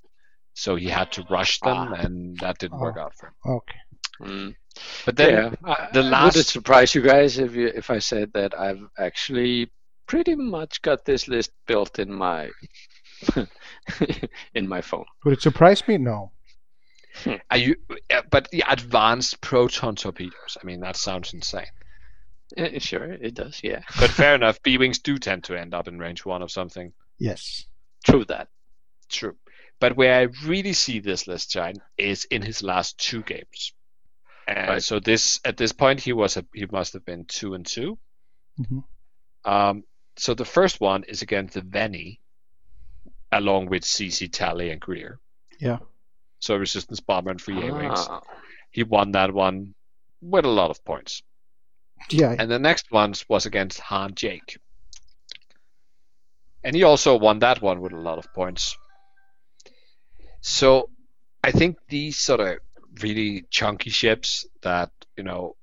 So 0.59 0.75
he 0.75 0.87
had 0.87 1.11
to 1.11 1.23
rush 1.29 1.59
them, 1.59 1.93
and 1.93 2.35
that 2.39 2.57
didn't 2.57 2.79
work 2.79 2.95
Oh. 2.97 3.01
out 3.03 3.13
for 3.15 3.27
him. 3.27 3.33
Okay. 3.45 3.79
Mm. 4.21 4.55
But 5.05 5.15
then 5.15 5.55
yeah, 5.63 5.87
the 5.93 6.01
last- 6.01 6.35
would 6.35 6.41
it 6.41 6.47
surprise 6.47 6.95
you 6.95 7.01
guys 7.03 7.37
if 7.37 7.53
you 7.55 7.67
if 7.67 7.91
I 7.91 7.99
said 7.99 8.33
that 8.33 8.57
I've 8.57 8.81
actually 8.97 9.71
pretty 10.07 10.33
much 10.35 10.81
got 10.81 11.05
this 11.05 11.27
list 11.27 11.51
built 11.67 11.99
in 11.99 12.11
my 12.11 12.49
in 14.55 14.67
my 14.67 14.81
phone. 14.81 15.05
Would 15.25 15.33
it 15.35 15.41
surprise 15.41 15.87
me? 15.87 15.97
No. 15.97 16.31
are 17.51 17.57
you? 17.57 17.75
But 18.31 18.49
the 18.51 18.63
advanced 18.67 19.41
proton 19.41 19.95
torpedoes. 19.95 20.57
I 20.61 20.65
mean, 20.65 20.79
that 20.81 20.95
sounds 20.95 21.33
insane. 21.33 21.65
Eh, 22.55 22.79
sure, 22.79 23.11
it 23.11 23.33
does. 23.35 23.59
Yeah, 23.63 23.81
But 23.99 24.09
fair 24.11 24.33
enough. 24.35 24.61
B 24.63 24.77
wings 24.77 24.99
do 24.99 25.17
tend 25.19 25.43
to 25.45 25.55
end 25.59 25.73
up 25.73 25.87
in 25.87 25.99
range 25.99 26.25
one 26.25 26.41
of 26.41 26.51
something. 26.51 26.93
Yes. 27.19 27.65
true 28.05 28.25
that. 28.25 28.47
True. 29.09 29.35
But 29.79 29.95
where 29.95 30.15
I 30.19 30.23
really 30.45 30.73
see 30.73 30.99
this 30.99 31.27
list 31.27 31.51
shine 31.51 31.75
is 31.97 32.25
in 32.25 32.41
his 32.41 32.63
last 32.63 32.97
two 32.97 33.21
games. 33.23 33.73
And 34.47 34.67
Right. 34.69 34.83
so 34.83 34.99
this 34.99 35.39
at 35.45 35.57
this 35.57 35.71
point 35.73 35.99
he 36.01 36.13
was 36.13 36.37
a, 36.37 36.45
he 36.53 36.65
must 36.71 36.93
have 36.93 37.05
been 37.05 37.25
two 37.25 37.53
and 37.53 37.65
2 37.65 37.97
Mhm. 38.59 38.83
Um, 39.45 39.83
so 40.15 40.33
the 40.33 40.45
first 40.45 40.81
one 40.81 41.03
is 41.03 41.21
against 41.21 41.53
the 41.53 41.61
Vennie, 41.61 42.19
along 43.31 43.67
with 43.67 43.83
CC 43.83 44.27
Tally 44.31 44.71
and 44.71 44.81
Greer. 44.81 45.19
Yeah. 45.59 45.79
So 46.39 46.55
resistance 46.55 46.99
bomber 47.01 47.29
and 47.31 47.41
free 47.41 47.67
A 47.67 47.73
wings. 47.73 47.99
Ah, 48.09 48.21
He 48.71 48.83
won 48.83 49.11
that 49.11 49.31
one 49.33 49.75
with 50.21 50.45
a 50.45 50.49
lot 50.49 50.69
of 50.71 50.83
points. 50.85 51.21
Yeah. 52.09 52.35
And 52.37 52.49
the 52.49 52.59
next 52.59 52.91
one 52.91 53.13
was 53.29 53.45
against 53.45 53.79
Han 53.79 54.15
Jake. 54.15 54.57
And 56.63 56.75
he 56.75 56.83
also 56.83 57.17
won 57.17 57.39
that 57.39 57.61
one 57.61 57.81
with 57.81 57.93
a 57.93 57.97
lot 57.99 58.17
of 58.17 58.33
points. 58.33 58.77
So 60.47 60.89
I 61.43 61.51
think 61.51 61.77
these 61.89 62.17
sort 62.17 62.39
of 62.39 62.59
really 63.03 63.45
chunky 63.49 63.89
ships 63.89 64.45
that, 64.61 64.91
you 65.17 65.23
know, 65.23 65.57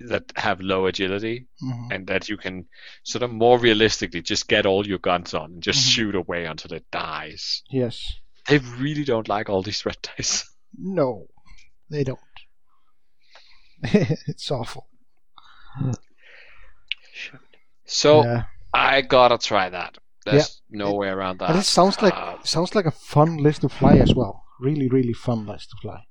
that 0.00 0.32
have 0.36 0.60
low 0.60 0.86
agility 0.86 1.46
Mhm. 1.62 1.88
and 1.94 2.06
that 2.06 2.28
you 2.28 2.36
can 2.38 2.66
sort 3.02 3.22
of 3.22 3.30
more 3.30 3.58
realistically 3.58 4.22
just 4.22 4.48
get 4.48 4.64
all 4.66 4.86
your 4.86 4.98
guns 4.98 5.34
on 5.34 5.52
and 5.52 5.62
just 5.62 5.80
Mhm. 5.86 5.90
shoot 5.92 6.14
away 6.14 6.46
until 6.46 6.72
it 6.72 6.90
dies. 6.90 7.62
Yes. 7.70 8.02
They 8.48 8.58
really 8.58 9.04
don't 9.04 9.28
like 9.28 9.48
all 9.50 9.62
these 9.62 9.84
red 9.86 9.98
dice. 10.02 10.44
No, 10.76 11.28
they 11.90 12.02
don't. 12.02 12.18
it's 13.82 14.50
awful. 14.50 14.88
So 17.84 18.24
yeah. 18.24 18.44
I 18.72 19.02
gotta 19.02 19.38
try 19.38 19.68
that. 19.68 19.98
There's 20.24 20.62
no 20.70 20.94
way 20.94 21.08
around 21.08 21.38
that. 21.38 21.48
But 21.48 21.56
it 21.56 21.64
sounds 21.64 22.00
like 22.02 22.14
Uh, 22.14 22.36
sounds 22.42 22.74
like 22.74 22.86
a 22.86 22.90
fun 22.90 23.38
list 23.38 23.60
to 23.62 23.68
fly 23.68 23.96
as 23.98 24.14
well. 24.14 24.44
Really, 24.60 24.88
really 24.88 25.12
fun 25.12 25.46
list 25.46 25.70
to 25.70 25.76
fly. 25.82 26.04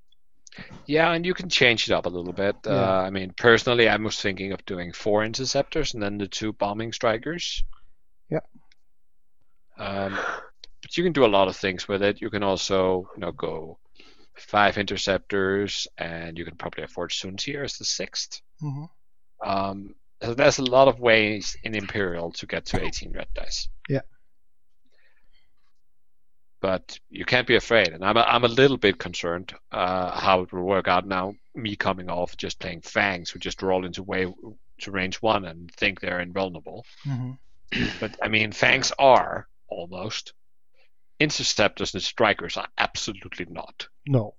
Yeah, 0.85 1.11
and 1.13 1.25
you 1.25 1.33
can 1.33 1.49
change 1.49 1.89
it 1.89 1.93
up 1.93 2.05
a 2.05 2.09
little 2.09 2.33
bit. 2.33 2.55
Yeah. 2.65 2.73
Uh, 2.73 3.01
I 3.07 3.09
mean, 3.09 3.33
personally, 3.35 3.87
I 3.89 3.95
was 3.95 4.21
thinking 4.21 4.51
of 4.51 4.63
doing 4.65 4.93
four 4.93 5.23
interceptors 5.23 5.93
and 5.93 6.03
then 6.03 6.17
the 6.17 6.27
two 6.27 6.53
bombing 6.53 6.93
strikers. 6.93 7.63
Yeah. 8.29 8.41
Um, 9.77 10.17
but 10.81 10.97
you 10.97 11.03
can 11.03 11.13
do 11.13 11.25
a 11.25 11.27
lot 11.27 11.47
of 11.47 11.55
things 11.55 11.87
with 11.87 12.03
it. 12.03 12.21
You 12.21 12.29
can 12.29 12.43
also, 12.43 13.09
you 13.15 13.21
know, 13.21 13.31
go 13.31 13.79
five 14.35 14.77
interceptors, 14.77 15.87
and 15.97 16.37
you 16.37 16.45
can 16.45 16.55
probably 16.55 16.83
afford 16.83 17.11
Soontir 17.11 17.63
as 17.63 17.77
the 17.77 17.85
6th 17.85 18.41
hmm 18.59 18.85
Um, 19.43 19.95
so 20.23 20.33
there's 20.33 20.59
a 20.59 20.63
lot 20.63 20.87
of 20.87 20.99
ways 20.99 21.57
in 21.63 21.75
Imperial 21.75 22.31
to 22.33 22.45
get 22.45 22.65
to 22.67 22.81
18 22.83 23.11
red 23.11 23.27
dice. 23.33 23.67
Yeah. 23.89 24.01
But 26.61 26.97
you 27.09 27.25
can't 27.25 27.45
be 27.45 27.57
afraid, 27.57 27.89
and 27.89 28.05
I'm 28.05 28.15
a, 28.15 28.21
I'm 28.21 28.45
a 28.45 28.47
little 28.47 28.77
bit 28.77 28.97
concerned 28.97 29.53
uh, 29.71 30.17
how 30.17 30.41
it 30.41 30.53
will 30.53 30.63
work 30.63 30.87
out 30.87 31.05
now. 31.05 31.33
Me 31.55 31.75
coming 31.75 32.09
off 32.09 32.37
just 32.37 32.59
playing 32.59 32.81
Fangs, 32.81 33.29
who 33.29 33.39
just 33.39 33.61
roll 33.61 33.85
into 33.85 34.01
way 34.01 34.33
to 34.79 34.91
range 34.91 35.17
one 35.17 35.43
and 35.43 35.69
think 35.71 35.99
they're 35.99 36.21
invulnerable. 36.21 36.85
hmm 37.03 37.31
But 37.99 38.17
I 38.21 38.29
mean, 38.29 38.51
Fangs 38.53 38.93
are 38.97 39.47
almost. 39.67 40.33
Interceptors 41.19 41.93
and 41.93 42.03
strikers 42.03 42.57
are 42.57 42.67
absolutely 42.77 43.45
not. 43.49 43.87
No. 44.07 44.35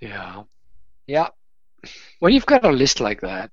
yeah. 0.00 0.42
Yeah. 1.06 1.28
When 2.18 2.32
you've 2.32 2.46
got 2.46 2.64
a 2.64 2.70
list 2.70 3.00
like 3.00 3.20
that, 3.22 3.50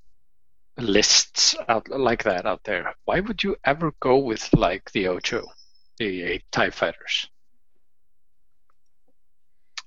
lists 0.78 1.56
out 1.68 1.90
like 1.90 2.24
that 2.24 2.46
out 2.46 2.64
there, 2.64 2.94
why 3.06 3.20
would 3.20 3.44
you 3.44 3.56
ever 3.64 3.94
go 4.00 4.18
with 4.18 4.54
like 4.54 4.92
the 4.92 5.08
Ocho, 5.08 5.46
the 5.98 6.24
eight 6.24 6.44
TIE 6.52 6.70
fighters? 6.70 7.30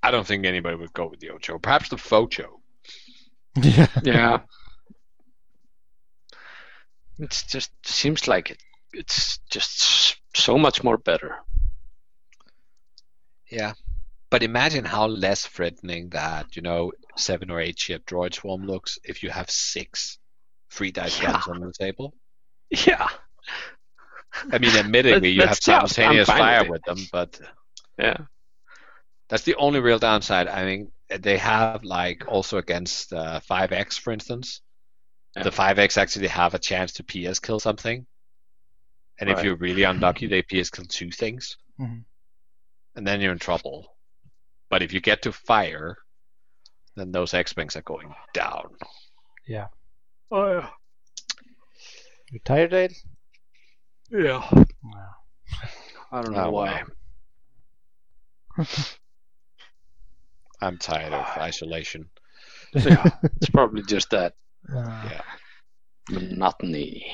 I 0.02 0.10
don't 0.10 0.26
think 0.26 0.46
anybody 0.46 0.76
would 0.76 0.92
go 0.92 1.08
with 1.08 1.20
the 1.20 1.30
Ocho. 1.30 1.58
Perhaps 1.58 1.90
the 1.90 1.96
Focho. 1.98 2.60
Yeah. 3.56 3.88
Yeah. 4.02 4.38
It's 7.22 7.42
just 7.42 7.70
seems 7.84 8.26
like 8.26 8.50
it. 8.50 8.62
It's 8.94 9.40
just 9.50 10.16
so 10.34 10.56
much 10.56 10.82
more 10.82 10.96
better. 10.96 11.36
Yeah. 13.50 13.74
But 14.30 14.42
imagine 14.44 14.84
how 14.84 15.06
less 15.06 15.44
threatening 15.46 16.10
that, 16.10 16.54
you 16.56 16.62
know, 16.62 16.92
seven 17.16 17.50
or 17.50 17.60
eight 17.60 17.78
ship 17.78 18.06
droid 18.06 18.34
swarm 18.34 18.64
looks 18.64 18.98
if 19.04 19.22
you 19.22 19.30
have 19.30 19.50
six 19.50 20.18
free 20.68 20.92
dice 20.92 21.20
Yeah. 21.20 21.32
guns 21.32 21.48
on 21.48 21.60
the 21.60 21.72
table. 21.72 22.14
Yeah. 22.86 23.08
I 24.52 24.58
mean, 24.58 24.76
admittedly, 24.76 25.30
you 25.30 25.40
have 25.40 25.58
That's- 25.58 25.66
yeah, 25.66 25.86
simultaneous 25.86 26.28
fine 26.28 26.38
fire 26.38 26.60
with 26.62 26.70
with 26.70 26.82
them, 26.84 27.06
but 27.10 27.40
Yeah. 27.98 28.16
that's 29.28 29.42
the 29.42 29.56
only 29.56 29.80
real 29.80 29.98
downside. 29.98 30.46
I 30.46 30.64
mean, 30.64 30.92
they 31.08 31.36
have, 31.38 31.82
like, 31.82 32.28
also 32.28 32.58
against 32.58 33.12
uh, 33.12 33.40
5X, 33.40 33.98
for 33.98 34.12
instance, 34.12 34.62
Yeah. 35.34 35.42
the 35.42 35.50
5X 35.50 35.98
actually 35.98 36.28
have 36.28 36.54
a 36.54 36.60
chance 36.60 36.92
to 36.94 37.02
PS 37.02 37.40
kill 37.40 37.58
something. 37.58 38.06
And 39.18 39.28
if 39.28 39.42
you're 39.42 39.56
really 39.56 39.82
unlucky, 39.82 40.28
they 40.28 40.42
PS 40.42 40.70
kill 40.70 40.84
two 40.86 41.10
things. 41.10 41.56
Mhm. 41.80 42.04
And 42.94 43.06
then 43.06 43.20
you're 43.20 43.32
in 43.32 43.38
trouble. 43.40 43.96
But 44.70 44.82
if 44.82 44.92
you 44.92 45.00
get 45.00 45.22
to 45.22 45.32
fire, 45.32 45.96
then 46.96 47.12
those 47.12 47.34
X 47.34 47.54
Wings 47.56 47.76
are 47.76 47.82
going 47.82 48.14
down. 48.32 48.70
Yeah. 49.46 49.66
Oh 50.30 50.52
yeah. 50.52 50.68
You 52.30 52.38
tired, 52.44 52.70
Dale? 52.70 52.88
Yeah. 54.10 54.48
Wow. 54.52 55.10
I 56.12 56.22
don't 56.22 56.32
know 56.32 56.44
Oh, 56.46 56.50
why. 56.50 56.84
I'm 60.60 60.78
tired 60.78 61.12
of 61.12 61.26
isolation. 61.38 62.10
Yeah. 62.74 63.10
It's 63.36 63.50
probably 63.50 63.82
just 63.82 64.10
that 64.10 64.34
Uh, 64.72 65.08
monotony. 66.10 67.04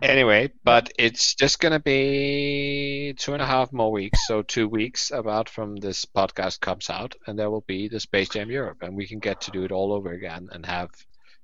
Anyway, 0.00 0.52
but 0.62 0.92
it's 0.98 1.34
just 1.34 1.58
gonna 1.58 1.80
be 1.80 3.14
two 3.18 3.32
and 3.32 3.42
a 3.42 3.46
half 3.46 3.72
more 3.72 3.90
weeks, 3.90 4.26
so 4.28 4.42
two 4.42 4.68
weeks 4.68 5.10
about 5.10 5.48
from 5.48 5.74
this 5.76 6.04
podcast 6.04 6.60
comes 6.60 6.88
out, 6.88 7.14
and 7.26 7.36
there 7.38 7.50
will 7.50 7.64
be 7.66 7.88
the 7.88 7.98
Space 7.98 8.28
Jam 8.28 8.50
Europe, 8.50 8.78
and 8.82 8.94
we 8.96 9.08
can 9.08 9.18
get 9.18 9.40
to 9.42 9.50
do 9.50 9.64
it 9.64 9.72
all 9.72 9.92
over 9.92 10.12
again 10.12 10.48
and 10.52 10.64
have 10.66 10.90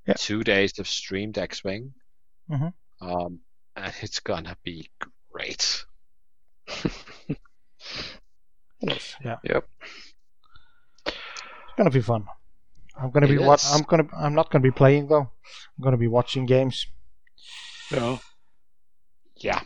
Yeah. 0.07 0.15
two 0.19 0.45
days 0.45 0.79
of 0.79 0.87
streamed 0.87 1.37
X-wing. 1.39 1.95
Mhm. 2.51 2.73
Um, 3.01 3.41
and 3.75 3.95
it's 4.03 4.21
gonna 4.21 4.57
be 4.63 4.89
great. 5.33 5.85
yes. 8.81 9.17
Yeah. 9.25 9.39
Yep. 9.43 9.69
It's 11.07 11.17
gonna 11.77 11.91
be 11.91 12.03
fun. 12.03 12.27
I'm 12.97 13.11
gonna 13.11 13.27
be 13.27 13.35
It 13.35 13.41
what 13.43 13.61
is. 13.65 13.73
I'm 13.73 13.83
gonna 13.83 14.07
I'm 14.17 14.35
not 14.35 14.51
gonna 14.51 14.63
be 14.63 14.71
playing 14.71 15.09
though. 15.09 15.31
I'm 15.77 15.83
gonna 15.83 15.97
be 15.97 16.07
watching 16.09 16.47
games. 16.47 16.87
Yeah. 17.91 18.19
Yeah, 19.45 19.61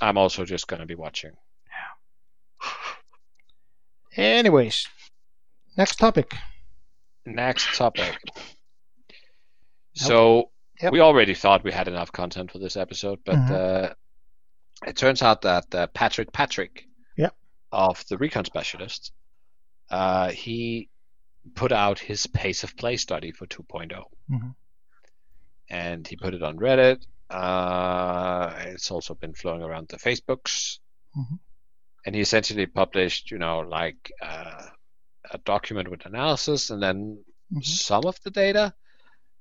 I'm 0.00 0.16
also 0.16 0.44
just 0.46 0.66
gonna 0.68 0.86
be 0.86 0.94
watching. 0.94 1.32
Yeah. 4.16 4.22
Anyways, 4.24 4.86
next 5.76 5.96
topic. 5.96 6.34
Next 7.26 7.76
topic. 7.76 8.16
So 9.94 10.50
Yep. 10.80 10.92
we 10.92 11.00
already 11.00 11.34
thought 11.34 11.62
we 11.64 11.72
had 11.72 11.88
enough 11.88 12.10
content 12.12 12.50
for 12.52 12.58
this 12.58 12.76
episode, 12.76 13.18
but 13.24 13.34
Mhm. 13.36 13.50
uh, 13.90 13.94
it 14.86 14.96
turns 14.96 15.22
out 15.22 15.42
that 15.42 15.74
uh, 15.74 15.86
Patrick 15.88 16.32
Patrick 16.32 16.86
Yep. 17.16 17.36
of 17.72 18.06
the 18.06 18.16
Recon 18.16 18.44
Specialist, 18.46 19.12
uh, 19.90 20.30
he 20.30 20.88
put 21.54 21.72
out 21.72 21.98
his 21.98 22.26
pace 22.28 22.62
of 22.64 22.76
play 22.76 22.96
study 22.96 23.32
for 23.32 23.46
2.0, 23.46 24.04
Mhm. 24.30 24.54
and 25.68 26.06
he 26.08 26.16
put 26.16 26.32
it 26.34 26.42
on 26.42 26.56
Reddit. 26.58 27.04
Uh, 27.30 28.54
it's 28.68 28.90
also 28.90 29.14
been 29.14 29.34
flowing 29.34 29.62
around 29.62 29.88
the 29.88 29.96
Facebooks, 29.98 30.78
Mhm. 31.16 31.38
and 32.06 32.14
he 32.14 32.20
essentially 32.20 32.66
published, 32.66 33.30
you 33.30 33.38
know, 33.38 33.60
like 33.60 34.12
uh, 34.22 34.66
a 35.30 35.38
document 35.38 35.90
with 35.90 36.06
analysis 36.06 36.70
and 36.70 36.82
then 36.82 37.24
Mhm. 37.52 37.64
some 37.64 38.04
of 38.06 38.18
the 38.22 38.30
data 38.30 38.74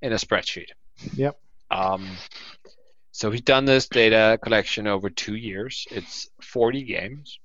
in 0.01 0.11
a 0.11 0.17
spreadsheet. 0.17 0.69
Yep. 1.15 1.39
Um, 1.71 2.17
so 3.11 3.31
he's 3.31 3.41
done 3.41 3.65
this 3.65 3.87
data 3.87 4.37
collection 4.41 4.87
over 4.87 5.09
two 5.09 5.35
years. 5.35 5.87
It's 5.91 6.29
40 6.41 6.83
games, 6.83 7.39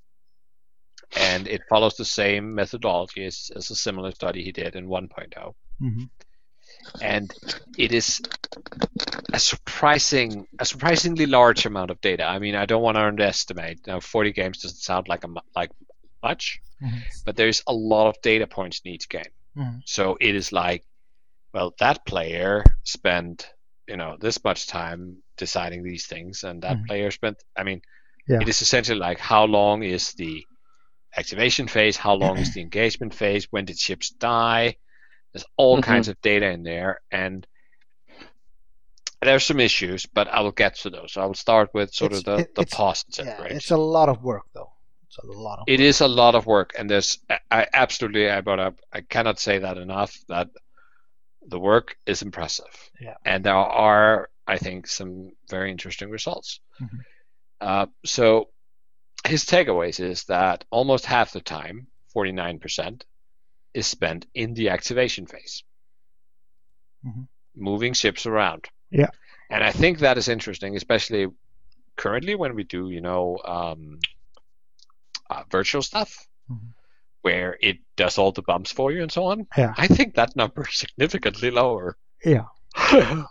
and 1.16 1.46
it 1.46 1.62
follows 1.68 1.96
the 1.96 2.04
same 2.04 2.54
methodology 2.54 3.24
as, 3.24 3.50
as 3.54 3.70
a 3.70 3.76
similar 3.76 4.10
study 4.12 4.42
he 4.42 4.52
did 4.52 4.76
in 4.76 4.86
1.0. 4.88 5.54
Mhm. 5.80 6.10
And 7.00 7.32
it 7.78 7.92
is 7.92 8.20
a 9.32 9.38
surprising, 9.38 10.46
a 10.58 10.64
surprisingly 10.64 11.26
large 11.26 11.66
amount 11.66 11.90
of 11.90 12.00
data. 12.00 12.24
I 12.24 12.38
mean, 12.38 12.54
I 12.54 12.66
don't 12.66 12.82
want 12.82 12.96
to 12.96 13.02
underestimate. 13.02 13.86
Now, 13.86 14.00
40 14.00 14.32
games 14.32 14.58
doesn't 14.62 14.78
sound 14.78 15.08
like 15.08 15.24
a 15.24 15.28
like 15.56 15.70
much, 16.22 16.60
Mhm. 16.82 17.00
but 17.24 17.36
there's 17.36 17.62
a 17.66 17.72
lot 17.72 18.08
of 18.08 18.16
data 18.22 18.46
points 18.46 18.80
in 18.84 18.92
each 18.92 19.08
game. 19.08 19.32
Mhm. 19.56 19.82
So 19.84 20.16
it 20.20 20.34
is 20.34 20.52
like, 20.52 20.84
well, 21.54 21.74
that 21.80 22.06
player 22.06 22.64
spent, 22.84 23.48
you 23.88 23.96
know, 23.96 24.16
this 24.20 24.42
much 24.44 24.66
time 24.66 25.22
deciding 25.36 25.82
these 25.82 26.06
things, 26.06 26.44
and 26.44 26.62
that 26.62 26.76
Mhm. 26.78 26.86
player 26.86 27.10
spent. 27.10 27.42
I 27.56 27.64
mean, 27.64 27.82
Yeah. 28.28 28.40
it 28.40 28.48
is 28.48 28.62
essentially 28.62 28.98
like 28.98 29.18
how 29.18 29.44
long 29.44 29.82
is 29.82 30.12
the 30.14 30.46
activation 31.16 31.68
phase, 31.68 31.96
how 31.96 32.14
long 32.14 32.38
is 32.38 32.52
the 32.54 32.60
engagement 32.60 33.14
phase, 33.14 33.46
when 33.50 33.64
did 33.64 33.78
ships 33.78 34.10
die. 34.10 34.76
There's 35.32 35.44
all 35.56 35.78
Mhm. 35.78 35.82
kinds 35.84 36.08
of 36.08 36.20
data 36.20 36.46
in 36.50 36.62
there, 36.62 37.00
and 37.10 37.46
there's 39.20 39.44
some 39.44 39.60
issues, 39.60 40.04
but 40.06 40.28
I 40.28 40.40
will 40.40 40.52
get 40.52 40.74
to 40.76 40.90
those. 40.90 41.16
I 41.16 41.24
will 41.24 41.34
start 41.34 41.70
with 41.72 41.94
sort 41.94 42.12
It's- 42.12 42.20
of 42.20 42.24
the, 42.24 42.42
it- 42.42 42.54
the 42.54 42.66
positive, 42.66 43.26
Yeah, 43.26 43.40
right? 43.40 43.52
it's 43.52 43.70
a 43.70 43.76
lot 43.76 44.08
of 44.08 44.22
work 44.22 44.44
though. 44.52 44.72
It's 45.06 45.18
a 45.18 45.26
lot 45.26 45.60
of. 45.60 45.64
It 45.68 45.80
is 45.80 46.00
a 46.00 46.08
lot 46.08 46.34
of 46.34 46.46
work, 46.46 46.72
and 46.78 46.90
there's 46.90 47.18
I, 47.50 47.66
absolutely 47.72 48.28
I 48.30 48.40
brought 48.40 48.58
up. 48.60 48.80
I 48.92 49.02
cannot 49.02 49.38
say 49.38 49.58
that 49.58 49.78
enough. 49.78 50.16
That 50.28 50.48
the 51.46 51.58
work 51.60 51.96
is 52.06 52.22
impressive, 52.22 52.90
Yeah. 53.00 53.16
and 53.24 53.44
there 53.44 53.54
are 53.54 54.30
I 54.46 54.58
think 54.58 54.88
some 54.88 55.32
very 55.48 55.70
interesting 55.70 56.10
results. 56.10 56.58
Mhm. 56.80 56.98
Uh, 57.60 57.86
so 58.04 58.48
his 59.24 59.44
takeaways 59.44 60.00
is 60.00 60.24
that 60.24 60.64
almost 60.70 61.06
half 61.06 61.30
the 61.32 61.40
time, 61.40 61.86
49%, 62.12 63.04
is 63.74 63.86
spent 63.86 64.26
in 64.34 64.54
the 64.54 64.68
activation 64.70 65.26
phase, 65.26 65.64
Mhm. 67.04 67.28
moving 67.54 67.94
ships 67.94 68.26
around. 68.26 68.66
Yeah. 68.90 69.08
and 69.50 69.62
I 69.64 69.70
think 69.72 69.98
that 69.98 70.16
is 70.18 70.28
interesting, 70.28 70.76
especially 70.76 71.26
currently 71.96 72.34
when 72.34 72.54
we 72.54 72.64
do 72.64 72.88
you 72.90 73.00
know 73.02 73.38
um, 73.44 73.98
uh, 75.30 75.44
virtual 75.50 75.82
stuff 75.82 76.26
Mhm. 76.50 76.72
where 77.22 77.58
it 77.60 77.78
does 77.96 78.18
all 78.18 78.32
the 78.32 78.42
bumps 78.42 78.72
for 78.72 78.92
you 78.92 79.02
and 79.02 79.12
so 79.12 79.24
on. 79.26 79.46
Yeah. 79.56 79.74
I 79.76 79.86
think 79.88 80.14
that 80.14 80.36
number 80.36 80.66
is 80.68 80.78
significantly 80.78 81.50
lower. 81.50 81.96
Yeah, 82.24 82.46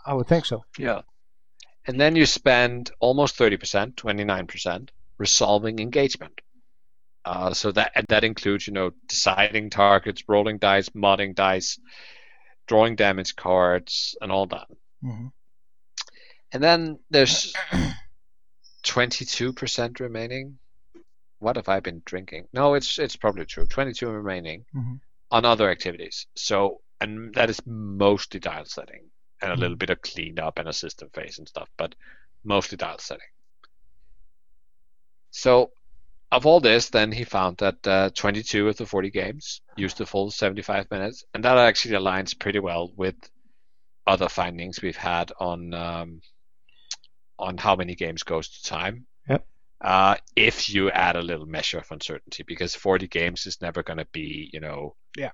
I 0.06 0.12
would 0.14 0.26
think 0.28 0.46
so. 0.46 0.64
yeah. 0.78 1.02
And 1.86 2.00
then 2.00 2.14
you 2.14 2.26
spend 2.26 2.90
almost 3.00 3.36
30%, 3.36 3.96
29%, 3.96 4.90
resolving 5.18 5.80
engagement. 5.80 6.40
Uh, 7.24 7.54
so 7.54 7.70
that 7.72 7.92
that 8.08 8.24
includes, 8.24 8.66
you 8.66 8.72
know, 8.72 8.90
deciding 9.06 9.70
targets, 9.70 10.24
rolling 10.28 10.58
dice, 10.58 10.88
modding 10.90 11.34
dice, 11.34 11.78
drawing 12.66 12.96
damage 12.96 13.36
cards, 13.36 14.16
and 14.20 14.32
all 14.32 14.46
that. 14.46 14.66
hmm 15.00 15.28
And 16.52 16.62
then 16.62 16.98
there's 17.10 17.52
22% 18.84 20.00
remaining. 20.00 20.58
What 21.38 21.56
have 21.56 21.68
I 21.68 21.80
been 21.80 22.02
drinking? 22.04 22.48
No, 22.52 22.74
it's 22.74 22.98
it's 22.98 23.16
probably 23.16 23.46
true. 23.46 23.66
22 23.66 24.08
remaining 24.08 24.64
Mhm. 24.74 25.00
on 25.30 25.44
other 25.44 25.70
activities. 25.70 26.26
So, 26.36 26.82
and 27.00 27.34
that 27.34 27.50
is 27.50 27.60
mostly 27.66 28.40
dial 28.40 28.64
setting 28.64 29.10
and 29.40 29.52
a 29.52 29.56
little 29.56 29.76
bit 29.76 29.90
of 29.90 30.00
cleanup 30.02 30.58
and 30.58 30.68
a 30.68 30.72
system 30.72 31.10
phase 31.10 31.38
and 31.38 31.48
stuff, 31.48 31.68
but 31.76 31.94
mostly 32.44 32.76
dial 32.76 32.98
setting. 32.98 33.26
So, 35.30 35.72
of 36.32 36.46
all 36.46 36.60
this, 36.60 36.88
then 36.90 37.12
he 37.12 37.24
found 37.24 37.58
that 37.58 37.86
uh, 37.86 38.10
22 38.14 38.68
of 38.68 38.76
the 38.76 38.86
40 38.86 39.10
games 39.10 39.60
used 39.76 39.98
the 39.98 40.06
full 40.06 40.30
75 40.30 40.90
minutes, 40.90 41.24
and 41.34 41.44
that 41.44 41.58
actually 41.58 41.94
aligns 41.94 42.36
pretty 42.36 42.58
well 42.58 42.90
with 42.96 43.14
other 44.06 44.28
findings 44.28 44.82
we've 44.82 44.96
had 44.96 45.30
on 45.38 45.72
um, 45.74 46.20
on 47.38 47.56
how 47.58 47.76
many 47.76 47.94
games 47.94 48.22
goes 48.22 48.48
to 48.48 48.62
time. 48.68 49.06
Yep. 49.28 49.46
Uh, 49.80 50.14
if 50.34 50.72
you 50.72 50.90
add 50.90 51.16
a 51.16 51.22
little 51.22 51.46
measure 51.46 51.78
of 51.78 51.90
uncertainty, 51.90 52.44
because 52.46 52.74
40 52.74 53.08
games 53.08 53.46
is 53.46 53.60
never 53.60 53.82
going 53.82 53.98
to 53.98 54.06
be, 54.12 54.48
you 54.52 54.60
know, 54.60 54.94
Yeah. 55.16 55.30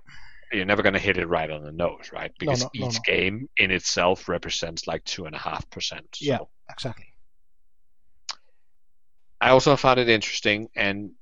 you're 0.51 0.65
never 0.65 0.83
going 0.83 0.95
to 0.95 0.99
hit 0.99 1.19
it 1.19 1.27
right 1.27 1.51
on 1.51 1.63
the 1.63 1.73
nose, 1.73 2.11
right? 2.13 2.33
Because 2.39 2.63
no, 2.63 2.71
no, 2.75 2.87
each 2.89 2.95
no. 2.95 3.01
game 3.05 3.49
in 3.57 3.71
itself 3.71 4.29
represents 4.29 4.87
like 4.87 5.05
two 5.05 5.27
and 5.27 5.35
a 5.35 5.39
half 5.39 5.69
percent. 5.71 6.17
Yeah, 6.21 6.39
exactly. 6.71 7.08
I 9.41 9.51
also 9.51 9.77
found 9.77 10.01
it 10.01 10.09
interesting 10.09 10.69
and 10.75 11.13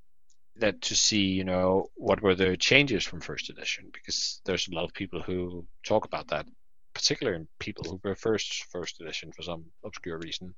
that 0.57 0.81
to 0.83 0.97
see, 0.97 1.27
you 1.27 1.45
know, 1.45 1.91
what 1.97 2.23
were 2.23 2.35
the 2.35 2.57
changes 2.57 3.05
from 3.05 3.21
first 3.21 3.51
edition 3.51 3.91
because 3.93 4.41
there's 4.45 4.69
a 4.69 4.75
lot 4.75 4.85
of 4.85 4.95
people 4.95 5.23
who 5.23 5.67
talk 5.85 6.05
about 6.07 6.29
that, 6.29 6.47
particularly 6.95 7.47
people 7.59 7.85
who 7.85 8.01
were 8.03 8.15
first 8.17 8.65
first 8.71 9.01
edition 9.01 9.33
for 9.33 9.43
some 9.43 9.67
obscure 9.85 10.19
reason, 10.19 10.55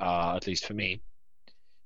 uh, 0.00 0.34
at 0.36 0.46
least 0.46 0.66
for 0.66 0.74
me. 0.74 1.00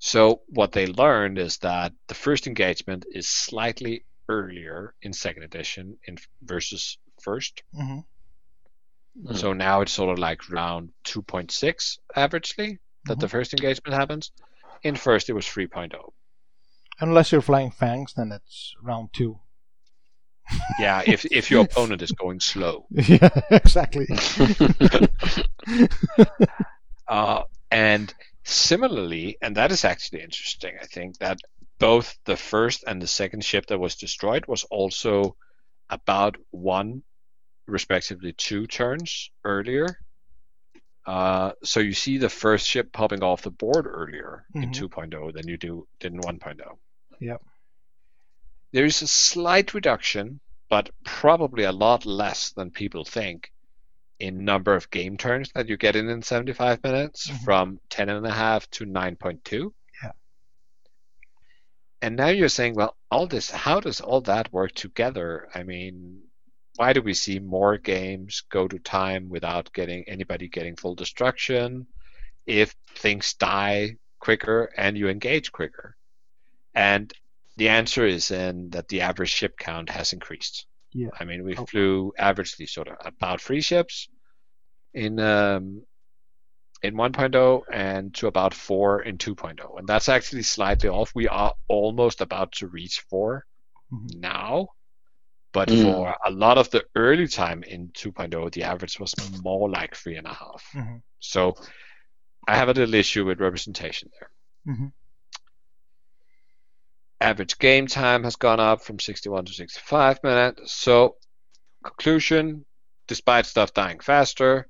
So 0.01 0.43
what 0.49 0.73
they 0.73 0.87
learned 0.87 1.39
is 1.39 1.59
that 1.59 1.93
the 2.09 2.15
first 2.15 2.47
engagement 2.47 3.07
is 3.11 3.29
slightly 3.29 4.05
earlier 4.29 4.95
in 5.03 5.13
second 5.13 5.45
edition 5.45 5.99
in 6.07 6.19
versus 6.43 6.99
first. 7.21 7.63
hmm 7.75 8.01
So 9.35 9.53
now 9.53 9.81
it's 9.83 9.93
sort 9.93 10.13
of 10.13 10.19
like 10.19 10.49
round 10.51 10.93
2.6 11.05 11.99
averagely 12.17 12.79
that 13.07 13.21
the 13.21 13.29
first 13.29 13.53
engagement 13.53 13.95
happens. 13.95 14.33
In 14.85 14.97
first, 14.97 15.29
it 15.29 15.33
was 15.33 15.47
oh. 15.49 15.61
3.0. 15.61 16.13
Unless 17.01 17.33
you're 17.33 17.41
flying 17.41 17.73
fangs, 17.73 18.15
then 18.15 18.31
it's 18.31 18.75
round 18.81 19.09
two. 19.13 19.41
Yeah, 20.79 21.03
if 21.07 21.25
if 21.25 21.51
your 21.51 21.65
opponent 21.65 22.03
is 22.03 22.13
going 22.13 22.39
slow. 22.39 22.87
yeah, 22.91 23.31
exactly. 23.51 24.07
Uh, 27.07 27.43
and 27.71 28.15
similarly, 28.45 29.37
and 29.43 29.57
that 29.57 29.73
is 29.73 29.85
actually 29.85 30.23
interesting, 30.23 30.75
I 30.81 30.87
think 30.87 31.19
that 31.19 31.39
both 31.79 32.17
the 32.25 32.37
first 32.37 32.85
and 32.87 33.01
the 33.01 33.07
second 33.07 33.45
ship 33.45 33.67
that 33.67 33.79
was 33.79 33.97
destroyed 33.97 34.47
was 34.47 34.65
also 34.65 35.37
about 35.91 36.37
one, 36.51 37.03
respectively 37.67 38.33
two 38.33 38.67
turns 38.67 39.31
earlier. 39.45 39.99
Uh, 41.07 41.53
so 41.63 41.81
you 41.81 41.93
see 41.93 42.17
the 42.19 42.29
first 42.31 42.67
ship 42.67 42.93
popping 42.93 43.23
off 43.23 43.43
the 43.43 43.51
board 43.51 43.87
earlier 43.87 44.47
in 44.55 44.71
Mhm. 44.71 44.75
2.0 44.75 45.33
than 45.33 45.47
you 45.47 45.57
do 45.59 45.87
did 46.01 46.13
in 46.15 46.21
1.0. 46.21 46.79
Yep. 47.21 47.43
There 48.73 48.87
is 48.87 49.03
a 49.03 49.07
slight 49.07 49.75
reduction, 49.75 50.41
but 50.69 50.91
probably 51.05 51.65
a 51.65 51.73
lot 51.73 52.07
less 52.07 52.51
than 52.53 52.71
people 52.71 53.05
think 53.05 53.53
in 54.19 54.45
number 54.45 54.75
of 54.75 54.91
game 54.91 55.17
turns 55.19 55.51
that 55.55 55.69
you 55.69 55.77
get 55.77 55.95
in 55.97 56.09
in 56.09 56.23
75 56.23 56.83
minutes 56.83 57.29
Mhm. 57.31 57.45
from 57.45 57.81
10 57.91 58.09
and 58.09 58.27
a 58.27 58.33
half 58.33 58.69
to 58.71 58.87
9.2. 58.87 59.75
Yeah. 60.03 60.13
And 62.01 62.17
now 62.17 62.29
you're 62.29 62.49
saying, 62.49 62.75
well, 62.75 62.97
all 63.11 63.27
this, 63.27 63.51
how 63.51 63.81
does 63.81 64.01
all 64.01 64.23
that 64.23 64.53
work 64.53 64.73
together? 64.73 65.49
I 65.55 65.63
mean, 65.65 66.24
why 66.77 66.93
do 66.93 67.03
we 67.03 67.15
see 67.15 67.39
more 67.39 67.79
games 67.79 68.43
go 68.51 68.67
to 68.69 68.79
time 68.79 69.29
without 69.29 69.73
getting 69.73 70.05
anybody 70.09 70.49
getting 70.49 70.77
full 70.77 70.95
destruction 70.95 71.87
if 72.47 72.75
things 72.97 73.35
die 73.35 73.97
quicker 74.19 74.71
and 74.77 74.97
you 74.99 75.09
engage 75.09 75.53
quicker? 75.53 75.97
And 76.75 77.13
the 77.57 77.69
answer 77.69 78.05
is 78.05 78.31
in 78.31 78.71
that 78.71 78.89
the 78.89 79.03
average 79.03 79.31
ship 79.31 79.57
count 79.59 79.89
has 79.91 80.13
increased. 80.13 80.67
Yeah. 80.93 81.11
I 81.19 81.25
mean, 81.25 81.45
we 81.45 81.57
Oh. 81.57 81.67
flew 81.67 82.13
averagely 82.19 82.69
sort 82.69 82.89
of 82.89 82.97
about 83.05 83.41
three 83.41 83.61
ships 83.61 84.09
in 84.93 85.19
um, 85.21 85.85
in 86.83 86.95
1.0 86.97 87.63
and 87.73 88.15
to 88.15 88.27
about 88.27 88.53
four 88.53 89.01
in 89.03 89.17
2.0, 89.17 89.79
and 89.79 89.89
that's 89.89 90.09
actually 90.09 90.43
slightly 90.43 90.89
off. 90.91 91.13
We 91.15 91.29
are 91.29 91.55
almost 91.69 92.21
about 92.21 92.53
to 92.59 92.67
reach 92.69 93.01
4 93.09 93.45
Mhm. 93.93 94.17
now, 94.21 94.69
but 95.55 95.69
Mm. 95.69 95.83
for 95.83 96.17
a 96.27 96.31
lot 96.31 96.59
of 96.59 96.69
the 96.71 96.85
early 96.95 97.29
time 97.29 97.63
in 97.63 97.89
2.0, 97.93 98.51
the 98.53 98.65
average 98.65 98.99
was 99.01 99.15
more 99.43 99.71
like 99.71 99.95
three 99.97 100.17
and 100.17 100.27
a 100.27 100.35
half. 100.35 100.63
Mhm. 100.75 101.03
So 101.21 101.55
I 102.47 102.57
have 102.57 102.69
a 102.69 102.75
little 102.75 102.95
issue 102.95 103.25
with 103.25 103.41
representation 103.41 104.11
there. 104.19 104.31
Mhm. 104.75 104.93
Average 107.21 107.59
game 107.59 107.87
time 107.87 108.25
has 108.25 108.37
gone 108.37 108.61
up 108.61 108.83
from 108.83 108.99
61 108.99 109.47
to 109.47 109.53
65 109.53 110.23
minutes. 110.23 110.75
So, 110.75 111.17
conclusion 111.83 112.67
despite 113.07 113.47
stuff 113.47 113.73
dying 113.73 114.01
faster, 114.01 114.69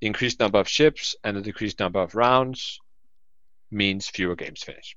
the 0.00 0.06
increased 0.06 0.40
number 0.40 0.58
of 0.58 0.68
ships 0.68 1.14
and 1.22 1.36
the 1.36 1.42
decreased 1.42 1.78
number 1.78 2.00
of 2.00 2.14
rounds 2.14 2.80
means 3.70 4.08
fewer 4.08 4.34
games 4.34 4.62
finish. 4.62 4.96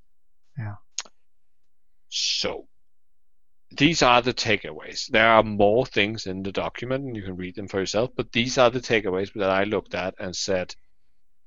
Yeah. 0.57 0.75
So, 2.09 2.67
these 3.71 4.01
are 4.01 4.21
the 4.21 4.33
takeaways. 4.33 5.07
There 5.07 5.27
are 5.27 5.43
more 5.43 5.85
things 5.85 6.25
in 6.25 6.43
the 6.43 6.51
document, 6.51 7.05
and 7.05 7.15
you 7.15 7.23
can 7.23 7.35
read 7.37 7.55
them 7.55 7.67
for 7.67 7.79
yourself. 7.79 8.11
But 8.15 8.31
these 8.31 8.57
are 8.57 8.69
the 8.69 8.79
takeaways 8.79 9.31
that 9.33 9.49
I 9.49 9.63
looked 9.63 9.95
at 9.95 10.15
and 10.19 10.35
said, 10.35 10.73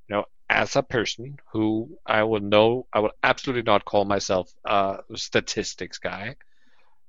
you 0.09 0.17
know, 0.17 0.25
as 0.49 0.77
a 0.77 0.83
person 0.83 1.39
who 1.53 1.99
I 2.07 2.23
will 2.25 2.41
know, 2.41 2.87
I 2.93 3.01
will 3.01 3.13
absolutely 3.23 3.63
not 3.63 3.85
call 3.85 4.05
myself 4.05 4.53
a 4.65 4.99
statistics 5.15 5.99
guy, 5.99 6.37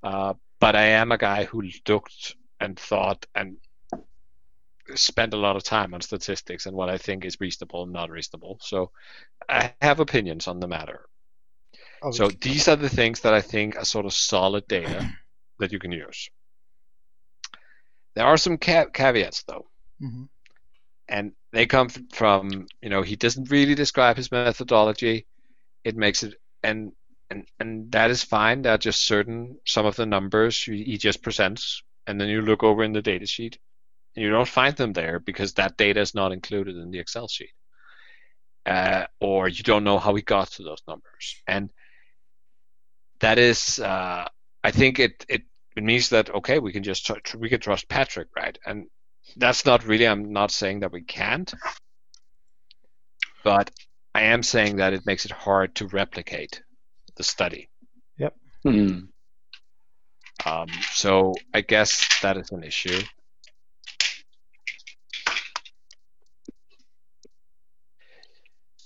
uh, 0.02 0.34
but 0.60 0.76
I 0.76 0.84
am 0.84 1.12
a 1.12 1.18
guy 1.18 1.44
who 1.44 1.64
looked 1.88 2.36
and 2.60 2.80
thought 2.80 3.26
and 3.36 3.58
spent 4.96 5.34
a 5.34 5.38
lot 5.38 5.56
of 5.56 5.64
time 5.64 5.94
on 5.94 6.02
statistics 6.02 6.66
and 6.66 6.76
what 6.76 6.90
I 6.90 6.98
think 6.98 7.26
is 7.26 7.40
reasonable 7.40 7.84
and 7.84 7.94
not 7.94 8.10
reasonable. 8.10 8.60
So 8.62 8.92
I 9.48 9.74
have 9.82 10.00
opinions 10.00 10.48
on 10.48 10.60
the 10.60 10.68
matter. 10.68 11.08
So 12.12 12.30
these 12.30 12.68
are 12.68 12.76
the 12.76 12.90
things 12.90 13.22
that 13.22 13.34
I 13.34 13.42
think 13.42 13.76
are 13.78 13.86
sort 13.86 14.06
of 14.06 14.14
solid 14.14 14.68
data 14.68 15.10
that 15.60 15.72
you 15.72 15.80
can 15.80 15.92
use. 15.92 16.30
There 18.16 18.26
are 18.26 18.38
some 18.38 18.58
ca- 18.58 18.90
caveats 18.90 19.44
though, 19.44 19.70
Mhm. 20.02 20.30
and 21.08 21.36
they 21.52 21.66
come 21.68 21.90
from 21.90 22.68
you 22.82 22.90
know 22.90 23.02
he 23.04 23.16
doesn't 23.16 23.52
really 23.52 23.76
describe 23.76 24.18
his 24.18 24.32
methodology. 24.32 25.26
It 25.84 25.96
makes 25.96 26.24
it 26.24 26.36
and 26.64 26.94
and 27.30 27.48
and 27.60 27.92
that 27.94 28.12
is 28.12 28.24
fine. 28.24 28.62
There 28.62 28.74
are 28.74 28.78
just 28.78 29.04
certain 29.06 29.60
some 29.66 29.86
of 29.86 29.96
the 29.96 30.06
numbers 30.06 30.62
he 30.64 30.84
he 30.84 30.98
just 30.98 31.22
presents, 31.24 31.84
and 32.08 32.20
then 32.20 32.30
you 32.30 32.42
look 32.42 32.64
over 32.64 32.84
in 32.84 32.94
the 32.94 33.02
data 33.02 33.26
sheet, 33.26 33.60
and 34.16 34.24
you 34.24 34.32
don't 34.32 34.48
find 34.48 34.76
them 34.76 34.94
there 34.94 35.20
because 35.20 35.54
that 35.56 35.78
data 35.78 36.02
is 36.02 36.16
not 36.16 36.32
included 36.32 36.76
in 36.78 36.92
the 36.92 37.00
Excel 37.00 37.28
sheet, 37.28 37.54
uh, 38.66 39.06
or 39.20 39.48
you 39.48 39.64
don't 39.64 39.84
know 39.84 40.00
how 40.00 40.16
he 40.16 40.22
got 40.22 40.52
to 40.52 40.64
those 40.64 40.82
numbers, 40.88 41.42
and 41.48 41.70
that 43.24 43.40
is 43.40 43.80
uh, 43.80 44.28
I 44.66 44.72
think 44.72 45.00
it, 45.00 45.26
it 45.30 45.44
it 45.78 45.84
means 45.84 46.10
that 46.10 46.30
okay 46.30 46.60
we 46.60 46.74
can 46.74 46.84
just 46.84 47.06
tr- 47.06 47.38
we 47.38 47.48
can 47.48 47.62
trust 47.62 47.88
Patrick 47.88 48.28
right? 48.36 48.58
And 48.66 48.88
that's 49.38 49.66
not 49.66 49.86
really 49.86 50.08
I'm 50.08 50.34
not 50.34 50.52
saying 50.52 50.82
that 50.82 50.92
we 50.92 51.04
can't. 51.04 51.52
But 53.46 53.72
I 54.14 54.24
am 54.24 54.44
saying 54.44 54.78
that 54.78 54.94
it 54.94 55.06
makes 55.06 55.24
it 55.26 55.32
hard 55.32 55.76
to 55.76 55.88
replicate 55.88 56.62
the 57.16 57.24
study. 57.24 57.70
Hmm. 58.64 59.00
um, 60.46 60.68
so 60.92 61.34
I 61.54 61.62
guess 61.62 62.22
that 62.22 62.36
is 62.36 62.52
an 62.52 62.64
issue. 62.64 63.02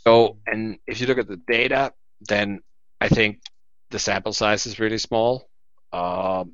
So 0.05 0.37
and 0.45 0.77
if 0.85 1.01
you 1.01 1.07
look 1.07 1.17
at 1.17 1.27
the 1.27 1.41
data 1.47 1.91
then 2.21 2.59
I 3.01 3.09
think 3.09 3.39
the 3.91 3.99
sample 3.99 4.33
size 4.33 4.65
is 4.65 4.79
really 4.79 4.97
small 4.97 5.49
um, 5.93 6.53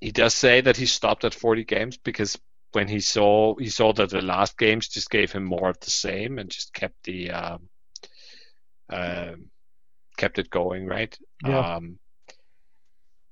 he 0.00 0.12
does 0.12 0.34
say 0.34 0.60
that 0.60 0.76
he 0.76 0.86
stopped 0.86 1.24
at 1.24 1.34
40 1.34 1.64
games 1.64 1.96
because 1.96 2.38
when 2.72 2.88
he 2.88 3.00
saw 3.00 3.54
he 3.56 3.68
saw 3.70 3.92
that 3.92 4.10
the 4.10 4.20
last 4.22 4.58
games 4.58 4.88
just 4.88 5.10
gave 5.10 5.32
him 5.32 5.44
more 5.44 5.68
of 5.70 5.80
the 5.80 5.90
same 5.90 6.38
and 6.38 6.50
just 6.50 6.74
kept 6.74 6.96
the 7.04 7.30
um, 7.30 7.68
um 8.90 9.50
kept 10.16 10.38
it 10.38 10.50
going 10.50 10.86
right 10.86 11.18
Yeah. 11.40 11.64
um, 11.76 11.98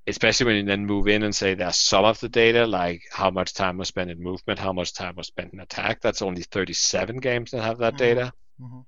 especially 0.07 0.45
when 0.45 0.55
you 0.57 0.63
then 0.65 0.85
move 0.85 1.07
in 1.07 1.23
and 1.23 1.35
say 1.35 1.53
there's 1.53 1.77
some 1.77 2.05
of 2.05 2.19
the 2.19 2.29
data 2.29 2.65
like 2.65 3.01
how 3.11 3.31
much 3.31 3.53
time 3.53 3.77
was 3.77 3.87
spent 3.87 4.11
in 4.11 4.21
movement 4.21 4.59
how 4.59 4.73
much 4.73 4.93
time 4.93 5.15
was 5.15 5.27
spent 5.27 5.53
in 5.53 5.59
attack 5.59 5.99
that's 6.01 6.21
only 6.21 6.43
37 6.43 7.17
games 7.17 7.51
that 7.51 7.61
have 7.63 7.79
that 7.79 7.95
Mhm. 7.95 7.97
data 7.97 8.31
Mhm. 8.59 8.85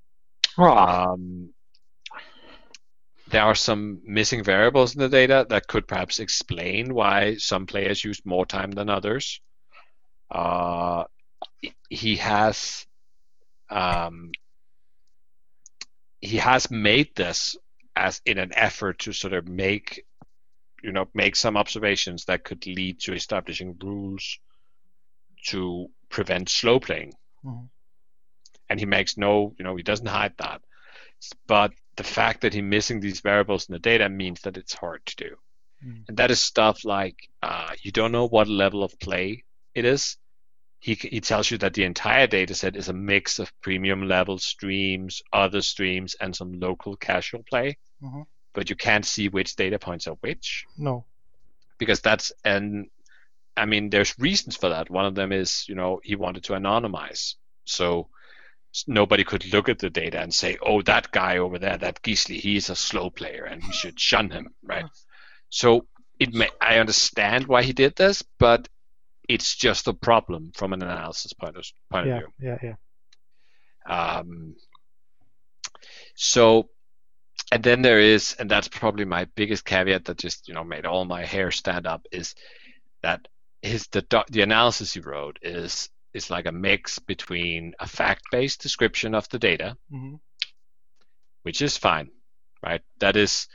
Ah, 0.58 1.14
um, 1.14 1.54
there 3.30 3.44
are 3.44 3.56
some 3.56 4.02
missing 4.06 4.44
variables 4.44 4.96
in 4.96 5.02
the 5.02 5.10
data 5.10 5.46
that 5.50 5.68
could 5.68 5.88
perhaps 5.88 6.20
explain 6.20 6.94
why 6.94 7.36
some 7.38 7.66
players 7.66 8.04
use 8.04 8.22
more 8.26 8.46
time 8.46 8.72
than 8.72 8.90
others. 8.90 9.42
Uh, 10.32 11.04
he 11.90 12.18
has 12.18 12.86
um, 13.70 14.32
he 16.22 16.38
has 16.38 16.72
made 16.72 17.16
this 17.16 17.56
as 17.96 18.22
in 18.26 18.38
an 18.38 18.52
effort 18.56 19.00
to 19.00 19.14
sort 19.14 19.34
of 19.34 19.48
make 19.48 20.06
you 20.84 20.92
know 20.92 21.08
make 21.14 21.36
some 21.36 21.58
observations 21.58 22.26
that 22.26 22.44
could 22.44 22.66
lead 22.68 23.00
to 23.00 23.14
establishing 23.14 23.76
rules 23.82 24.40
to 25.46 25.88
prevent 26.10 26.50
slow 26.50 26.80
playing 26.80 27.14
Mhm. 27.44 27.70
and 28.70 28.80
he 28.80 28.86
makes 28.86 29.18
no 29.18 29.54
you 29.58 29.64
know 29.64 29.76
he 29.76 29.84
doesn't 29.84 30.08
hide 30.08 30.34
that 30.38 30.62
but 31.48 31.74
the 31.98 32.04
fact 32.04 32.42
that 32.42 32.54
he's 32.54 32.64
missing 32.64 33.00
these 33.00 33.20
variables 33.22 33.68
in 33.68 33.74
the 33.74 33.80
data 33.80 34.08
means 34.10 34.42
that 34.42 34.58
it's 34.58 34.74
hard 34.74 35.06
to 35.06 35.16
do 35.18 35.36
Mm. 35.86 36.06
and 36.08 36.18
that 36.18 36.32
is 36.32 36.42
stuff 36.42 36.84
like 36.86 37.16
uh, 37.44 37.70
you 37.84 37.92
don't 37.92 38.12
know 38.12 38.28
what 38.28 38.48
level 38.48 38.84
of 38.84 38.98
play 39.00 39.44
it 39.76 39.86
is 39.86 40.18
he, 40.80 40.96
he 40.96 41.22
tells 41.22 41.52
you 41.52 41.58
that 41.60 41.76
the 41.76 41.84
entire 41.84 42.26
data 42.26 42.56
set 42.56 42.76
is 42.76 42.90
a 42.90 42.94
mix 42.94 43.38
of 43.38 43.52
premium 43.62 44.08
level 44.08 44.40
streams 44.40 45.22
other 45.32 45.62
streams 45.62 46.16
and 46.20 46.36
some 46.36 46.60
local 46.60 46.96
casual 46.98 47.44
play 47.44 47.78
Mhm. 48.02 48.26
but 48.54 48.72
you 48.72 48.76
can't 48.76 49.06
see 49.06 49.30
which 49.30 49.56
data 49.56 49.78
points 49.78 50.08
are 50.08 50.18
which 50.22 50.66
No. 50.78 51.06
because 51.78 52.02
that's 52.02 52.32
and 52.44 52.88
I 53.56 53.66
mean 53.66 53.92
there's 53.92 54.18
reasons 54.18 54.56
for 54.56 54.70
that. 54.70 54.90
One 54.90 55.06
of 55.06 55.14
them 55.16 55.32
is 55.32 55.66
you 55.70 55.76
know 55.76 56.00
he 56.04 56.16
wanted 56.16 56.44
to 56.46 56.54
anonymize, 56.54 57.36
so 57.66 58.10
nobody 58.88 59.24
could 59.24 59.52
look 59.54 59.70
at 59.70 59.80
the 59.80 59.90
data 59.90 60.20
and 60.20 60.34
say, 60.34 60.58
oh 60.66 60.82
that 60.84 61.12
guy 61.12 61.38
over 61.38 61.60
there, 61.60 61.78
that 61.78 62.02
Gisli, 62.02 62.40
he's 62.40 62.70
a 62.70 62.76
slow 62.76 63.10
player 63.10 63.44
and 63.46 63.64
we 63.64 63.72
should 63.72 64.00
shun 64.00 64.30
him, 64.30 64.50
right? 64.64 64.86
So 65.50 65.88
it 66.20 66.34
may 66.34 66.50
I 66.62 66.78
understand 66.80 67.48
why 67.48 67.64
he 67.64 67.74
did 67.74 67.96
this, 67.96 68.24
but 68.40 68.68
it's 69.28 69.56
just 69.56 69.88
a 69.88 69.94
problem 69.94 70.52
from 70.56 70.74
an 70.74 70.82
analysis 70.82 71.34
point 71.34 71.58
of 71.58 71.66
point 71.92 72.08
Yeah. 72.08 72.18
of 72.18 72.24
view. 72.40 72.50
Yeah. 72.50 72.58
Yeah. 72.64 74.20
Um, 74.20 74.56
so, 76.16 76.70
and 77.52 77.64
then 77.64 77.82
there 77.82 78.00
is, 78.00 78.36
and 78.40 78.50
that's 78.50 78.68
probably 78.68 79.06
my 79.06 79.26
biggest 79.36 79.64
caveat 79.66 80.06
that 80.06 80.18
just 80.18 80.48
you 80.48 80.54
know 80.54 80.64
made 80.64 80.86
all 80.86 81.06
my 81.06 81.24
hair 81.26 81.52
stand 81.52 81.88
up 81.88 82.06
is 82.12 82.36
that 83.04 83.28
his 83.62 83.88
the 83.88 84.06
the 84.30 84.42
analysis 84.42 84.94
he 84.94 85.00
wrote 85.00 85.40
is 85.42 85.90
is 86.18 86.30
like 86.30 86.48
a 86.48 86.52
mix 86.52 87.00
between 87.00 87.74
a 87.80 87.88
fact-based 87.88 88.62
description 88.62 89.16
of 89.16 89.30
the 89.30 89.40
data, 89.40 89.78
Mhm. 89.92 90.20
which 91.44 91.62
is 91.62 91.78
fine, 91.78 92.10
right? 92.62 92.82
That 93.00 93.16
is, 93.16 93.48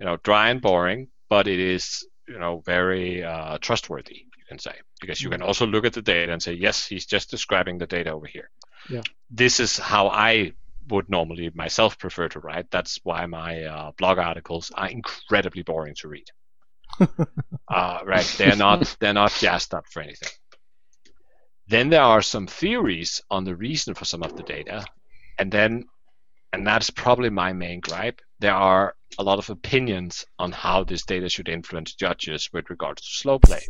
you 0.00 0.06
know, 0.06 0.16
dry 0.16 0.50
and 0.50 0.60
boring, 0.60 1.08
but 1.28 1.46
it 1.48 1.60
is 1.60 2.06
you 2.28 2.38
know 2.40 2.60
very 2.66 3.22
uh, 3.22 3.58
trustworthy. 3.58 4.26
You 4.38 4.44
can 4.48 4.58
say 4.58 4.74
because 5.00 5.22
you 5.22 5.30
can 5.30 5.42
also 5.42 5.66
look 5.66 5.84
at 5.84 5.92
the 5.92 6.02
data 6.02 6.32
and 6.32 6.42
say, 6.42 6.54
yes, 6.54 6.86
he's 6.86 7.06
just 7.06 7.30
describing 7.30 7.78
the 7.78 7.86
data 7.86 8.10
over 8.10 8.26
here 8.26 8.50
this 9.30 9.60
is 9.60 9.78
how 9.78 10.08
I 10.08 10.52
would 10.88 11.08
normally 11.08 11.50
myself 11.54 11.98
prefer 11.98 12.28
to 12.28 12.40
write. 12.40 12.70
That's 12.70 13.00
why 13.02 13.26
my 13.26 13.64
uh, 13.64 13.92
blog 13.98 14.18
articles 14.18 14.70
are 14.74 14.88
incredibly 14.88 15.62
boring 15.62 15.94
to 16.00 16.08
read. 16.08 16.26
uh, 17.68 17.98
right? 18.04 18.34
They're 18.38 18.56
not 18.56 18.96
they're 19.00 19.12
not 19.12 19.32
jazzed 19.32 19.74
up 19.74 19.86
for 19.90 20.00
anything. 20.02 20.28
Then 21.68 21.88
there 21.90 22.02
are 22.02 22.22
some 22.22 22.46
theories 22.46 23.20
on 23.30 23.44
the 23.44 23.56
reason 23.56 23.94
for 23.94 24.04
some 24.04 24.22
of 24.22 24.36
the 24.36 24.42
data, 24.42 24.84
and 25.38 25.50
then, 25.50 25.84
and 26.52 26.66
that's 26.66 26.90
probably 26.90 27.30
my 27.30 27.52
main 27.52 27.80
gripe. 27.80 28.20
There 28.38 28.54
are 28.54 28.94
a 29.18 29.22
lot 29.24 29.38
of 29.38 29.50
opinions 29.50 30.24
on 30.38 30.52
how 30.52 30.84
this 30.84 31.04
data 31.04 31.28
should 31.28 31.48
influence 31.48 31.94
judges 31.94 32.50
with 32.52 32.70
regards 32.70 33.02
to 33.02 33.08
slow 33.08 33.38
play, 33.38 33.66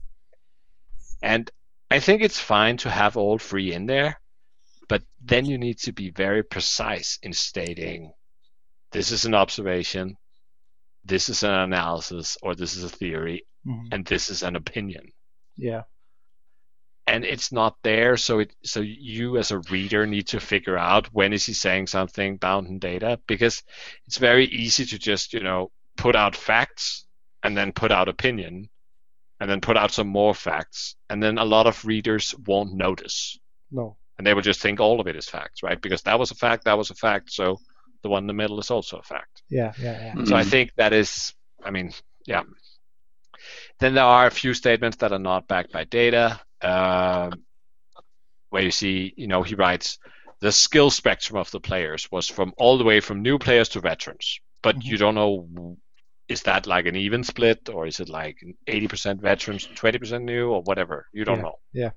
and 1.23 1.51
I 1.91 2.01
think 2.01 2.23
it's 2.23 2.39
fine 2.41 2.77
to 2.79 2.91
have 2.91 3.17
all 3.17 3.39
three 3.39 3.73
in 3.73 3.87
there 3.87 4.21
but 4.89 5.03
then 5.21 5.45
you 5.45 5.59
need 5.59 5.79
to 5.79 5.93
be 5.93 6.11
very 6.11 6.43
precise 6.45 7.19
in 7.23 7.33
stating 7.33 8.13
this 8.93 9.11
is 9.11 9.25
an 9.25 9.35
observation, 9.35 10.17
this 11.05 11.29
is 11.29 11.43
an 11.43 11.51
analysis, 11.51 12.37
or 12.41 12.55
this 12.55 12.77
is 12.77 12.85
a 12.85 12.89
theory, 12.89 13.45
Mhm. 13.67 13.89
and 13.91 14.07
this 14.07 14.31
is 14.31 14.43
an 14.45 14.55
opinion. 14.55 15.13
Yeah. 15.57 15.83
And 17.09 17.25
it's 17.25 17.53
not 17.53 17.77
there, 17.83 18.17
so 18.17 18.41
it 18.41 18.53
so 18.65 18.81
you 18.81 19.37
as 19.39 19.53
a 19.53 19.61
reader 19.71 20.07
need 20.07 20.29
to 20.29 20.41
figure 20.41 20.77
out 20.77 21.07
when 21.13 21.33
is 21.33 21.47
he 21.47 21.53
saying 21.53 21.87
something 21.87 22.37
bound 22.37 22.67
in 22.67 22.79
data 22.81 23.21
because 23.29 23.63
it's 24.07 24.19
very 24.19 24.47
easy 24.47 24.85
to 24.87 24.99
just 24.99 25.33
you 25.33 25.41
know 25.41 25.71
put 25.97 26.17
out 26.17 26.35
facts 26.35 27.07
and 27.45 27.57
then 27.57 27.73
put 27.73 27.93
out 27.93 28.09
opinion 28.09 28.69
and 29.39 29.49
then 29.49 29.61
put 29.61 29.77
out 29.77 29.93
some 29.93 30.09
more 30.09 30.35
facts 30.35 30.97
and 31.09 31.23
then 31.23 31.39
a 31.39 31.45
lot 31.45 31.67
of 31.67 31.85
readers 31.85 32.35
won't 32.47 32.75
notice 32.75 33.39
No. 33.71 33.97
and 34.19 34.27
they 34.27 34.35
will 34.35 34.43
just 34.43 34.61
think 34.61 34.81
all 34.81 35.01
of 35.01 35.07
it 35.07 35.15
is 35.17 35.29
facts, 35.29 35.63
right? 35.63 35.81
Because 35.81 36.03
that 36.03 36.19
was 36.19 36.31
a 36.33 36.35
fact, 36.35 36.65
that 36.65 36.77
was 36.79 36.91
a 36.91 36.95
fact, 36.95 37.31
so 37.31 37.59
the 38.03 38.09
one 38.09 38.25
in 38.25 38.27
the 38.27 38.33
middle 38.33 38.59
is 38.59 38.71
also 38.71 38.99
a 38.99 39.03
fact. 39.03 39.43
Yeah. 39.49 39.73
Yeah. 39.79 39.93
Yeah. 39.93 40.13
Mm-hmm. 40.15 40.25
So 40.27 40.37
I 40.37 40.43
think 40.43 40.73
that 40.77 40.93
is, 40.93 41.35
I 41.63 41.71
mean, 41.71 41.93
yeah. 42.27 42.43
Then 43.79 43.95
there 43.95 44.05
are 44.05 44.27
a 44.27 44.31
few 44.31 44.55
statements 44.55 44.99
that 44.99 45.13
are 45.13 45.19
not 45.19 45.49
backed 45.49 45.73
by 45.73 45.85
data, 45.85 46.41
um, 46.63 47.45
where 48.51 48.63
you 48.63 48.71
see, 48.71 49.13
you 49.17 49.27
know, 49.27 49.43
he 49.43 49.55
writes, 49.55 49.99
the 50.41 50.53
skill 50.53 50.91
spectrum 50.91 51.39
of 51.39 51.51
the 51.51 51.61
players 51.61 52.09
was 52.11 52.29
from 52.29 52.53
all 52.59 52.79
the 52.79 52.85
way 52.85 53.01
from 53.01 53.23
new 53.23 53.39
players 53.39 53.71
to 53.71 53.81
veterans, 53.81 54.41
but 54.63 54.85
you 54.85 54.97
don't 54.97 55.15
know 55.15 55.77
is 56.29 56.43
that 56.43 56.67
like 56.67 56.87
an 56.87 56.97
even 56.97 57.23
split 57.23 57.69
or 57.69 57.87
is 57.87 58.01
it 58.01 58.09
like 58.09 58.37
80% 58.67 59.21
veterans, 59.21 59.67
20% 59.77 60.25
new 60.25 60.51
or 60.51 60.63
whatever? 60.63 61.07
You 61.13 61.25
don't 61.25 61.39
Yeah. 61.39 61.43
know. 61.43 61.59
Yeah. 61.73 61.91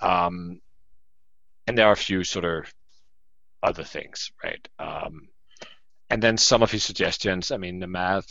Um, 0.00 0.60
and 1.66 1.78
there 1.78 1.86
are 1.86 1.92
a 1.92 1.96
few 1.96 2.22
sort 2.24 2.44
of 2.44 2.72
other 3.62 3.84
things, 3.84 4.30
right? 4.42 4.68
Um, 4.78 5.28
and 6.10 6.22
then 6.22 6.36
some 6.36 6.62
of 6.62 6.70
his 6.70 6.84
suggestions, 6.84 7.50
I 7.50 7.56
mean, 7.56 7.80
the 7.80 7.86
math 7.86 8.26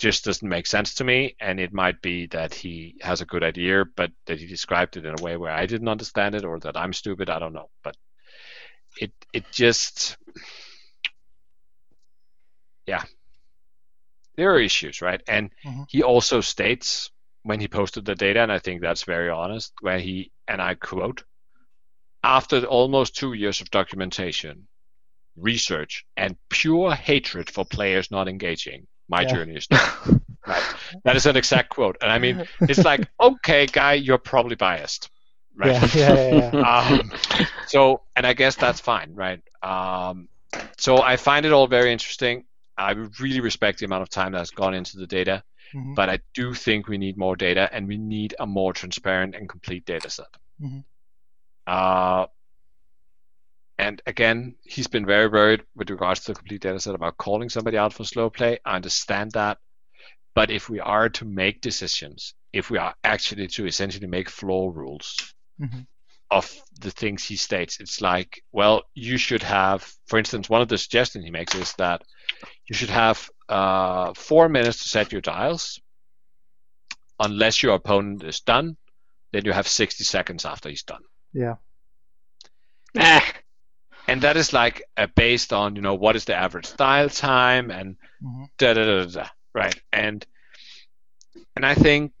just 0.00 0.24
doesn't 0.24 0.48
make 0.48 0.66
sense 0.66 0.94
to 0.96 1.04
me, 1.04 1.36
and 1.40 1.60
it 1.60 1.72
might 1.72 2.00
be 2.02 2.26
that 2.28 2.54
he 2.54 2.96
has 3.02 3.20
a 3.20 3.26
good 3.26 3.44
idea, 3.44 3.84
but 3.96 4.10
that 4.26 4.40
he 4.40 4.46
described 4.46 4.96
it 4.96 5.04
in 5.04 5.14
a 5.18 5.22
way 5.22 5.36
where 5.36 5.52
I 5.52 5.66
didn't 5.66 5.88
understand 5.88 6.34
it, 6.34 6.44
or 6.44 6.58
that 6.60 6.76
I'm 6.76 6.92
stupid. 6.94 7.30
I 7.30 7.38
don't 7.38 7.52
know, 7.52 7.70
but 7.84 7.96
it 9.00 9.12
it 9.32 9.52
just, 9.52 10.16
yeah, 12.86 13.04
there 14.36 14.52
are 14.52 14.60
issues, 14.60 15.02
right? 15.02 15.22
And 15.28 15.50
Mhm. 15.64 15.86
he 15.88 16.02
also 16.02 16.40
states 16.40 17.10
when 17.42 17.60
he 17.60 17.68
posted 17.68 18.04
the 18.04 18.14
data, 18.14 18.40
and 18.40 18.52
I 18.52 18.58
think 18.58 18.80
that's 18.80 19.04
very 19.04 19.28
honest, 19.30 19.72
where 19.80 19.98
he 19.98 20.32
and 20.48 20.62
I 20.62 20.74
quote, 20.74 21.24
after 22.22 22.64
almost 22.64 23.16
two 23.16 23.34
years 23.34 23.60
of 23.60 23.70
documentation, 23.70 24.66
research, 25.36 26.06
and 26.16 26.36
pure 26.48 26.94
hatred 26.94 27.50
for 27.50 27.64
players 27.64 28.10
not 28.10 28.28
engaging, 28.28 28.86
my 29.10 29.24
Yeah. 29.24 29.26
journey 29.26 29.56
is 29.56 29.68
done. 29.68 30.22
right. 30.46 30.64
That 31.04 31.16
is 31.16 31.26
an 31.26 31.36
exact 31.36 31.70
quote. 31.70 31.98
And 32.02 32.10
I 32.12 32.18
mean, 32.18 32.46
it's 32.68 32.84
like, 32.84 33.08
okay, 33.20 33.66
guy, 33.66 33.94
you're 33.94 34.18
probably 34.18 34.56
biased. 34.56 35.10
Right. 35.56 35.76
Yeah, 35.94 36.14
yeah, 36.14 36.52
yeah, 36.54 36.54
um, 36.62 37.12
so, 37.66 38.02
and 38.16 38.26
I 38.26 38.34
guess 38.34 38.56
that's 38.56 38.80
fine, 38.80 39.14
right? 39.14 39.42
Um, 39.62 40.28
so 40.78 41.02
I 41.02 41.16
find 41.16 41.46
it 41.46 41.52
all 41.52 41.66
very 41.68 41.92
interesting. 41.92 42.44
I 42.78 42.92
really 43.20 43.40
respect 43.40 43.80
the 43.80 43.86
amount 43.86 44.02
of 44.02 44.08
time 44.10 44.32
that's 44.32 44.50
gone 44.50 44.74
into 44.74 44.96
the 44.98 45.06
data, 45.06 45.42
Mhm. 45.74 45.94
but 45.94 46.08
I 46.08 46.20
do 46.34 46.54
think 46.54 46.88
we 46.88 46.98
need 46.98 47.18
more 47.18 47.36
data 47.36 47.68
and 47.72 47.86
we 47.88 47.98
need 47.98 48.34
a 48.40 48.46
more 48.46 48.72
transparent 48.72 49.34
and 49.34 49.48
complete 49.48 49.84
data 49.84 50.08
set. 50.10 50.26
Mhm. 50.60 50.84
Uh, 51.66 52.26
and 53.80 54.02
again, 54.06 54.54
he's 54.62 54.88
been 54.88 55.06
very 55.06 55.26
worried 55.26 55.62
with 55.74 55.88
regards 55.88 56.20
to 56.20 56.32
the 56.32 56.38
complete 56.38 56.60
data 56.60 56.78
set 56.78 56.94
about 56.94 57.16
calling 57.16 57.48
somebody 57.48 57.78
out 57.78 57.94
for 57.94 58.04
slow 58.04 58.28
play. 58.28 58.58
I 58.64 58.76
understand 58.76 59.32
that. 59.32 59.56
But 60.34 60.50
if 60.50 60.68
we 60.68 60.80
are 60.80 61.08
to 61.08 61.24
make 61.24 61.62
decisions, 61.62 62.34
if 62.52 62.70
we 62.70 62.76
are 62.78 62.94
actually 63.02 63.46
to 63.48 63.66
essentially 63.66 64.06
make 64.06 64.28
floor 64.28 64.70
rules 64.70 65.16
Mhm. 65.58 65.86
of 66.30 66.44
the 66.78 66.90
things 66.90 67.24
he 67.26 67.36
states, 67.36 67.80
it's 67.80 68.00
like, 68.02 68.42
well, 68.52 68.82
you 68.94 69.16
should 69.16 69.42
have, 69.42 69.82
for 70.06 70.18
instance, 70.18 70.50
one 70.50 70.60
of 70.60 70.68
the 70.68 70.78
suggestions 70.78 71.24
he 71.24 71.30
makes 71.30 71.54
is 71.54 71.72
that 71.78 72.02
you 72.66 72.76
should 72.76 72.90
have 72.90 73.30
uh, 73.48 74.12
four 74.14 74.48
minutes 74.48 74.82
to 74.82 74.88
set 74.88 75.10
your 75.10 75.22
dials. 75.22 75.80
Unless 77.18 77.62
your 77.62 77.74
opponent 77.74 78.22
is 78.24 78.40
done, 78.40 78.76
then 79.32 79.44
you 79.44 79.52
have 79.52 79.66
60 79.66 80.04
seconds 80.04 80.44
after 80.44 80.68
he's 80.68 80.84
done 80.84 81.02
Yeah. 81.32 81.56
Ah, 82.98 83.32
and 84.10 84.22
that 84.22 84.36
is 84.36 84.52
like 84.52 84.82
uh, 84.96 85.06
based 85.14 85.52
on 85.52 85.76
you 85.76 85.82
know 85.82 85.94
what 85.94 86.16
is 86.16 86.24
the 86.24 86.34
average 86.34 86.74
dial 86.76 87.08
time 87.08 87.70
and 87.70 87.96
Mhm. 88.22 88.46
da 88.58 88.74
da 88.74 88.84
da 88.84 89.04
da, 89.04 89.10
da 89.22 89.28
right 89.54 89.80
and 89.92 90.26
and 91.56 91.64
I 91.64 91.74
think 91.74 92.12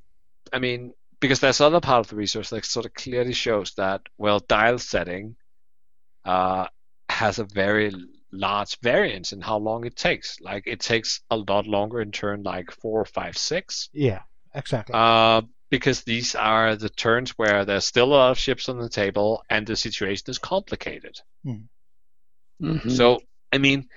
I 0.52 0.58
mean 0.58 0.92
because 1.20 1.40
there's 1.40 1.60
other 1.60 1.80
part 1.80 2.00
of 2.00 2.08
the 2.08 2.16
research 2.16 2.48
that 2.50 2.64
sort 2.64 2.86
of 2.86 2.94
clearly 2.94 3.32
shows 3.34 3.74
that 3.74 4.00
well 4.18 4.40
dial 4.40 4.78
setting 4.78 5.36
uh, 6.24 6.66
has 7.08 7.38
a 7.38 7.44
very 7.44 7.92
large 8.32 8.78
variance 8.80 9.32
in 9.32 9.40
how 9.40 9.58
long 9.58 9.84
it 9.84 9.96
takes 9.96 10.40
like 10.40 10.64
it 10.66 10.80
takes 10.80 11.20
a 11.30 11.36
lot 11.36 11.66
longer 11.66 12.00
in 12.00 12.12
turn 12.12 12.42
like 12.44 12.70
four 12.70 13.04
five 13.04 13.36
six 13.36 13.88
Yeah. 13.92 14.22
Exactly. 14.54 14.94
uh, 14.94 15.42
because 15.70 16.02
these 16.02 16.34
are 16.34 16.74
the 16.76 16.88
turns 16.88 17.30
where 17.38 17.64
there's 17.64 17.84
still 17.86 18.06
a 18.06 18.14
lot 18.14 18.30
of 18.32 18.38
ships 18.38 18.68
on 18.68 18.78
the 18.78 18.88
table 18.88 19.44
and 19.50 19.66
the 19.66 19.76
situation 19.76 20.24
is 20.28 20.38
complicated 20.38 21.16
mhm. 22.60 22.90
so, 22.90 23.20
I 23.52 23.58
mean, 23.58 23.88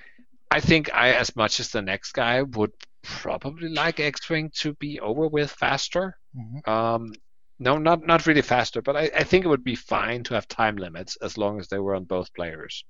I 0.49 0.59
think 0.59 0.93
I, 0.93 1.13
as 1.13 1.35
much 1.35 1.59
as 1.59 1.69
the 1.69 1.81
next 1.81 2.11
guy, 2.13 2.41
would 2.41 2.71
probably 3.03 3.69
like 3.69 3.99
X-wing 3.99 4.51
to 4.59 4.73
be 4.73 4.99
over 4.99 5.27
with 5.27 5.51
faster. 5.51 6.17
Mhm. 6.35 6.67
Um, 6.67 7.13
no, 7.59 7.77
not 7.77 8.05
not 8.05 8.25
really 8.25 8.41
faster, 8.41 8.81
but 8.81 8.95
I, 8.95 9.11
I 9.15 9.23
think 9.23 9.45
it 9.45 9.47
would 9.49 9.63
be 9.63 9.75
fine 9.75 10.23
to 10.23 10.33
have 10.33 10.47
time 10.47 10.75
limits 10.77 11.17
as 11.21 11.37
long 11.37 11.59
as 11.59 11.67
they 11.67 11.79
were 11.79 11.95
on 11.95 12.05
both 12.05 12.33
players, 12.33 12.83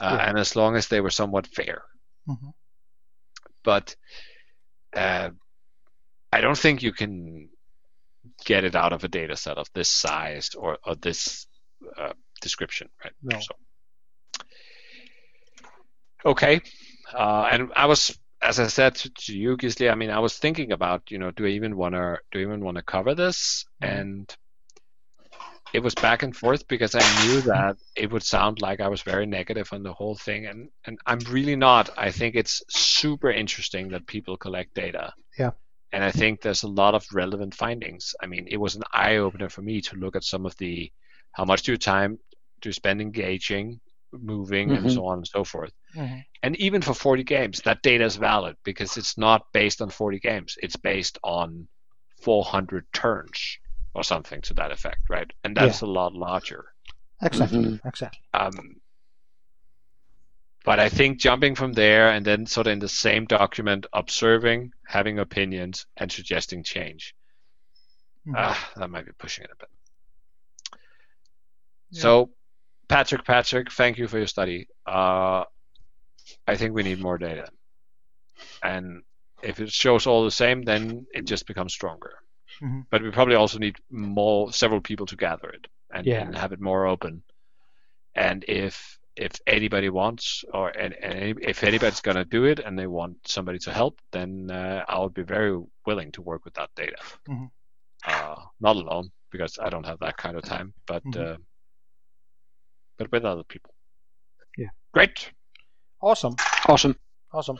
uh, 0.00 0.16
Yeah. 0.18 0.28
and 0.28 0.38
as 0.38 0.56
long 0.56 0.76
as 0.76 0.88
they 0.88 1.00
were 1.00 1.10
somewhat 1.10 1.46
fair. 1.46 1.82
Mhm. 2.28 2.52
But 3.62 3.94
uh, 4.94 5.30
I 6.32 6.40
don't 6.40 6.58
think 6.58 6.82
you 6.82 6.92
can 6.92 7.48
get 8.44 8.64
it 8.64 8.74
out 8.74 8.92
of 8.92 9.04
a 9.04 9.08
data 9.08 9.36
set 9.36 9.58
of 9.58 9.68
this 9.74 9.90
size 9.90 10.54
or, 10.54 10.78
or 10.84 10.94
this 10.96 11.46
uh, 11.96 12.12
description, 12.40 12.88
right? 13.04 13.12
No. 13.22 13.38
So. 13.40 13.54
Okay, 16.24 16.60
uh, 17.14 17.48
and 17.50 17.70
I 17.74 17.86
was, 17.86 18.16
as 18.42 18.60
I 18.60 18.66
said 18.66 18.94
to, 18.96 19.10
to 19.10 19.36
you, 19.36 19.56
Gisli, 19.56 19.90
I 19.90 19.94
mean, 19.94 20.10
I 20.10 20.18
was 20.18 20.38
thinking 20.38 20.72
about, 20.72 21.10
you 21.10 21.18
know, 21.18 21.30
do 21.30 21.46
I 21.46 21.50
even 21.50 21.76
want 21.76 21.94
to, 21.94 22.18
do 22.32 22.38
I 22.38 22.42
even 22.42 22.64
want 22.64 22.76
to 22.76 22.82
cover 22.82 23.14
this? 23.14 23.64
And 23.80 24.34
it 25.72 25.82
was 25.82 25.94
back 25.94 26.22
and 26.22 26.36
forth 26.36 26.66
because 26.68 26.94
I 26.94 27.24
knew 27.24 27.40
that 27.52 27.76
it 27.96 28.10
would 28.12 28.22
sound 28.22 28.60
like 28.60 28.80
I 28.80 28.88
was 28.88 29.02
very 29.02 29.26
negative 29.26 29.68
on 29.72 29.82
the 29.82 29.92
whole 29.92 30.16
thing, 30.16 30.46
and 30.46 30.68
and 30.84 30.98
I'm 31.06 31.20
really 31.30 31.56
not. 31.56 31.90
I 31.96 32.10
think 32.10 32.34
it's 32.34 32.62
super 32.68 33.30
interesting 33.30 33.88
that 33.88 34.06
people 34.06 34.36
collect 34.36 34.74
data. 34.74 35.12
Yeah. 35.38 35.50
And 35.92 36.04
I 36.04 36.12
think 36.12 36.40
there's 36.40 36.62
a 36.62 36.68
lot 36.68 36.94
of 36.94 37.04
relevant 37.12 37.54
findings. 37.54 38.14
I 38.22 38.26
mean, 38.26 38.46
it 38.48 38.58
was 38.58 38.76
an 38.76 38.82
eye 38.92 39.16
opener 39.16 39.48
for 39.48 39.62
me 39.62 39.80
to 39.82 39.96
look 39.96 40.14
at 40.14 40.22
some 40.22 40.46
of 40.46 40.56
the 40.56 40.92
how 41.32 41.44
much 41.44 41.62
do 41.62 41.72
you 41.72 41.78
time 41.78 42.18
do 42.60 42.68
you 42.68 42.72
spend 42.72 43.00
engaging, 43.00 43.80
moving, 44.12 44.74
and 44.74 44.86
Mhm. 44.86 44.94
so 44.94 45.06
on 45.06 45.18
and 45.18 45.26
so 45.26 45.44
forth. 45.44 45.72
Mhm. 45.94 46.24
And 46.42 46.56
even 46.56 46.82
for 46.82 46.94
40 46.94 47.24
games, 47.24 47.60
that 47.62 47.82
data 47.82 48.04
is 48.04 48.16
valid 48.16 48.56
because 48.64 48.96
it's 48.96 49.18
not 49.18 49.52
based 49.52 49.82
on 49.82 49.90
40 49.90 50.18
games. 50.18 50.56
It's 50.62 50.76
based 50.76 51.18
on 51.22 51.68
400 52.22 52.86
turns 52.92 53.58
or 53.94 54.04
something 54.04 54.40
to 54.42 54.54
that 54.54 54.72
effect, 54.72 55.08
right? 55.10 55.30
And 55.44 55.56
that's 55.56 55.80
a 55.82 55.86
lot 55.86 56.14
larger. 56.14 56.72
Exactly. 57.22 57.58
Mhm. 57.60 57.80
Exactly. 57.84 58.20
Um, 58.32 58.80
but 60.64 60.78
I 60.78 60.88
think 60.88 61.20
jumping 61.20 61.54
from 61.54 61.72
there 61.72 62.10
and 62.10 62.24
then 62.24 62.46
sort 62.46 62.66
of 62.66 62.72
in 62.74 62.78
the 62.78 62.88
same 62.88 63.24
document, 63.26 63.86
observing, 63.92 64.72
having 64.86 65.18
opinions, 65.18 65.86
and 65.96 66.10
suggesting 66.10 66.62
change. 66.62 67.14
Mhm. 68.26 68.34
Ah, 68.36 68.72
that 68.76 68.90
might 68.90 69.06
be 69.06 69.12
pushing 69.12 69.44
it 69.44 69.50
a 69.50 69.56
bit. 69.56 69.68
Yeah. 71.90 72.00
So, 72.00 72.30
Patrick, 72.90 73.24
Patrick, 73.24 73.70
thank 73.72 73.98
you 73.98 74.08
for 74.08 74.18
your 74.18 74.26
study. 74.26 74.68
Uh, 74.86 75.44
I 76.46 76.56
think 76.56 76.74
we 76.74 76.82
need 76.82 77.00
more 77.00 77.18
data. 77.18 77.46
And 78.62 79.02
if 79.42 79.60
it 79.60 79.70
shows 79.72 80.06
all 80.06 80.24
the 80.24 80.30
same, 80.30 80.62
then 80.62 81.06
it 81.14 81.24
just 81.24 81.46
becomes 81.46 81.72
stronger. 81.72 82.14
Mhm. 82.60 82.86
But 82.90 83.02
we 83.02 83.10
probably 83.12 83.36
also 83.36 83.58
need 83.58 83.76
more, 83.90 84.52
several 84.52 84.80
people 84.80 85.06
to 85.06 85.16
gather 85.16 85.48
it 85.50 85.66
and, 85.94 86.04
Yeah. 86.06 86.22
and 86.26 86.36
have 86.36 86.52
it 86.52 86.60
more 86.60 86.86
open. 86.86 87.22
And 88.14 88.44
if 88.48 88.98
if 89.16 89.32
anybody 89.46 89.88
wants, 89.90 90.44
or 90.54 90.70
and, 90.70 90.94
and 90.94 91.38
if 91.42 91.62
anybody's 91.64 92.00
gonna 92.00 92.24
do 92.24 92.44
it, 92.44 92.58
and 92.58 92.78
they 92.78 92.86
want 92.86 93.16
somebody 93.28 93.58
to 93.58 93.72
help, 93.72 94.00
then 94.12 94.50
uh, 94.50 94.84
I 94.88 94.98
would 95.00 95.12
be 95.14 95.22
very 95.22 95.60
willing 95.84 96.10
to 96.12 96.22
work 96.22 96.44
with 96.44 96.54
that 96.54 96.70
data. 96.74 96.96
Mhm. 97.28 97.50
Uh, 98.04 98.36
not 98.60 98.76
alone 98.76 99.10
because 99.30 99.58
I 99.58 99.68
don't 99.68 99.84
have 99.86 99.98
that 100.00 100.16
kind 100.16 100.36
of 100.36 100.42
time, 100.44 100.72
but 100.86 101.04
Mhm. 101.04 101.36
But 103.00 103.10
with 103.10 103.24
other 103.24 103.42
people. 103.44 103.72
Yeah. 104.58 104.68
Great. 104.92 105.32
Awesome. 106.02 106.36
Awesome. 106.66 106.94
Awesome. 107.32 107.58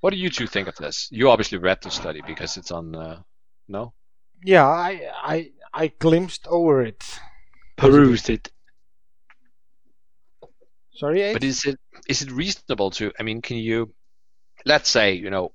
What 0.00 0.10
do 0.10 0.16
you 0.16 0.30
two 0.30 0.46
think 0.46 0.68
of 0.68 0.76
this? 0.76 1.08
You 1.10 1.30
obviously 1.30 1.58
read 1.58 1.78
the 1.82 1.90
study 1.90 2.22
because 2.24 2.56
it's 2.56 2.70
on. 2.70 2.94
Uh, 2.94 3.22
no. 3.68 3.92
Yeah, 4.44 4.64
I 4.64 5.10
I 5.14 5.50
I 5.74 5.88
glimpsed 5.98 6.46
over 6.46 6.82
it. 6.82 7.04
Perused 7.76 8.30
it. 8.30 8.52
Sorry, 10.94 11.22
Abe? 11.22 11.34
But 11.34 11.44
is 11.44 11.64
it 11.64 11.78
is 12.08 12.22
it 12.22 12.30
reasonable 12.30 12.90
to? 12.92 13.12
I 13.18 13.22
mean, 13.24 13.42
can 13.42 13.56
you? 13.56 13.92
Let's 14.64 14.88
say 14.88 15.14
you 15.14 15.30
know, 15.30 15.52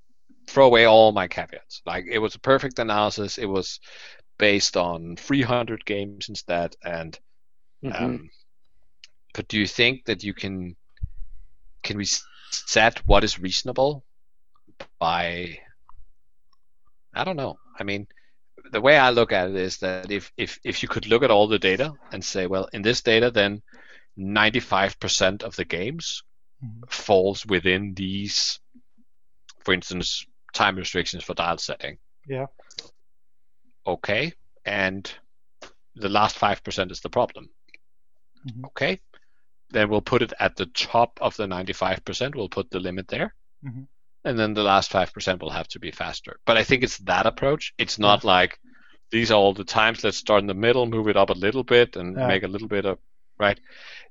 throw 0.48 0.66
away 0.66 0.86
all 0.86 1.14
my 1.14 1.28
caveats. 1.30 1.82
Like 1.86 2.06
it 2.12 2.20
was 2.20 2.36
a 2.36 2.40
perfect 2.40 2.80
analysis. 2.80 3.38
It 3.38 3.46
was 3.46 3.80
based 4.38 4.76
on 4.76 5.16
300 5.16 5.86
games 5.86 6.28
instead, 6.28 6.76
and 6.84 7.18
Mhm. 7.84 8.02
um, 8.02 8.30
but 9.34 9.48
do 9.48 9.60
you 9.60 9.68
think 9.68 10.06
that 10.06 10.24
you 10.24 10.34
can? 10.34 10.76
Can 11.84 11.98
we 11.98 12.06
set 12.52 13.00
what 13.08 13.24
is 13.24 13.40
reasonable 13.40 14.04
by? 15.00 15.60
I 17.14 17.24
don't 17.24 17.36
know. 17.38 17.58
I 17.80 17.84
mean, 17.84 18.08
the 18.72 18.82
way 18.82 18.98
I 18.98 19.10
look 19.10 19.32
at 19.32 19.50
it 19.50 19.56
is 19.56 19.78
that 19.80 20.12
if 20.12 20.32
if 20.38 20.60
if 20.64 20.84
you 20.84 20.90
could 20.90 21.08
look 21.08 21.24
at 21.24 21.32
all 21.32 21.48
the 21.48 21.60
data 21.60 21.94
and 22.12 22.24
say, 22.24 22.48
well, 22.48 22.70
in 22.74 22.82
this 22.82 23.02
data, 23.02 23.32
then 23.32 23.62
95% 24.18 25.44
of 25.44 25.56
the 25.56 25.66
games 25.66 26.24
Mhm. 26.64 26.92
falls 26.92 27.46
within 27.46 27.94
these 27.96 28.60
for 29.64 29.74
instance, 29.74 30.26
time 30.54 30.76
restrictions 30.76 31.24
for 31.24 31.34
dial 31.34 31.58
setting. 31.58 31.98
Yeah. 32.28 32.48
Okay, 33.86 34.34
and 34.66 35.12
the 35.96 36.10
last 36.10 36.38
five 36.38 36.64
percent 36.64 36.92
is 36.92 37.02
the 37.02 37.10
problem. 37.10 37.50
Mhm. 38.46 38.66
Okay, 38.66 39.00
then 39.72 39.90
we'll 39.90 40.02
put 40.02 40.22
it 40.22 40.34
at 40.40 40.56
the 40.56 40.66
top 40.68 41.18
of 41.22 41.36
the 41.38 41.48
ninety-five 41.48 42.04
percent. 42.06 42.36
We'll 42.36 42.50
put 42.50 42.70
the 42.72 42.80
limit 42.80 43.08
there, 43.08 43.36
Mhm. 43.66 43.88
and 44.24 44.38
then 44.40 44.54
the 44.54 44.64
last 44.64 44.92
five 44.92 45.14
percent 45.14 45.42
will 45.42 45.50
have 45.52 45.68
to 45.70 45.80
be 45.80 45.92
faster. 45.92 46.40
But 46.46 46.58
I 46.58 46.64
think 46.64 46.84
it's 46.84 46.98
that 47.00 47.26
approach. 47.26 47.74
It's 47.78 48.00
not 48.00 48.24
like 48.24 48.58
these 49.12 49.32
are 49.32 49.36
all 49.36 49.54
the 49.54 49.64
times. 49.64 50.04
Let's 50.04 50.18
start 50.18 50.42
in 50.42 50.48
the 50.48 50.54
middle, 50.54 50.86
move 50.86 51.08
it 51.08 51.18
up 51.18 51.30
a 51.30 51.34
little 51.34 51.64
bit, 51.64 51.96
and 51.96 52.16
Yeah. 52.18 52.28
make 52.28 52.44
a 52.44 52.48
little 52.48 52.68
bit 52.68 52.86
of 52.86 53.00
right. 53.40 53.60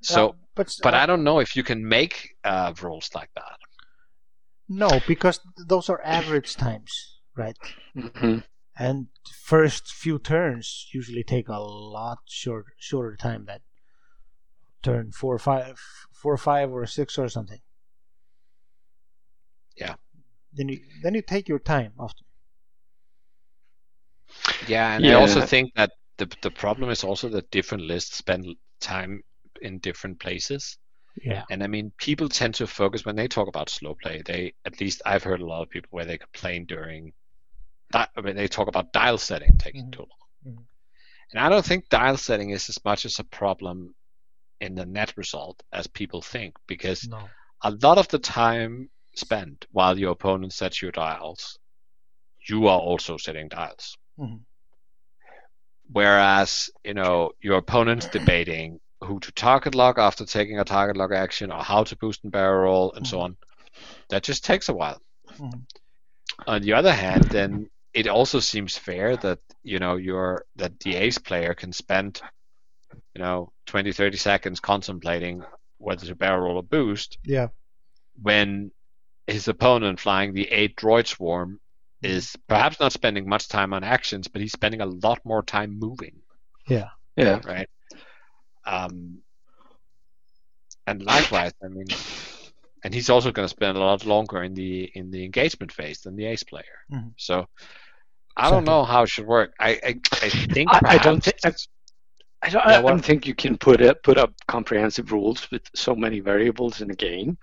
So, 0.03 0.31
Uh, 0.31 0.33
but 0.55 0.75
but 0.83 0.95
uh, 0.95 0.99
I 0.99 1.07
don't 1.07 1.25
know 1.25 1.41
if 1.41 1.57
you 1.57 1.63
can 1.63 1.87
make 1.89 2.31
uh, 2.45 2.73
rules 2.83 3.11
like 3.15 3.31
that. 3.37 3.59
no, 4.69 5.01
because 5.07 5.41
those 5.57 5.89
are 5.89 6.01
average 6.05 6.55
times, 6.57 7.21
right? 7.37 7.57
hmm 7.95 8.39
And 8.79 9.09
first 9.45 9.89
few 9.93 10.19
turns 10.19 10.89
usually 10.95 11.23
take 11.25 11.49
a 11.49 11.61
lot 11.61 12.19
short, 12.27 12.67
shorter 12.79 13.17
time 13.17 13.45
than 13.47 13.61
turn 14.83 15.13
four 15.13 15.35
or 15.35 15.39
five, 15.39 15.79
four 16.13 16.33
or 16.35 16.39
five 16.39 16.71
or 16.73 16.87
six 16.87 17.19
or 17.19 17.29
something. 17.29 17.61
Yeah. 19.77 19.97
Then 20.53 20.69
you 20.69 20.81
then 21.03 21.15
you 21.15 21.23
take 21.23 21.49
your 21.49 21.59
time 21.59 21.93
often. 21.99 22.27
Yeah, 24.69 24.95
and 24.95 25.05
Yeah. 25.05 25.13
I 25.19 25.21
also 25.21 25.41
think 25.41 25.75
that 25.75 25.93
the 26.19 26.27
the 26.43 26.51
problem 26.51 26.91
is 26.91 27.05
also 27.05 27.29
that 27.31 27.51
different 27.51 27.85
lists 27.85 28.17
spend 28.17 28.47
time 28.81 29.23
in 29.63 29.79
different 29.79 30.21
places. 30.21 30.79
Yeah. 31.23 31.45
And 31.51 31.63
I 31.63 31.67
mean, 31.67 31.93
people 31.99 32.29
tend 32.29 32.55
to 32.57 32.67
focus 32.67 33.05
when 33.05 33.17
they 33.17 33.29
talk 33.29 33.49
about 33.49 33.69
slow 33.69 33.95
play. 33.95 34.23
They, 34.25 34.55
at 34.65 34.81
least 34.81 35.03
I've 35.05 35.23
heard 35.25 35.41
a 35.41 35.47
lot 35.47 35.63
of 35.63 35.71
people 35.71 35.89
where 35.91 36.05
they 36.07 36.19
complain 36.19 36.67
during, 36.67 37.13
di- 37.93 38.09
when 38.23 38.37
they 38.37 38.49
talk 38.49 38.69
about 38.69 38.93
dial 38.93 39.19
setting 39.19 39.57
taking 39.59 39.87
Mhm. 39.87 39.93
too 39.93 40.07
long. 40.07 40.55
Mhm. 40.57 40.67
And 41.33 41.41
I 41.41 41.49
don't 41.49 41.65
think 41.65 41.89
dial 41.89 42.17
setting 42.17 42.51
is 42.51 42.69
as 42.69 42.85
much 42.85 43.05
as 43.05 43.19
a 43.19 43.25
problem 43.25 43.95
in 44.61 44.75
the 44.75 44.87
net 44.87 45.13
result 45.17 45.63
as 45.73 45.87
people 45.87 46.23
think, 46.23 46.55
because 46.67 47.09
No. 47.09 47.29
a 47.63 47.71
lot 47.83 47.99
of 47.99 48.09
the 48.09 48.19
time 48.19 48.91
spent 49.17 49.67
while 49.73 49.99
your 49.99 50.13
opponent 50.13 50.53
sets 50.53 50.81
your 50.83 50.93
dials, 50.93 51.59
you 52.49 52.69
are 52.69 52.79
also 52.81 53.17
setting 53.17 53.49
dials. 53.49 53.97
Mhm. 54.19 54.45
Whereas, 55.93 56.71
you 56.85 56.95
know, 56.95 57.33
your 57.41 57.59
opponent's 57.59 58.07
debating 58.19 58.81
who 59.03 59.19
to 59.21 59.33
target 59.33 59.75
lock 59.75 59.99
after 59.99 60.25
taking 60.25 60.59
a 60.61 60.65
target 60.65 60.97
lock 60.97 61.11
action 61.13 61.51
or 61.51 61.63
how 61.63 61.85
to 61.85 61.97
boost 61.97 62.23
and 62.23 62.33
barrel 62.33 62.63
roll 62.63 62.93
and 62.93 63.07
so 63.07 63.21
on. 63.21 63.37
That 64.11 64.23
just 64.23 64.45
takes 64.45 64.69
a 64.69 64.75
while. 64.75 65.01
Mhm. 65.39 65.65
On 66.47 66.63
the 66.63 66.75
other 66.75 66.93
hand, 66.93 67.25
then 67.25 67.71
it 67.93 68.07
also 68.07 68.41
seems 68.41 68.77
fair 68.77 69.17
that, 69.17 69.39
you 69.63 69.79
know, 69.79 69.97
your 69.97 70.45
that 70.57 70.79
the 70.81 70.95
ace 70.97 71.19
player 71.19 71.55
can 71.55 71.73
spend, 71.73 72.21
you 73.15 73.23
know, 73.23 73.53
20, 73.67 73.93
30 73.93 74.17
seconds 74.17 74.61
contemplating 74.61 75.43
whether 75.79 76.07
to 76.07 76.15
barrel 76.15 76.43
roll 76.47 76.57
or 76.57 76.63
boost 76.63 77.19
Yeah. 77.25 77.49
when 78.21 78.71
his 79.27 79.49
opponent 79.49 80.01
flying 80.01 80.35
the 80.35 80.49
eight 80.51 80.77
droid 80.77 81.07
swarm 81.07 81.61
is 82.03 82.37
perhaps 82.49 82.81
not 82.81 82.93
spending 82.93 83.29
much 83.29 83.49
time 83.49 83.73
on 83.73 83.85
actions, 83.85 84.29
but 84.29 84.41
he's 84.41 84.53
spending 84.53 84.81
a 84.81 84.87
lot 84.87 85.21
more 85.25 85.43
time 85.43 85.79
moving, 85.79 86.21
Yeah. 86.69 86.89
Yeah. 87.17 87.41
right? 87.45 87.69
Um, 88.65 89.19
and 90.87 91.03
likewise, 91.03 91.53
I 91.63 91.69
mean, 91.69 91.87
and 92.85 92.95
he's 92.95 93.11
also 93.11 93.33
going 93.33 93.45
to 93.45 93.49
spend 93.55 93.77
a 93.77 93.81
lot 93.81 94.05
longer 94.07 94.43
in 94.43 94.55
the 94.55 94.85
in 94.95 95.11
the 95.11 95.25
engagement 95.25 95.73
phase 95.73 96.01
than 96.01 96.17
the 96.17 96.27
ace 96.27 96.43
player. 96.43 96.79
Mhm. 96.91 97.13
So 97.17 97.49
I 98.37 98.51
don't 98.51 98.65
know 98.65 98.85
how 98.85 99.03
it 99.03 99.09
should 99.09 99.27
work. 99.27 99.55
I 99.61 99.71
I, 99.71 100.01
I 100.23 100.29
think 100.31 100.71
I- 100.73 100.81
I 100.95 100.99
don't 100.99 101.23
perhaps- 101.23 101.69
I 102.43 102.49
don't, 102.49 102.65
Yeah, 102.67 102.79
I 102.79 102.83
don't 102.83 103.05
think 103.05 103.27
you 103.27 103.35
can 103.35 103.59
put 103.59 103.83
up, 103.83 104.03
put 104.03 104.17
up 104.19 104.33
comprehensive 104.49 105.13
rules 105.13 105.51
with 105.51 105.63
so 105.75 105.95
many 105.95 106.21
variables 106.21 106.81
in 106.81 106.91
a 106.91 106.95
game. 106.95 107.37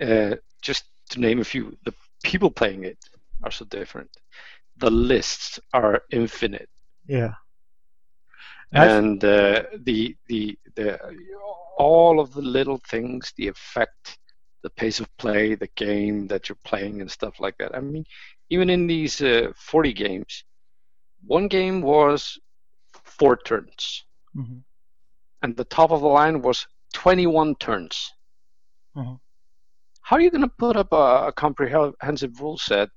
Uh, 0.00 0.36
just 0.62 0.84
to 1.10 1.20
name 1.20 1.40
a 1.40 1.44
few, 1.44 1.76
the 1.84 1.92
people 2.22 2.50
playing 2.50 2.84
it 2.84 2.98
are 3.42 3.50
so 3.50 3.64
different. 3.66 4.10
The 4.78 4.90
lists 4.90 5.60
are 5.74 6.02
infinite, 6.10 6.68
Yeah. 7.06 7.34
I've- 8.72 8.92
and 8.92 9.24
uh, 9.24 9.64
the 9.78 10.16
the 10.28 10.58
the 10.76 10.98
all 11.76 12.20
of 12.20 12.32
the 12.32 12.42
little 12.42 12.78
things, 12.88 13.32
the 13.36 13.48
effect, 13.48 14.18
the 14.62 14.70
pace 14.70 15.00
of 15.00 15.14
play, 15.16 15.54
the 15.54 15.68
game 15.76 16.26
that 16.28 16.48
you're 16.48 16.58
playing, 16.64 17.00
and 17.00 17.10
stuff 17.10 17.40
like 17.40 17.56
that. 17.58 17.74
I 17.74 17.80
mean, 17.80 18.04
even 18.48 18.70
in 18.70 18.86
these 18.86 19.20
uh, 19.22 19.52
40 19.56 19.92
games, 19.92 20.44
one 21.26 21.48
game 21.48 21.82
was 21.82 22.38
four 23.04 23.36
turns 23.36 24.04
Mhm. 24.36 24.62
and 25.42 25.56
the 25.56 25.64
top 25.64 25.90
of 25.90 26.00
the 26.02 26.06
line 26.06 26.42
was 26.42 26.66
21 26.92 27.54
turns. 27.56 28.12
Mhm. 28.96 29.18
How 30.02 30.16
are 30.16 30.20
you 30.20 30.30
going 30.30 30.42
to 30.42 30.48
put 30.58 30.76
up 30.76 30.92
a, 30.92 31.28
a 31.28 31.32
comprehensive 31.32 32.40
rule 32.40 32.58
set 32.58 32.88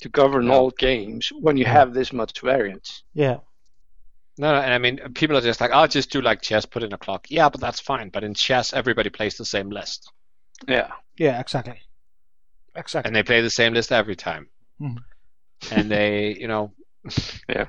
to 0.00 0.08
govern 0.08 0.46
No. 0.46 0.54
all 0.54 0.70
games 0.70 1.30
when 1.40 1.56
you 1.56 1.64
have 1.64 1.92
this 1.94 2.12
much 2.12 2.40
variance? 2.40 3.04
Yeah. 3.14 3.38
No, 4.38 4.52
no, 4.54 4.60
and 4.60 4.72
I 4.72 4.78
mean, 4.78 4.98
people 5.14 5.36
are 5.36 5.40
just 5.42 5.60
like, 5.60 5.72
I'll 5.72 5.86
just 5.88 6.10
do 6.10 6.22
like 6.22 6.40
chess, 6.40 6.64
put 6.64 6.82
in 6.82 6.92
a 6.92 6.98
clock. 6.98 7.26
Yeah, 7.30 7.48
but 7.50 7.60
that's 7.60 7.80
fine. 7.80 8.08
But 8.08 8.24
in 8.24 8.32
chess, 8.34 8.72
everybody 8.72 9.10
plays 9.10 9.36
the 9.36 9.44
same 9.44 9.68
list. 9.70 10.10
Yeah. 10.66 10.90
Yeah. 11.18 11.38
Exactly. 11.40 11.80
Exactly. 12.74 13.08
and 13.08 13.14
they 13.14 13.22
play 13.22 13.42
the 13.42 13.50
same 13.50 13.74
list 13.74 13.92
every 13.92 14.16
time. 14.16 14.48
Mhm. 14.80 15.04
And 15.70 15.90
they, 15.90 16.34
you 16.38 16.48
know, 16.48 16.72
Yeah. 17.48 17.66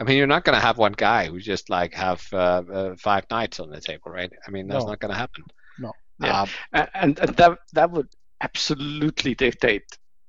I 0.00 0.04
mean, 0.04 0.16
you're 0.16 0.26
not 0.28 0.44
going 0.44 0.54
to 0.54 0.64
have 0.64 0.78
one 0.78 0.92
guy 0.92 1.26
who 1.26 1.40
just 1.40 1.70
like 1.70 1.92
have 1.94 2.24
uh, 2.32 2.62
uh, 2.72 2.96
five 2.96 3.24
knights 3.30 3.58
on 3.60 3.70
the 3.70 3.80
table, 3.80 4.10
right? 4.12 4.32
I 4.46 4.50
mean, 4.50 4.68
that's 4.68 4.84
No. 4.84 4.90
not 4.90 5.00
going 5.00 5.12
to 5.12 5.18
happen. 5.18 5.44
No. 5.78 5.92
Yeah. 6.20 6.42
Uh, 6.42 6.46
And, 6.72 6.88
and, 6.94 7.18
and 7.18 7.36
that, 7.36 7.58
that 7.72 7.90
would 7.90 8.08
absolutely 8.40 9.34
dictate 9.34 9.84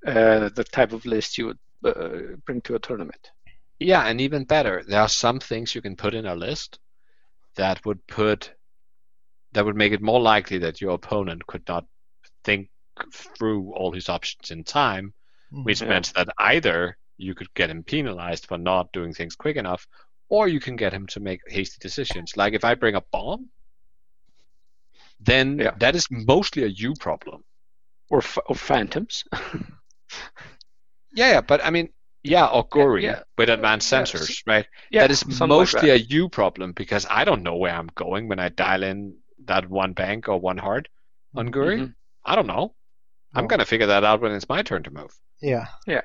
uh, 0.07 0.49
the 0.49 0.63
type 0.63 0.91
of 0.93 1.05
list 1.05 1.38
you 1.38 1.47
would 1.47 1.59
uh, 1.86 2.36
bring 2.45 2.61
to 2.61 2.76
a 2.76 2.80
tournament. 2.80 3.32
yeah, 3.80 4.05
and 4.07 4.20
even 4.22 4.43
better, 4.43 4.84
there 4.88 5.01
are 5.01 5.09
some 5.09 5.39
things 5.39 5.74
you 5.76 5.82
can 5.82 5.95
put 5.95 6.13
in 6.13 6.26
a 6.26 6.36
list 6.36 6.80
that 7.55 7.86
would 7.86 8.05
put 8.07 8.53
that 9.53 9.65
would 9.65 9.76
make 9.76 9.93
it 9.93 10.01
more 10.01 10.22
likely 10.22 10.59
that 10.59 10.80
your 10.82 10.91
opponent 10.93 11.45
could 11.47 11.63
not 11.67 11.86
think 12.43 12.70
through 13.13 13.74
all 13.74 13.91
his 13.91 14.09
options 14.09 14.51
in 14.51 14.63
time, 14.63 15.13
Mhm. 15.53 15.65
which 15.65 15.82
Yeah. 15.82 15.89
meant 15.89 16.13
that 16.15 16.28
either 16.38 16.97
you 17.20 17.36
could 17.36 17.53
get 17.53 17.70
him 17.70 17.84
penalized 17.84 18.45
for 18.47 18.57
not 18.57 18.91
doing 18.93 19.13
things 19.13 19.36
quick 19.36 19.57
enough, 19.57 19.86
or 20.30 20.47
you 20.47 20.59
can 20.59 20.76
get 20.76 20.93
him 20.93 21.05
to 21.07 21.20
make 21.20 21.41
hasty 21.47 21.78
decisions. 21.82 22.36
Like 22.38 22.53
if 22.53 22.63
I 22.65 22.76
bring 22.76 22.95
a 22.95 23.03
bomb, 23.11 23.49
then 25.20 25.59
Yeah. 25.59 25.76
that 25.80 25.95
is 25.95 26.07
mostly 26.09 26.63
a 26.63 26.67
you 26.67 26.93
problem. 26.99 27.43
Or, 28.09 28.20
f- 28.20 28.39
or 28.47 28.55
phantoms. 28.55 29.24
Yeah, 31.13 31.32
yeah, 31.32 31.41
but 31.41 31.63
I 31.63 31.70
mean, 31.72 31.89
yeah, 32.24 32.45
or 32.47 32.67
Guri 32.67 33.03
yeah. 33.03 33.24
with 33.38 33.49
advanced 33.49 33.91
sensors, 33.91 34.30
s- 34.30 34.43
right? 34.45 34.67
yeah, 34.91 35.01
that 35.01 35.11
is 35.11 35.20
something 35.20 35.39
like 35.39 35.49
mostly 35.49 35.89
that. 35.89 35.95
a 35.95 35.99
you 36.01 36.30
problem 36.30 36.72
because 36.74 37.05
I 37.09 37.24
don't 37.26 37.43
know 37.43 37.55
where 37.57 37.74
I'm 37.74 37.89
going 37.95 38.28
when 38.28 38.39
I 38.39 38.49
dial 38.49 38.84
in 38.84 39.17
that 39.45 39.70
one 39.70 39.93
bank 39.93 40.28
or 40.30 40.39
one 40.39 40.57
hard 40.57 40.88
on 41.36 41.51
Guri. 41.51 41.80
Mhm. 41.80 41.95
I 42.26 42.36
don't 42.36 42.47
know. 42.47 42.76
I'm 43.34 43.43
No. 43.45 43.47
gonna 43.47 43.65
figure 43.65 43.88
that 43.88 44.03
out 44.03 44.22
when 44.22 44.32
it's 44.34 44.49
my 44.49 44.61
turn 44.61 44.84
to 44.84 44.91
move. 44.91 45.11
Yeah. 45.41 45.67
Yeah. 45.88 46.01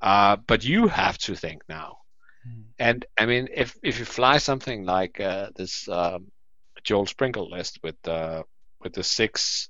Uh, 0.00 0.36
but 0.46 0.64
you 0.64 0.88
have 0.88 1.18
to 1.18 1.34
think 1.34 1.62
now. 1.68 1.98
Mm. 2.46 2.64
And 2.78 3.06
I 3.18 3.26
mean, 3.26 3.48
if 3.54 3.76
if 3.82 3.98
you 3.98 4.04
fly 4.04 4.38
something 4.38 4.84
like 4.84 5.20
uh, 5.20 5.50
this 5.56 5.88
um, 5.88 6.30
Joel 6.84 7.06
Sprinkle 7.06 7.50
list 7.50 7.80
with 7.82 7.96
uh, 8.08 8.42
with 8.82 8.94
the 8.94 9.02
six 9.02 9.68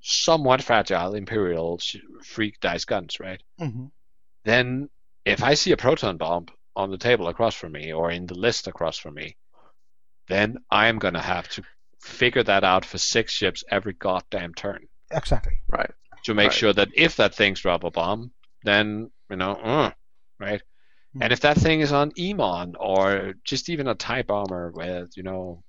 somewhat 0.00 0.62
fragile 0.62 1.14
Imperial 1.14 1.80
freak 2.22 2.60
dice 2.60 2.84
guns, 2.84 3.18
right? 3.20 3.42
hmm 3.58 3.86
Then 4.44 4.88
if 5.24 5.42
I 5.42 5.54
see 5.54 5.72
a 5.72 5.76
proton 5.76 6.16
bomb 6.16 6.46
on 6.74 6.90
the 6.90 6.98
table 6.98 7.28
across 7.28 7.54
from 7.54 7.72
me 7.72 7.92
or 7.92 8.10
in 8.10 8.26
the 8.26 8.34
list 8.34 8.66
across 8.66 8.98
from 8.98 9.14
me, 9.14 9.36
then 10.28 10.56
I 10.70 10.88
am 10.88 10.98
gonna 10.98 11.22
have 11.22 11.48
to 11.50 11.62
figure 12.00 12.42
that 12.42 12.64
out 12.64 12.84
for 12.84 12.98
six 12.98 13.32
ships 13.32 13.62
every 13.70 13.92
goddamn 13.92 14.54
turn 14.54 14.88
Exactly. 15.12 15.60
Right. 15.68 15.90
to 16.24 16.34
make 16.34 16.50
Right. 16.50 16.54
sure 16.54 16.72
that 16.72 16.88
if 16.94 17.16
that 17.16 17.34
thing's 17.34 17.60
drop 17.60 17.84
a 17.84 17.90
bomb, 17.90 18.32
then 18.64 19.10
you 19.32 19.38
know, 19.38 19.54
uh, 19.54 19.92
right? 20.40 20.62
Hmm. 21.14 21.20
And 21.22 21.32
if 21.32 21.40
that 21.40 21.58
thing 21.58 21.80
is 21.80 21.92
on 21.92 22.12
Emon 22.12 22.74
or 22.80 23.34
just 23.44 23.70
even 23.70 23.88
a 23.88 23.94
type 23.96 24.30
armor 24.30 24.72
with 24.72 25.10
you 25.16 25.24
know 25.24 25.64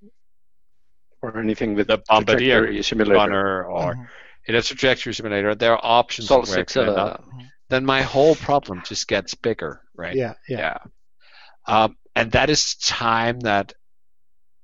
Or 1.22 1.38
anything 1.38 1.74
with 1.74 1.88
the 1.88 1.98
bombardier 2.08 2.82
simulator. 2.82 3.18
runner 3.18 3.64
or 3.64 3.96
Mhm. 3.96 4.08
in 4.46 4.54
a 4.56 4.62
trajectory 4.62 5.14
simulator, 5.14 5.54
there 5.54 5.72
are 5.74 5.80
options 5.82 6.28
Sol 6.28 6.42
of 6.42 6.48
where 6.48 6.58
six, 6.58 6.76
uh, 6.76 6.82
up. 6.82 7.24
Then 7.70 7.84
my 7.86 8.02
whole 8.02 8.36
problem 8.36 8.82
just 8.82 9.08
gets 9.08 9.34
bigger, 9.34 9.82
right? 9.96 10.16
Yeah. 10.16 10.34
Yeah. 10.48 10.58
yeah. 10.58 10.78
Um, 11.66 11.96
and 12.16 12.32
that 12.32 12.50
is 12.50 12.76
time 12.76 13.40
that 13.40 13.74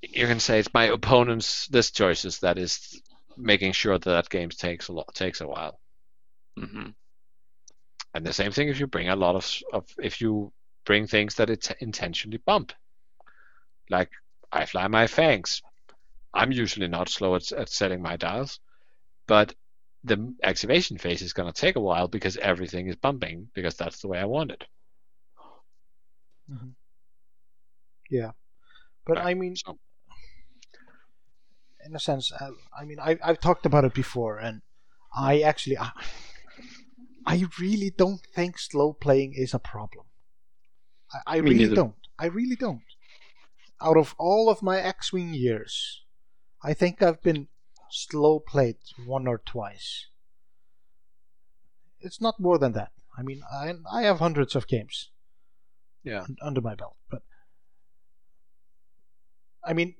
you 0.02 0.26
can 0.26 0.40
say 0.40 0.60
it's 0.60 0.74
my 0.74 0.86
opponent's 0.86 1.70
list 1.70 1.96
choices 1.96 2.40
that 2.40 2.58
is 2.58 3.02
making 3.36 3.72
sure 3.72 3.98
that 3.98 4.10
that 4.10 4.30
game 4.30 4.50
takes 4.50 4.88
a 4.88 4.92
lot 4.92 5.14
takes 5.14 5.40
a 5.40 5.48
while. 5.48 5.80
hmm 6.56 6.94
And 8.14 8.26
the 8.26 8.32
same 8.32 8.52
thing 8.52 8.68
if 8.68 8.80
you 8.80 8.86
bring 8.86 9.08
a 9.08 9.16
lot 9.16 9.36
of, 9.36 9.62
of 9.72 9.94
if 9.98 10.20
you 10.20 10.52
bring 10.84 11.06
things 11.06 11.36
that 11.36 11.50
it 11.50 11.70
intentionally 11.80 12.38
bump. 12.38 12.72
Like 13.90 14.10
I 14.52 14.66
fly 14.66 14.88
my 14.88 15.06
fangs. 15.06 15.62
I'm 16.34 16.52
usually 16.52 16.88
not 16.88 17.08
slow 17.08 17.34
at, 17.36 17.52
at 17.52 17.68
setting 17.68 18.02
my 18.02 18.16
dials, 18.16 18.60
but 19.26 19.54
the 20.04 20.34
activation 20.42 20.98
phase 20.98 21.22
is 21.22 21.32
going 21.34 21.52
to 21.52 21.60
take 21.60 21.76
a 21.76 21.80
while 21.80 22.08
because 22.08 22.36
everything 22.38 22.88
is 22.88 22.96
bumping 22.96 23.50
because 23.54 23.76
that's 23.76 24.00
the 24.00 24.08
way 24.08 24.18
I 24.18 24.24
want 24.26 24.52
it. 24.52 24.64
Yeah, 28.10 28.32
but 29.06 29.18
Right, 29.18 29.26
I 29.26 29.34
mean, 29.34 29.56
so- 29.56 29.78
in 31.84 31.94
a 31.94 31.98
sense, 32.00 32.32
uh, 32.32 32.50
I 32.78 32.84
mean, 32.84 32.98
I, 33.00 33.18
I've 33.22 33.40
talked 33.40 33.66
about 33.66 33.84
it 33.84 33.94
before, 33.94 34.38
and 34.38 34.62
I 35.14 35.40
actually, 35.40 35.78
I, 35.78 35.90
I 37.26 37.44
really 37.60 37.90
don't 37.90 38.20
think 38.34 38.58
slow 38.58 38.92
playing 38.92 39.34
is 39.34 39.54
a 39.54 39.58
problem. 39.58 40.06
I, 41.12 41.34
I 41.34 41.36
really 41.38 41.56
neither. 41.56 41.74
don't. 41.74 41.94
I 42.18 42.26
really 42.26 42.56
don't. 42.56 42.82
Out 43.82 43.96
of 43.96 44.14
all 44.18 44.48
of 44.50 44.62
my 44.62 44.78
X-wing 44.80 45.32
years, 45.34 46.02
I 46.62 46.74
think 46.74 47.02
I've 47.02 47.22
been 47.22 47.48
slow 47.90 48.40
played 48.40 48.76
one 49.06 49.26
or 49.26 49.38
twice. 49.38 50.06
It's 52.00 52.20
not 52.20 52.40
more 52.40 52.58
than 52.58 52.72
that. 52.72 52.92
I 53.16 53.22
mean, 53.22 53.42
I 53.52 53.74
I 53.90 54.02
have 54.02 54.18
hundreds 54.18 54.54
of 54.56 54.66
games 54.66 55.10
Yeah. 56.02 56.22
un- 56.22 56.36
under 56.40 56.60
my 56.60 56.74
belt. 56.74 56.96
But 57.10 57.22
I 59.64 59.72
mean, 59.74 59.96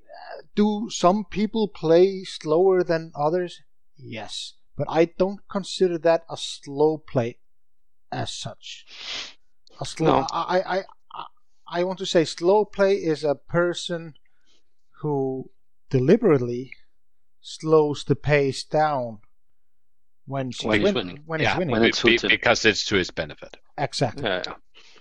do 0.55 0.89
some 0.89 1.25
people 1.25 1.67
play 1.67 2.23
slower 2.23 2.83
than 2.83 3.11
others? 3.15 3.61
Yes, 3.97 4.53
but 4.85 4.91
I 4.91 5.05
don't 5.05 5.39
consider 5.47 5.97
that 5.99 6.23
a 6.29 6.35
slow 6.37 6.97
play 6.97 7.37
as 8.11 8.31
such. 8.31 8.85
A 9.79 9.85
slow. 9.85 10.21
No. 10.21 10.27
I, 10.31 10.59
I, 10.59 10.77
I, 11.13 11.25
I 11.67 11.83
want 11.83 11.99
to 11.99 12.05
say 12.05 12.25
slow 12.25 12.65
play 12.65 12.95
is 12.95 13.23
a 13.23 13.35
person 13.35 14.15
who 15.01 15.51
deliberately 15.91 16.73
slows 17.41 18.03
the 18.03 18.15
pace 18.15 18.63
down 18.63 19.19
when 20.25 20.49
she's 20.51 20.65
When 20.65 20.79
he's 20.79 20.85
win- 20.85 20.95
winning. 20.95 21.23
When 21.25 21.39
Yeah, 21.41 21.49
he's 21.51 21.57
winning. 21.59 21.71
when 21.73 21.81
Be- 21.83 21.89
it 21.89 22.21
be- 22.21 22.27
because 22.27 22.65
it's 22.65 22.85
to 22.85 22.95
his 22.95 23.11
benefit. 23.11 23.57
exactly. 23.77 24.23
Yeah. 24.23 24.43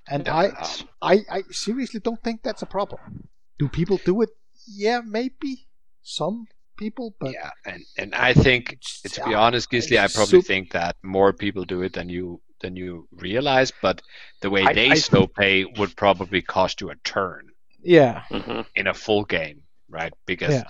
And 0.09 0.27
Yeah, 0.27 0.37
I, 0.37 0.47
that's- 0.49 0.85
I, 1.01 1.15
I 1.31 1.43
seriously 1.51 2.01
don't 2.01 2.23
think 2.23 2.43
that's 2.43 2.63
a 2.63 2.67
problem. 2.67 3.29
Do 3.59 3.69
people 3.69 3.99
do 4.05 4.21
it? 4.23 4.31
Yeah, 4.67 5.01
maybe 5.05 5.69
some 6.03 6.47
people, 6.81 7.15
but 7.21 7.35
yeah, 7.35 7.51
and 7.67 7.85
and 7.99 8.15
I 8.15 8.35
think 8.35 8.79
to 9.13 9.21
be 9.23 9.35
honest, 9.35 9.71
Gisli, 9.71 9.99
I 9.99 10.09
probably 10.09 10.41
sup- 10.41 10.47
think 10.47 10.73
that 10.73 10.97
more 11.05 11.33
people 11.33 11.65
do 11.65 11.83
it 11.83 11.93
than 11.95 12.09
you 12.09 12.41
than 12.61 12.77
you 12.77 13.09
realize. 13.13 13.73
But 13.83 14.03
the 14.43 14.51
way 14.51 14.67
I- 14.67 14.75
they 14.75 14.91
I- 14.93 14.95
slow 14.97 15.27
play 15.29 15.65
would 15.65 15.97
probably 15.97 16.43
cost 16.43 16.81
you 16.81 16.91
a 16.91 16.97
turn 17.05 17.49
yeah, 17.83 18.25
Mhm. 18.33 18.67
in 18.75 18.87
a 18.89 18.95
full 18.95 19.25
game, 19.25 19.63
right? 19.89 20.15
Because 20.27 20.55
yeah, 20.55 20.65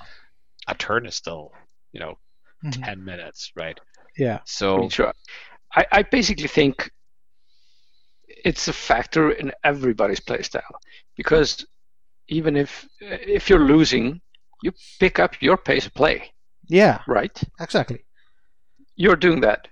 a 0.68 0.74
turn 0.74 1.06
is 1.06 1.16
still, 1.16 1.52
you 1.92 2.00
know, 2.00 2.18
Mhm. 2.64 2.84
ten 2.84 3.04
minutes, 3.04 3.52
right? 3.56 3.78
yeah, 4.16 4.40
So 4.44 4.88
sure. 4.90 5.12
I, 5.74 5.86
I 5.92 6.02
basically 6.02 6.48
think 6.48 6.90
it's 8.44 8.68
a 8.68 8.72
factor 8.72 9.30
in 9.32 9.52
everybody's 9.64 10.20
playstyle 10.20 10.74
because 11.16 11.64
even 12.28 12.56
if 12.56 12.88
if 13.00 13.50
you're 13.50 13.66
losing, 13.66 14.20
you 14.62 14.72
pick 14.98 15.18
up 15.18 15.40
your 15.40 15.56
pace 15.56 15.86
of 15.86 15.94
play, 15.94 16.32
yeah, 16.68 17.02
right? 17.06 17.42
exactly. 17.60 18.04
You're 18.96 19.16
doing 19.16 19.40
that. 19.40 19.68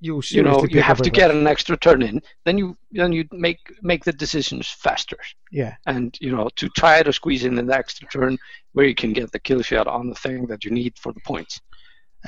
You 0.00 0.22
You 0.30 0.42
know, 0.42 0.66
you 0.68 0.82
have 0.82 1.00
to 1.02 1.10
get 1.10 1.30
an 1.30 1.46
extra 1.46 1.76
turn 1.76 2.02
in. 2.02 2.20
Then 2.44 2.58
you 2.58 2.76
then 2.90 3.12
you 3.12 3.24
make 3.32 3.58
make 3.82 4.04
the 4.04 4.12
decisions 4.12 4.68
faster, 4.68 5.16
Yeah, 5.52 5.74
and 5.86 6.16
you 6.20 6.32
know 6.34 6.48
to 6.56 6.68
try 6.70 7.02
to 7.02 7.12
squeeze 7.12 7.44
in 7.44 7.58
an 7.58 7.70
extra 7.70 8.08
turn 8.08 8.38
where 8.72 8.86
you 8.86 8.94
can 8.94 9.12
get 9.12 9.30
the 9.32 9.38
kill 9.38 9.62
shot 9.62 9.86
on 9.86 10.08
the 10.08 10.14
thing 10.16 10.46
that 10.46 10.64
you 10.64 10.70
need 10.72 10.94
for 10.98 11.12
the 11.12 11.20
points. 11.20 11.60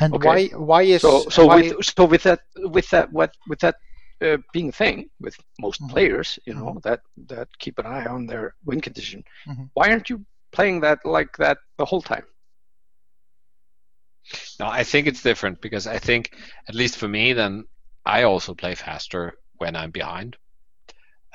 and 0.01 0.15
Okay. 0.15 0.27
why? 0.27 0.47
Why 0.49 0.83
is 0.83 1.03
So 1.03 1.27
so 1.31 1.47
why, 1.47 1.57
with 1.57 1.85
so 1.85 2.05
with 2.05 2.23
that 2.25 2.41
with 2.57 2.89
that 2.91 3.13
what 3.13 3.31
with 3.49 3.61
that 3.61 3.77
uh, 4.25 4.39
being 4.53 4.69
a 4.69 4.73
thing 4.73 5.09
with 5.21 5.37
most 5.61 5.81
Mhm. 5.81 5.91
players, 5.91 6.39
you 6.47 6.55
know 6.55 6.79
that 6.85 7.01
that 7.29 7.49
keep 7.59 7.79
an 7.79 7.87
eye 7.87 8.07
on 8.07 8.27
their 8.27 8.55
win 8.65 8.81
condition. 8.81 9.25
Mhm. 9.49 9.71
Why 9.75 9.91
aren't 9.91 10.11
you 10.11 10.25
playing 10.55 10.81
that 10.81 11.01
like 11.05 11.37
that 11.39 11.59
the 11.79 11.85
whole 11.87 12.03
time? 12.03 12.25
no, 14.59 14.67
I 14.67 14.85
think 14.85 15.07
it's 15.07 15.23
different 15.23 15.61
because 15.61 15.87
I 15.87 15.99
think 15.99 16.37
at 16.69 16.75
least 16.75 16.97
for 16.97 17.09
me, 17.09 17.33
then 17.33 17.65
I 18.05 18.23
also 18.25 18.55
play 18.55 18.75
faster 18.75 19.35
when 19.59 19.77
I'm 19.77 19.91
behind. 19.91 20.37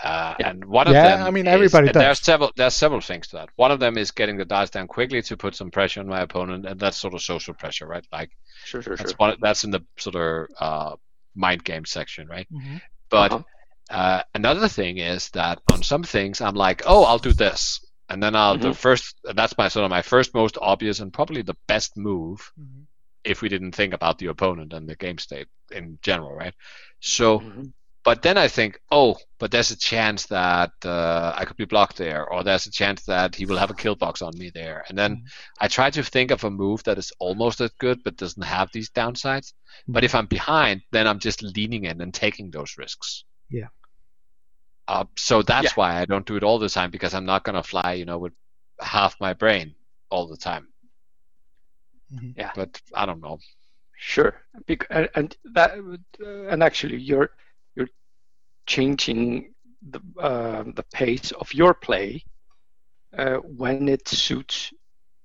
Uh, 0.03 0.35
Yeah. 0.39 0.45
And 0.45 0.65
one 0.65 0.87
of 0.87 1.01
Yeah, 1.01 1.01
them, 1.01 1.27
I 1.27 1.31
mean, 1.31 1.47
everybody 1.47 1.87
and 1.87 1.93
does. 1.93 2.03
There's 2.05 2.19
several. 2.21 2.51
There's 2.55 2.73
several 2.73 3.01
things 3.01 3.27
to 3.29 3.37
that. 3.37 3.49
One 3.57 3.71
of 3.71 3.79
them 3.79 3.97
is 3.97 4.11
getting 4.11 4.37
the 4.37 4.45
dice 4.45 4.69
down 4.69 4.87
quickly 4.87 5.21
to 5.23 5.37
put 5.37 5.55
some 5.55 5.71
pressure 5.71 5.99
on 5.99 6.07
my 6.07 6.21
opponent, 6.21 6.65
and 6.65 6.79
that's 6.79 6.97
sort 6.97 7.13
of 7.13 7.21
social 7.21 7.53
pressure, 7.53 7.85
right? 7.87 8.05
Like 8.11 8.31
Sure, 8.63 8.81
sure, 8.81 8.97
that's 8.97 9.13
sure. 9.13 9.19
one. 9.19 9.37
That's 9.41 9.63
in 9.65 9.71
the 9.71 9.81
sort 9.97 10.15
of 10.15 10.47
uh, 10.59 10.95
mind 11.35 11.63
game 11.63 11.85
section, 11.85 12.27
right? 12.27 12.47
Mhm. 12.51 12.81
But 13.11 13.33
Uh-huh. 13.33 13.43
uh, 13.89 14.23
another 14.35 14.67
thing 14.69 14.97
is 14.99 15.29
that 15.31 15.59
on 15.67 15.83
some 15.83 16.03
things 16.03 16.41
I'm 16.41 16.55
like, 16.55 16.83
oh, 16.85 17.03
I'll 17.05 17.19
do 17.19 17.33
this, 17.33 17.79
and 18.09 18.21
then 18.21 18.35
I'll 18.35 18.57
the 18.57 18.69
Mhm. 18.69 18.75
first. 18.75 19.15
That's 19.23 19.57
my 19.57 19.67
sort 19.67 19.85
of 19.85 19.89
my 19.91 20.01
first 20.01 20.33
most 20.33 20.57
obvious 20.61 20.99
and 20.99 21.13
probably 21.13 21.41
the 21.41 21.57
best 21.67 21.97
move 21.97 22.51
Mhm. 22.59 22.85
if 23.23 23.41
we 23.41 23.49
didn't 23.49 23.73
think 23.75 23.93
about 23.93 24.17
the 24.17 24.27
opponent 24.27 24.73
and 24.73 24.87
the 24.87 24.95
game 24.95 25.17
state 25.17 25.47
in 25.71 25.99
general, 26.01 26.33
right? 26.33 26.53
So, 26.99 27.39
Mhm. 27.39 27.73
but 28.03 28.21
then 28.21 28.37
I 28.37 28.47
think, 28.47 28.79
oh, 28.91 29.17
but 29.39 29.51
there's 29.51 29.71
a 29.71 29.77
chance 29.77 30.25
that 30.27 30.71
uh, 30.85 31.33
I 31.35 31.45
could 31.45 31.57
be 31.57 31.65
blocked 31.65 31.97
there, 31.97 32.25
or 32.27 32.43
there's 32.43 32.65
a 32.65 32.71
chance 32.71 33.03
that 33.05 33.35
he 33.35 33.45
will 33.45 33.57
have 33.57 33.69
a 33.71 33.75
kill 33.75 33.95
box 33.95 34.21
on 34.21 34.37
me 34.37 34.49
there, 34.49 34.85
and 34.87 34.97
then 34.97 35.25
I 35.59 35.67
try 35.67 35.89
to 35.91 36.03
think 36.03 36.31
of 36.31 36.43
a 36.43 36.49
move 36.49 36.83
that 36.83 36.97
is 36.97 37.11
almost 37.19 37.61
as 37.61 37.71
good 37.77 38.01
but 38.03 38.15
doesn't 38.15 38.41
have 38.57 38.69
these 38.71 38.89
downsides. 38.89 39.53
But 39.87 40.03
if 40.03 40.15
I'm 40.15 40.25
behind, 40.27 40.81
then 40.91 41.05
I'm 41.07 41.19
just 41.19 41.43
leaning 41.43 41.83
in 41.85 42.01
and 42.01 42.13
taking 42.13 42.51
those 42.51 42.77
risks. 42.77 43.25
Yeah. 43.49 43.67
Uh, 44.89 45.05
so 45.17 45.43
that's 45.43 45.75
Yeah. 45.75 45.77
why 45.77 46.01
I 46.01 46.05
don't 46.05 46.27
do 46.27 46.37
it 46.37 46.43
all 46.43 46.59
the 46.59 46.69
time 46.69 46.91
because 46.91 47.15
I'm 47.15 47.25
not 47.25 47.45
gonna 47.45 47.63
fly, 47.63 47.93
you 47.93 48.05
know, 48.05 48.19
with 48.19 48.33
half 48.81 49.19
my 49.21 49.33
brain 49.33 49.75
all 50.09 50.27
the 50.27 50.37
time. 50.37 50.67
Mhm. 52.11 52.35
Yeah. 52.35 52.51
But 52.55 52.81
I 52.95 53.05
don't 53.05 53.21
know. 53.21 53.39
Sure, 53.97 54.33
Bec- 54.67 54.87
and, 54.89 55.09
and 55.15 55.35
that 55.53 55.71
uh, 56.25 56.47
and 56.49 56.63
actually 56.63 56.97
you're 56.99 57.29
you're 57.75 57.89
changing 58.67 59.53
the 59.89 60.01
uh, 60.21 60.63
the 60.75 60.83
pace 60.93 61.31
of 61.31 61.53
your 61.53 61.73
play 61.75 62.23
uh, 63.17 63.37
when 63.37 63.87
it 63.89 64.07
suits 64.07 64.73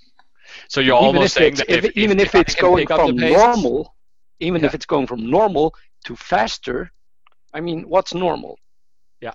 So 0.67 0.79
you're 0.81 0.95
even 0.95 1.05
almost 1.05 1.37
if 1.37 1.41
saying 1.41 1.55
that 1.55 1.69
if, 1.69 1.85
if, 1.85 1.97
even 1.97 2.19
if, 2.19 2.35
I 2.35 2.39
it's 2.39 2.55
going 2.55 2.87
pick 2.87 2.91
up 2.91 3.07
the 3.07 3.13
from 3.13 3.17
normal, 3.17 3.95
even 4.39 4.63
if 4.63 4.73
it's 4.73 4.85
going 4.85 5.07
from 5.07 5.29
normal 5.29 5.73
to 6.05 6.15
faster, 6.15 6.91
I 7.53 7.61
mean, 7.61 7.83
what's 7.87 8.13
normal? 8.13 8.57
Yeah. 9.21 9.33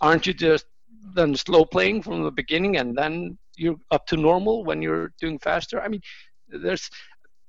Aren't 0.00 0.26
you 0.26 0.34
just 0.34 0.66
then 1.14 1.34
slow 1.34 1.64
playing 1.64 2.02
from 2.02 2.22
the 2.22 2.30
beginning 2.30 2.76
and 2.76 2.96
then 2.96 3.38
you're 3.56 3.76
up 3.90 4.06
to 4.06 4.16
normal 4.16 4.64
when 4.64 4.80
you're 4.82 5.12
doing 5.20 5.38
faster? 5.38 5.80
I 5.80 5.88
mean, 5.88 6.00
there's 6.48 6.88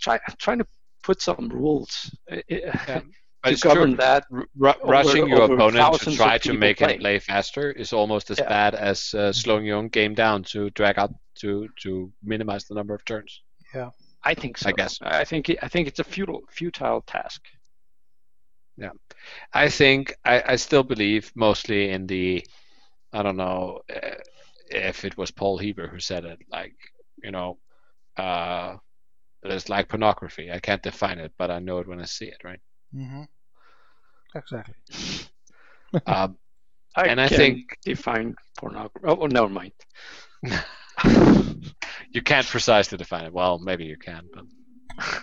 try 0.02 0.20
trying 0.40 0.60
to 0.60 0.68
put 1.04 1.22
some 1.22 1.50
rules 1.50 2.12
uh, 2.32 2.38
uh, 2.54 2.78
But 2.88 3.04
to 3.44 3.52
it's 3.52 3.62
true. 3.62 3.96
that. 3.96 4.26
R- 4.32 4.46
ru- 4.56 4.74
rushing 4.84 5.28
your 5.28 5.42
over 5.44 5.56
opponent 5.56 6.00
to 6.02 6.16
try 6.16 6.38
to 6.38 6.44
people 6.50 6.58
make 6.60 6.80
him 6.80 7.00
play 7.00 7.20
faster 7.20 7.72
is 7.72 7.94
almost 7.94 8.30
as 8.32 8.40
Yeah. 8.40 8.50
bad 8.50 8.76
as 8.76 9.14
uh, 9.14 9.32
slowing 9.32 9.66
your 9.66 9.78
own 9.78 9.90
game 9.90 10.14
down 10.14 10.44
to 10.52 10.70
drag 10.72 11.00
out 11.00 11.14
to 11.42 11.68
to 11.84 12.12
minimize 12.24 12.66
the 12.66 12.76
number 12.76 12.94
of 12.94 13.04
turns. 13.06 13.42
Yeah, 13.74 13.90
I 14.24 14.34
think 14.36 14.58
so. 14.58 14.70
I 14.70 14.74
guess. 14.74 15.00
I 15.02 15.24
think 15.26 15.50
I 15.62 15.68
think 15.68 15.88
it's 15.88 16.00
a 16.00 16.04
futile 16.04 16.42
futile 16.50 17.02
task. 17.02 17.42
Yeah, 18.78 18.92
I 19.54 19.70
think 19.70 20.14
I, 20.26 20.44
I 20.54 20.56
still 20.58 20.84
believe 20.84 21.32
mostly 21.36 21.90
in 21.90 22.08
the 22.08 22.46
I 23.14 23.24
don't 23.24 23.38
know 23.38 23.80
uh, 23.94 24.16
if 24.70 25.04
it 25.06 25.18
was 25.18 25.32
Paul 25.32 25.58
Heber 25.58 25.88
who 25.88 26.00
said 26.00 26.26
it 26.26 26.40
like 26.52 26.76
you 27.24 27.32
know 27.32 27.58
uh, 28.18 28.76
it's 29.44 29.70
like 29.70 29.90
pornography. 29.90 30.52
I 30.52 30.60
can't 30.60 30.84
define 30.84 31.20
it, 31.20 31.34
but 31.38 31.50
I 31.52 31.60
know 31.60 31.80
it 31.80 31.88
when 31.88 32.00
I 32.02 32.06
see 32.06 32.26
it, 32.26 32.44
right? 32.44 32.60
Mhm. 32.96 33.28
Exactly. 34.36 34.76
Um, 36.06 36.38
I 36.96 37.08
And 37.08 37.20
I 37.20 37.28
think- 37.28 37.78
define 37.84 38.34
pornography. 38.58 39.06
Oh, 39.06 39.18
oh, 39.24 39.26
never 39.28 39.50
mind. 39.50 39.74
you 42.12 42.22
can't 42.24 42.48
precisely 42.48 42.98
define 42.98 43.26
it. 43.26 43.34
Well, 43.34 43.60
maybe 43.60 43.84
you 43.84 43.98
can, 43.98 44.30
but 44.34 44.46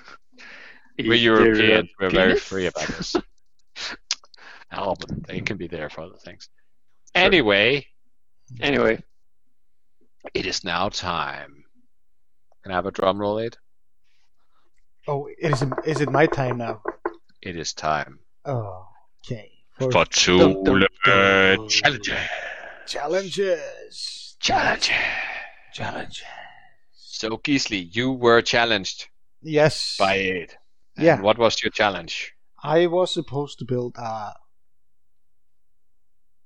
we're 0.98 0.98
Is 0.98 1.06
there 1.06 1.12
a 1.12 1.16
Europeans. 1.16 1.88
We're 1.98 2.10
very 2.10 2.36
free 2.38 2.66
about 2.66 2.86
this. 2.88 3.16
oh, 4.72 4.94
but 4.94 5.26
they 5.26 5.40
can 5.40 5.56
be 5.56 5.68
there 5.68 5.88
for 5.88 6.02
other 6.02 6.18
things. 6.22 6.50
Anyway, 7.14 7.86
Anyway, 8.60 9.02
it 10.34 10.44
is 10.44 10.64
now 10.64 10.90
time. 10.90 11.64
Can 12.62 12.72
I 12.72 12.74
have 12.74 12.84
a 12.86 12.90
drum 12.90 13.18
roll, 13.18 13.38
Ed? 13.38 13.56
it 15.06 15.52
is 15.52 15.64
is 15.86 16.00
it 16.02 16.10
my 16.10 16.26
time 16.26 16.58
now? 16.58 16.82
It 17.42 17.56
is 17.56 17.72
time 17.72 18.20
Oh, 18.44 18.86
okay. 19.24 19.50
For 19.78 19.90
for 19.92 20.04
two 20.06 20.38
Dum, 20.38 20.64
dum, 20.64 20.86
dum. 21.04 21.68
challenges. 21.68 22.18
challenges. 22.86 24.36
Challenge. 24.40 24.90
Challenges. 25.72 26.22
So 26.92 27.36
Gisli, 27.38 27.94
you 27.94 28.12
were 28.12 28.42
challenged 28.42 29.08
Yes. 29.42 29.96
by 29.98 30.14
it. 30.14 30.56
And 30.96 31.06
Yeah. 31.06 31.20
What 31.20 31.38
was 31.38 31.62
your 31.62 31.70
challenge? 31.70 32.32
I 32.62 32.86
was 32.86 33.12
supposed 33.12 33.58
to 33.60 33.64
build 33.64 33.96
a 33.98 34.34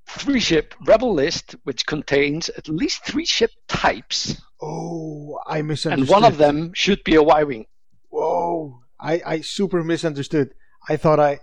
Three 0.07 0.41
ship 0.41 0.75
rebel 0.85 1.15
list 1.15 1.57
which 1.65 1.87
contains 1.87 2.51
at 2.51 2.69
least 2.69 3.03
three 3.05 3.25
ship 3.25 3.51
types, 3.67 4.37
Oh, 4.61 5.39
I 5.47 5.63
misunderstood. 5.63 6.15
and 6.15 6.23
one 6.23 6.31
of 6.31 6.37
them 6.39 6.73
should 6.75 7.03
be 7.03 7.15
a 7.15 7.23
Y 7.23 7.43
wing. 7.45 7.67
Whoa! 8.11 8.83
I 9.01 9.23
I 9.25 9.41
super 9.41 9.83
misunderstood. 9.83 10.53
I 10.89 10.97
thought 10.97 11.21
I 11.21 11.41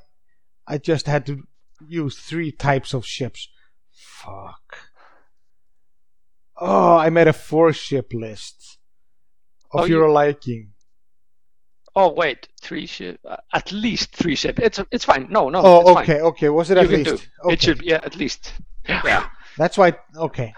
I 0.68 0.78
just 0.78 1.06
had 1.08 1.26
to 1.28 1.44
use 1.88 2.18
three 2.18 2.52
types 2.52 2.94
of 2.94 3.06
ships. 3.06 3.48
Fuck. 3.92 4.78
Oh, 6.58 6.98
I 6.98 7.10
made 7.10 7.28
a 7.28 7.34
four 7.34 7.72
ship 7.74 8.12
list 8.14 8.78
of 9.72 9.82
Oh, 9.82 9.86
your 9.86 10.08
you- 10.08 10.14
liking. 10.14 10.72
Oh 11.96 12.12
wait, 12.14 12.48
three 12.62 12.86
ship. 12.86 13.20
Uh, 13.26 13.38
at 13.54 13.72
least 13.72 14.16
three 14.16 14.36
ship. 14.36 14.60
It's 14.60 14.80
it's 14.92 15.06
fine. 15.06 15.28
No, 15.30 15.50
no. 15.50 15.62
Oh, 15.64 15.80
it's 15.82 15.90
fine. 15.92 16.04
okay, 16.04 16.22
okay. 16.22 16.50
Was 16.50 16.70
it 16.70 16.78
at 16.78 16.88
can 16.90 17.04
do. 17.04 17.12
least? 17.12 17.28
Okay. 17.44 17.54
It 17.54 17.62
should. 17.62 17.80
Be 17.80 17.88
yeah, 17.88 18.00
at 18.04 18.16
least. 18.16 18.54
Yeah. 18.88 19.28
That's 19.58 19.78
why. 19.78 19.98
Okay. 20.16 20.54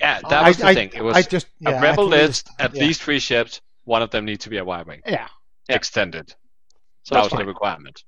Yeah, 0.00 0.20
that 0.28 0.32
I- 0.44 0.48
was 0.48 0.56
the 0.56 0.66
I- 0.66 0.74
thing. 0.74 0.90
It 0.94 1.02
was 1.02 1.16
I 1.16 1.22
just 1.22 1.46
yeah, 1.60 1.70
a 1.70 1.76
I 1.76 1.82
rebel 1.82 2.08
thought 2.08 2.14
it 2.14 2.20
was- 2.22 2.28
list, 2.28 2.50
at 2.58 2.74
yeah. 2.74 2.82
least 2.84 3.02
three 3.02 3.18
ships. 3.18 3.60
One 3.84 4.02
of 4.02 4.10
them 4.10 4.24
needs 4.24 4.44
to 4.44 4.50
be 4.50 4.56
a 4.58 4.64
Y-wing. 4.64 5.02
Yeah. 5.06 5.28
Yeah. 5.68 5.76
Extended. 5.76 6.34
So 7.02 7.14
that 7.14 7.24
it's 7.24 7.32
was 7.32 7.38
the 7.40 7.46
requirement. 7.46 8.02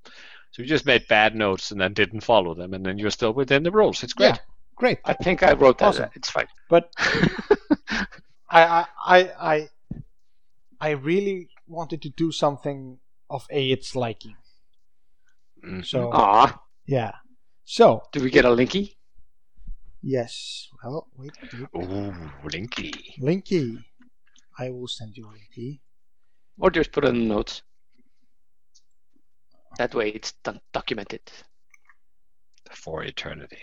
So 0.51 0.63
you 0.63 0.69
just 0.69 0.85
made 0.87 1.07
bad 1.09 1.35
notes 1.35 1.71
and 1.71 1.81
then 1.81 1.95
didn't 1.95 2.21
follow 2.21 2.55
them, 2.55 2.75
and 2.75 2.85
then 2.85 2.99
you're 2.99 3.11
still 3.11 3.33
within 3.33 3.63
the 3.63 3.71
rules. 3.71 4.03
It's 4.03 4.13
great. 4.13 4.35
Yeah. 4.35 4.39
Great. 4.77 4.99
I 5.05 5.13
think 5.15 5.43
I 5.43 5.53
wrote 5.53 5.79
that. 5.79 5.87
Awesome. 5.87 6.11
It's 6.15 6.31
fine. 6.31 6.47
But 6.69 6.91
I, 8.51 8.87
I 9.05 9.19
I 9.41 9.69
I 10.81 10.91
really 10.91 11.49
wanted 11.67 12.03
to 12.03 12.11
do 12.11 12.33
something 12.33 12.99
of 13.31 13.47
Aid's 13.51 13.95
liking. 13.97 14.37
Mhm. 15.65 15.85
So 15.87 16.11
Ah, 16.13 16.61
yeah. 16.87 17.13
So 17.65 18.03
do 18.13 18.23
we 18.23 18.31
get 18.31 18.45
a 18.45 18.49
linky? 18.49 18.97
yes. 20.03 20.69
Well, 20.83 21.07
wait, 21.17 21.33
wait. 21.53 21.69
Ooh, 21.77 22.13
Linky. 22.45 22.93
Linky. 23.21 23.85
I 24.59 24.71
will 24.71 24.89
send 24.89 25.17
you 25.17 25.29
a 25.29 25.33
Linky. 25.33 25.81
Or 26.59 26.71
just 26.71 26.93
put 26.93 27.05
it 27.05 27.09
in 27.09 27.21
the 27.29 27.35
notes. 27.35 27.63
That 29.79 29.95
way 29.95 30.11
it's 30.11 30.33
done, 30.45 30.61
documented. 30.73 31.21
For 32.71 33.03
eternity. 33.05 33.59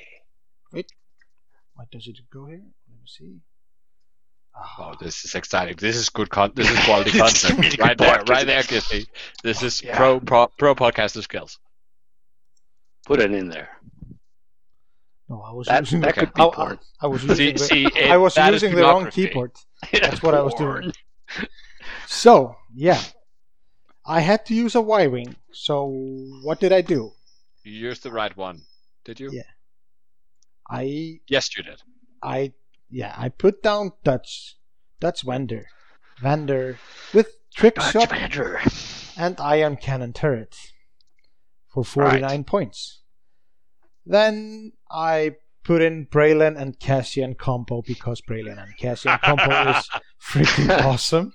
What 0.72 1.90
does 1.92 2.08
it 2.08 2.18
go 2.32 2.46
here? 2.48 2.58
Let 2.90 3.00
me 3.00 3.06
see. 3.06 3.38
Wow, 4.78 4.96
this 5.00 5.24
is 5.24 5.34
exciting. 5.36 5.78
This 5.80 5.96
is 5.96 6.10
good. 6.10 6.30
Con- 6.30 6.52
this 6.54 6.70
is 6.70 6.78
quality 6.86 7.12
content. 7.18 7.58
really 7.58 7.78
right 7.80 7.98
there, 7.98 8.18
podcast. 8.18 8.30
right 8.30 8.46
there, 8.46 8.62
Gisli. 8.64 9.06
This 9.44 9.64
is 9.64 9.82
Yeah. 9.82 9.96
pro, 9.96 10.20
pro 10.20 10.48
pro 10.58 10.76
podcaster 10.76 11.22
skills. 11.24 11.58
Put 13.06 13.22
it 13.22 13.32
in 13.32 13.48
there. 13.48 13.70
No, 15.30 15.42
I 15.42 15.54
was 15.54 15.68
That, 15.68 15.82
using 15.84 16.02
that 16.02 16.16
the, 16.16 16.20
could 16.26 16.34
be 16.34 16.42
I, 16.42 16.46
I. 16.48 16.78
I 17.02 17.08
was 17.08 17.22
See, 17.38 17.52
using 17.52 17.54
the, 17.54 17.60
see, 17.60 17.86
it, 17.96 18.12
I 18.12 18.18
was 18.18 18.36
using 18.36 18.76
the 18.76 18.82
wrong 18.82 19.10
keyboard. 19.10 19.52
That's 19.94 20.22
what 20.22 20.36
I 20.36 20.42
was 20.42 20.54
doing. 20.56 20.92
So 22.08 22.56
yeah, 22.74 23.02
I 24.10 24.22
had 24.22 24.44
to 24.48 24.56
use 24.56 24.74
a 24.74 24.82
Y-wing. 24.82 25.36
So 25.52 25.86
what 26.42 26.60
did 26.60 26.74
I 26.74 26.82
do? 26.82 27.12
You 27.64 27.74
used 27.74 28.02
the 28.02 28.12
right 28.12 28.36
one, 28.36 28.62
did 29.06 29.20
you? 29.20 29.30
Yeah. 29.32 29.44
I 30.68 31.20
Yes, 31.28 31.56
you 31.56 31.64
did. 31.64 31.84
I 32.24 32.54
yeah 32.90 33.14
I 33.16 33.30
put 33.30 33.62
down 33.62 33.92
Dutch 34.04 34.56
Dutch 35.00 35.22
Vander 35.22 35.68
Vander 36.20 36.80
with 37.14 37.38
trick 37.56 37.76
Dutch 37.76 37.92
shot 37.94 38.10
Vander. 38.10 38.60
and 39.16 39.40
ion 39.40 39.78
cannon 39.78 40.14
turret 40.14 40.56
for 41.72 41.86
49 41.86 42.44
points. 42.46 43.02
Then 44.06 44.74
I 44.90 45.36
put 45.64 45.84
in 45.84 46.08
Braylen 46.08 46.60
and 46.60 46.80
Cassian 46.80 47.36
combo 47.36 47.84
because 47.84 48.22
Braylen 48.22 48.62
and 48.62 48.76
Cassian 48.76 49.20
combo 49.20 49.70
is 49.70 49.90
freaking 50.20 50.84
awesome. 50.84 51.34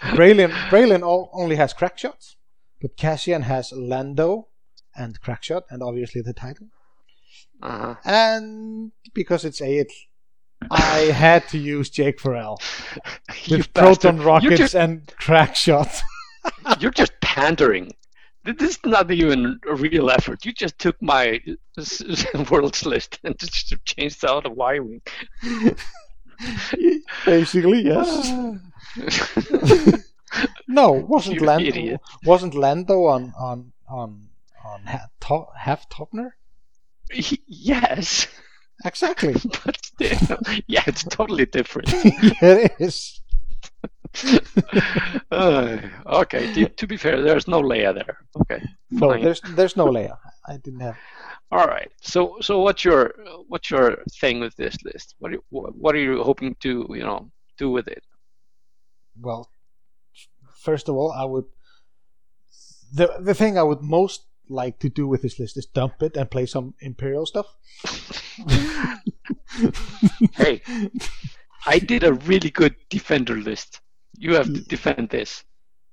Braylen 0.00 0.50
Braylen 0.70 1.02
all, 1.02 1.30
only 1.32 1.56
has 1.56 1.72
crack 1.72 1.98
shots, 1.98 2.36
but 2.80 2.96
Cassian 2.96 3.42
has 3.42 3.72
Lando 3.72 4.48
and 4.94 5.20
crack 5.20 5.42
shot 5.42 5.64
and 5.70 5.82
obviously 5.82 6.20
the 6.20 6.32
title. 6.32 6.68
Uh-huh. 7.62 7.96
And 8.04 8.92
because 9.14 9.44
it's 9.44 9.60
A, 9.60 9.78
it, 9.78 9.92
I 10.70 11.10
had 11.12 11.48
to 11.48 11.58
use 11.58 11.90
Jake 11.90 12.20
Farrell 12.20 12.60
with 13.50 13.72
proton 13.74 14.20
rockets 14.20 14.56
just, 14.56 14.74
and 14.74 15.12
crack 15.18 15.56
shots. 15.56 16.02
you're 16.80 16.90
just 16.90 17.12
pandering. 17.20 17.90
This 18.44 18.76
is 18.76 18.78
not 18.84 19.10
even 19.10 19.58
a 19.68 19.74
real 19.74 20.10
effort. 20.10 20.44
You 20.44 20.52
just 20.52 20.78
took 20.78 21.00
my 21.02 21.40
world's 22.50 22.86
list 22.86 23.18
and 23.24 23.38
just 23.38 23.74
changed 23.84 24.24
out 24.24 24.46
a 24.46 24.50
Y 24.50 24.78
wing. 24.78 25.02
Basically, 27.24 27.82
yes. 27.82 28.32
no, 30.68 30.92
wasn't 30.92 31.40
You 31.40 31.46
Lando 31.46 31.68
idiot. 31.68 32.00
wasn't 32.24 32.54
Lando 32.54 33.06
on 33.06 33.32
on 33.38 33.72
on 33.88 34.28
on 34.64 34.82
half 35.56 35.88
Topner? 35.88 36.30
yes, 37.46 38.26
Exactly. 38.84 39.34
but 39.64 39.84
still, 39.84 40.38
yeah, 40.66 40.82
it's 40.86 41.04
totally 41.04 41.46
different. 41.46 41.88
it 41.92 42.72
is. 42.78 43.20
Uh, 45.30 45.78
okay, 46.06 46.52
to, 46.54 46.68
to 46.68 46.86
be 46.86 46.96
fair, 46.96 47.22
there's 47.22 47.46
no 47.46 47.60
Leia 47.62 47.94
there. 47.94 48.18
Okay, 48.40 48.62
No, 48.90 49.10
fine. 49.10 49.22
there's 49.22 49.40
there's 49.54 49.76
no 49.76 49.86
Leia. 49.86 50.16
I 50.46 50.56
didn't 50.56 50.80
have. 50.80 50.96
All 51.52 51.66
right. 51.66 51.90
So 52.00 52.36
so 52.40 52.60
what's 52.60 52.84
your 52.84 53.14
what's 53.48 53.70
your 53.70 53.98
thing 54.20 54.40
with 54.40 54.56
this 54.56 54.76
list? 54.84 55.14
What 55.18 55.30
are 55.30 55.34
you, 55.34 55.42
what 55.50 55.94
are 55.94 55.98
you 55.98 56.22
hoping 56.22 56.56
to 56.60 56.86
you 56.90 57.02
know 57.04 57.30
do 57.58 57.70
with 57.70 57.88
it? 57.88 58.02
Well, 59.20 59.50
first 60.62 60.88
of 60.88 60.96
all, 60.96 61.12
I 61.12 61.24
would. 61.24 61.44
The 62.92 63.08
the 63.20 63.34
thing 63.34 63.58
I 63.58 63.62
would 63.62 63.82
most 63.82 64.26
like 64.48 64.78
to 64.80 64.88
do 64.88 65.06
with 65.06 65.22
this 65.22 65.38
list 65.38 65.56
is 65.58 65.66
dump 65.66 66.02
it 66.02 66.16
and 66.16 66.30
play 66.30 66.46
some 66.46 66.74
Imperial 66.80 67.26
stuff. 67.26 67.46
Hey, 70.34 70.62
I 71.66 71.78
did 71.78 72.04
a 72.04 72.12
really 72.14 72.50
good 72.50 72.74
defender 72.90 73.36
list. 73.36 73.80
You 74.18 74.34
have 74.34 74.46
to 74.46 74.60
defend 74.60 75.08
this. 75.10 75.44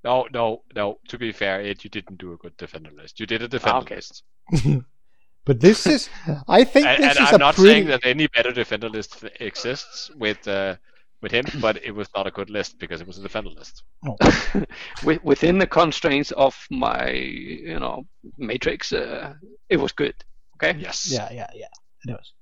No, 0.04 0.26
no, 0.32 0.62
no. 0.74 0.98
To 1.08 1.18
be 1.18 1.32
fair, 1.32 1.60
it, 1.60 1.82
you 1.84 1.90
didn't 1.90 2.18
do 2.18 2.32
a 2.32 2.36
good 2.36 2.56
defender 2.56 2.90
list. 2.96 3.18
You 3.20 3.26
did 3.26 3.42
a 3.42 3.48
defender 3.48 3.78
okay. 3.78 3.96
list. 3.96 4.22
but 5.44 5.60
this 5.60 5.86
is, 5.86 6.08
I 6.48 6.64
think 6.64 6.86
And, 6.86 7.02
this 7.02 7.16
and 7.16 7.26
is 7.26 7.28
I'm 7.30 7.34
a 7.34 7.38
not 7.38 7.54
pretty. 7.54 7.70
saying 7.70 7.86
that 7.88 8.00
any 8.04 8.26
better 8.28 8.52
defender 8.52 8.88
list 8.88 9.24
exists 9.40 10.10
with 10.16 10.46
uh, 10.46 10.76
with 11.22 11.32
him, 11.32 11.44
but 11.60 11.82
it 11.82 11.92
was 11.92 12.08
not 12.14 12.26
a 12.26 12.30
good 12.30 12.50
list 12.50 12.78
because 12.78 13.00
it 13.00 13.06
was 13.06 13.18
a 13.18 13.22
defender 13.22 13.50
list. 13.50 13.82
Wi- 15.02 15.20
Within 15.24 15.58
the 15.58 15.66
constraints 15.66 16.30
of 16.32 16.54
my 16.70 17.10
you 17.10 17.80
know 17.80 18.06
matrix, 18.38 18.92
uh, 18.92 19.34
it 19.68 19.78
was 19.78 19.92
good. 19.92 20.14
Okay. 20.56 20.78
Yes. 20.78 21.10
Yeah, 21.10 21.28
yeah, 21.32 21.50
yeah. 21.54 21.66
It 22.06 22.12
was. 22.12 22.32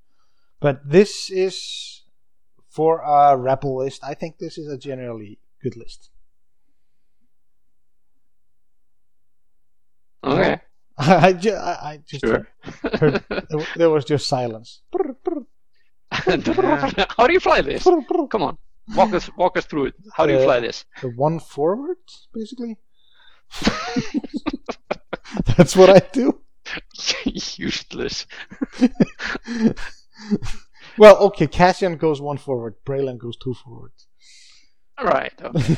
But 0.60 0.88
this 0.88 1.30
is 1.30 2.02
for 2.68 3.00
a 3.00 3.36
rebel 3.36 3.78
list. 3.78 4.02
I 4.04 4.14
think 4.14 4.38
this 4.38 4.58
is 4.58 4.68
a 4.68 4.76
generally 4.76 5.38
good 5.64 5.76
list. 5.76 6.10
Okay. 10.22 10.60
I, 10.98 11.32
ju- 11.32 11.54
I, 11.56 11.98
just 12.06 12.24
Sure. 12.24 12.46
heard 13.00 13.24
there- 13.28 13.66
there 13.76 13.90
was 13.90 14.04
just 14.04 14.28
silence. 14.28 14.82
How 16.12 17.26
do 17.26 17.32
you 17.32 17.40
fly 17.40 17.60
this? 17.62 17.82
Come 17.82 18.42
on, 18.42 18.56
walk 18.94 19.12
us 19.14 19.28
walk 19.36 19.56
us 19.58 19.66
through 19.66 19.86
it. 19.86 19.94
How 20.16 20.26
do 20.26 20.32
you 20.32 20.38
Uh, 20.38 20.44
fly 20.44 20.60
this? 20.60 20.84
The 21.02 21.08
one 21.10 21.40
forward, 21.40 21.98
basically. 22.32 22.76
That's 25.56 25.74
what 25.76 25.90
I 25.90 26.00
do. 26.12 26.40
Useless. 27.58 28.26
well, 30.98 31.16
okay, 31.26 31.46
Cassian 31.48 31.96
goes 31.96 32.20
one 32.20 32.38
forward, 32.38 32.74
Braylen 32.86 33.18
goes 33.18 33.36
two 33.36 33.54
forward. 33.54 33.92
All 34.98 35.06
right. 35.06 35.32
Okay. 35.42 35.76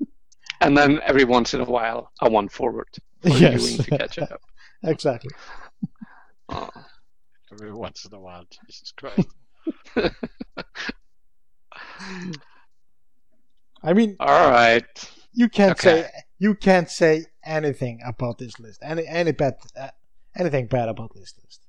and 0.60 0.76
then 0.76 1.00
every 1.04 1.24
once 1.24 1.54
in 1.54 1.60
a 1.60 1.64
while, 1.64 2.10
I 2.20 2.28
one 2.28 2.48
forward. 2.48 2.88
for 3.22 3.28
the 3.30 3.38
Yes. 3.38 3.62
U-wing 3.62 3.84
to 3.84 3.90
catch 3.98 4.18
up. 4.18 4.40
exactly. 4.82 5.30
Oh. 6.48 6.68
Every 7.52 7.72
once 7.72 8.04
in 8.04 8.14
a 8.14 8.20
while, 8.20 8.44
Jesus 8.66 8.92
Christ. 8.96 9.28
I 13.82 13.92
mean, 13.92 14.16
All 14.20 14.50
right. 14.50 14.84
you 15.32 15.48
can't 15.48 15.72
Okay. 15.72 16.02
say 16.02 16.10
you 16.38 16.54
can't 16.54 16.90
say 16.90 17.26
anything 17.44 18.00
about 18.04 18.38
this 18.38 18.58
list. 18.58 18.80
Any 18.82 19.06
any 19.06 19.32
bad 19.32 19.54
uh, 19.78 19.90
anything 20.36 20.66
bad 20.66 20.88
about 20.88 21.12
this 21.14 21.34
list. 21.42 21.65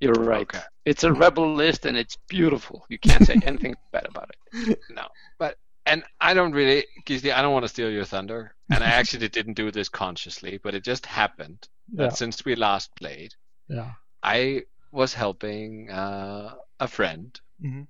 You're 0.00 0.14
right. 0.14 0.42
Okay. 0.42 0.60
It's 0.84 1.04
a 1.04 1.12
rebel 1.12 1.54
list 1.54 1.84
and 1.86 1.96
it's 1.96 2.16
beautiful. 2.28 2.86
You 2.88 2.98
can't 2.98 3.26
say 3.26 3.36
anything 3.44 3.74
bad 3.92 4.06
about 4.06 4.30
it. 4.52 4.78
No, 4.90 5.06
but 5.38 5.58
and 5.86 6.04
I 6.20 6.34
don't 6.34 6.52
really, 6.52 6.86
Gisli, 7.06 7.32
I 7.32 7.40
don't 7.42 7.52
want 7.52 7.64
to 7.64 7.68
steal 7.68 7.90
your 7.90 8.04
thunder, 8.04 8.54
and 8.70 8.84
I 8.84 8.88
actually 8.88 9.28
didn't 9.36 9.54
do 9.54 9.70
this 9.70 9.88
consciously, 9.88 10.60
but 10.62 10.74
it 10.74 10.84
just 10.84 11.06
happened 11.06 11.66
that 11.94 12.04
Yeah. 12.04 12.08
since 12.10 12.44
we 12.44 12.54
last 12.56 12.94
played, 12.94 13.34
Yeah. 13.68 13.92
I 14.22 14.62
was 14.92 15.14
helping 15.14 15.90
uh, 15.90 16.54
a 16.80 16.88
friend 16.88 17.38
Mhm. 17.62 17.86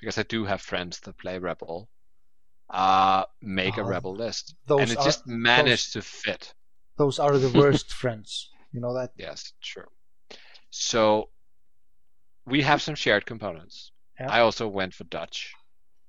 because 0.00 0.16
I 0.18 0.22
do 0.22 0.44
have 0.44 0.60
friends 0.62 1.00
that 1.00 1.18
play 1.18 1.38
Rebel. 1.38 1.88
Uh, 2.70 3.24
make 3.42 3.76
a 3.76 3.82
Oh, 3.82 3.84
Rebel 3.84 4.14
list, 4.16 4.54
those 4.66 4.80
and 4.80 4.90
it 4.92 4.98
are- 4.98 5.04
just 5.04 5.26
managed 5.26 5.92
to 5.92 6.02
fit. 6.02 6.54
Those 6.96 7.18
are 7.18 7.36
the 7.38 7.50
worst 7.60 7.92
friends. 7.92 8.50
You 8.72 8.80
know 8.80 8.94
that? 8.94 9.12
Yes, 9.16 9.52
true. 9.60 9.88
So 10.70 11.28
we 12.54 12.62
have 12.62 12.80
some 12.80 12.94
shared 12.94 13.26
components. 13.26 13.90
Yeah. 14.20 14.30
I 14.30 14.38
also 14.38 14.68
went 14.68 14.94
for 14.94 15.02
Dutch 15.04 15.52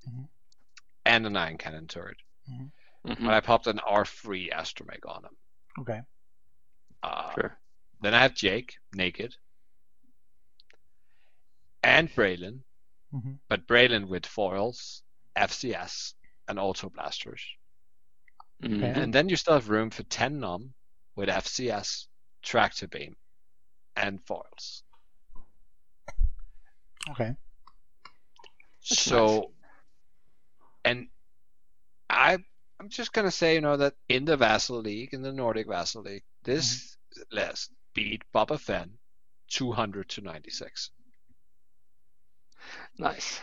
Mhm. 0.08 0.28
and 1.04 1.26
an 1.26 1.36
ion 1.36 1.58
cannon 1.58 1.88
turret, 1.88 2.22
Mhm. 2.48 2.72
but 3.04 3.34
I 3.34 3.40
popped 3.42 3.66
an 3.66 3.80
R3 3.80 4.52
astromech 4.52 5.04
on 5.08 5.26
him. 5.26 5.36
Okay. 5.80 6.02
Uh, 7.02 7.34
Sure. 7.34 7.60
Then 8.02 8.14
I 8.14 8.22
have 8.22 8.36
Jake 8.36 8.78
naked 8.94 9.36
and 11.82 12.12
Braylen, 12.12 12.64
Mhm. 13.12 13.40
but 13.50 13.66
Braylen 13.66 14.08
with 14.08 14.28
foils, 14.28 15.02
FCS, 15.36 16.14
and 16.48 16.60
auto 16.60 16.92
blasters. 16.92 17.44
Mhm. 18.62 18.76
Okay. 18.84 19.02
And 19.02 19.12
then 19.12 19.30
you 19.30 19.36
still 19.36 19.56
have 19.56 19.70
room 19.70 19.90
for 19.90 20.04
Ten 20.04 20.40
Numb 20.40 20.76
with 21.16 21.28
FCS, 21.28 22.08
tractor 22.44 22.88
beam, 22.88 23.18
and 23.96 24.24
foils. 24.28 24.84
Okay. 27.12 27.36
so, 28.82 29.52
and 30.84 31.08
I, 32.10 32.38
I'm 32.80 32.90
just 32.90 33.14
gonna 33.14 33.32
say, 33.32 33.56
you 33.56 33.62
know, 33.62 33.78
that 33.78 33.94
in 34.10 34.26
the 34.26 34.38
Vassal 34.38 34.80
League, 34.80 35.14
in 35.14 35.22
the 35.22 35.32
Nordic 35.32 35.68
Vassal 35.68 36.02
League, 36.04 36.24
this 36.44 36.98
mm-hmm. 37.18 37.36
list 37.36 37.72
beat 37.94 38.24
Boba 38.34 38.60
Fett 38.60 38.90
200 39.52 40.10
to 40.10 40.22
96, 40.22 40.90
Nice. 42.98 43.40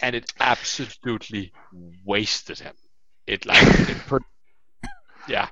and 0.00 0.16
it 0.16 0.32
absolutely 0.40 1.52
wasted 2.04 2.58
him. 2.58 2.74
It 3.26 3.46
like 3.46 3.62
it 3.62 3.98
put, 4.06 4.22
yeah. 5.28 5.48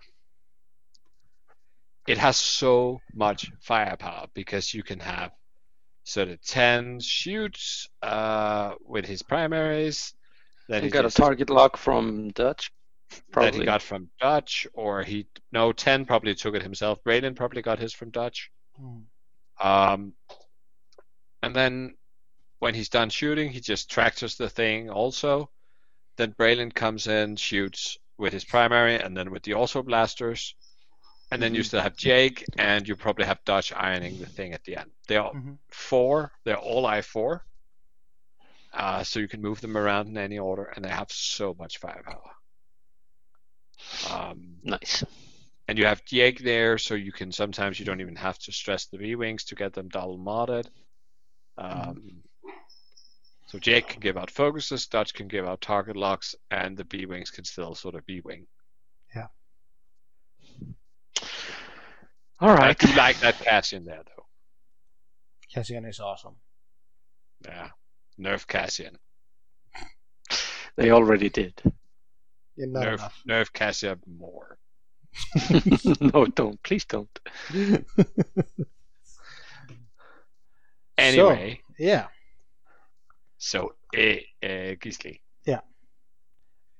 It 2.09 2.19
has 2.19 2.37
so 2.37 3.01
much 3.15 3.53
firepower 3.61 4.27
because 4.35 4.75
you 4.75 4.83
can 4.83 4.99
have 4.99 5.31
sort 6.11 6.28
the 6.28 6.37
10 6.39 7.01
shoots 7.01 7.89
uh, 8.03 8.74
with 8.85 9.05
his 9.07 9.23
primaries. 9.23 10.15
Then 10.69 10.82
You 10.82 10.87
he 10.87 10.91
got 10.91 11.05
a 11.05 11.09
just- 11.09 11.16
target 11.16 11.51
lock 11.51 11.77
from 11.77 12.31
Dutch. 12.31 12.70
that 13.11 13.23
Probably. 13.32 13.61
he 13.61 13.65
got 13.65 13.82
from 13.82 14.09
Dutch, 14.20 14.66
or 14.73 15.03
he 15.03 15.27
no 15.51 15.73
ten 15.73 16.05
probably 16.05 16.35
took 16.35 16.55
it 16.55 16.62
himself. 16.62 17.03
Braden 17.03 17.35
probably 17.35 17.61
got 17.62 17.78
his 17.81 17.93
from 17.93 18.11
Dutch. 18.11 18.51
Mm. 18.81 19.03
Um, 19.61 20.12
and 21.43 21.55
then 21.57 21.97
when 22.61 22.74
he's 22.74 22.89
done 22.89 23.11
shooting, 23.11 23.51
he 23.51 23.61
just 23.61 23.91
tractors 23.91 24.37
the 24.37 24.49
thing 24.49 24.91
also. 24.91 25.51
Then 26.16 26.32
Braylen 26.39 26.73
comes 26.74 27.07
in, 27.09 27.37
shoots 27.37 27.99
with 28.19 28.32
his 28.32 28.45
primary, 28.45 28.97
and 29.01 29.16
then 29.16 29.31
with 29.31 29.43
the 29.43 29.55
auto 29.55 29.82
blasters. 29.82 30.55
And 31.31 31.40
then 31.40 31.55
you 31.55 31.62
still 31.62 31.81
have 31.81 31.97
Jake, 31.97 32.44
and 32.59 32.86
you 32.89 32.97
probably 32.97 33.24
have 33.24 33.44
Dutch 33.44 33.73
ironing 33.73 34.19
the 34.19 34.27
thing 34.27 34.52
at 34.52 34.65
the 34.65 34.77
end. 34.77 34.90
They 35.07 35.16
are 35.16 35.32
Mhm. 35.32 35.59
four. 35.69 36.32
They're 36.44 36.59
all 36.59 36.86
I 36.86 37.02
four. 37.02 37.47
Uh, 38.73 39.05
so 39.05 39.20
you 39.20 39.28
can 39.28 39.40
move 39.40 39.61
them 39.61 39.77
around 39.77 40.09
in 40.09 40.16
any 40.16 40.39
order, 40.39 40.65
and 40.65 40.85
they 40.85 40.89
have 40.89 41.11
so 41.11 41.55
much 41.55 41.78
firepower. 41.78 42.35
Um, 44.09 44.61
Nice. 44.62 45.05
and 45.69 45.78
you 45.78 45.86
have 45.86 46.05
Jake 46.05 46.40
there, 46.40 46.78
so 46.78 46.94
you 46.94 47.12
can 47.12 47.32
sometimes 47.32 47.78
you 47.78 47.86
don't 47.86 48.01
even 48.01 48.16
have 48.16 48.39
to 48.40 48.52
stress 48.52 48.86
the 48.86 48.98
B 48.98 49.15
wings 49.15 49.44
to 49.44 49.55
get 49.55 49.73
them 49.73 49.89
double 49.89 50.19
modded. 50.19 50.69
Um, 51.59 52.23
so 53.47 53.59
Jake 53.59 53.89
can 53.89 54.01
give 54.01 54.16
out 54.16 54.31
focuses, 54.31 54.86
Dutch 54.86 55.15
can 55.15 55.28
give 55.28 55.44
out 55.44 55.61
target 55.61 55.97
locks, 55.97 56.35
and 56.51 56.77
the 56.77 56.85
B 56.85 57.07
wings 57.07 57.31
can 57.31 57.44
still 57.44 57.74
sort 57.74 57.94
of 57.94 58.07
B 58.07 58.20
wing. 58.20 58.47
All 62.41 62.51
I 62.51 62.73
do 62.73 62.87
like 62.95 63.19
that 63.21 63.39
Cassian 63.41 63.85
there 63.85 64.03
though. 64.05 64.27
Cassian 65.53 65.85
is 65.85 66.01
awesome. 66.01 66.37
Yeah, 67.45 67.69
nerf 68.19 68.47
Cassian, 68.47 68.97
They 70.77 70.91
already 70.91 71.29
did. 71.29 71.61
Yeah, 72.57 72.67
not 72.69 72.85
nerf 72.85 72.95
enough. 72.95 73.23
nerf 73.29 73.53
Cassian 73.53 74.01
more. 74.07 74.57
no, 76.01 76.27
don't. 76.27 76.62
Please 76.62 76.85
don't. 76.85 77.19
Anyway, 80.99 81.61
Yeah. 81.79 82.09
so, 83.39 83.75
eh, 83.95 84.21
eh, 84.43 84.75
Gisli, 84.77 85.21
Yeah. 85.47 85.61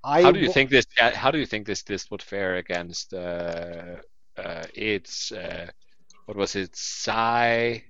I 0.05 0.23
how 0.23 0.31
do 0.33 0.39
you 0.41 0.49
wa- 0.49 0.53
think 0.53 0.71
this? 0.71 0.87
uh, 1.01 1.11
How 1.15 1.31
do 1.31 1.39
you 1.39 1.47
think 1.47 1.67
this 1.67 1.83
this 1.83 2.11
would 2.11 2.23
fare 2.23 2.57
against 2.57 3.15
uh, 3.15 3.97
uh, 4.45 4.67
its 4.75 5.33
uh, 5.33 5.67
what 6.27 6.37
was 6.37 6.57
it, 6.57 6.75
Sai, 6.77 7.85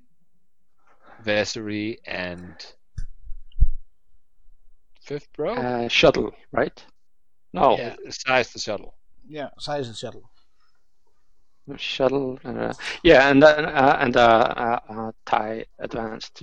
Vessery, 1.25 1.99
and 2.07 2.55
Fifth 5.03 5.33
Bro? 5.35 5.55
Uh, 5.55 5.89
shuttle, 5.89 6.33
right? 6.53 6.85
No, 7.53 7.77
yeah, 7.77 7.97
Sai's 8.09 8.53
the 8.53 8.59
shuttle. 8.59 8.95
Yeah, 9.29 9.51
size 9.59 9.87
and 9.87 9.97
shuttle. 9.97 10.31
shuttle. 11.77 12.39
Uh, 12.45 12.73
yeah, 13.03 13.29
and 13.29 13.43
then 13.43 13.65
uh, 13.65 13.97
and 14.01 14.17
uh, 14.17 14.55
uh, 14.57 14.81
uh, 14.89 15.13
TIE 15.27 15.67
advanced 15.79 16.43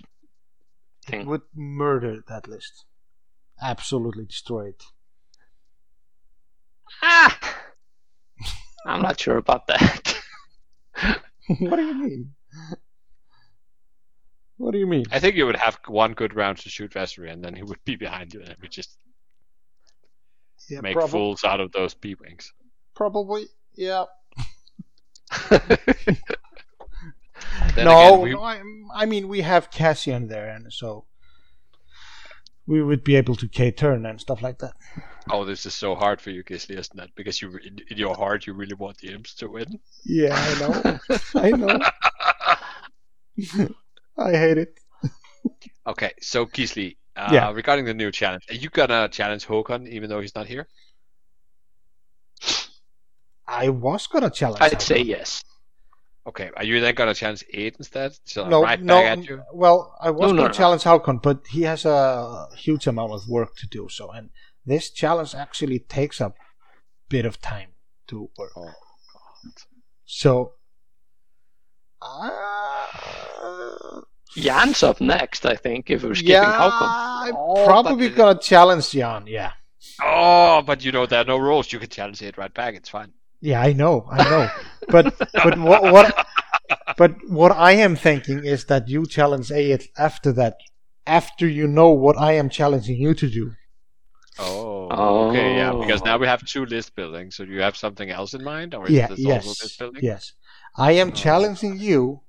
thing. 1.06 1.26
Would 1.26 1.42
murder 1.54 2.24
that 2.28 2.48
list. 2.48 2.86
Absolutely 3.62 4.26
destroy 4.26 4.70
it. 4.70 4.84
Ah, 7.02 7.57
I'm 8.88 9.02
not 9.02 9.20
sure 9.20 9.38
about 9.38 9.68
that. 9.68 10.16
what 11.60 11.76
do 11.76 11.84
you 11.86 11.94
mean? 11.94 12.34
What 14.58 14.72
do 14.72 14.80
you 14.80 14.88
mean? 14.88 15.06
I 15.12 15.20
think 15.20 15.36
you 15.36 15.46
would 15.46 15.56
have 15.58 15.78
one 15.88 16.14
good 16.14 16.36
round 16.36 16.58
to 16.60 16.70
shoot 16.70 16.92
Vessery, 16.92 17.32
and 17.32 17.44
then 17.44 17.54
he 17.56 17.62
would 17.64 17.84
be 17.86 17.96
behind 17.96 18.34
you, 18.34 18.40
and 18.42 18.50
it 18.50 18.58
would 18.62 18.72
just 18.72 18.98
Yeah, 20.70 20.82
make 20.82 20.96
prob- 20.96 21.10
fools 21.10 21.44
out 21.44 21.60
of 21.60 21.72
those 21.74 21.94
B 21.94 22.16
wings. 22.20 22.52
Probably. 22.96 23.46
Yeah. 23.76 24.06
Then 27.76 27.86
no, 27.86 28.08
again, 28.08 28.22
we- 28.22 28.34
no, 28.34 28.42
I, 28.42 28.62
I 28.96 29.06
mean 29.06 29.28
we 29.28 29.42
have 29.42 29.70
Cassian 29.70 30.28
there, 30.28 30.50
and 30.50 30.74
so 30.74 31.06
we 32.68 32.84
would 32.84 33.04
be 33.04 33.16
able 33.16 33.36
to 33.36 33.48
K 33.48 33.72
turn 33.72 34.06
and 34.06 34.20
stuff 34.20 34.42
like 34.42 34.60
that. 34.60 34.74
Oh, 35.32 35.46
this 35.46 35.66
is 35.66 35.74
so 35.74 35.96
hard 35.96 36.22
for 36.22 36.30
you, 36.32 36.44
Gisli, 36.44 36.78
isn't 36.78 37.00
it? 37.00 37.12
Because 37.16 37.42
you, 37.42 37.50
in, 37.66 37.80
in 37.90 37.98
your 37.98 38.16
heart, 38.16 38.46
you 38.46 38.54
really 38.54 38.76
want 38.76 38.98
the 38.98 39.12
imps 39.14 39.34
to 39.36 39.50
win. 39.50 39.80
Yeah, 40.06 40.36
I 40.36 40.60
know. 40.60 41.00
I 41.36 41.52
know. 41.52 41.80
I 44.18 44.32
hate 44.32 44.58
it. 44.58 44.80
Okay, 45.86 46.12
so 46.22 46.46
Gisli, 46.46 46.98
uh, 47.16 47.30
Yeah. 47.32 47.52
regarding 47.52 47.86
the 47.86 47.94
new 47.94 48.12
challenge, 48.12 48.44
are 48.50 48.56
you 48.56 48.70
gonna 48.70 49.08
challenge 49.10 49.46
Håkon 49.46 49.88
even 49.88 50.10
though 50.10 50.20
he's 50.22 50.36
not 50.36 50.48
here? 50.48 50.68
I 53.48 53.70
was 53.70 54.08
gonna 54.08 54.30
challenge. 54.30 54.62
I'd 54.62 54.74
him. 54.74 54.80
say 54.80 55.00
yes. 55.00 55.42
Okay, 56.28 56.52
are 56.58 56.66
you 56.66 56.82
then 56.82 56.94
gonna 56.94 57.14
challenge 57.14 57.46
Aid 57.54 57.76
instead? 57.78 58.12
So 58.26 58.50
no, 58.50 58.62
right 58.62 58.82
no. 58.82 58.96
back 58.96 59.20
at 59.20 59.30
you. 59.30 59.44
Well, 59.54 59.96
I 60.02 60.12
was 60.12 60.24
No, 60.24 60.28
no, 60.34 60.38
gonna 60.42 60.48
no. 60.50 60.54
challenge 60.54 60.84
Håkon, 60.84 61.22
but 61.22 61.48
he 61.48 61.62
has 61.62 61.86
a 61.86 62.48
huge 62.56 62.86
amount 62.86 63.14
of 63.14 63.30
work 63.30 63.56
to 63.58 63.68
do. 63.68 63.88
So, 63.90 64.12
and 64.12 64.30
this 64.66 64.90
challenge 64.90 65.34
actually 65.34 65.80
takes 65.80 66.20
a 66.20 66.34
bit 67.08 67.26
of 67.26 67.40
time 67.42 67.70
to 68.08 68.30
work. 68.38 68.52
Oh, 68.58 68.72
So, 70.06 70.54
uh, 72.02 72.86
Jan's 74.36 74.84
up 74.84 75.02
next, 75.02 75.46
I 75.46 75.56
think, 75.56 75.90
if 75.90 76.04
we're 76.04 76.16
skipping 76.16 76.34
yeah, 76.34 76.60
Håkon. 76.60 77.28
I'm 77.30 77.36
Oh, 77.38 77.66
probably 77.66 78.10
gonna 78.10 78.40
challenge 78.40 78.92
Jan. 78.92 79.26
Yeah, 79.28 79.52
Oh, 80.04 80.62
but 80.62 80.84
you 80.84 80.92
know 80.92 81.06
there 81.06 81.22
are 81.22 81.26
no 81.26 81.38
rules. 81.38 81.72
You 81.72 81.80
can 81.80 81.90
challenge 81.90 82.22
it 82.22 82.38
right 82.38 82.54
back. 82.54 82.76
It's 82.76 82.90
fine. 82.90 83.14
Yeah, 83.42 83.62
I 83.62 83.74
know, 83.74 84.06
I 84.12 84.24
know. 84.30 84.50
but 84.90 85.18
but 85.34 85.58
what 85.60 85.84
what 85.84 86.26
but 86.98 87.12
what 87.30 87.52
I 87.52 87.74
am 87.74 87.96
thinking 87.96 88.44
is 88.46 88.66
that 88.66 88.88
you 88.88 89.06
challenge 89.06 89.52
A 89.52 89.78
after 89.98 90.32
that, 90.34 90.58
after 91.06 91.48
you 91.48 91.68
know 91.68 91.90
what 91.90 92.18
I 92.18 92.34
am 92.34 92.50
challenging 92.50 92.98
you 92.98 93.14
to 93.14 93.30
do. 93.30 93.54
Oh. 94.40 94.88
Oh, 94.90 95.30
okay, 95.30 95.56
yeah. 95.56 95.74
Because 95.74 96.02
Oh. 96.02 96.06
now 96.06 96.18
we 96.18 96.28
have 96.28 96.46
two 96.46 96.66
list 96.66 96.96
building. 96.96 97.30
So 97.32 97.44
do 97.46 97.52
you 97.52 97.62
have 97.62 97.76
something 97.76 98.10
else 98.10 98.34
in 98.34 98.44
mind, 98.44 98.74
or 98.74 98.86
is 98.88 98.94
Yeah, 98.94 99.08
this 99.08 99.20
yes, 99.20 99.46
also 99.46 99.66
list 99.66 99.80
building? 99.80 100.02
yes. 100.04 100.32
I 100.78 100.94
am 100.94 101.10
oh. 101.10 101.12
challenging 101.12 101.78
you 101.78 102.22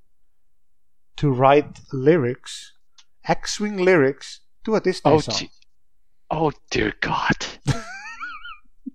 to 1.18 1.30
write 1.30 1.80
lyrics, 1.92 2.72
X-wing 3.26 3.76
lyrics 3.76 4.40
to 4.64 4.74
a 4.74 4.80
Disney 4.80 5.12
Oh, 5.12 5.20
song. 5.20 5.36
gee. 5.38 5.50
oh 6.30 6.50
dear 6.70 6.92
God! 7.00 7.36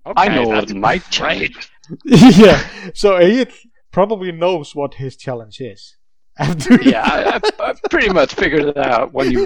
Okay, 0.05 0.13
I 0.17 0.27
know 0.35 0.49
that's 0.51 0.73
what 0.73 0.81
my 0.81 0.97
great. 0.97 1.11
challenge. 1.11 1.71
yeah. 2.05 2.63
So 2.93 3.15
Elliot 3.15 3.51
probably 3.91 4.31
knows 4.31 4.75
what 4.75 4.95
his 4.95 5.15
challenge 5.15 5.61
is. 5.61 5.95
After 6.37 6.81
Yeah, 6.81 7.03
I, 7.03 7.39
I, 7.59 7.73
pretty 7.89 8.09
much 8.09 8.33
figured 8.33 8.63
it 8.63 8.77
out 8.77 9.13
when 9.13 9.31
you, 9.31 9.45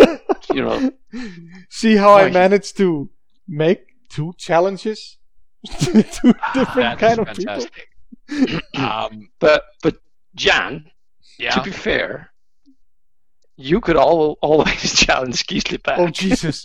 you 0.54 0.62
know. 0.64 0.92
See 1.70 1.96
how 1.96 2.14
I 2.14 2.30
managed 2.32 2.78
to 2.78 3.10
make 3.48 3.88
two 4.10 4.34
challenges 4.38 5.18
to 5.80 6.04
two 6.04 6.34
different 6.54 7.00
That 7.00 7.00
kind 7.00 7.20
of 7.20 7.36
people. 7.36 7.66
um, 8.76 9.30
But 9.40 9.64
but 9.84 9.98
Jan, 10.36 10.90
yeah. 11.38 11.52
to 11.52 11.62
be 11.62 11.72
fair, 11.72 12.32
you 13.58 13.82
could 13.82 13.98
al- 13.98 14.38
always 14.42 14.94
challenge 14.96 15.46
Gisli 15.46 15.82
back. 15.84 16.00
Oh 16.00 16.08
Jesus! 16.08 16.64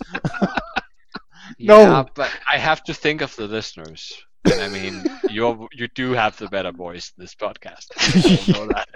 No. 1.58 1.80
Yeah, 1.80 2.04
but 2.14 2.30
I 2.48 2.58
have 2.58 2.82
to 2.84 2.94
think 2.94 3.22
of 3.22 3.34
the 3.36 3.46
listeners. 3.46 4.12
And 4.44 4.60
I 4.60 4.68
mean, 4.68 5.04
you 5.30 5.68
you 5.72 5.88
do 5.94 6.12
have 6.12 6.36
the 6.36 6.48
better 6.48 6.72
voice 6.72 7.12
in 7.16 7.22
this 7.22 7.34
podcast. 7.34 7.86
That. 8.68 8.88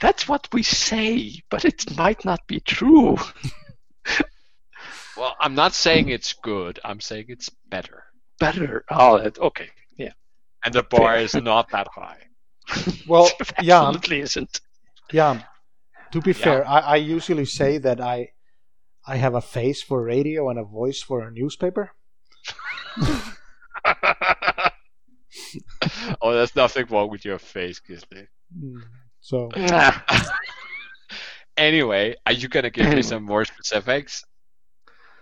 That's 0.00 0.28
what 0.28 0.48
we 0.52 0.62
say, 0.64 1.40
but 1.50 1.64
it 1.64 1.96
might 1.96 2.24
not 2.24 2.40
be 2.46 2.60
true. 2.60 3.16
Well, 5.16 5.34
I'm 5.40 5.56
not 5.56 5.74
saying 5.74 6.10
it's 6.10 6.32
good. 6.34 6.78
I'm 6.84 7.00
saying 7.00 7.24
it's 7.28 7.48
better. 7.68 8.04
Better. 8.38 8.84
Oh, 8.88 9.16
it- 9.16 9.38
okay. 9.38 9.68
Yeah. 9.96 10.12
And 10.64 10.72
the 10.72 10.84
bar 10.84 11.16
is 11.16 11.34
not 11.34 11.70
that 11.70 11.88
high. 11.92 12.22
Well, 13.08 13.28
Jan, 13.60 13.86
Absolutely 13.86 14.20
isn't. 14.20 14.60
Jan. 15.10 15.42
To 16.12 16.20
be 16.20 16.30
Yeah. 16.30 16.36
fair, 16.44 16.68
I, 16.68 16.78
I 16.80 16.96
usually 16.96 17.46
say 17.46 17.78
that 17.78 18.00
I 18.00 18.30
I 19.06 19.16
have 19.16 19.34
a 19.34 19.40
face 19.40 19.82
for 19.82 20.04
radio 20.04 20.50
and 20.50 20.58
a 20.58 20.64
voice 20.64 21.02
for 21.02 21.22
a 21.26 21.30
newspaper. 21.32 21.90
oh, 26.22 26.32
there's 26.32 26.54
nothing 26.56 26.86
wrong 26.90 27.10
with 27.10 27.24
your 27.24 27.38
face, 27.38 27.80
Gisli. 27.80 28.26
Mm, 28.56 28.82
So 29.20 29.50
Anyway, 31.56 32.14
are 32.24 32.32
you 32.32 32.48
gonna 32.48 32.70
give 32.70 32.88
me 32.94 33.02
some 33.02 33.24
more 33.24 33.44
specifics? 33.44 34.24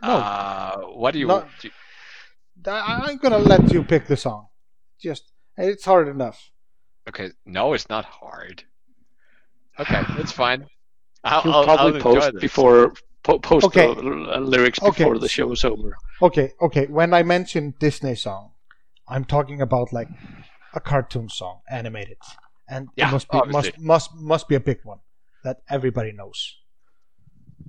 No. 0.03 0.09
Uh, 0.11 0.77
what 0.95 1.13
do 1.13 1.19
you? 1.19 1.27
No. 1.29 1.45
do- 1.61 1.71
I, 2.71 3.01
I'm 3.09 3.17
gonna 3.19 3.39
let 3.39 3.73
you 3.73 3.83
pick 3.83 4.07
the 4.07 4.17
song. 4.17 4.49
Just 5.01 5.25
it's 5.57 5.85
hard 5.85 6.09
enough. 6.09 6.51
okay, 7.09 7.31
no, 7.47 7.73
it's 7.73 7.89
not 7.89 8.05
hard. 8.05 8.65
Okay, 9.81 10.03
it's 10.19 10.33
fine. 10.33 10.67
I'll, 11.25 11.43
He'll 11.43 11.53
I'll, 11.55 11.65
probably 11.65 11.95
I'll 11.97 12.03
post 12.03 12.33
this. 12.35 12.41
before 12.43 12.93
po- 13.23 13.39
post 13.39 13.67
Okay. 13.67 13.95
the 13.95 14.01
l- 14.03 14.41
lyrics 14.43 14.81
Okay. 14.83 15.05
before 15.05 15.19
the 15.19 15.29
show 15.29 15.51
is 15.53 15.65
over. 15.65 15.97
Okay, 16.21 16.53
okay. 16.61 16.87
When 16.87 17.15
I 17.15 17.23
mention 17.23 17.75
Disney 17.81 18.15
song, 18.15 18.53
I'm 19.09 19.25
talking 19.25 19.61
about 19.63 19.93
like 19.93 20.09
a 20.75 20.81
cartoon 20.81 21.29
song, 21.29 21.61
animated, 21.71 22.19
and 22.69 22.89
Yeah, 22.97 23.09
it 23.09 23.13
must 23.13 23.31
be 23.31 23.39
obviously. 23.39 23.73
must 23.79 23.81
must 23.81 24.15
must 24.17 24.49
be 24.49 24.55
a 24.57 24.61
big 24.61 24.81
one 24.85 24.99
that 25.45 25.59
everybody 25.71 26.13
knows. 26.13 26.57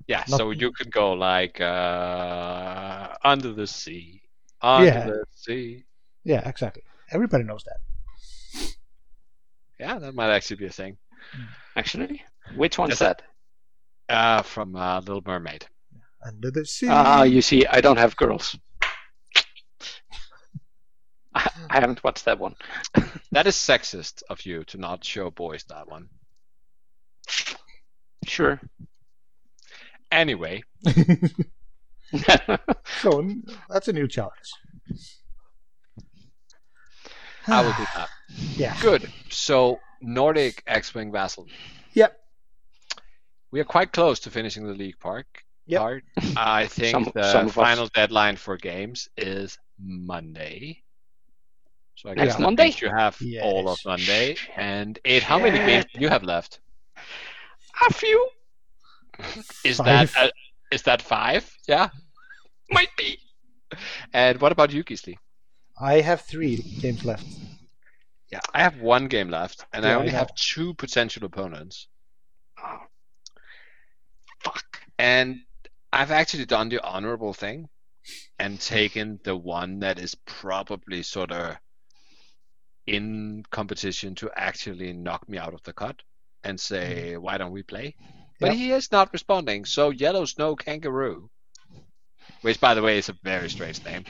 Yeah, 0.07 0.23
Not- 0.30 0.38
so 0.38 0.51
you 0.51 0.72
could 0.72 0.91
go 0.91 1.14
like 1.14 1.59
uh, 1.61 3.14
under 3.23 3.53
the 3.53 3.68
sea, 3.68 4.22
under 4.61 4.85
Yeah. 4.85 5.05
the 5.05 5.23
sea. 5.31 5.85
Yeah, 6.23 6.47
exactly. 6.47 6.84
Everybody 7.11 7.43
knows 7.43 7.64
that. 7.65 7.80
Yeah, 9.80 9.99
that 9.99 10.15
might 10.15 10.31
actually 10.31 10.57
be 10.57 10.65
a 10.65 10.72
thing. 10.72 10.97
Actually, 11.76 12.23
which 12.55 12.77
one's 12.77 12.93
Is 12.93 12.99
that? 12.99 13.22
Uh, 14.09 14.41
from 14.41 14.76
uh, 14.76 14.99
Little 14.99 15.22
Mermaid. 15.26 15.68
Under 16.26 16.49
the 16.49 16.65
sea. 16.65 16.88
Ah, 16.89 17.23
you 17.23 17.41
see, 17.41 17.65
I 17.68 17.80
don't 17.81 17.97
have 17.97 18.15
girls. 18.15 18.57
I, 21.38 21.49
I 21.69 21.80
haven't 21.80 22.03
watched 22.03 22.26
that 22.26 22.39
one. 22.39 22.55
That 23.31 23.45
is 23.47 23.55
sexist 23.55 24.23
of 24.30 24.45
you 24.45 24.64
to 24.65 24.77
not 24.77 25.03
show 25.03 25.30
boys 25.30 25.64
that 25.65 25.88
one. 25.89 26.07
Sure. 28.26 28.59
Anyway, 30.11 30.64
so 33.01 33.30
that's 33.69 33.88
a 33.89 33.93
new 33.93 34.07
challenge. 34.07 34.49
I 37.47 37.61
will 37.61 37.73
do 37.73 37.85
that. 37.95 38.09
Yeah. 38.57 38.76
Good. 38.81 39.09
So 39.30 39.80
Nordic 40.01 40.61
X-wing 40.68 41.11
Vassal. 41.14 41.47
Yep. 41.93 42.18
We 43.51 43.59
are 43.61 43.65
quite 43.65 43.93
close 43.93 44.19
to 44.22 44.30
finishing 44.30 44.65
the 44.68 44.73
league 44.73 44.99
park 44.99 45.27
Yep. 45.68 45.80
part. 45.81 46.03
I 46.35 46.68
think 46.77 46.91
Some- 46.91 47.11
the 47.15 47.31
some 47.31 47.41
of 47.45 47.49
us. 47.49 47.53
final 47.55 47.88
deadline 47.93 48.35
for 48.38 48.57
games 48.57 49.07
is 49.18 49.57
Monday. 49.80 50.84
So 51.98 52.10
I 52.11 52.14
guess 52.15 52.26
Next 52.28 52.40
Monday? 52.40 52.74
you 52.80 52.90
have 52.90 53.18
all 53.41 53.68
of 53.69 53.80
Monday. 53.84 54.36
And 54.56 54.99
eight. 55.03 55.24
How 55.24 55.40
many 55.40 55.57
games 55.57 55.86
do 55.94 55.99
you 55.99 56.10
have 56.10 56.24
left? 56.24 56.60
A 57.88 57.94
few 57.94 58.30
Is 59.64 59.78
Five. 59.78 60.14
that 60.14 60.28
uh, 60.28 60.30
is 60.72 60.84
that 60.84 61.02
five? 61.02 61.52
Yeah. 61.68 61.90
might 62.69 62.90
be. 62.98 63.18
And 64.14 64.40
what 64.40 64.52
about 64.52 64.72
you, 64.72 64.84
Gisli? 64.84 65.15
I 65.82 66.02
have 66.02 66.22
three 66.22 66.57
games 66.57 67.03
left. 67.03 67.26
Yeah, 68.32 68.41
I 68.53 68.61
have 68.61 68.80
one 68.80 69.07
game 69.07 69.30
left, 69.30 69.65
and 69.74 69.86
I 69.86 69.90
Yeah, 69.90 69.95
I 69.95 69.99
only 69.99 70.11
know. 70.11 70.18
have 70.19 70.36
two 70.36 70.74
potential 70.76 71.26
opponents. 71.26 71.88
Oh, 72.64 72.80
fuck. 74.44 74.82
And 74.99 75.38
I've 75.94 76.11
actually 76.11 76.45
done 76.45 76.69
the 76.69 76.84
honorable 76.84 77.34
thing 77.34 77.69
and 78.38 78.60
taken 78.60 79.19
the 79.24 79.36
one 79.36 79.80
that 79.80 79.98
is 79.99 80.14
probably 80.26 81.03
sort 81.03 81.32
of 81.32 81.56
in 82.88 83.43
competition 83.51 84.15
to 84.15 84.31
actually 84.35 84.93
knock 84.93 85.27
me 85.30 85.38
out 85.38 85.53
of 85.53 85.61
the 85.64 85.73
cut 85.73 86.01
and 86.43 86.59
say, 86.59 87.18
why 87.18 87.38
don't 87.38 87.51
we 87.51 87.64
play? 87.64 87.95
But 88.39 88.47
Yep. 88.47 88.55
he 88.55 88.72
is 88.72 88.91
not 88.91 89.11
responding. 89.14 89.65
So 89.65 89.89
Yellow 89.89 90.26
Snow 90.26 90.55
Kangaroo, 90.55 91.30
which 92.41 92.59
by 92.59 92.73
the 92.73 92.81
way 92.81 92.97
is 92.97 93.09
a 93.09 93.15
very 93.23 93.49
strange 93.49 93.84
name. 93.84 94.05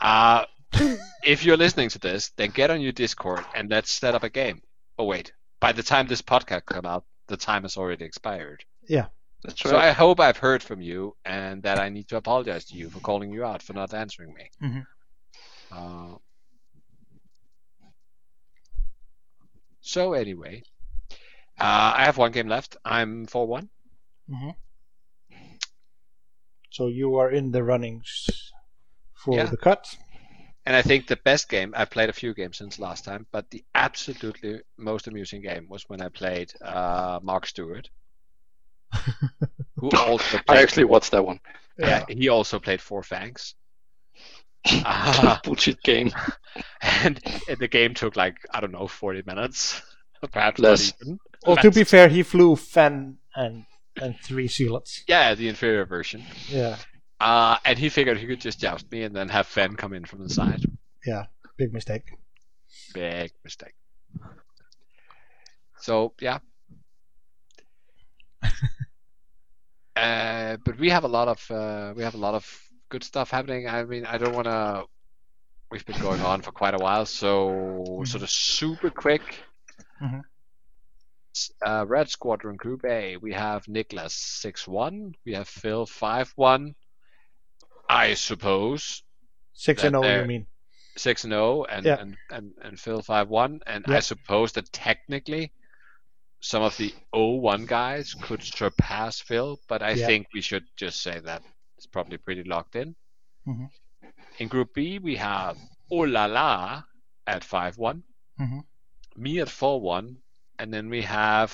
Uh, 0.00 0.44
if 1.24 1.44
you're 1.44 1.56
listening 1.56 1.88
to 1.90 1.98
this, 1.98 2.30
then 2.36 2.50
get 2.50 2.70
on 2.70 2.80
your 2.80 2.92
Discord 2.92 3.44
and 3.54 3.70
let's 3.70 3.90
set 3.90 4.14
up 4.14 4.22
a 4.22 4.30
game. 4.30 4.62
Oh 4.98 5.04
wait, 5.04 5.32
by 5.60 5.72
the 5.72 5.82
time 5.82 6.06
this 6.06 6.22
podcast 6.22 6.64
come 6.66 6.86
out, 6.86 7.04
the 7.28 7.36
time 7.36 7.62
has 7.62 7.76
already 7.76 8.04
expired. 8.04 8.64
Yeah. 8.88 9.06
That's 9.42 9.56
true. 9.56 9.72
So. 9.72 9.76
I 9.76 9.90
hope 9.90 10.18
I've 10.20 10.38
heard 10.38 10.62
from 10.62 10.80
you 10.80 11.14
and 11.24 11.62
that 11.64 11.78
I 11.78 11.88
need 11.90 12.08
to 12.08 12.16
apologize 12.16 12.64
to 12.66 12.76
you 12.76 12.88
for 12.88 13.00
calling 13.00 13.30
you 13.32 13.44
out 13.44 13.62
for 13.62 13.74
not 13.74 13.92
answering 13.94 14.32
me. 14.34 14.50
Mhm. 14.62 14.86
Uh, 15.70 16.16
so 19.86 20.12
anyway, 20.12 20.62
uh, 21.60 21.94
I 21.96 22.04
have 22.04 22.18
one 22.18 22.32
game 22.32 22.48
left. 22.48 22.76
I'm 22.84 23.26
four 23.26 23.46
one. 23.46 23.70
So 26.70 26.86
you 26.86 27.16
are 27.16 27.28
in 27.30 27.50
the 27.50 27.64
runnings 27.64 28.52
for 29.14 29.36
Yeah. 29.36 29.48
the 29.48 29.56
cut. 29.56 29.96
And 30.66 30.76
I 30.76 30.82
think 30.82 31.06
the 31.06 31.16
best 31.16 31.48
game 31.48 31.72
I've 31.76 31.90
played 31.90 32.10
a 32.10 32.12
few 32.12 32.34
games 32.34 32.58
since 32.58 32.78
last 32.78 33.04
time, 33.04 33.26
but 33.32 33.48
the 33.50 33.64
absolutely 33.74 34.60
most 34.76 35.06
amusing 35.06 35.40
game 35.42 35.68
was 35.68 35.84
when 35.88 36.02
I 36.02 36.08
played 36.10 36.52
uh, 36.60 37.20
Mark 37.22 37.46
Stewart, 37.46 37.88
who 39.76 39.90
also 39.90 40.38
I 40.48 40.62
actually 40.62 40.84
watched 40.84 41.12
that 41.12 41.24
one. 41.24 41.40
yeah, 41.78 42.02
he 42.08 42.28
also 42.28 42.58
played 42.58 42.80
Four 42.80 43.02
Fangs. 43.02 43.54
Uh, 44.84 45.38
Bullshit 45.44 45.82
game. 45.82 46.10
and 46.82 47.20
the 47.58 47.68
game 47.68 47.94
took 47.94 48.16
like 48.16 48.36
I 48.50 48.60
don't 48.60 48.72
know, 48.72 48.86
forty 48.88 49.22
minutes, 49.26 49.80
perhaps 50.32 50.58
Less. 50.60 50.92
not 51.00 51.06
even. 51.06 51.18
Well, 51.46 51.56
to 51.58 51.70
be 51.70 51.84
fair, 51.84 52.08
he 52.08 52.22
flew 52.22 52.56
Fenn 52.56 53.18
and 53.34 53.64
and 54.00 54.18
three 54.22 54.48
sealets. 54.48 55.02
yeah, 55.06 55.34
the 55.34 55.48
inferior 55.48 55.84
version. 55.86 56.22
Yeah, 56.48 56.76
Uh, 57.20 57.56
and 57.64 57.78
he 57.78 57.88
figured 57.88 58.18
he 58.18 58.26
could 58.26 58.40
just 58.40 58.60
joust 58.60 58.90
me 58.90 59.02
and 59.04 59.14
then 59.14 59.28
have 59.28 59.46
Fenn 59.46 59.76
come 59.76 59.92
in 59.94 60.04
from 60.04 60.22
the 60.22 60.28
side. 60.28 60.64
Yeah, 61.06 61.26
big 61.56 61.72
mistake. 61.72 62.02
Big 62.94 63.30
mistake. 63.44 63.74
So 65.78 66.12
yeah. 66.20 66.38
uh, 69.96 70.56
but 70.64 70.78
we 70.78 70.90
have 70.90 71.04
a 71.04 71.08
lot 71.08 71.28
of 71.28 71.50
uh, 71.50 71.94
we 71.96 72.02
have 72.02 72.14
a 72.14 72.18
lot 72.18 72.34
of 72.34 72.44
good 72.88 73.04
stuff 73.04 73.30
happening. 73.30 73.68
I 73.68 73.84
mean, 73.84 74.06
I 74.06 74.18
don't 74.18 74.34
want 74.34 74.46
to. 74.46 74.84
We've 75.70 75.84
been 75.84 76.00
going 76.00 76.20
on 76.20 76.42
for 76.42 76.52
quite 76.52 76.74
a 76.74 76.78
while, 76.78 77.06
so 77.06 78.02
sort 78.04 78.22
of 78.22 78.30
super 78.30 78.90
quick. 78.90 79.22
Mhm. 80.00 80.22
Uh, 81.66 81.84
Red 81.86 82.08
Squadron 82.08 82.56
Group 82.56 82.84
A, 82.86 83.16
we 83.18 83.32
have 83.32 83.66
Nicholas 83.68 84.14
six 84.14 84.66
one, 84.66 85.14
we 85.26 85.34
have 85.34 85.48
Phil 85.48 85.84
five 85.84 86.32
one. 86.36 86.74
I 87.88 88.14
suppose 88.14 89.02
6 89.52 89.84
and 89.84 89.94
0, 89.96 90.22
you 90.22 90.26
mean? 90.26 90.46
six 90.96 91.24
and 91.24 91.32
zero, 91.32 91.64
and 91.64 91.84
Yeah. 91.86 91.96
and 92.00 92.16
and 92.30 92.54
and 92.62 92.80
Phil 92.80 93.02
five 93.02 93.28
one, 93.28 93.60
and 93.66 93.84
Yeah. 93.88 93.96
I 93.96 94.00
suppose 94.00 94.52
that 94.52 94.72
technically 94.72 95.52
some 96.40 96.62
of 96.62 96.76
the 96.76 96.94
0-1 97.12 97.66
guys 97.66 98.14
could 98.14 98.42
surpass 98.42 99.20
Phil, 99.20 99.58
but 99.68 99.82
I 99.82 99.90
Yeah. 99.92 100.06
think 100.06 100.28
we 100.32 100.40
should 100.40 100.64
just 100.76 101.00
say 101.02 101.18
that 101.20 101.42
it's 101.76 101.86
probably 101.86 102.18
pretty 102.18 102.44
locked 102.44 102.76
in. 102.76 102.94
Mhm. 103.46 103.70
In 104.38 104.48
Group 104.48 104.74
B, 104.74 104.98
we 104.98 105.16
have 105.16 105.56
Olala 105.90 106.84
at 107.26 107.44
five 107.44 107.78
one, 107.78 108.02
Mhm. 108.38 108.64
me 109.16 109.40
at 109.40 109.48
four 109.48 109.80
one, 109.80 110.22
and 110.58 110.72
then 110.72 110.88
we 110.88 111.02
have 111.02 111.52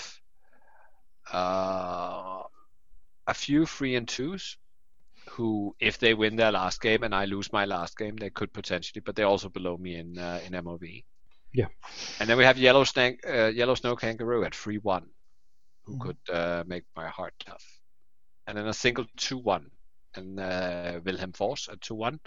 uh, 1.32 2.42
a 3.26 3.34
few 3.34 3.66
three 3.66 3.94
and 3.96 4.08
twos 4.08 4.56
who, 5.30 5.74
if 5.78 5.98
they 5.98 6.14
win 6.14 6.36
their 6.36 6.52
last 6.52 6.80
game 6.80 7.04
and 7.04 7.14
I 7.14 7.24
lose 7.26 7.52
my 7.52 7.64
last 7.64 7.96
game, 7.96 8.16
they 8.16 8.30
could 8.30 8.52
potentially, 8.52 9.00
but 9.04 9.14
they're 9.14 9.26
also 9.26 9.48
below 9.48 9.76
me 9.76 9.96
in 9.96 10.18
uh, 10.18 10.40
in 10.44 10.52
MOV. 10.52 11.04
Yeah. 11.52 11.68
And 12.20 12.28
then 12.28 12.38
we 12.38 12.44
have 12.44 12.58
Yellow 12.58 12.84
Snake, 12.84 13.20
uh, 13.26 13.46
Yellow 13.48 13.74
Snow 13.74 13.94
Kangaroo 13.96 14.44
at 14.44 14.54
three 14.54 14.78
one, 14.78 15.06
who 15.84 15.94
Mhm. 15.94 16.00
could 16.00 16.18
uh, 16.30 16.64
make 16.66 16.84
my 16.96 17.08
heart 17.08 17.34
tough. 17.38 17.64
And 18.46 18.56
then 18.58 18.66
a 18.66 18.74
single 18.74 19.06
two 19.16 19.38
one, 19.38 19.70
and 20.14 20.38
uh, 20.40 21.00
Wilhelm 21.04 21.32
Force 21.32 21.68
at 21.70 21.80
two 21.80 21.94
one 21.94 22.20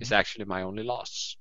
is 0.00 0.12
actually 0.12 0.44
my 0.44 0.62
only 0.62 0.82
loss. 0.82 1.36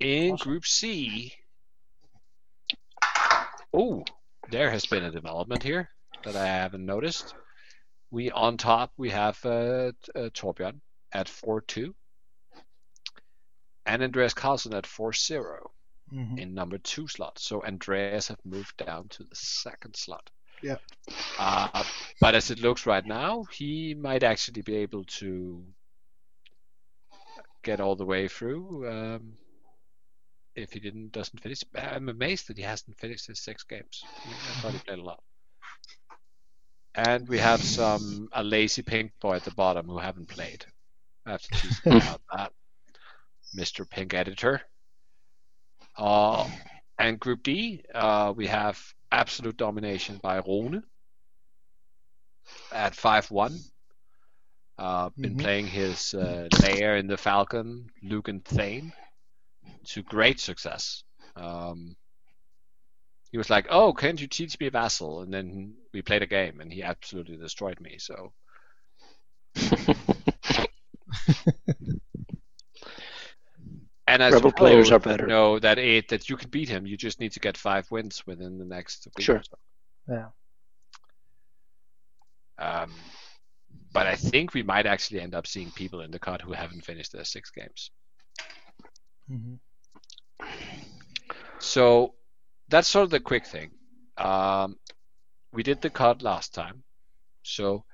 In 0.00 0.34
Awesome. 0.34 0.50
Group 0.50 0.66
C, 0.66 1.32
oh, 3.72 4.04
there 4.50 4.70
has 4.70 4.84
been 4.84 5.04
a 5.04 5.10
development 5.10 5.62
here 5.62 5.88
that 6.24 6.36
I 6.36 6.46
haven't 6.46 6.84
noticed. 6.84 7.34
We 8.10 8.30
on 8.30 8.56
top 8.56 8.92
we 8.96 9.10
have 9.10 9.38
uh, 9.44 9.92
uh, 10.14 10.28
Torbjörn 10.34 10.80
at 11.12 11.28
four 11.28 11.62
two, 11.62 11.94
and 13.86 14.02
Andreas 14.02 14.34
Carlsen 14.34 14.74
at 14.74 14.86
four 14.86 15.12
Mhm. 16.12 16.38
in 16.38 16.54
number 16.54 16.78
two 16.78 17.08
slot. 17.08 17.38
So 17.38 17.64
Andreas 17.64 18.28
have 18.28 18.38
moved 18.44 18.76
down 18.76 19.08
to 19.08 19.24
the 19.24 19.34
second 19.34 19.96
slot. 19.96 20.30
Yeah. 20.62 20.76
Uh, 21.38 21.84
but 22.20 22.34
as 22.34 22.50
it 22.50 22.60
looks 22.60 22.86
right 22.86 23.04
now, 23.04 23.44
he 23.52 23.94
might 23.94 24.22
actually 24.22 24.62
be 24.62 24.76
able 24.76 25.04
to 25.04 25.64
get 27.62 27.80
all 27.80 27.96
the 27.96 28.04
way 28.04 28.28
through. 28.28 28.88
Um, 28.88 29.32
if 30.54 30.72
he 30.72 30.80
didn't 30.80 31.12
doesn't 31.12 31.40
finish, 31.40 31.62
I'm 31.74 32.08
amazed 32.08 32.48
that 32.48 32.56
he 32.56 32.62
hasn't 32.62 32.98
finished 32.98 33.26
his 33.26 33.40
six 33.40 33.62
games. 33.64 34.02
I 34.26 34.60
thought 34.60 34.72
he 34.72 34.78
played 34.78 34.98
a 34.98 35.02
lot. 35.02 35.22
And 36.94 37.28
we 37.28 37.38
have 37.38 37.62
some 37.62 38.28
a 38.32 38.42
lazy 38.42 38.82
pink 38.82 39.12
boy 39.20 39.36
at 39.36 39.44
the 39.44 39.50
bottom 39.50 39.86
who 39.86 39.98
haven't 39.98 40.28
played. 40.28 40.64
I 41.26 41.32
have 41.32 41.42
to 41.42 41.50
tease 41.50 41.80
about 41.86 42.22
that, 42.32 42.52
Mr. 43.54 43.88
Pink 43.88 44.14
Editor. 44.14 44.62
Uh, 45.98 46.48
and 46.98 47.18
Group 47.20 47.42
D, 47.42 47.82
uh, 47.94 48.32
we 48.36 48.46
have 48.46 48.80
absolute 49.10 49.56
domination 49.56 50.18
by 50.18 50.36
Rune 50.38 50.82
at 52.72 52.94
5 52.94 53.30
1. 53.30 53.64
Uh, 54.78 55.10
been 55.20 55.34
Mhm. 55.34 55.36
playing 55.36 55.66
his 55.68 56.14
uh, 56.14 56.48
Leia 56.52 56.98
in 56.98 57.06
the 57.06 57.16
Falcon, 57.16 57.88
Lucan 58.02 58.40
Thane, 58.40 58.92
to 59.86 60.02
great 60.02 60.40
success. 60.40 61.04
Um, 61.36 61.96
he 63.30 63.38
was 63.38 63.50
like, 63.50 63.66
"Oh, 63.70 63.92
can't 63.92 64.20
you 64.20 64.26
teach 64.28 64.58
me 64.60 64.68
Vassal?" 64.68 65.20
And 65.22 65.32
then 65.32 65.76
we 65.92 66.02
played 66.02 66.22
a 66.22 66.26
game, 66.26 66.60
and 66.60 66.72
he 66.72 66.82
absolutely 66.82 67.36
destroyed 67.36 67.80
me. 67.80 67.98
So 67.98 68.32
And 74.08 74.22
as 74.22 74.34
Rebel 74.34 74.52
players 74.52 74.92
are 74.92 75.00
better. 75.00 75.24
You 75.24 75.28
know 75.28 75.58
that 75.58 75.78
it 75.78 76.08
that 76.08 76.30
you 76.30 76.36
can 76.36 76.48
beat 76.50 76.68
him. 76.68 76.86
You 76.86 76.96
just 76.96 77.18
need 77.18 77.32
to 77.32 77.40
get 77.40 77.56
five 77.56 77.90
wins 77.90 78.24
within 78.26 78.58
the 78.58 78.64
next 78.64 79.08
week. 79.16 79.24
Sure. 79.24 79.36
Or 79.36 79.42
so. 79.42 79.58
Yeah. 80.08 80.28
Um, 82.58 82.92
but 83.92 84.06
I 84.06 84.14
think 84.14 84.54
we 84.54 84.62
might 84.62 84.86
actually 84.86 85.20
end 85.20 85.34
up 85.34 85.46
seeing 85.46 85.70
people 85.70 86.00
in 86.02 86.10
the 86.10 86.18
cut 86.18 86.40
who 86.40 86.52
haven't 86.52 86.84
finished 86.84 87.12
their 87.12 87.24
six 87.24 87.50
games. 87.50 87.90
Mhm. 89.30 89.58
So 91.58 92.14
that's 92.68 92.88
sort 92.88 93.04
of 93.04 93.10
the 93.10 93.20
quick 93.20 93.46
thing. 93.46 93.70
Um, 94.16 94.78
we 95.52 95.62
did 95.62 95.80
the 95.80 95.90
cut 95.90 96.22
last 96.22 96.54
time. 96.54 96.84
So, 97.42 97.84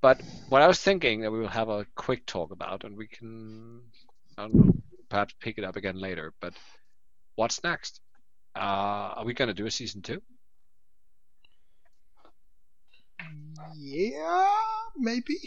but 0.00 0.20
what 0.48 0.62
I 0.62 0.66
was 0.66 0.80
thinking 0.80 1.20
that 1.20 1.30
we 1.30 1.40
will 1.40 1.48
have 1.48 1.68
a 1.68 1.86
quick 1.94 2.26
talk 2.26 2.50
about, 2.50 2.84
and 2.84 2.96
we 2.96 3.06
can, 3.06 3.82
I 4.38 4.42
don't 4.42 4.54
know, 4.54 4.72
perhaps 5.14 5.34
pick 5.38 5.58
it 5.58 5.64
up 5.64 5.76
again 5.76 5.96
later. 5.96 6.32
But 6.40 6.54
what's 7.36 7.62
next? 7.62 8.00
Uh, 8.56 9.14
are 9.18 9.24
we 9.24 9.32
going 9.32 9.46
to 9.46 9.54
do 9.54 9.66
a 9.66 9.70
season 9.70 10.02
two? 10.02 10.20
Yeah, 13.76 14.50
maybe. 14.96 15.38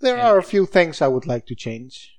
There 0.00 0.14
And- 0.16 0.22
are 0.28 0.38
a 0.38 0.42
few 0.44 0.64
things 0.66 1.02
I 1.02 1.08
would 1.08 1.26
like 1.26 1.46
to 1.46 1.56
change. 1.56 2.14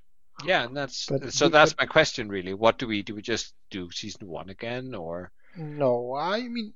Yeah, 0.45 0.65
and 0.65 0.75
that's 0.75 1.05
But 1.07 1.31
so. 1.33 1.45
we- 1.47 1.51
That's 1.51 1.73
but- 1.73 1.83
my 1.83 1.87
question, 1.87 2.27
really. 2.29 2.53
What 2.53 2.77
do 2.77 2.87
we 2.87 3.03
do? 3.03 3.15
We 3.15 3.21
just 3.21 3.53
do 3.69 3.89
season 3.91 4.27
one 4.27 4.49
again, 4.49 4.93
or 4.95 5.31
No, 5.55 6.15
I 6.15 6.47
mean, 6.47 6.73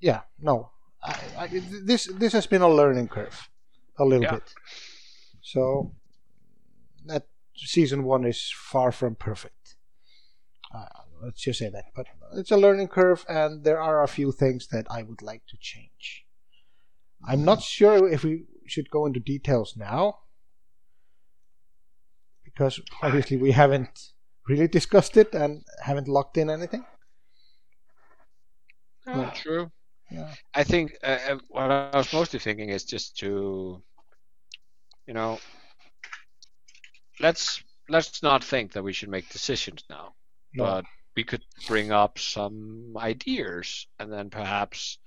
yeah, 0.00 0.22
no. 0.38 0.70
I, 1.02 1.14
I, 1.38 1.46
this 1.90 2.06
this 2.22 2.32
has 2.34 2.46
been 2.46 2.62
a 2.62 2.68
learning 2.68 3.08
curve, 3.08 3.48
a 3.96 4.04
little 4.04 4.22
Yeah. 4.24 4.34
bit. 4.38 4.54
So 5.42 5.90
that 7.06 7.26
season 7.66 8.04
one 8.04 8.24
is 8.24 8.52
far 8.56 8.92
from 8.92 9.14
perfect. 9.14 9.76
Uh, 10.74 10.86
let's 11.22 11.42
just 11.42 11.58
say 11.58 11.68
that. 11.70 11.84
But 11.94 12.06
it's 12.34 12.50
a 12.50 12.56
learning 12.56 12.88
curve, 12.88 13.24
and 13.28 13.64
there 13.64 13.80
are 13.80 14.02
a 14.02 14.08
few 14.08 14.32
things 14.32 14.68
that 14.68 14.86
I 14.90 15.02
would 15.02 15.22
like 15.22 15.42
to 15.48 15.56
change. 15.60 16.24
I'm 17.26 17.44
not 17.44 17.62
sure 17.62 18.08
if 18.08 18.24
we 18.24 18.44
should 18.66 18.90
go 18.90 19.04
into 19.06 19.20
details 19.20 19.74
now, 19.76 20.20
because 22.44 22.80
obviously 23.02 23.36
we 23.36 23.52
haven't 23.52 24.12
really 24.48 24.68
discussed 24.68 25.16
it 25.16 25.34
and 25.34 25.62
haven't 25.82 26.08
locked 26.08 26.36
in 26.38 26.48
anything. 26.50 26.84
Oh, 29.06 29.30
true. 29.34 29.70
Yeah. 30.10 30.32
I 30.54 30.64
think 30.64 30.92
uh, 31.04 31.18
uh, 31.28 31.38
what 31.48 31.70
I 31.70 31.96
was 31.96 32.12
mostly 32.12 32.38
thinking 32.38 32.70
is 32.70 32.84
just 32.84 33.16
to, 33.18 33.82
you 35.06 35.14
know, 35.14 35.38
let's 37.20 37.62
let's 37.88 38.22
not 38.22 38.44
think 38.44 38.72
that 38.72 38.82
we 38.82 38.92
should 38.92 39.08
make 39.08 39.28
decisions 39.30 39.84
now, 39.90 40.14
No. 40.54 40.64
but 40.64 40.84
we 41.16 41.24
could 41.24 41.42
bring 41.66 41.92
up 41.92 42.18
some 42.18 42.94
ideas, 42.96 43.86
and 43.98 44.12
then 44.12 44.30
perhaps 44.30 44.98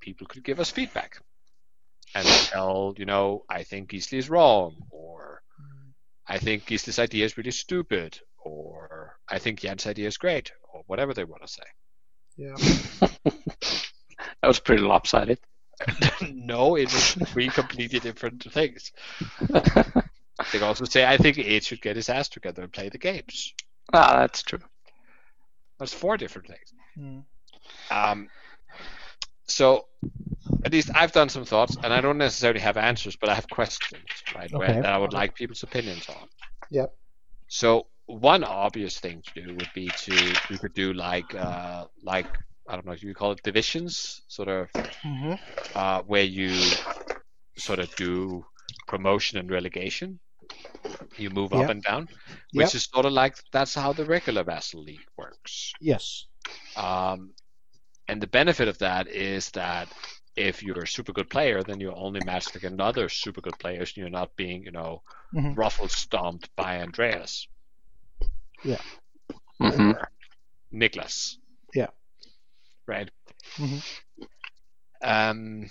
people 0.00 0.26
could 0.26 0.42
give 0.44 0.60
us 0.60 0.70
feedback 0.70 1.18
and 2.14 2.26
tell, 2.26 2.94
you 2.96 3.04
know, 3.06 3.44
I 3.48 3.62
think 3.62 3.90
Gisli 3.90 4.18
is 4.18 4.30
wrong, 4.30 4.76
or 4.90 5.42
I 6.26 6.38
think 6.38 6.66
Gisli's 6.66 6.98
idea 6.98 7.24
is 7.24 7.36
really 7.36 7.50
stupid, 7.50 8.18
or 8.44 9.16
I 9.28 9.38
think 9.38 9.60
Jan's 9.60 9.86
idea 9.86 10.08
is 10.08 10.16
great, 10.16 10.52
or 10.72 10.82
whatever 10.86 11.14
they 11.14 11.24
want 11.24 11.42
to 11.42 11.48
say. 11.48 11.62
Yeah. 12.36 12.56
That 14.42 14.48
was 14.48 14.58
pretty 14.58 14.82
lopsided. 14.82 15.38
no, 16.32 16.74
it 16.74 16.92
was 16.92 17.12
three 17.28 17.48
completely 17.48 18.00
different 18.00 18.42
things. 18.52 18.90
They 20.38 20.44
think 20.44 20.62
also 20.64 20.84
say, 20.84 21.04
I 21.04 21.16
think 21.16 21.38
Ed 21.38 21.64
should 21.64 21.82
get 21.82 21.96
his 21.96 22.08
ass 22.08 22.28
together 22.28 22.62
and 22.62 22.72
play 22.72 22.88
the 22.88 22.98
games. 22.98 23.52
ah, 23.92 24.20
that's 24.20 24.42
true. 24.42 24.60
That's 25.78 25.92
four 25.92 26.16
different 26.16 26.48
things. 26.48 26.72
Mm. 26.98 27.24
Um, 27.90 28.28
so, 29.46 29.86
at 30.64 30.72
least 30.72 30.90
I've 30.94 31.12
done 31.12 31.28
some 31.28 31.44
thoughts, 31.44 31.76
and 31.82 31.92
I 31.92 32.00
don't 32.00 32.18
necessarily 32.18 32.60
have 32.60 32.76
answers, 32.76 33.16
but 33.16 33.28
I 33.28 33.34
have 33.34 33.48
questions, 33.48 34.02
right? 34.34 34.50
Where, 34.52 34.72
that 34.72 34.86
I 34.86 34.98
would 34.98 35.12
like 35.12 35.34
people's 35.34 35.62
opinions 35.62 36.08
on. 36.08 36.28
Yep. 36.70 36.94
So, 37.48 37.86
one 38.06 38.44
obvious 38.44 38.98
thing 38.98 39.22
to 39.22 39.42
do 39.42 39.54
would 39.54 39.70
be 39.74 39.88
to 39.88 40.34
we 40.50 40.58
could 40.58 40.74
do 40.74 40.92
like 40.92 41.34
uh, 41.34 41.86
like 42.02 42.26
I 42.68 42.74
don't 42.74 42.86
know, 42.86 42.92
you 42.92 43.14
call 43.14 43.32
it 43.32 43.42
divisions, 43.42 44.22
sort 44.28 44.48
of 44.48 44.68
hmm 45.02 45.34
uh, 45.74 46.02
where 46.02 46.24
you 46.24 46.52
sort 47.56 47.78
of 47.78 47.94
do 47.96 48.44
promotion 48.92 49.38
and 49.38 49.50
relegation. 49.50 50.20
You 51.16 51.30
move 51.30 51.52
Yeah. 51.52 51.60
up 51.60 51.70
and 51.70 51.82
down, 51.82 52.02
which 52.58 52.72
Yep. 52.72 52.74
is 52.74 52.84
sort 52.94 53.06
of 53.06 53.12
like 53.12 53.34
that's 53.50 53.74
how 53.74 53.92
the 53.94 54.04
regular 54.04 54.44
Vassal 54.44 54.82
League 54.82 55.08
works. 55.16 55.72
Yes. 55.80 56.26
Um, 56.76 57.34
and 58.08 58.20
the 58.20 58.26
benefit 58.26 58.68
of 58.68 58.76
that 58.78 59.08
is 59.08 59.50
that 59.52 59.88
if 60.36 60.62
you're 60.62 60.82
a 60.82 60.86
super 60.96 61.12
good 61.12 61.30
player, 61.30 61.62
then 61.62 61.80
you're 61.80 61.96
only 62.06 62.20
matched 62.26 62.54
against 62.56 62.80
other 62.80 63.08
super 63.08 63.40
good 63.40 63.58
players, 63.58 63.88
and 63.90 63.96
you're 64.02 64.18
not 64.20 64.36
being, 64.36 64.64
you 64.64 64.72
know, 64.72 65.02
Mhm. 65.34 65.56
ruffle 65.56 65.88
stomped 65.88 66.54
by 66.56 66.80
Andreas 66.82 67.48
hmm 69.58 69.92
or 69.92 70.10
Niklas. 70.72 71.36
Yeah. 71.74 71.90
Right. 72.86 73.10
Mhm. 73.56 73.82
Um, 75.02 75.70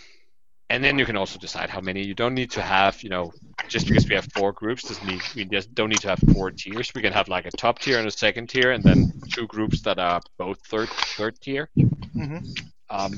and 0.72 0.82
then 0.82 0.98
you 0.98 1.06
can 1.06 1.18
also 1.18 1.38
decide 1.38 1.70
how 1.70 1.82
many. 1.82 2.02
You 2.02 2.14
don't 2.14 2.34
need 2.34 2.50
to 2.52 2.62
have, 2.62 3.04
you 3.04 3.10
know, 3.10 3.34
just 3.68 3.88
because 3.88 4.08
we 4.08 4.16
have 4.16 4.26
four 4.34 4.54
groups 4.54 4.84
doesn't 4.88 5.06
mean 5.06 5.20
we 5.36 5.44
just 5.44 5.76
don't 5.76 5.90
need 5.90 6.00
to 6.00 6.08
have 6.08 6.20
four 6.34 6.50
tiers. 6.50 6.90
We 6.96 7.02
can 7.02 7.12
have 7.12 7.28
like 7.28 7.46
a 7.46 7.52
top 7.52 7.80
tier 7.80 8.00
and 8.00 8.08
a 8.08 8.12
second 8.12 8.48
tier, 8.48 8.72
and 8.72 8.82
then 8.82 9.12
two 9.34 9.48
groups 9.48 9.82
that 9.82 10.00
are 10.00 10.22
both 10.38 10.60
third 10.68 10.88
third 11.18 11.40
tier. 11.42 11.70
Mhm. 11.78 12.42
Um, 12.90 13.14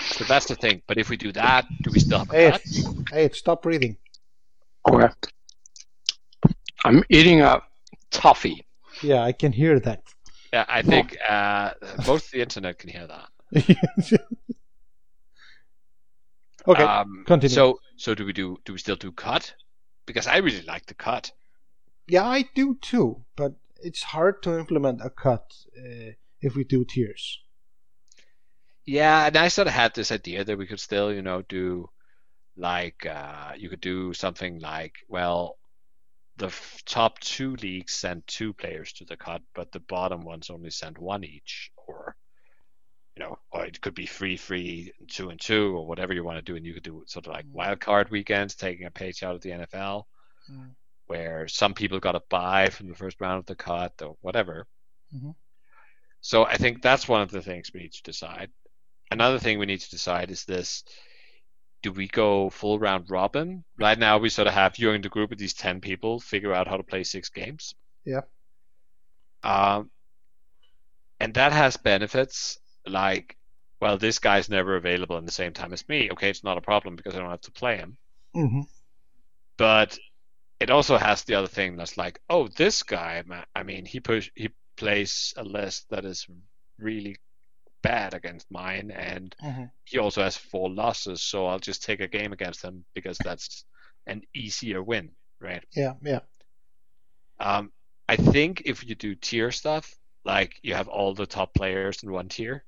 so 0.00 0.24
that's 0.24 0.46
the 0.46 0.56
thing. 0.56 0.82
But 0.88 0.98
if 0.98 1.08
we 1.08 1.16
do 1.16 1.30
that, 1.32 1.66
do 1.82 1.90
we 1.92 2.00
still 2.00 2.18
have 2.18 2.30
a 2.30 2.32
Hey, 2.32 2.50
cut? 2.50 2.62
hey, 3.12 3.28
stop 3.32 3.62
breathing. 3.62 3.96
Okay. 4.88 5.08
I'm 6.84 7.04
eating 7.10 7.42
a 7.42 7.62
toffee. 8.10 8.66
Yeah, 9.02 9.22
I 9.22 9.30
can 9.32 9.52
hear 9.52 9.78
that. 9.80 10.02
Yeah, 10.52 10.64
I 10.68 10.82
think 10.82 11.16
uh, 11.28 11.74
both 12.04 12.28
the 12.32 12.40
internet 12.40 12.78
can 12.78 12.90
hear 12.90 13.06
that. 13.06 13.28
okay, 16.66 16.92
Um, 17.02 17.26
continue. 17.26 17.56
So, 17.56 17.80
so 17.96 18.14
do 18.14 18.24
we 18.24 18.32
do? 18.32 18.56
Do 18.64 18.72
we 18.72 18.78
still 18.78 18.96
do 18.96 19.12
cut? 19.12 19.54
Because 20.06 20.26
I 20.26 20.38
really 20.38 20.62
like 20.62 20.86
the 20.86 20.94
cut. 20.94 21.32
yeah, 22.06 22.26
I 22.26 22.42
do 22.54 22.74
too, 22.80 23.24
but 23.36 23.54
it's 23.82 24.02
hard 24.02 24.42
to 24.42 24.58
implement 24.58 25.00
a 25.02 25.10
cut 25.10 25.54
uh, 25.78 26.12
if 26.40 26.54
we 26.54 26.64
do 26.64 26.84
tiers. 26.84 27.40
Yeah, 28.84 29.26
and 29.26 29.36
I 29.38 29.48
sort 29.48 29.68
of 29.68 29.74
had 29.74 29.94
this 29.94 30.12
idea 30.12 30.44
that 30.44 30.58
we 30.58 30.66
could 30.66 30.80
still, 30.80 31.12
you 31.12 31.22
know, 31.22 31.42
do 31.42 31.88
like 32.56 33.06
uh, 33.06 33.54
you 33.56 33.68
could 33.70 33.80
do 33.82 34.14
something 34.14 34.60
like, 34.60 34.94
well, 35.08 35.58
the 36.36 36.46
f- 36.48 36.82
top 36.86 37.18
two 37.20 37.56
leagues 37.56 37.94
send 37.94 38.26
two 38.26 38.52
players 38.54 38.92
to 38.94 39.06
the 39.06 39.16
cut, 39.16 39.42
but 39.54 39.72
the 39.72 39.80
bottom 39.80 40.22
ones 40.24 40.50
only 40.50 40.70
send 40.70 40.98
one 40.98 41.24
each, 41.24 41.72
or 41.76 42.16
you 43.16 43.24
know, 43.24 43.38
or 43.50 43.64
it 43.66 43.80
could 43.80 43.94
be 43.94 44.06
free, 44.06 44.36
free, 44.36 44.92
and 44.98 45.08
two 45.10 45.30
and 45.30 45.40
two, 45.40 45.76
or 45.76 45.86
whatever 45.86 46.12
you 46.14 46.24
want 46.24 46.38
to 46.38 46.42
do, 46.42 46.56
and 46.56 46.64
you 46.64 46.72
could 46.74 46.82
do 46.82 47.02
sort 47.06 47.26
of 47.26 47.32
like 47.32 47.44
wild 47.52 47.80
card 47.80 48.10
weekends, 48.10 48.54
taking 48.54 48.86
a 48.86 48.90
page 48.90 49.22
out 49.22 49.34
of 49.34 49.40
the 49.42 49.50
NFL, 49.50 50.06
Mm. 50.50 50.74
where 51.06 51.46
some 51.48 51.74
people 51.74 52.00
got 52.00 52.16
a 52.16 52.22
buy 52.28 52.70
from 52.70 52.88
the 52.88 52.94
first 52.94 53.20
round 53.20 53.38
of 53.40 53.46
the 53.46 53.54
cut, 53.56 54.00
or 54.02 54.16
whatever. 54.20 54.66
Mhm. 55.14 55.34
So 56.20 56.44
I 56.44 56.56
think 56.56 56.82
that's 56.82 57.08
one 57.08 57.20
of 57.22 57.30
the 57.30 57.42
things 57.42 57.70
we 57.72 57.80
need 57.80 57.92
to 57.92 58.02
decide. 58.02 58.50
Another 59.10 59.38
thing 59.38 59.58
we 59.58 59.66
need 59.66 59.80
to 59.80 59.90
decide 59.90 60.30
is 60.30 60.44
this: 60.44 60.84
Do 61.82 61.92
we 61.92 62.06
go 62.08 62.48
full 62.50 62.78
round 62.78 63.10
robin? 63.10 63.64
Right 63.78 63.98
now, 63.98 64.18
we 64.18 64.28
sort 64.28 64.46
of 64.48 64.54
have 64.54 64.76
you 64.78 64.90
in 64.92 65.02
the 65.02 65.08
group 65.08 65.30
with 65.30 65.38
these 65.38 65.54
ten 65.54 65.80
people 65.80 66.20
figure 66.20 66.52
out 66.54 66.68
how 66.68 66.76
to 66.76 66.82
play 66.84 67.02
six 67.04 67.28
games. 67.28 67.74
Yeah. 68.04 68.20
Um, 69.42 69.90
and 71.18 71.34
that 71.34 71.52
has 71.52 71.76
benefits 71.76 72.58
like, 72.86 73.36
well, 73.80 73.98
this 73.98 74.18
guy's 74.18 74.48
never 74.50 74.76
available 74.76 75.18
in 75.18 75.24
the 75.26 75.32
same 75.32 75.52
time 75.52 75.72
as 75.72 75.88
me. 75.88 76.10
Okay, 76.12 76.30
it's 76.30 76.44
not 76.44 76.58
a 76.58 76.62
problem 76.62 76.96
because 76.96 77.14
I 77.14 77.18
don't 77.20 77.30
have 77.30 77.40
to 77.42 77.52
play 77.52 77.76
him. 77.76 77.98
hmm 78.34 78.62
But 79.58 79.98
it 80.60 80.70
also 80.70 80.98
has 80.98 81.24
the 81.24 81.34
other 81.36 81.48
thing 81.48 81.76
that's 81.76 81.96
like, 81.98 82.20
oh, 82.30 82.48
this 82.48 82.82
guy, 82.84 83.24
I 83.54 83.62
mean, 83.64 83.86
he 83.86 84.00
push 84.00 84.30
he 84.36 84.50
plays 84.76 85.34
a 85.36 85.44
list 85.44 85.88
that 85.90 86.04
is 86.06 86.26
really 86.78 87.16
bad 87.82 88.14
against 88.14 88.50
mine, 88.50 88.90
and 88.92 89.34
hmm 89.40 89.70
he 89.84 89.98
also 89.98 90.22
has 90.22 90.36
four 90.36 90.70
losses, 90.70 91.22
so 91.22 91.46
I'll 91.46 91.60
just 91.60 91.82
take 91.84 92.00
a 92.00 92.08
game 92.08 92.32
against 92.32 92.62
him 92.64 92.86
because 92.94 93.20
that's 93.20 93.64
an 94.06 94.22
easier 94.34 94.82
win, 94.82 95.16
right? 95.40 95.64
Yeah, 95.74 95.94
yeah. 96.02 96.20
Um, 97.40 97.72
I 98.08 98.16
think 98.16 98.62
if 98.66 98.84
you 98.84 98.94
do 98.94 99.14
tier 99.14 99.50
stuff, 99.52 99.92
like 100.24 100.58
you 100.62 100.74
have 100.74 100.88
all 100.88 101.14
the 101.14 101.26
top 101.26 101.54
players 101.54 102.02
in 102.02 102.12
one 102.12 102.28
tier, 102.28 102.64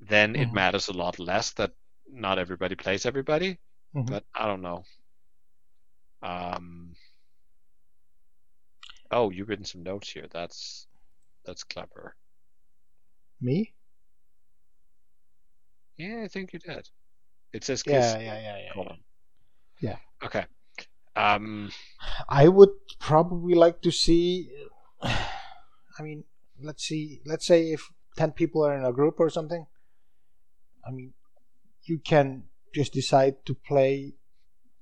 then 0.00 0.34
it 0.36 0.48
Mhm. 0.48 0.54
matters 0.54 0.88
a 0.88 0.92
lot 0.92 1.18
less 1.18 1.52
that 1.54 1.72
not 2.08 2.38
everybody 2.38 2.74
plays 2.74 3.06
everybody. 3.06 3.58
Mhm. 3.94 4.06
But 4.06 4.24
I 4.34 4.46
don't 4.46 4.62
know. 4.62 4.84
Um. 6.22 6.94
Oh, 9.10 9.30
you've 9.30 9.48
written 9.48 9.64
some 9.64 9.82
notes 9.82 10.10
here. 10.10 10.26
That's 10.30 10.86
that's 11.44 11.64
clever. 11.64 12.14
Me? 13.40 13.72
Yeah, 15.96 16.22
I 16.24 16.28
think 16.28 16.52
you 16.52 16.58
did. 16.58 16.88
It 17.52 17.64
says 17.64 17.82
Yeah, 17.86 17.92
kiss 18.00 18.22
yeah, 18.22 18.40
yeah, 18.40 18.58
yeah. 18.64 18.72
colon. 18.72 18.98
Yeah. 19.80 19.98
Okay. 20.22 20.46
Um. 21.16 21.70
I 22.28 22.48
would 22.48 22.70
probably 23.00 23.54
like 23.54 23.82
to 23.82 23.90
see. 23.90 24.50
I 25.02 26.02
mean, 26.02 26.24
let's 26.60 26.84
see. 26.84 27.20
Let's 27.26 27.46
say 27.46 27.72
if 27.72 27.90
ten 28.16 28.32
people 28.32 28.64
are 28.64 28.76
in 28.76 28.84
a 28.84 28.92
group 28.92 29.18
or 29.20 29.30
something. 29.30 29.66
I 30.86 30.90
mean, 30.90 31.14
you 31.84 31.98
can 31.98 32.44
just 32.74 32.92
decide 32.92 33.44
to 33.46 33.54
play 33.54 34.14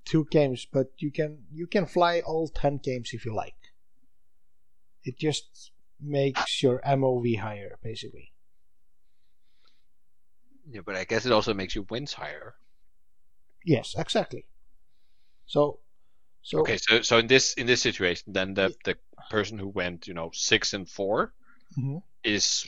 two 0.05 0.27
games, 0.31 0.67
but 0.71 0.93
you 0.99 1.11
can 1.13 1.47
you 1.53 1.67
can 1.67 1.87
fly 1.87 2.21
all 2.21 2.49
ten 2.49 2.79
games 2.79 3.11
if 3.13 3.25
you 3.25 3.35
like. 3.35 3.57
It 5.03 5.19
just 5.19 5.73
makes 6.01 6.63
your 6.63 6.81
MOV 6.87 7.39
higher, 7.41 7.79
basically. 7.83 8.33
Yeah, 10.71 10.83
but 10.85 10.95
I 10.97 11.05
guess 11.05 11.25
it 11.27 11.33
also 11.33 11.55
makes 11.55 11.75
your 11.75 11.85
wins 11.89 12.13
higher. 12.13 12.55
Yes, 13.65 13.95
exactly. 13.97 14.47
So, 15.47 15.81
so 16.43 16.61
Okay, 16.61 16.77
so 16.79 17.03
so 17.03 17.19
in 17.19 17.27
this 17.27 17.55
in 17.55 17.67
this 17.67 17.83
situation, 17.83 18.33
then 18.33 18.55
the 18.55 18.75
the 18.85 18.97
person 19.31 19.59
who 19.59 19.69
went, 19.69 20.07
you 20.07 20.15
know, 20.15 20.31
six 20.33 20.75
and 20.75 20.89
4 20.89 21.33
Mhm. 21.77 22.03
is 22.25 22.67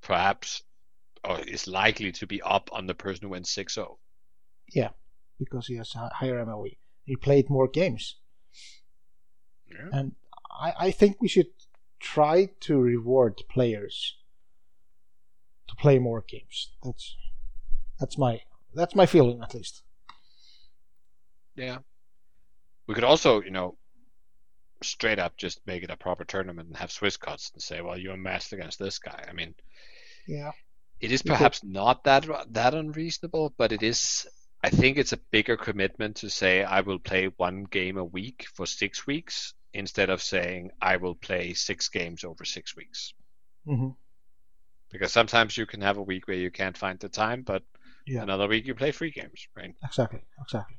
perhaps 0.00 0.62
or 1.24 1.40
is 1.40 1.66
likely 1.66 2.12
to 2.12 2.26
be 2.26 2.42
up 2.42 2.70
on 2.72 2.86
the 2.86 2.94
person 2.94 3.22
who 3.22 3.30
went 3.30 3.46
oh. 3.58 3.62
6-0. 3.62 3.96
yeah, 4.72 4.90
because 5.38 5.66
he 5.66 5.76
has 5.76 5.94
a 5.94 6.10
higher 6.14 6.44
MOV. 6.44 6.76
he 7.04 7.16
played 7.16 7.50
more 7.50 7.68
games. 7.68 8.16
Yeah. 9.70 9.98
and 9.98 10.12
I, 10.50 10.72
I 10.78 10.90
think 10.90 11.20
we 11.20 11.28
should 11.28 11.48
try 12.00 12.48
to 12.60 12.78
reward 12.78 13.40
players 13.50 14.16
to 15.68 15.76
play 15.76 15.98
more 15.98 16.24
games. 16.26 16.70
That's 16.82 17.16
that's 18.00 18.16
my 18.16 18.40
that's 18.74 18.94
my 18.94 19.06
feeling 19.06 19.42
at 19.42 19.54
least. 19.54 19.82
Yeah. 21.56 21.78
We 22.86 22.94
could 22.94 23.04
also, 23.04 23.42
you 23.42 23.50
know, 23.50 23.76
straight 24.82 25.18
up 25.18 25.36
just 25.36 25.60
make 25.66 25.82
it 25.82 25.90
a 25.90 25.96
proper 25.96 26.24
tournament 26.24 26.68
and 26.68 26.76
have 26.76 26.92
Swiss 26.92 27.16
cuts 27.16 27.50
and 27.52 27.62
say, 27.62 27.80
well, 27.80 27.98
you're 27.98 28.16
matched 28.16 28.52
against 28.52 28.78
this 28.78 28.98
guy. 28.98 29.24
I 29.28 29.32
mean, 29.32 29.54
Yeah, 30.26 30.52
it 31.00 31.10
is 31.12 31.22
perhaps 31.22 31.64
not 31.64 32.04
that 32.04 32.26
that 32.52 32.74
unreasonable, 32.74 33.52
but 33.58 33.72
it 33.72 33.82
is. 33.82 34.26
I 34.62 34.70
think 34.70 34.96
it's 34.98 35.12
a 35.12 35.20
bigger 35.30 35.56
commitment 35.56 36.16
to 36.18 36.30
say 36.30 36.64
I 36.64 36.80
will 36.80 36.98
play 36.98 37.26
one 37.36 37.64
game 37.64 37.96
a 37.98 38.04
week 38.04 38.46
for 38.54 38.66
six 38.66 39.06
weeks 39.06 39.54
instead 39.74 40.10
of 40.10 40.22
saying 40.22 40.70
I 40.80 40.96
will 40.96 41.14
play 41.14 41.54
six 41.54 41.88
games 41.88 42.24
over 42.24 42.44
six 42.44 42.76
weeks. 42.76 43.12
hmm 43.66 43.90
Because 44.90 45.12
sometimes 45.12 45.56
you 45.56 45.64
can 45.66 45.80
have 45.80 45.96
a 45.96 46.02
week 46.02 46.28
where 46.28 46.36
you 46.36 46.50
can't 46.50 46.76
find 46.76 46.98
the 46.98 47.08
time, 47.08 47.42
but 47.42 47.62
Yeah. 48.06 48.22
another 48.22 48.48
week 48.48 48.66
you 48.66 48.74
play 48.74 48.92
three 48.92 49.10
games, 49.10 49.48
right? 49.56 49.74
exactly, 49.84 50.20
exactly. 50.40 50.78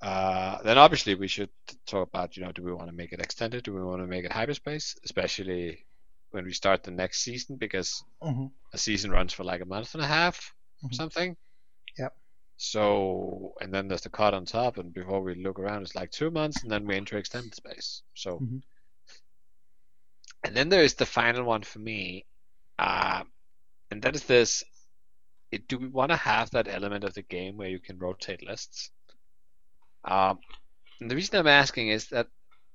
Uh, 0.00 0.62
then 0.62 0.78
obviously 0.78 1.14
we 1.14 1.26
should 1.28 1.50
talk 1.86 2.08
about, 2.08 2.36
you 2.36 2.44
know, 2.44 2.52
do 2.52 2.62
we 2.62 2.72
want 2.72 2.88
to 2.88 2.94
make 2.94 3.12
it 3.12 3.20
extended? 3.20 3.64
Do 3.64 3.74
we 3.74 3.82
want 3.82 4.00
to 4.00 4.06
make 4.06 4.24
it 4.24 4.32
hyperspace? 4.32 4.96
Especially 5.04 5.84
when 6.30 6.44
we 6.44 6.52
start 6.52 6.82
the 6.82 6.90
next 6.90 7.20
season, 7.22 7.56
because 7.56 8.04
hmm 8.22 8.46
a 8.72 8.78
season 8.78 9.10
runs 9.10 9.32
for 9.32 9.44
like 9.44 9.62
a 9.62 9.66
month 9.66 9.94
and 9.94 10.02
a 10.02 10.06
half 10.06 10.54
or 10.90 10.92
Mhm. 10.92 10.94
something. 10.94 11.36
Yep. 11.98 12.14
So, 12.58 13.54
and 13.60 13.72
then 13.72 13.88
there's 13.88 14.02
the 14.02 14.10
cut 14.10 14.34
on 14.34 14.44
top, 14.44 14.76
and 14.76 14.92
before 14.92 15.22
we 15.22 15.34
look 15.34 15.58
around, 15.58 15.82
it's 15.82 15.94
like 15.94 16.10
two 16.10 16.30
months, 16.30 16.62
and 16.62 16.70
then 16.70 16.86
we 16.86 16.94
enter 16.96 17.16
extended 17.16 17.54
space. 17.54 18.02
So, 18.14 18.42
Mhm. 18.42 18.60
and 20.44 20.56
then 20.56 20.68
there 20.68 20.82
is 20.82 20.94
the 20.94 21.06
final 21.06 21.44
one 21.44 21.62
for 21.62 21.78
me, 21.78 22.26
uh, 22.78 23.22
and 23.90 24.02
that 24.02 24.14
is 24.16 24.24
this: 24.24 24.64
it, 25.52 25.68
do 25.68 25.78
we 25.78 25.88
want 25.88 26.10
to 26.10 26.16
have 26.16 26.50
that 26.50 26.68
element 26.68 27.04
of 27.04 27.14
the 27.14 27.22
game 27.22 27.56
where 27.56 27.68
you 27.70 27.80
can 27.80 27.98
rotate 27.98 28.42
lists? 28.46 28.90
Um, 30.04 30.38
and 31.00 31.10
the 31.10 31.16
reason 31.16 31.38
I'm 31.38 31.46
asking 31.46 31.88
is 31.88 32.08
that 32.08 32.28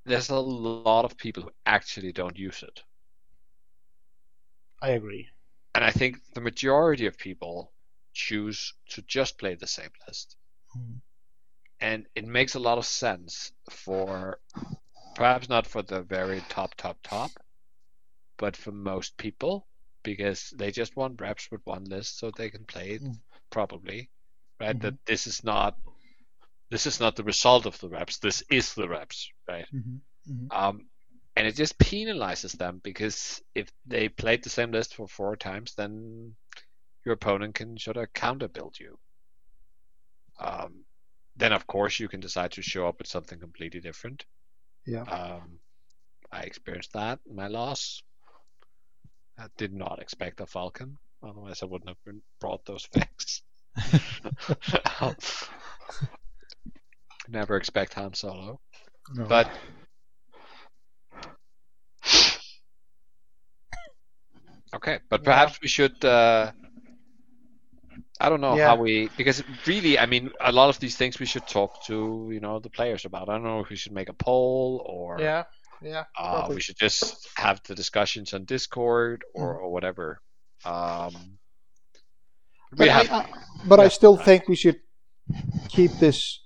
there's 0.05 0.29
a 0.29 0.35
lot 0.35 1.05
of 1.05 1.17
people 1.17 1.43
who 1.43 1.51
actually 1.65 2.11
don't 2.13 2.37
use 2.37 2.63
it. 2.63 2.83
I 4.83 4.89
agree. 4.91 5.29
And 5.73 5.83
I 5.83 5.89
think 5.89 6.17
the 6.35 6.41
majority 6.41 7.07
of 7.07 7.17
people 7.17 7.73
choose 8.13 8.75
to 8.89 9.01
just 9.01 9.39
play 9.39 9.55
the 9.55 9.65
same 9.67 9.89
list. 10.07 10.37
Mhm. 10.75 11.01
And 11.81 12.07
it 12.15 12.25
makes 12.25 12.55
a 12.55 12.59
lot 12.59 12.79
of 12.79 12.85
sense 12.87 13.51
for 13.69 14.39
perhaps 15.15 15.49
not 15.49 15.67
for 15.67 15.83
the 15.83 16.01
very 16.03 16.41
top, 16.49 16.75
top, 16.75 16.97
top, 17.03 17.31
but 18.37 18.55
for 18.55 18.71
most 18.71 19.17
people 19.17 19.67
because 20.03 20.51
they 20.57 20.71
just 20.71 20.95
want 20.95 21.21
reps 21.21 21.49
with 21.51 21.65
one 21.65 21.85
list 21.85 22.19
so 22.19 22.31
they 22.31 22.49
can 22.51 22.65
play 22.65 22.91
it 22.91 23.01
Mm. 23.03 23.19
probably. 23.49 24.09
Right? 24.59 24.77
Mhm. 24.77 24.81
That 24.81 25.05
this 25.05 25.27
is 25.27 25.43
not 25.43 25.77
this 26.69 26.85
is 26.87 26.99
not 26.99 27.15
the 27.15 27.23
result 27.23 27.65
of 27.67 27.79
the 27.79 27.89
reps, 27.89 28.19
this 28.19 28.43
is 28.49 28.73
the 28.75 28.89
reps, 28.89 29.31
right? 29.47 29.67
hmm 29.71 29.97
Um, 30.51 30.89
and 31.35 31.47
it 31.47 31.55
just 31.55 31.77
penalizes 31.79 32.51
them 32.57 32.79
because 32.83 33.41
if 33.55 33.71
they 33.85 34.09
played 34.09 34.43
the 34.43 34.49
same 34.49 34.71
list 34.71 34.95
for 34.95 35.07
four 35.07 35.35
times, 35.35 35.73
then 35.75 36.35
your 37.05 37.13
opponent 37.13 37.55
can 37.55 37.77
sort 37.77 37.97
of 37.97 38.13
counter 38.13 38.47
build 38.47 38.79
you. 38.79 38.97
Um, 40.39 40.85
then 41.35 41.51
of 41.53 41.65
course 41.65 41.99
you 41.99 42.07
can 42.07 42.19
decide 42.19 42.51
to 42.51 42.61
show 42.61 42.87
up 42.87 42.99
with 42.99 43.07
something 43.07 43.39
completely 43.39 43.79
different. 43.79 44.25
Yeah. 44.85 45.03
Um, 45.03 45.59
I 46.31 46.41
experienced 46.41 46.93
that 46.93 47.19
in 47.29 47.35
my 47.35 47.47
loss. 47.47 48.03
I 49.37 49.47
did 49.57 49.73
not 49.73 49.99
expect 49.99 50.41
a 50.41 50.45
Falcon, 50.45 50.97
otherwise 51.23 51.63
I 51.63 51.65
wouldn't 51.65 51.89
have 51.89 52.03
been 52.05 52.21
brought 52.39 52.65
those 52.65 52.85
facts. 52.93 53.41
Never 57.27 57.55
expect 57.55 57.95
Han 57.95 58.13
Solo. 58.13 58.59
No. 59.13 59.25
But 59.25 59.49
okay, 64.75 64.99
but 65.09 65.23
perhaps 65.23 65.59
we 65.61 65.67
should. 65.67 66.03
Uh, 66.03 66.51
I 68.19 68.29
don't 68.29 68.41
know 68.41 68.55
Yeah. 68.55 68.67
how 68.69 68.75
we 68.77 69.09
because 69.17 69.43
really, 69.65 69.97
I 69.99 70.05
mean, 70.05 70.31
a 70.39 70.51
lot 70.51 70.69
of 70.69 70.79
these 70.79 70.95
things 70.95 71.19
we 71.19 71.25
should 71.25 71.47
talk 71.47 71.83
to 71.85 72.29
you 72.31 72.39
know 72.39 72.59
the 72.59 72.69
players 72.69 73.05
about. 73.05 73.29
I 73.29 73.33
don't 73.33 73.43
know 73.43 73.59
if 73.61 73.69
we 73.69 73.75
should 73.75 73.91
make 73.91 74.09
a 74.09 74.13
poll 74.13 74.83
or 74.85 75.19
yeah, 75.19 75.43
yeah, 75.81 76.05
uh, 76.17 76.47
we 76.49 76.61
should 76.61 76.77
just 76.77 77.27
have 77.35 77.61
the 77.67 77.75
discussions 77.75 78.33
on 78.33 78.45
Discord 78.45 79.23
or, 79.33 79.57
or 79.57 79.71
whatever. 79.71 80.21
Um, 80.65 81.39
But, 82.71 82.79
we 82.79 82.89
I, 82.89 82.99
I- 83.01 83.29
but 83.65 83.79
I 83.79 83.83
yeah. 83.83 83.89
still 83.89 84.17
think 84.17 84.47
we 84.47 84.55
should 84.55 84.79
keep 85.69 85.91
this 85.99 86.41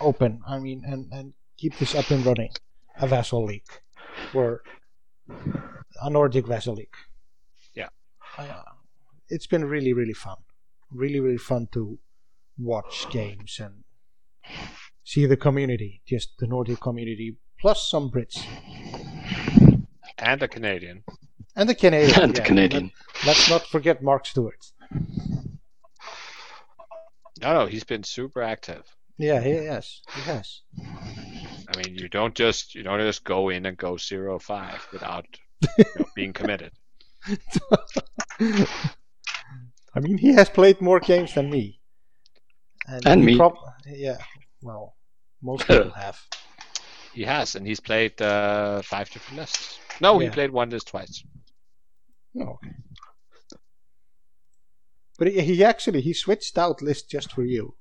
open. 0.00 0.40
I 0.46 0.58
mean, 0.58 0.82
and, 0.86 1.10
and 1.12 1.32
keep 1.56 1.76
this 1.78 1.94
up 1.94 2.10
and 2.10 2.24
running. 2.26 2.50
A 3.00 3.06
Vassal 3.06 3.44
League, 3.44 3.72
Or 4.34 4.62
a 6.02 6.10
Nordic 6.10 6.46
Vassal 6.46 6.74
League. 6.74 6.94
Yeah. 8.38 8.44
Uh, 8.44 8.62
it's 9.28 9.46
been 9.46 9.64
really, 9.64 9.92
really 9.92 10.12
fun. 10.12 10.36
Really, 10.90 11.20
really 11.20 11.38
fun 11.38 11.68
to 11.72 11.98
watch 12.58 13.06
games 13.10 13.58
and 13.60 13.84
see 15.04 15.26
the 15.26 15.36
community. 15.36 16.02
Just 16.06 16.34
the 16.38 16.46
Nordic 16.46 16.80
community, 16.80 17.36
plus 17.60 17.88
some 17.90 18.10
Brits. 18.10 18.44
and 20.18 20.42
a 20.42 20.48
Canadian. 20.48 21.04
And 21.56 21.68
the 21.68 21.74
Canadian. 21.74 22.20
And 22.20 22.34
the 22.34 22.40
yeah. 22.40 22.46
Canadian. 22.46 22.90
Let, 23.24 23.26
let's 23.26 23.50
not 23.50 23.66
forget 23.66 24.02
Mark 24.02 24.26
Stewart. 24.26 24.58
No, 27.40 27.54
no, 27.54 27.66
he's 27.66 27.84
been 27.84 28.04
super 28.04 28.42
active. 28.42 28.84
Yeah, 29.18 29.40
he 29.40 29.50
has. 29.50 30.00
He 30.14 30.20
has. 30.22 30.62
I 30.80 31.76
mean, 31.76 31.96
you 31.96 32.08
don't 32.08 32.34
just 32.34 32.74
you 32.74 32.82
don't 32.82 33.00
just 33.00 33.24
go 33.24 33.48
in 33.48 33.66
and 33.66 33.76
go 33.76 33.96
zero 33.96 34.38
five 34.38 34.86
without 34.92 35.26
you 35.78 35.84
know, 35.98 36.06
being 36.14 36.32
committed. 36.32 36.72
I 39.94 40.00
mean, 40.00 40.18
he 40.18 40.32
has 40.32 40.48
played 40.48 40.80
more 40.80 41.00
games 41.00 41.34
than 41.34 41.50
me. 41.50 41.80
And 42.86 43.20
he 43.20 43.26
me. 43.26 43.36
prob- 43.36 43.58
yeah, 43.86 44.18
well, 44.62 44.96
most 45.42 45.66
people 45.66 45.90
have. 45.96 46.18
He 47.12 47.22
has, 47.24 47.54
and 47.54 47.66
he's 47.66 47.80
played 47.80 48.20
uh, 48.22 48.82
five 48.82 49.10
different 49.10 49.40
lists. 49.40 49.78
No, 50.00 50.18
he 50.18 50.30
played 50.30 50.50
one 50.50 50.70
list 50.70 50.88
twice. 50.88 51.22
No. 52.34 52.58
But 55.18 55.28
he, 55.28 55.40
he 55.42 55.64
actually 55.64 56.00
he 56.00 56.14
switched 56.14 56.56
out 56.56 56.80
list 56.80 57.10
just 57.10 57.32
for 57.32 57.44
you. 57.44 57.76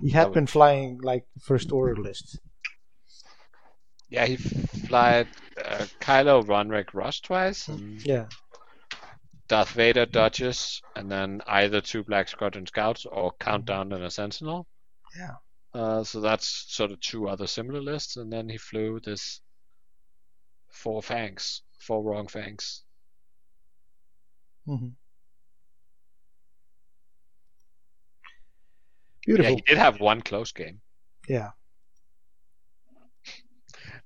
He 0.00 0.10
had 0.10 0.32
been 0.32 0.46
flying 0.46 1.00
like 1.02 1.26
first 1.40 1.72
order 1.72 1.96
list. 2.00 2.38
Yeah, 4.10 4.26
he 4.26 4.36
flied 4.36 5.28
uh, 5.62 5.86
Kylo 6.00 6.44
Runrick 6.44 6.94
Rush 6.94 7.20
twice, 7.20 7.68
and 7.68 8.04
Yeah. 8.04 8.26
Darth 9.48 9.70
Vader 9.70 10.06
Duchess, 10.06 10.80
and 10.96 11.10
then 11.10 11.42
either 11.46 11.80
two 11.80 12.04
Black 12.04 12.28
Squadron 12.28 12.66
Scouts 12.66 13.06
or 13.06 13.32
Countdown 13.40 13.92
and 13.92 14.04
a 14.04 14.10
Sentinel. 14.10 14.66
Yeah. 15.16 15.36
Uh, 15.74 16.04
so 16.04 16.20
that's 16.20 16.46
sort 16.72 16.92
of 16.92 17.00
two 17.00 17.28
other 17.28 17.46
similar 17.46 17.80
lists, 17.80 18.16
and 18.16 18.32
then 18.32 18.48
he 18.48 18.56
flew 18.58 19.00
this 19.00 19.40
four 20.70 21.02
fangs, 21.02 21.62
four 21.78 22.02
wrong 22.02 22.28
fangs. 22.28 22.84
hmm 24.66 24.88
Yeah, 29.26 29.48
he 29.50 29.60
did 29.66 29.78
have 29.78 30.00
one 30.00 30.22
close 30.22 30.52
game. 30.52 30.80
Yeah. 31.28 31.50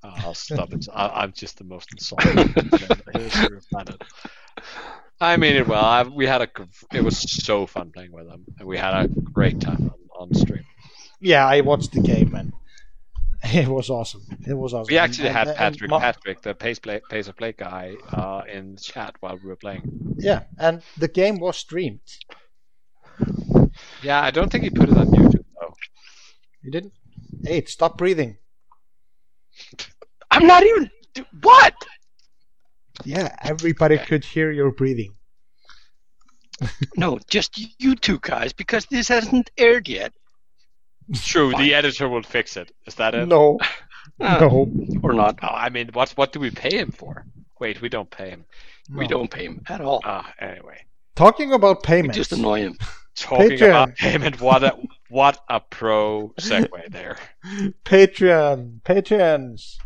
Uh, 0.02 0.12
I'll 0.18 0.34
stop 0.34 0.72
it. 0.72 0.86
I, 0.92 1.08
I'm 1.22 1.32
just 1.32 1.58
the 1.58 1.64
most 1.64 1.88
insulting 1.92 2.36
history 3.14 3.56
of 3.56 3.68
planet. 3.70 4.02
I 5.20 5.36
mean 5.36 5.54
it 5.56 5.66
well. 5.68 5.84
I, 5.84 6.02
we 6.02 6.26
had 6.26 6.42
a. 6.42 6.48
It 6.92 7.04
was 7.04 7.18
so 7.18 7.66
fun 7.66 7.92
playing 7.92 8.12
with 8.12 8.26
them, 8.28 8.44
and 8.58 8.66
we 8.66 8.76
had 8.78 8.94
a 9.04 9.08
great 9.08 9.60
time 9.60 9.92
on, 10.18 10.28
on 10.28 10.34
stream. 10.34 10.64
Yeah, 11.20 11.46
I 11.46 11.60
watched 11.60 11.92
the 11.92 12.00
game 12.00 12.34
and 12.34 12.52
it 13.44 13.68
was 13.68 13.90
awesome. 13.90 14.22
It 14.46 14.54
was 14.54 14.74
awesome. 14.74 14.92
We 14.92 14.98
actually 14.98 15.28
And- 15.28 15.36
had 15.36 15.48
and- 15.48 15.56
Patrick, 15.56 15.82
and 15.82 15.90
Ma- 15.90 16.00
Patrick, 16.00 16.42
the 16.42 16.54
pace 16.54 16.80
play, 16.80 17.00
pace 17.08 17.28
of 17.28 17.36
play 17.36 17.52
guy, 17.52 17.94
uh, 18.10 18.42
in 18.52 18.76
chat 18.76 19.14
while 19.20 19.36
we 19.40 19.48
were 19.48 19.56
playing. 19.56 19.82
Yeah, 20.18 20.42
and 20.58 20.82
the 20.98 21.08
game 21.08 21.38
was 21.38 21.56
streamed. 21.56 22.00
Yeah, 24.02 24.20
I 24.20 24.30
don't 24.32 24.50
think 24.50 24.64
he 24.64 24.70
put 24.70 24.88
it 24.88 24.96
on 24.96 25.06
YouTube 25.08 25.44
though. 25.60 25.74
You 26.62 26.70
didn't? 26.72 26.92
Hey, 27.44 27.64
stop 27.66 27.96
breathing. 27.98 28.38
I'm 30.32 30.46
not 30.46 30.62
even. 30.64 30.90
What? 31.42 31.74
Yeah, 33.04 33.34
everybody 33.42 33.98
could 33.98 34.24
hear 34.24 34.50
your 34.50 34.70
breathing. 34.72 35.14
No, 36.96 37.18
just 37.28 37.58
you 37.82 37.94
two 37.96 38.18
guys, 38.20 38.52
because 38.52 38.86
this 38.86 39.08
hasn't 39.08 39.50
aired 39.58 39.88
yet. 39.88 40.12
True, 41.14 41.52
the 41.56 41.74
editor 41.74 42.08
will 42.08 42.22
fix 42.22 42.56
it. 42.56 42.70
Is 42.86 42.94
that 42.96 43.14
it? 43.14 43.26
No, 43.26 43.58
Uh, 44.20 44.38
no, 44.40 44.70
Or 45.02 45.12
not. 45.12 45.38
Oh, 45.42 45.48
I 45.48 45.68
mean, 45.70 45.90
what 45.92 46.10
what 46.12 46.32
do 46.32 46.40
we 46.40 46.50
pay 46.50 46.76
him 46.78 46.90
for? 46.92 47.24
Wait, 47.60 47.80
we 47.80 47.88
don't 47.88 48.10
pay 48.10 48.30
him. 48.30 48.44
We 48.94 49.06
don't 49.06 49.30
pay 49.30 49.44
him 49.46 49.62
at 49.68 49.80
all. 49.80 50.00
Ah, 50.04 50.32
anyway. 50.40 50.84
Talking 51.14 51.52
about 51.52 51.82
We 51.82 51.86
payments. 51.86 52.16
just 52.16 52.32
annoy 52.32 52.60
him. 52.60 52.76
Talking 53.16 53.50
Patreon. 53.50 53.68
about 53.68 53.96
payment, 53.96 54.40
what 54.40 54.62
a 54.64 54.76
what 55.08 55.38
a 55.48 55.60
pro 55.60 56.32
segue 56.40 56.90
there. 56.90 57.18
Patreon, 57.84 58.80
Patreons. 58.82 59.76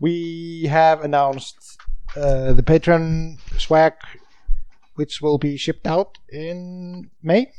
We 0.00 0.66
have 0.68 1.02
announced 1.02 1.78
uh, 2.16 2.52
the 2.52 2.62
Patreon 2.62 3.38
swag, 3.58 3.94
which 4.94 5.20
will 5.20 5.38
be 5.38 5.56
shipped 5.56 5.86
out 5.86 6.18
in 6.28 7.10
May. 7.22 7.52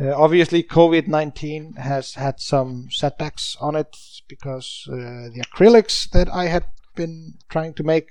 Uh, 0.00 0.12
obviously, 0.14 0.62
COVID 0.62 1.06
19 1.06 1.74
has 1.74 2.14
had 2.14 2.40
some 2.40 2.88
setbacks 2.90 3.56
on 3.60 3.76
it 3.76 3.96
because 4.28 4.88
uh, 4.90 5.30
the 5.32 5.44
acrylics 5.46 6.10
that 6.10 6.28
I 6.28 6.46
had 6.46 6.64
been 6.96 7.34
trying 7.48 7.74
to 7.74 7.82
make 7.82 8.10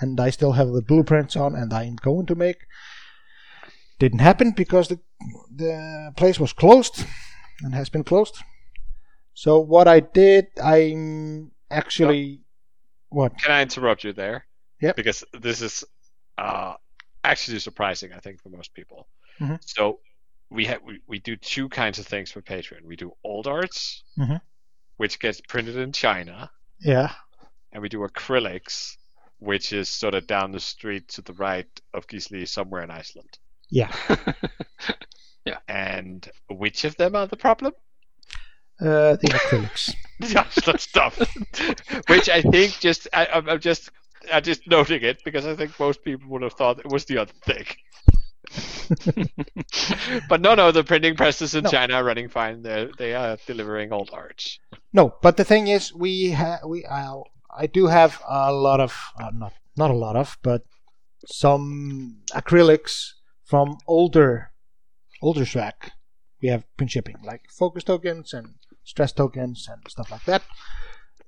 and 0.00 0.20
I 0.20 0.30
still 0.30 0.52
have 0.52 0.68
the 0.68 0.82
blueprints 0.82 1.36
on 1.36 1.54
and 1.54 1.72
I'm 1.72 1.96
going 1.96 2.26
to 2.26 2.34
make 2.34 2.66
didn't 3.98 4.18
happen 4.18 4.50
because 4.50 4.88
the, 4.88 5.00
the 5.54 6.12
place 6.16 6.38
was 6.38 6.52
closed 6.52 7.04
and 7.62 7.74
has 7.74 7.88
been 7.88 8.04
closed. 8.04 8.38
So 9.34 9.58
what 9.58 9.88
I 9.88 10.00
did, 10.00 10.46
I'm 10.62 11.52
actually 11.70 12.40
what? 13.10 13.38
Can 13.38 13.52
I 13.52 13.62
interrupt 13.62 14.04
you 14.04 14.12
there? 14.12 14.46
Yep. 14.80 14.96
Because 14.96 15.24
this 15.32 15.62
is 15.62 15.84
uh, 16.38 16.74
actually 17.24 17.58
surprising, 17.60 18.12
I 18.12 18.18
think, 18.18 18.42
for 18.42 18.50
most 18.50 18.74
people. 18.74 19.08
Mhm. 19.40 19.58
So 19.64 20.00
we 20.50 20.64
have 20.66 20.82
we, 20.82 21.00
we 21.06 21.18
do 21.18 21.36
two 21.36 21.68
kinds 21.68 21.98
of 21.98 22.06
things 22.06 22.30
for 22.30 22.42
Patreon. 22.42 22.82
We 22.84 22.96
do 22.96 23.12
alt 23.24 23.46
arts, 23.46 24.02
Mhm. 24.18 24.40
which 24.96 25.18
gets 25.18 25.40
printed 25.40 25.76
in 25.76 25.92
China, 25.92 26.50
Yeah, 26.80 27.12
and 27.72 27.82
we 27.82 27.88
do 27.88 28.00
acrylics, 28.00 28.96
which 29.38 29.72
is 29.72 29.88
sort 29.88 30.14
of 30.14 30.26
down 30.26 30.52
the 30.52 30.60
street 30.60 31.08
to 31.08 31.22
the 31.22 31.32
right 31.34 31.68
of 31.94 32.06
Gisli, 32.06 32.46
somewhere 32.48 32.82
in 32.82 32.90
Iceland. 32.90 33.38
Yeah. 33.70 33.92
yeah. 35.44 35.58
And 35.68 36.28
which 36.50 36.84
of 36.84 36.96
them 36.96 37.16
are 37.16 37.26
the 37.26 37.36
problem? 37.36 37.72
Uh, 38.80 39.16
the 39.16 39.28
acrylics. 39.28 39.94
Just 40.22 40.64
that 40.66 40.80
stuff. 40.80 41.18
Which 42.08 42.28
I 42.28 42.40
think 42.42 42.78
just 42.80 43.06
I, 43.12 43.26
I'm 43.26 43.48
I'm 43.50 43.60
just 43.60 43.90
I'm 44.32 44.42
just 44.42 44.66
noting 44.66 45.02
it 45.02 45.22
because 45.24 45.44
I 45.46 45.54
think 45.54 45.78
most 45.78 46.02
people 46.04 46.30
would 46.30 46.40
have 46.42 46.54
thought 46.54 46.78
it 46.78 46.90
was 46.90 47.04
the 47.04 47.18
other 47.18 47.34
thing. 47.44 47.66
but 50.28 50.40
no, 50.40 50.54
no, 50.54 50.72
the 50.72 50.84
printing 50.84 51.16
presses 51.16 51.54
in 51.54 51.64
No. 51.64 51.70
China 51.70 51.94
are 51.94 52.04
running 52.04 52.28
fine. 52.28 52.62
They 52.62 52.88
they 52.98 53.14
are 53.14 53.36
delivering 53.46 53.92
alt 53.92 54.10
art. 54.12 54.42
No, 54.92 55.14
but 55.20 55.36
the 55.36 55.44
thing 55.44 55.68
is, 55.68 55.92
we 55.92 56.32
ha- 56.32 56.60
we 56.66 56.84
uh, 56.84 57.16
I 57.54 57.66
do 57.66 57.86
have 57.86 58.20
a 58.26 58.52
lot 58.52 58.80
of 58.80 58.96
uh, 59.20 59.30
not 59.34 59.52
not 59.76 59.90
a 59.90 59.94
lot 59.94 60.16
of, 60.16 60.38
but 60.42 60.62
some 61.26 62.22
acrylics 62.32 63.12
from 63.44 63.76
older 63.86 64.50
older 65.20 65.44
swag. 65.44 65.74
We 66.40 66.48
have 66.48 66.64
been 66.76 66.88
shipping 66.88 67.16
like 67.24 67.42
focus 67.50 67.84
tokens 67.84 68.32
and 68.32 68.54
stress 68.86 69.12
tokens 69.12 69.68
and 69.70 69.80
stuff 69.88 70.10
like 70.10 70.24
that. 70.24 70.42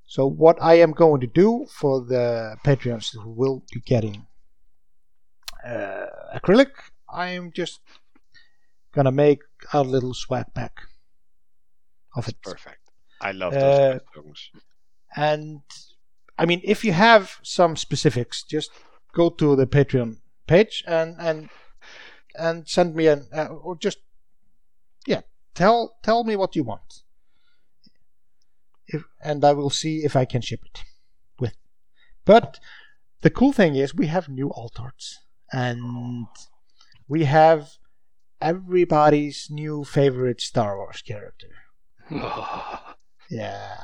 So 0.07 0.25
what 0.25 0.57
I 0.59 0.75
am 0.85 0.91
going 0.93 1.21
to 1.21 1.27
do 1.27 1.67
for 1.79 2.01
the 2.03 2.57
Patreons 2.65 3.13
who 3.13 3.29
will 3.29 3.63
be 3.71 3.79
getting 3.81 4.25
uh, 5.63 6.07
acrylic, 6.33 6.71
I 7.13 7.27
am 7.29 7.51
just 7.51 7.81
gonna 8.95 9.11
make 9.11 9.41
a 9.73 9.83
little 9.83 10.13
swag 10.15 10.45
pack 10.55 10.73
of 12.15 12.27
it. 12.27 12.41
Perfect. 12.41 12.81
I 13.21 13.31
love 13.33 13.53
Uh, 13.53 13.59
those 13.59 14.01
kind 14.15 14.29
of. 14.29 14.37
And 15.15 15.61
I 16.37 16.45
mean, 16.45 16.61
if 16.63 16.83
you 16.83 16.93
have 16.93 17.37
some 17.43 17.75
specifics, 17.75 18.43
just 18.43 18.71
go 19.13 19.29
to 19.29 19.55
the 19.55 19.67
Patreon 19.67 20.17
page 20.47 20.83
and 20.87 21.15
and 21.19 21.49
and 22.35 22.67
send 22.67 22.95
me 22.95 23.07
an 23.07 23.27
uh, 23.31 23.45
or 23.65 23.75
just 23.75 23.99
yeah, 25.05 25.21
tell 25.53 25.97
tell 26.01 26.23
me 26.23 26.35
what 26.35 26.55
you 26.55 26.63
want. 26.63 27.03
If, 28.91 29.03
and 29.21 29.43
I 29.45 29.53
will 29.53 29.69
see 29.69 30.03
if 30.03 30.15
I 30.15 30.25
can 30.25 30.41
ship 30.41 30.61
it 30.65 30.83
with. 31.39 31.55
But 32.25 32.59
the 33.21 33.29
cool 33.29 33.53
thing 33.53 33.75
is 33.75 33.93
we 33.93 34.07
have 34.07 34.27
new 34.29 34.51
alt 34.51 34.79
arts 34.79 35.19
and 35.53 36.27
we 37.07 37.25
have 37.25 37.77
everybody's 38.41 39.47
new 39.49 39.83
favorite 39.83 40.41
Star 40.41 40.77
Wars 40.77 41.01
character. 41.01 41.53
Yeah. 43.31 43.77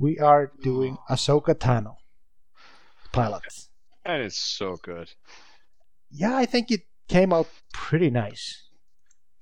We 0.00 0.18
are 0.18 0.50
doing 0.62 0.98
Ahsoka 1.08 1.54
Tano 1.54 1.94
pilot. 3.12 3.42
And 4.04 4.22
it's 4.22 4.36
so 4.38 4.76
good. 4.82 5.12
Yeah, 6.10 6.36
I 6.36 6.44
think 6.46 6.70
it 6.72 6.82
came 7.08 7.32
out 7.32 7.46
pretty 7.72 8.10
nice. 8.10 8.64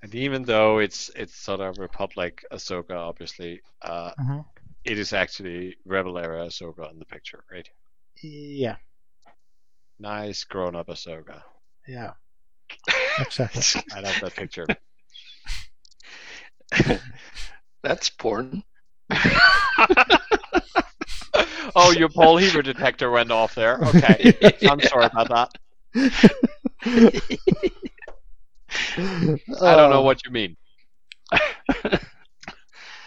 And 0.03 0.15
even 0.15 0.43
though 0.45 0.79
it's 0.79 1.11
it's 1.17 1.35
sort 1.35 1.61
of 1.61 1.79
Republic 1.79 2.45
Ahsoka, 2.53 2.95
obviously, 2.95 3.63
uh, 3.81 4.13
Mhm. 4.21 4.45
It 4.87 4.99
is 4.99 5.13
actually 5.13 5.77
Rebel 5.85 6.19
era 6.19 6.47
Ahsoka 6.47 6.91
in 6.91 6.99
the 6.99 7.05
picture, 7.07 7.45
right? 7.51 7.69
Yeah, 8.23 8.77
Nice 9.99 10.45
grown 10.45 10.75
up 10.75 10.89
Ahsoka. 10.89 11.43
yeah. 11.87 12.13
Exactly. 13.19 13.63
I 13.93 14.01
love 14.01 14.19
that 14.21 14.35
picture. 14.37 14.67
That's 17.83 18.09
porn. 18.11 18.63
oh, 21.77 21.91
your 21.93 22.09
Paul 22.09 22.37
Heber 22.39 22.63
detector 22.63 23.11
went 23.11 23.31
off 23.31 23.55
there. 23.55 23.79
Okay, 23.85 24.33
I'm 24.67 24.81
sorry 24.81 25.07
about 25.07 25.29
that. 25.29 25.51
I 29.61 29.75
don't 29.77 29.91
know 29.91 30.01
Uh, 30.01 30.03
what 30.03 30.25
you 30.25 30.31
mean. 30.31 30.57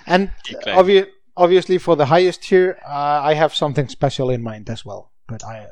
And 0.08 0.32
Keep 0.44 0.62
going. 0.64 0.78
obvi- 0.78 1.08
obviously, 1.44 1.78
for 1.80 1.96
the 1.96 2.06
highest 2.08 2.44
tier, 2.44 2.78
uh, 2.86 3.20
I 3.32 3.34
have 3.34 3.56
something 3.56 3.88
special 3.90 4.30
in 4.30 4.44
mind 4.44 4.70
as 4.70 4.84
well. 4.86 5.12
But 5.28 5.44
I, 5.44 5.68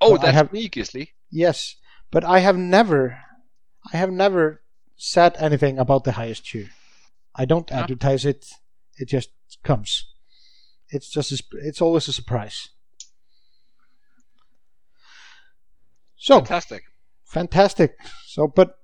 Oh, 0.00 0.14
I 0.14 0.18
that's 0.22 0.34
have- 0.38 0.52
me, 0.52 0.68
Gisli. 0.68 1.08
yes, 1.30 1.76
but 2.10 2.24
I 2.24 2.38
have 2.40 2.56
never, 2.56 3.18
I 3.92 3.96
have 3.96 4.12
never 4.12 4.62
said 4.96 5.36
anything 5.38 5.78
about 5.78 6.04
the 6.04 6.12
highest 6.12 6.46
tier. 6.46 6.70
I 7.34 7.44
don't 7.44 7.70
Huh? 7.70 7.80
advertise 7.82 8.24
it; 8.24 8.46
it 8.96 9.08
just 9.08 9.30
comes. 9.62 10.06
It's 10.90 11.10
just, 11.10 11.32
a, 11.32 11.42
it's 11.68 11.82
always 11.82 12.08
a 12.08 12.12
surprise. 12.12 12.68
So 16.16 16.36
Fantastic. 16.40 16.82
fantastic. 17.24 17.96
So, 18.26 18.48
but 18.48 18.78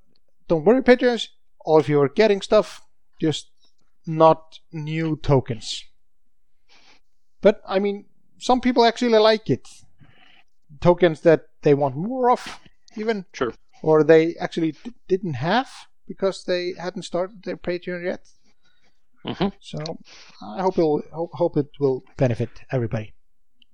don't 0.48 0.64
worry, 0.64 0.82
patrons. 0.82 1.28
All 1.64 1.78
of 1.80 1.88
you 1.88 2.00
are 2.00 2.08
getting 2.08 2.42
stuff, 2.42 2.82
just 3.20 3.50
not 4.06 4.58
new 4.72 5.16
tokens. 5.16 5.82
But 7.44 7.60
I 7.68 7.78
mean, 7.78 8.06
some 8.38 8.60
people 8.60 8.84
actually 8.86 9.18
like 9.18 9.50
it. 9.50 9.68
Tokens 10.80 11.20
that 11.20 11.42
they 11.62 11.74
want 11.74 11.94
more 11.96 12.30
of, 12.30 12.40
even, 12.96 13.26
Sure. 13.34 13.52
or 13.82 14.02
they 14.02 14.34
actually 14.40 14.72
d- 14.72 14.94
didn't 15.08 15.34
have 15.34 15.68
because 16.08 16.44
they 16.44 16.72
hadn't 16.78 17.02
started 17.04 17.42
their 17.44 17.58
Patreon 17.58 18.02
yet. 18.04 18.22
Mhm. 19.26 19.52
So, 19.60 19.78
I 20.42 20.62
hope 20.62 20.78
it 20.78 20.82
will, 20.82 21.02
hope, 21.12 21.30
hope 21.34 21.56
it 21.58 21.70
will 21.78 22.02
benefit 22.16 22.50
everybody. 22.70 23.12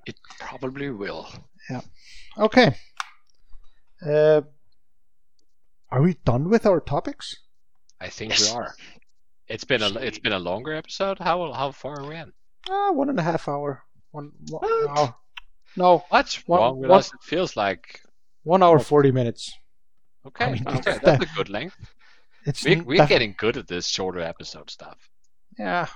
It 0.06 0.16
probably 0.40 0.90
will. 0.90 1.28
Yeah. 1.70 1.82
Okay. 2.38 2.74
Uh, 4.04 4.42
are 5.90 6.02
we 6.02 6.14
done 6.24 6.48
with 6.50 6.66
our 6.66 6.80
topics? 6.80 7.36
I 8.00 8.08
think 8.08 8.32
Yes. 8.32 8.50
we 8.50 8.56
are. 8.56 8.74
It's 9.46 9.64
been 9.64 9.82
a 9.82 9.90
it's 9.98 10.18
been 10.20 10.32
a 10.32 10.38
longer 10.38 10.72
episode. 10.72 11.18
How 11.18 11.52
how 11.52 11.72
far 11.72 12.00
are 12.00 12.08
we 12.08 12.16
in? 12.16 12.32
Ah, 12.68 12.90
one 12.92 13.08
and 13.08 13.18
a 13.18 13.22
half 13.22 13.48
hour. 13.48 13.82
One, 14.10 14.32
one 14.48 14.60
What? 14.62 14.98
hour. 14.98 15.14
No, 15.76 16.04
What's 16.08 16.46
One- 16.48 16.60
wrong 16.60 16.78
with 16.80 16.90
one- 16.90 16.98
us? 16.98 17.12
It 17.14 17.22
feels 17.22 17.56
like 17.56 18.02
one 18.42 18.62
hour 18.62 18.78
forty 18.80 19.12
minutes. 19.12 19.52
okay. 20.26 20.44
I 20.46 20.52
mean, 20.52 20.66
okay, 20.66 20.80
that- 20.92 21.02
that's 21.02 21.24
a 21.32 21.34
good 21.36 21.48
length. 21.48 21.76
It's 22.44 22.64
we, 22.64 22.76
we're, 22.80 22.96
def- 22.96 23.08
getting 23.08 23.34
good 23.38 23.56
at 23.56 23.68
this 23.68 23.86
shorter 23.86 24.20
episode 24.20 24.70
stuff. 24.70 24.98
yeah, 25.58 25.86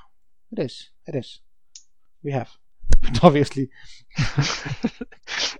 it 0.52 0.58
is. 0.60 0.90
It 1.06 1.14
is. 1.16 1.40
We 2.22 2.32
have, 2.32 2.50
but 3.02 3.22
obviously, 3.24 3.70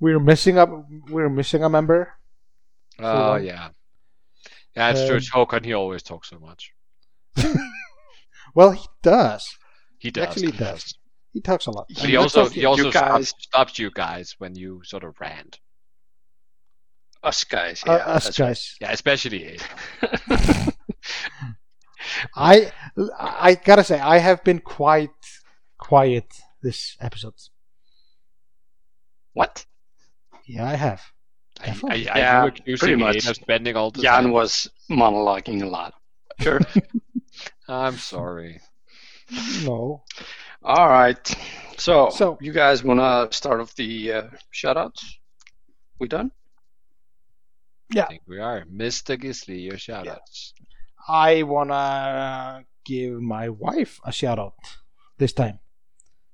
we're 0.00 0.20
missing 0.20 0.58
up. 0.58 0.70
We're 1.10 1.28
missing 1.28 1.64
a 1.64 1.68
member. 1.68 2.12
Oh 2.98 3.30
one. 3.32 3.44
yeah, 3.44 3.68
yeah. 4.76 4.90
It's 4.90 5.06
true. 5.06 5.16
Um, 5.16 5.46
Håkon, 5.46 5.64
he 5.64 5.72
always 5.74 6.02
talks 6.02 6.30
so 6.30 6.38
much. 6.38 6.72
Well, 8.54 8.70
he 8.70 8.86
does. 9.02 9.46
He 9.98 10.10
does. 10.10 10.24
actually 10.26 10.52
he 10.52 10.58
does. 10.58 10.94
He 11.32 11.40
talks 11.40 11.66
a 11.66 11.70
lot. 11.70 11.86
But 11.88 11.98
And 12.00 12.08
he 12.10 12.16
also 12.16 12.48
he 12.48 12.64
also 12.64 12.84
You 12.84 12.90
stops, 12.92 13.10
guys- 13.10 13.34
stops 13.38 13.78
you 13.78 13.90
guys 13.90 14.34
when 14.38 14.54
you 14.56 14.82
sort 14.84 15.04
of 15.04 15.20
rant. 15.20 15.60
Us 17.22 17.44
guys. 17.44 17.82
Uh, 17.86 17.92
us 17.92 18.24
that's 18.24 18.38
right. 18.40 18.46
guys. 18.48 18.76
Yeah, 18.80 18.92
especially 18.92 19.58
I 22.34 22.70
I 23.18 23.54
gotta 23.64 23.84
say 23.84 23.98
I 23.98 24.18
have 24.18 24.42
been 24.44 24.60
quite 24.60 25.10
quiet 25.78 26.24
this 26.62 26.96
episode. 27.00 27.34
What? 29.32 29.66
Yeah, 30.46 30.66
I 30.66 30.74
have. 30.74 31.02
I, 31.60 31.70
I, 31.70 31.74
I 31.90 31.94
Yeah, 31.94 32.42
you 32.42 32.48
accusing 32.48 32.78
pretty 32.78 32.96
much. 32.96 33.26
of 33.26 33.36
spending 33.36 33.76
all 33.76 33.90
the 33.90 34.02
Jan 34.02 34.24
time. 34.24 34.30
was 34.32 34.68
monologuing 34.90 35.62
a 35.62 35.66
lot. 35.66 35.94
Sure. 36.40 36.60
I'm 37.68 37.96
sorry. 37.96 38.60
No. 39.64 40.04
All 40.62 40.88
right. 40.88 41.36
So, 41.78 42.10
So- 42.10 42.38
you 42.40 42.52
guys 42.52 42.82
want 42.84 43.00
to 43.00 43.36
start 43.36 43.60
off 43.60 43.74
the 43.74 44.12
uh, 44.12 44.22
shoutouts? 44.54 45.02
We 45.98 46.08
done? 46.08 46.30
Yeah. 47.92 48.04
I 48.04 48.08
think 48.08 48.22
we 48.26 48.38
are. 48.40 48.64
Mr. 48.64 49.16
Gisli, 49.20 49.64
your 49.64 49.74
shoutouts. 49.76 50.52
I 51.08 51.42
wanna 51.44 52.64
give 52.84 53.20
my 53.20 53.48
wife 53.48 54.00
a 54.04 54.10
shout 54.10 54.38
out 54.40 54.54
this 55.18 55.32
time 55.32 55.60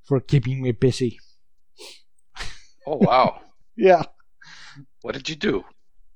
for 0.05 0.19
keeping 0.21 0.63
me 0.63 0.73
busy. 0.73 1.19
Oh, 2.87 2.97
wow. 2.97 3.41
Yeah. 3.77 4.03
what 5.03 5.15
did 5.15 5.29
you 5.29 5.37
do? 5.37 5.65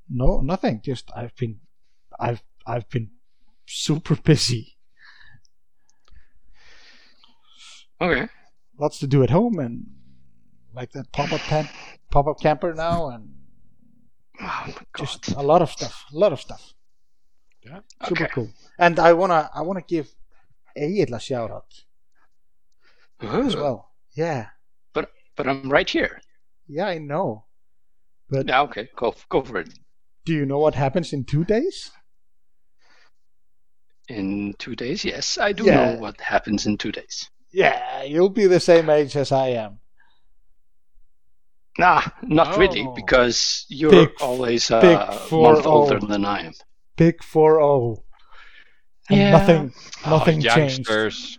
No, 0.09 0.41
nothing. 0.41 0.81
Just 0.83 1.11
I've 1.15 1.35
been, 1.37 1.61
I've 2.19 2.43
I've 2.67 2.89
been 2.89 3.11
super 3.67 4.17
busy. 4.17 4.76
Okay. 8.01 8.29
Lots 8.79 8.99
to 8.99 9.07
do 9.07 9.23
at 9.23 9.31
home 9.31 9.59
and 9.59 9.87
like 10.75 10.93
that 10.93 11.11
pop 11.13 11.33
up 11.33 11.41
tent, 11.43 11.69
pop 12.11 12.27
up 12.27 12.41
camper 12.41 12.75
now, 12.75 13.09
and 13.09 13.33
Oh, 14.39 14.65
my 14.67 14.73
God. 14.93 15.07
just 15.07 15.29
a 15.33 15.41
lot 15.43 15.63
of 15.63 15.71
stuff. 15.71 16.05
A 16.13 16.17
lot 16.19 16.33
of 16.33 16.41
stuff. 16.41 16.75
Yeah. 17.65 17.81
Super 18.05 18.25
Okay. 18.25 18.33
cool. 18.35 18.51
And 18.79 18.99
I 18.99 19.15
wanna 19.15 19.51
I 19.55 19.63
wanna 19.63 19.81
give 19.81 20.09
Egil 20.77 21.15
a 21.15 21.21
shout 21.21 21.51
out 21.51 21.73
as 23.23 23.57
well. 23.57 23.93
Yeah. 24.15 24.49
But, 24.93 25.11
but 25.37 25.49
I'm 25.49 25.71
right 25.71 25.89
here. 25.89 26.21
Yeah, 26.69 26.87
I 26.87 26.99
know. 26.99 27.47
But 28.29 28.47
Yeah, 28.49 28.61
okay. 28.63 28.89
Go, 28.95 29.15
go 29.31 29.43
for 29.43 29.59
it. 29.61 29.71
do 30.27 30.35
you 30.35 30.45
know 30.45 30.59
what 30.59 30.75
happens 30.75 31.13
in 31.15 31.25
two 31.25 31.45
days? 31.45 31.91
In 34.09 34.55
two 34.59 34.77
days, 34.77 35.05
yes. 35.05 35.39
I 35.39 35.53
do 35.53 35.65
Yeah. 35.65 35.75
know 35.95 35.99
what 36.01 36.21
happens 36.21 36.67
in 36.67 36.77
two 36.79 36.93
days. 36.93 37.31
Yeah, 37.53 38.03
you'll 38.03 38.29
be 38.31 38.47
the 38.47 38.61
same 38.61 38.91
age 38.91 39.17
as 39.17 39.33
I 39.33 39.49
am. 39.49 39.79
Nah, 41.79 42.03
not 42.23 42.57
really, 42.57 42.83
Oh. 42.87 42.93
because 42.93 43.67
you're 43.69 43.91
Big- 43.91 44.21
always 44.21 44.71
a 44.71 44.81
big 44.81 44.99
month 45.33 45.67
older 45.67 46.01
than 46.01 46.25
I 46.25 46.47
am. 46.47 46.53
Big 46.97 47.23
four 47.23 47.55
zero. 47.57 48.05
And 49.11 49.19
Yeah. 49.21 49.31
nothing 49.31 49.75
nothing 50.07 50.47
oh, 50.47 50.55
changed. 50.55 50.89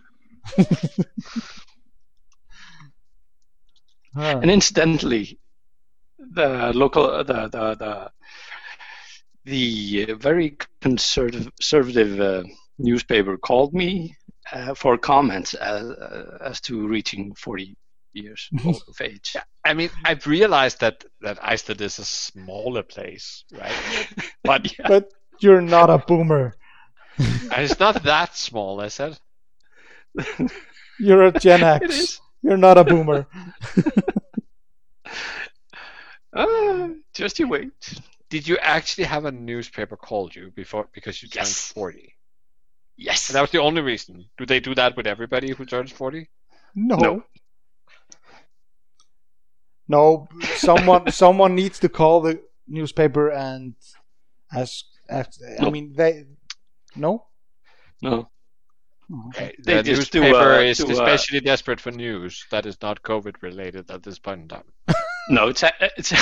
Huh. 4.14 4.40
And 4.42 4.50
incidentally, 4.50 5.38
the 6.18 6.72
local, 6.74 7.22
the 7.24 7.48
the 7.48 7.74
the, 7.76 8.10
the 9.44 10.14
very 10.14 10.56
conservative, 10.80 11.44
conservative 11.56 12.20
uh, 12.20 12.42
newspaper 12.78 13.36
called 13.36 13.74
me 13.74 14.16
uh, 14.52 14.74
for 14.74 14.98
comments 14.98 15.54
as, 15.54 15.82
uh, 15.90 16.38
as 16.44 16.60
to 16.62 16.86
reaching 16.86 17.34
40 17.34 17.76
years 18.12 18.48
of 18.64 19.00
age. 19.00 19.36
I 19.64 19.74
mean, 19.74 19.90
I've 20.04 20.26
realized 20.26 20.80
that 20.80 21.04
that 21.20 21.38
Iceland 21.42 21.80
is 21.80 21.98
a 21.98 22.04
smaller 22.04 22.82
place, 22.82 23.44
right? 23.52 23.72
But 24.44 24.78
Yeah. 24.78 24.88
But 24.88 25.10
You're 25.40 25.60
not 25.60 25.90
a 25.90 25.98
boomer. 25.98 26.54
It's 27.52 27.78
not 27.78 28.02
that 28.04 28.36
small, 28.36 28.80
is 28.80 29.00
it? 29.00 29.18
You're 30.98 31.24
a 31.26 31.32
Gen 31.32 31.62
X. 31.62 31.84
It 31.84 31.90
is. 31.90 32.20
You're 32.42 32.56
not 32.56 32.78
a 32.78 32.84
boomer. 32.84 33.26
Ah, 36.34 36.90
just 37.14 37.38
you 37.38 37.48
wait. 37.48 37.72
Did 38.30 38.46
you 38.46 38.58
actually 38.58 39.04
have 39.04 39.24
a 39.24 39.32
newspaper 39.32 39.96
called 39.96 40.34
you 40.34 40.50
before 40.54 40.88
because 40.92 41.22
you 41.22 41.28
turned 41.28 41.46
Yes. 41.48 41.72
40? 42.98 43.04
Yes. 43.04 43.28
And 43.28 43.36
that 43.36 43.40
was 43.42 43.50
the 43.50 43.60
only 43.60 43.80
reason. 43.82 44.24
Do 44.36 44.46
they 44.46 44.60
do 44.60 44.74
that 44.74 44.96
with 44.96 45.06
everybody 45.06 45.52
who 45.52 45.64
turns 45.64 45.92
40? 45.92 46.28
No. 46.74 46.96
No. 46.96 47.22
No, 49.90 50.28
someone 50.56 51.10
someone 51.12 51.54
needs 51.54 51.78
to 51.78 51.88
call 51.88 52.20
the 52.20 52.40
newspaper 52.66 53.30
and 53.30 53.74
ask. 54.52 54.84
ask 55.08 55.40
I 55.58 55.64
No. 55.64 55.70
mean, 55.70 55.94
they. 55.96 56.24
No. 56.94 57.24
No. 58.02 58.28
Okay. 59.28 59.54
They 59.64 59.76
the 59.76 59.82
just 59.82 60.12
do, 60.12 60.20
newspaper 60.20 60.52
uh, 60.52 60.60
is 60.60 60.76
do, 60.78 60.86
uh, 60.88 60.90
especially 60.90 61.40
desperate 61.40 61.80
for 61.80 61.90
news 61.90 62.44
that 62.50 62.66
is 62.66 62.76
not 62.82 63.02
COVID 63.02 63.36
related 63.40 63.90
at 63.90 64.02
this 64.02 64.18
point 64.18 64.42
in 64.42 64.48
time. 64.48 64.64
No, 65.30 65.48
it's 65.48 65.62
a, 65.62 65.70
it's 65.98 66.12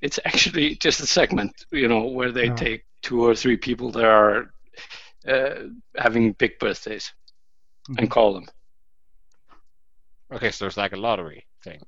it's 0.00 0.18
actually 0.24 0.76
just 0.76 0.98
a 1.00 1.06
segment, 1.06 1.52
you 1.70 1.86
know, 1.86 2.04
where 2.04 2.32
they 2.32 2.48
Oh. 2.50 2.54
take 2.56 2.84
two 3.02 3.22
or 3.22 3.34
three 3.34 3.58
people 3.58 3.90
that 3.92 4.04
are 4.04 4.54
uh, 5.28 5.54
having 5.96 6.32
big 6.32 6.58
birthdays 6.58 7.12
and 7.98 8.10
call 8.10 8.34
them. 8.34 8.46
Okay, 10.32 10.50
so 10.50 10.66
it's 10.66 10.76
like 10.76 10.92
a 10.92 10.96
lottery 10.96 11.46
thing. 11.62 11.80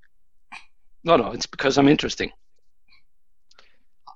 No, 1.05 1.17
no, 1.17 1.33
it's 1.33 1.47
because 1.47 1.79
I'm 1.79 1.89
interesting. 1.89 2.33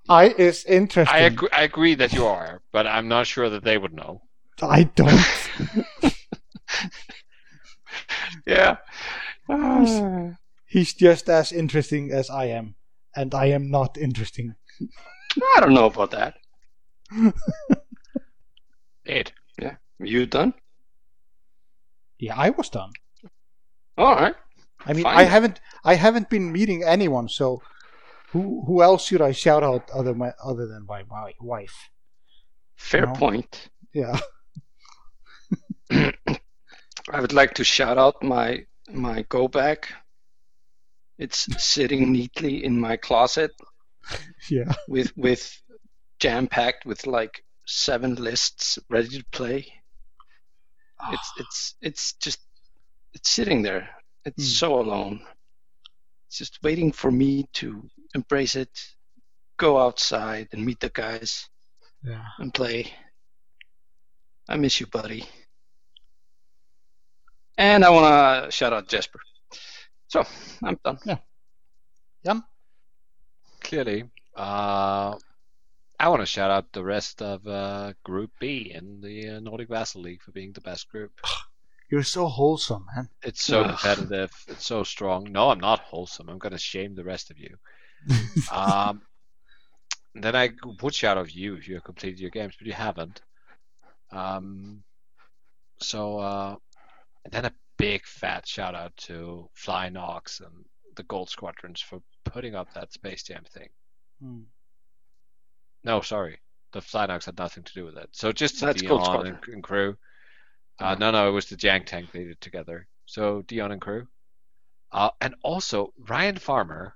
I 0.09 0.29
is 0.29 0.65
interesting. 0.65 1.15
I 1.15 1.21
agree, 1.21 1.49
I 1.53 1.63
agree 1.63 1.95
that 1.95 2.13
you 2.13 2.27
are, 2.27 2.63
but 2.73 2.87
I'm 2.87 3.09
not 3.09 3.27
sure 3.27 3.49
that 3.51 3.65
they 3.65 3.79
would 3.79 3.93
know. 3.93 4.23
I 4.63 4.85
don't. 4.85 5.25
Yeah. 8.47 8.77
He's 10.67 10.95
just 10.95 11.29
as 11.29 11.53
interesting 11.53 12.11
as 12.13 12.31
I 12.31 12.47
am, 12.47 12.77
and 13.15 13.35
I 13.35 13.47
am 13.47 13.71
not 13.71 13.99
interesting. 13.99 14.55
I 15.57 15.61
don't 15.61 15.75
know 15.75 15.87
about 15.87 16.13
that. 16.13 16.35
It. 19.11 19.33
You 19.99 20.25
done? 20.25 20.55
Yeah, 22.19 22.35
I 22.37 22.51
was 22.51 22.71
done. 22.71 22.93
All 23.99 24.15
right. 24.15 24.35
I 24.87 24.95
mean, 24.95 25.03
Fine. 25.05 25.19
I 25.19 25.23
haven't. 25.25 25.61
I 25.85 25.95
haven't 25.95 26.31
been 26.31 26.51
meeting 26.53 26.83
anyone. 26.85 27.29
So, 27.29 27.61
who 28.33 28.63
who 28.67 28.83
else 28.83 29.07
should 29.07 29.21
I 29.21 29.33
shout 29.33 29.63
out 29.63 29.91
other 29.91 30.15
my 30.15 30.33
other 30.43 30.67
than 30.67 30.87
my, 30.87 31.03
my 31.05 31.35
wife? 31.41 31.91
Fair 32.77 33.07
No. 33.07 33.13
point. 33.13 33.69
Yeah. 33.93 34.19
I 35.91 37.21
would 37.21 37.33
like 37.33 37.55
to 37.55 37.65
shout 37.65 37.99
out 37.99 38.23
my 38.23 38.65
my 38.89 39.23
go 39.29 39.49
bag. 39.49 39.87
It's 41.19 41.47
sitting 41.63 42.13
neatly 42.13 42.65
in 42.65 42.81
my 42.81 42.97
closet 42.97 43.51
Yeah. 44.51 44.73
with 44.89 45.15
with 45.17 45.61
jam 46.19 46.47
packed 46.47 46.87
with 46.87 47.07
like 47.07 47.45
seven 47.71 48.17
lists 48.17 48.79
ready 48.89 49.09
to 49.19 49.25
play. 49.31 49.67
It's 51.13 51.33
it's 51.39 51.75
it's 51.81 52.13
just 52.15 52.41
it's 53.15 53.31
sitting 53.31 53.63
there. 53.63 53.89
It's 54.25 54.45
Hmm. 54.45 54.59
so 54.67 54.81
alone. 54.81 55.21
It's 56.27 56.39
just 56.39 56.59
waiting 56.63 56.93
for 56.93 57.11
me 57.11 57.47
to 57.55 57.89
embrace 58.15 58.55
it, 58.57 58.71
go 59.57 59.79
outside 59.79 60.49
and 60.53 60.65
meet 60.65 60.81
the 60.81 60.91
guys 60.91 61.49
Yeah. 62.03 62.25
and 62.39 62.53
play. 62.53 62.93
I 64.49 64.57
miss 64.57 64.81
you, 64.81 64.87
buddy. 64.87 65.25
And 67.57 67.85
I 67.85 67.91
want 67.91 68.45
to 68.47 68.51
shout 68.51 68.73
out 68.73 68.89
Jasper. 68.89 69.21
So 70.09 70.25
I'm 70.65 70.79
done. 70.85 70.99
Yeah. 71.05 71.19
Jan. 72.25 72.43
Clearly. 73.61 74.05
Uh, 74.35 75.17
I 76.01 76.09
want 76.09 76.23
to 76.23 76.27
shout 76.27 76.51
out 76.51 76.73
the 76.73 76.83
rest 76.83 77.21
of 77.21 77.47
uh, 77.47 77.93
Group 78.05 78.31
B 78.41 78.73
in 78.75 79.03
the 79.03 79.37
uh, 79.37 79.41
Nordic 79.41 79.69
Vassal 79.69 80.01
League 80.01 80.23
for 80.23 80.33
being 80.33 80.53
the 80.53 80.63
best 80.63 80.89
group. 80.89 81.13
You're 81.91 82.05
so 82.05 82.27
wholesome, 82.27 82.87
man. 82.97 83.11
It's 83.23 83.45
so 83.45 83.65
competitive. 83.65 84.31
It's 84.49 84.65
so 84.65 84.83
strong. 84.83 85.31
No, 85.31 85.51
I'm 85.51 85.61
not 85.61 85.81
wholesome. 85.81 86.31
I'm 86.31 86.39
going 86.39 86.53
to 86.53 86.59
shame 86.59 86.95
the 86.95 87.05
rest 87.05 87.31
of 87.31 87.39
you. 87.39 87.55
um, 88.51 89.03
then 90.15 90.35
I 90.35 90.51
would 90.83 90.95
shout 90.95 91.19
out 91.19 91.35
you 91.35 91.57
if 91.57 91.69
you 91.69 91.75
have 91.75 91.85
completed 91.85 92.19
your 92.19 92.31
games, 92.31 92.55
but 92.59 92.67
you 92.67 92.73
haven't. 92.73 93.21
Um, 94.11 94.83
so 95.81 96.19
uh, 96.19 96.57
and 97.25 97.33
then 97.33 97.45
a 97.45 97.53
big 97.77 98.07
fat 98.07 98.49
shout 98.49 98.75
out 98.75 98.97
to 98.97 99.51
Fly 99.53 99.91
Knox 99.91 100.41
and 100.41 100.65
the 100.97 101.03
Gold 101.03 101.29
Squadrons 101.29 101.83
for 101.83 102.01
putting 102.25 102.55
up 102.55 102.73
that 102.73 102.93
Space 102.93 103.25
Jam 103.25 103.43
thing. 103.53 103.69
Hmm. 104.23 104.43
No, 105.85 106.01
sorry, 106.01 106.41
the 106.73 106.81
Fly 106.81 107.07
Knox 107.07 107.27
had 107.27 107.39
nothing 107.39 107.65
to 107.65 107.73
do 107.73 107.85
with 107.85 107.97
it. 107.97 108.09
So 108.13 108.33
just 108.33 108.59
to 108.59 108.67
That's 108.67 108.83
Dion 108.83 109.27
and, 109.27 109.39
and 109.49 109.63
crew. 109.63 109.97
Uh, 110.79 110.95
no, 110.99 111.11
no, 111.11 111.29
it 111.29 111.33
was 111.33 111.47
the 111.47 111.57
Jank 111.57 111.87
Tank 111.87 112.11
they 112.13 112.25
did 112.25 112.41
together. 112.41 112.87
So 113.07 113.43
Dion 113.43 113.73
and 113.73 113.81
crew. 113.81 114.07
Uh, 114.93 115.11
and 115.21 115.35
also 115.43 115.93
Ryan 115.99 116.37
Farmer. 116.37 116.95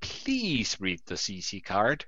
Please 0.00 0.80
read 0.80 1.00
the 1.06 1.16
CC 1.16 1.62
card. 1.62 2.04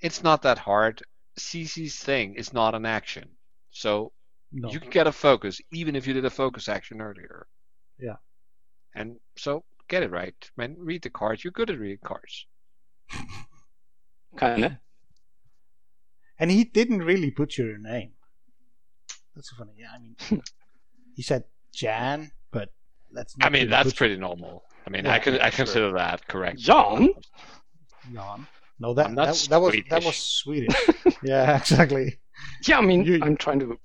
It's 0.00 0.22
not 0.22 0.42
that 0.42 0.58
hard. 0.58 1.02
CC's 1.38 1.98
thing 1.98 2.34
is 2.34 2.52
not 2.52 2.74
an 2.74 2.86
action. 2.86 3.28
So 3.70 4.12
No. 4.52 4.70
you 4.70 4.80
can 4.80 4.90
get 4.90 5.06
a 5.06 5.12
focus 5.12 5.60
even 5.70 5.96
if 5.96 6.06
you 6.06 6.14
did 6.14 6.24
a 6.24 6.30
focus 6.30 6.68
action 6.68 7.00
earlier. 7.00 7.46
Yeah. 7.98 8.16
And 8.94 9.16
so 9.36 9.64
get 9.88 10.02
it 10.02 10.10
right. 10.10 10.34
Man, 10.56 10.76
read 10.78 11.02
the 11.02 11.10
cards. 11.10 11.44
You're 11.44 11.52
good 11.52 11.70
at 11.70 11.78
reading 11.78 11.98
cards. 12.04 12.46
Kind 14.36 14.64
of. 14.64 14.72
And 16.38 16.50
he 16.50 16.64
didn't 16.64 17.02
really 17.02 17.30
butcher 17.30 17.66
your 17.66 17.78
name. 17.78 18.12
That's 19.34 19.50
so 19.50 19.56
funny. 19.56 19.72
Yeah, 19.78 19.88
I 19.94 19.98
mean, 19.98 20.16
he 21.16 21.22
said 21.22 21.44
Jan, 21.74 22.32
but 22.50 22.70
that's 23.12 23.36
not. 23.36 23.46
I 23.46 23.50
mean, 23.50 23.68
that's 23.70 23.88
butcher- 23.88 23.96
pretty 23.96 24.16
normal. 24.16 24.64
I 24.86 24.90
mean, 24.90 25.04
Yeah, 25.04 25.12
I 25.14 25.18
can 25.18 25.34
yeah, 25.34 25.46
I 25.46 25.50
sure. 25.50 25.64
consider 25.66 25.92
that 25.92 26.26
correct. 26.26 26.58
Jan? 26.58 27.10
Jan. 28.12 28.46
No, 28.78 28.94
that 28.94 29.14
that, 29.14 29.34
that 29.50 29.60
was 29.60 29.76
that 29.90 30.04
was 30.04 30.16
Swedish. 30.16 30.74
yeah, 31.22 31.58
exactly. 31.58 32.18
Yeah, 32.66 32.78
I 32.78 32.80
mean, 32.80 33.04
You- 33.04 33.20
I'm 33.22 33.36
trying 33.36 33.60
to 33.60 33.78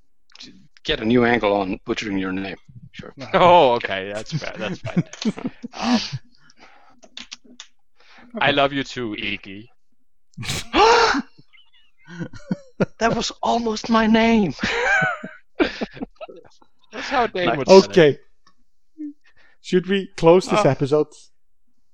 get 0.83 1.01
a 1.01 1.05
new 1.05 1.25
angle 1.25 1.51
on 1.53 1.79
butchering 1.85 2.17
your 2.17 2.31
name. 2.31 2.55
Sure. 2.93 3.13
Oh, 3.33 3.73
okay, 3.73 4.11
that's 4.13 4.31
fair. 4.31 4.53
That's 4.57 4.79
fine. 4.79 5.03
um, 5.73 5.99
I 8.39 8.51
love 8.51 8.71
you 8.71 8.83
too, 8.85 9.15
Iggy. 9.19 9.67
That 12.99 13.15
was 13.15 13.31
almost 13.41 13.89
my 13.89 14.07
name. 14.07 14.53
That's 16.91 17.09
how 17.09 17.27
Dane 17.27 17.47
Nice. 17.47 17.57
would 17.57 17.67
say 17.67 17.75
it. 17.75 17.89
Okay. 17.89 18.19
Should 19.61 19.87
we 19.87 20.07
close 20.15 20.45
this 20.47 20.59
Ah. 20.65 20.69
episode? 20.69 21.07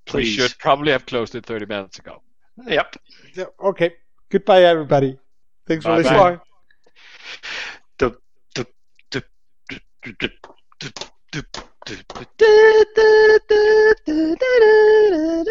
We 0.08 0.12
Please. 0.12 0.34
should 0.36 0.58
probably 0.60 0.92
have 0.92 1.06
closed 1.06 1.36
it 1.36 1.46
30 1.46 1.66
minutes 1.66 2.00
ago. 2.00 2.22
Yep. 2.68 2.96
Okay. 3.64 3.94
Goodbye, 4.30 4.64
everybody. 4.64 5.18
Thanks 5.68 5.86
for 5.86 6.02
Bye-bye. 6.02 6.10
listening. 6.10 6.40
The 8.00 8.10
the 8.56 8.66
the 9.12 9.24
the 10.02 10.12
the 10.12 10.32
the 11.68 12.28
da, 15.46 15.51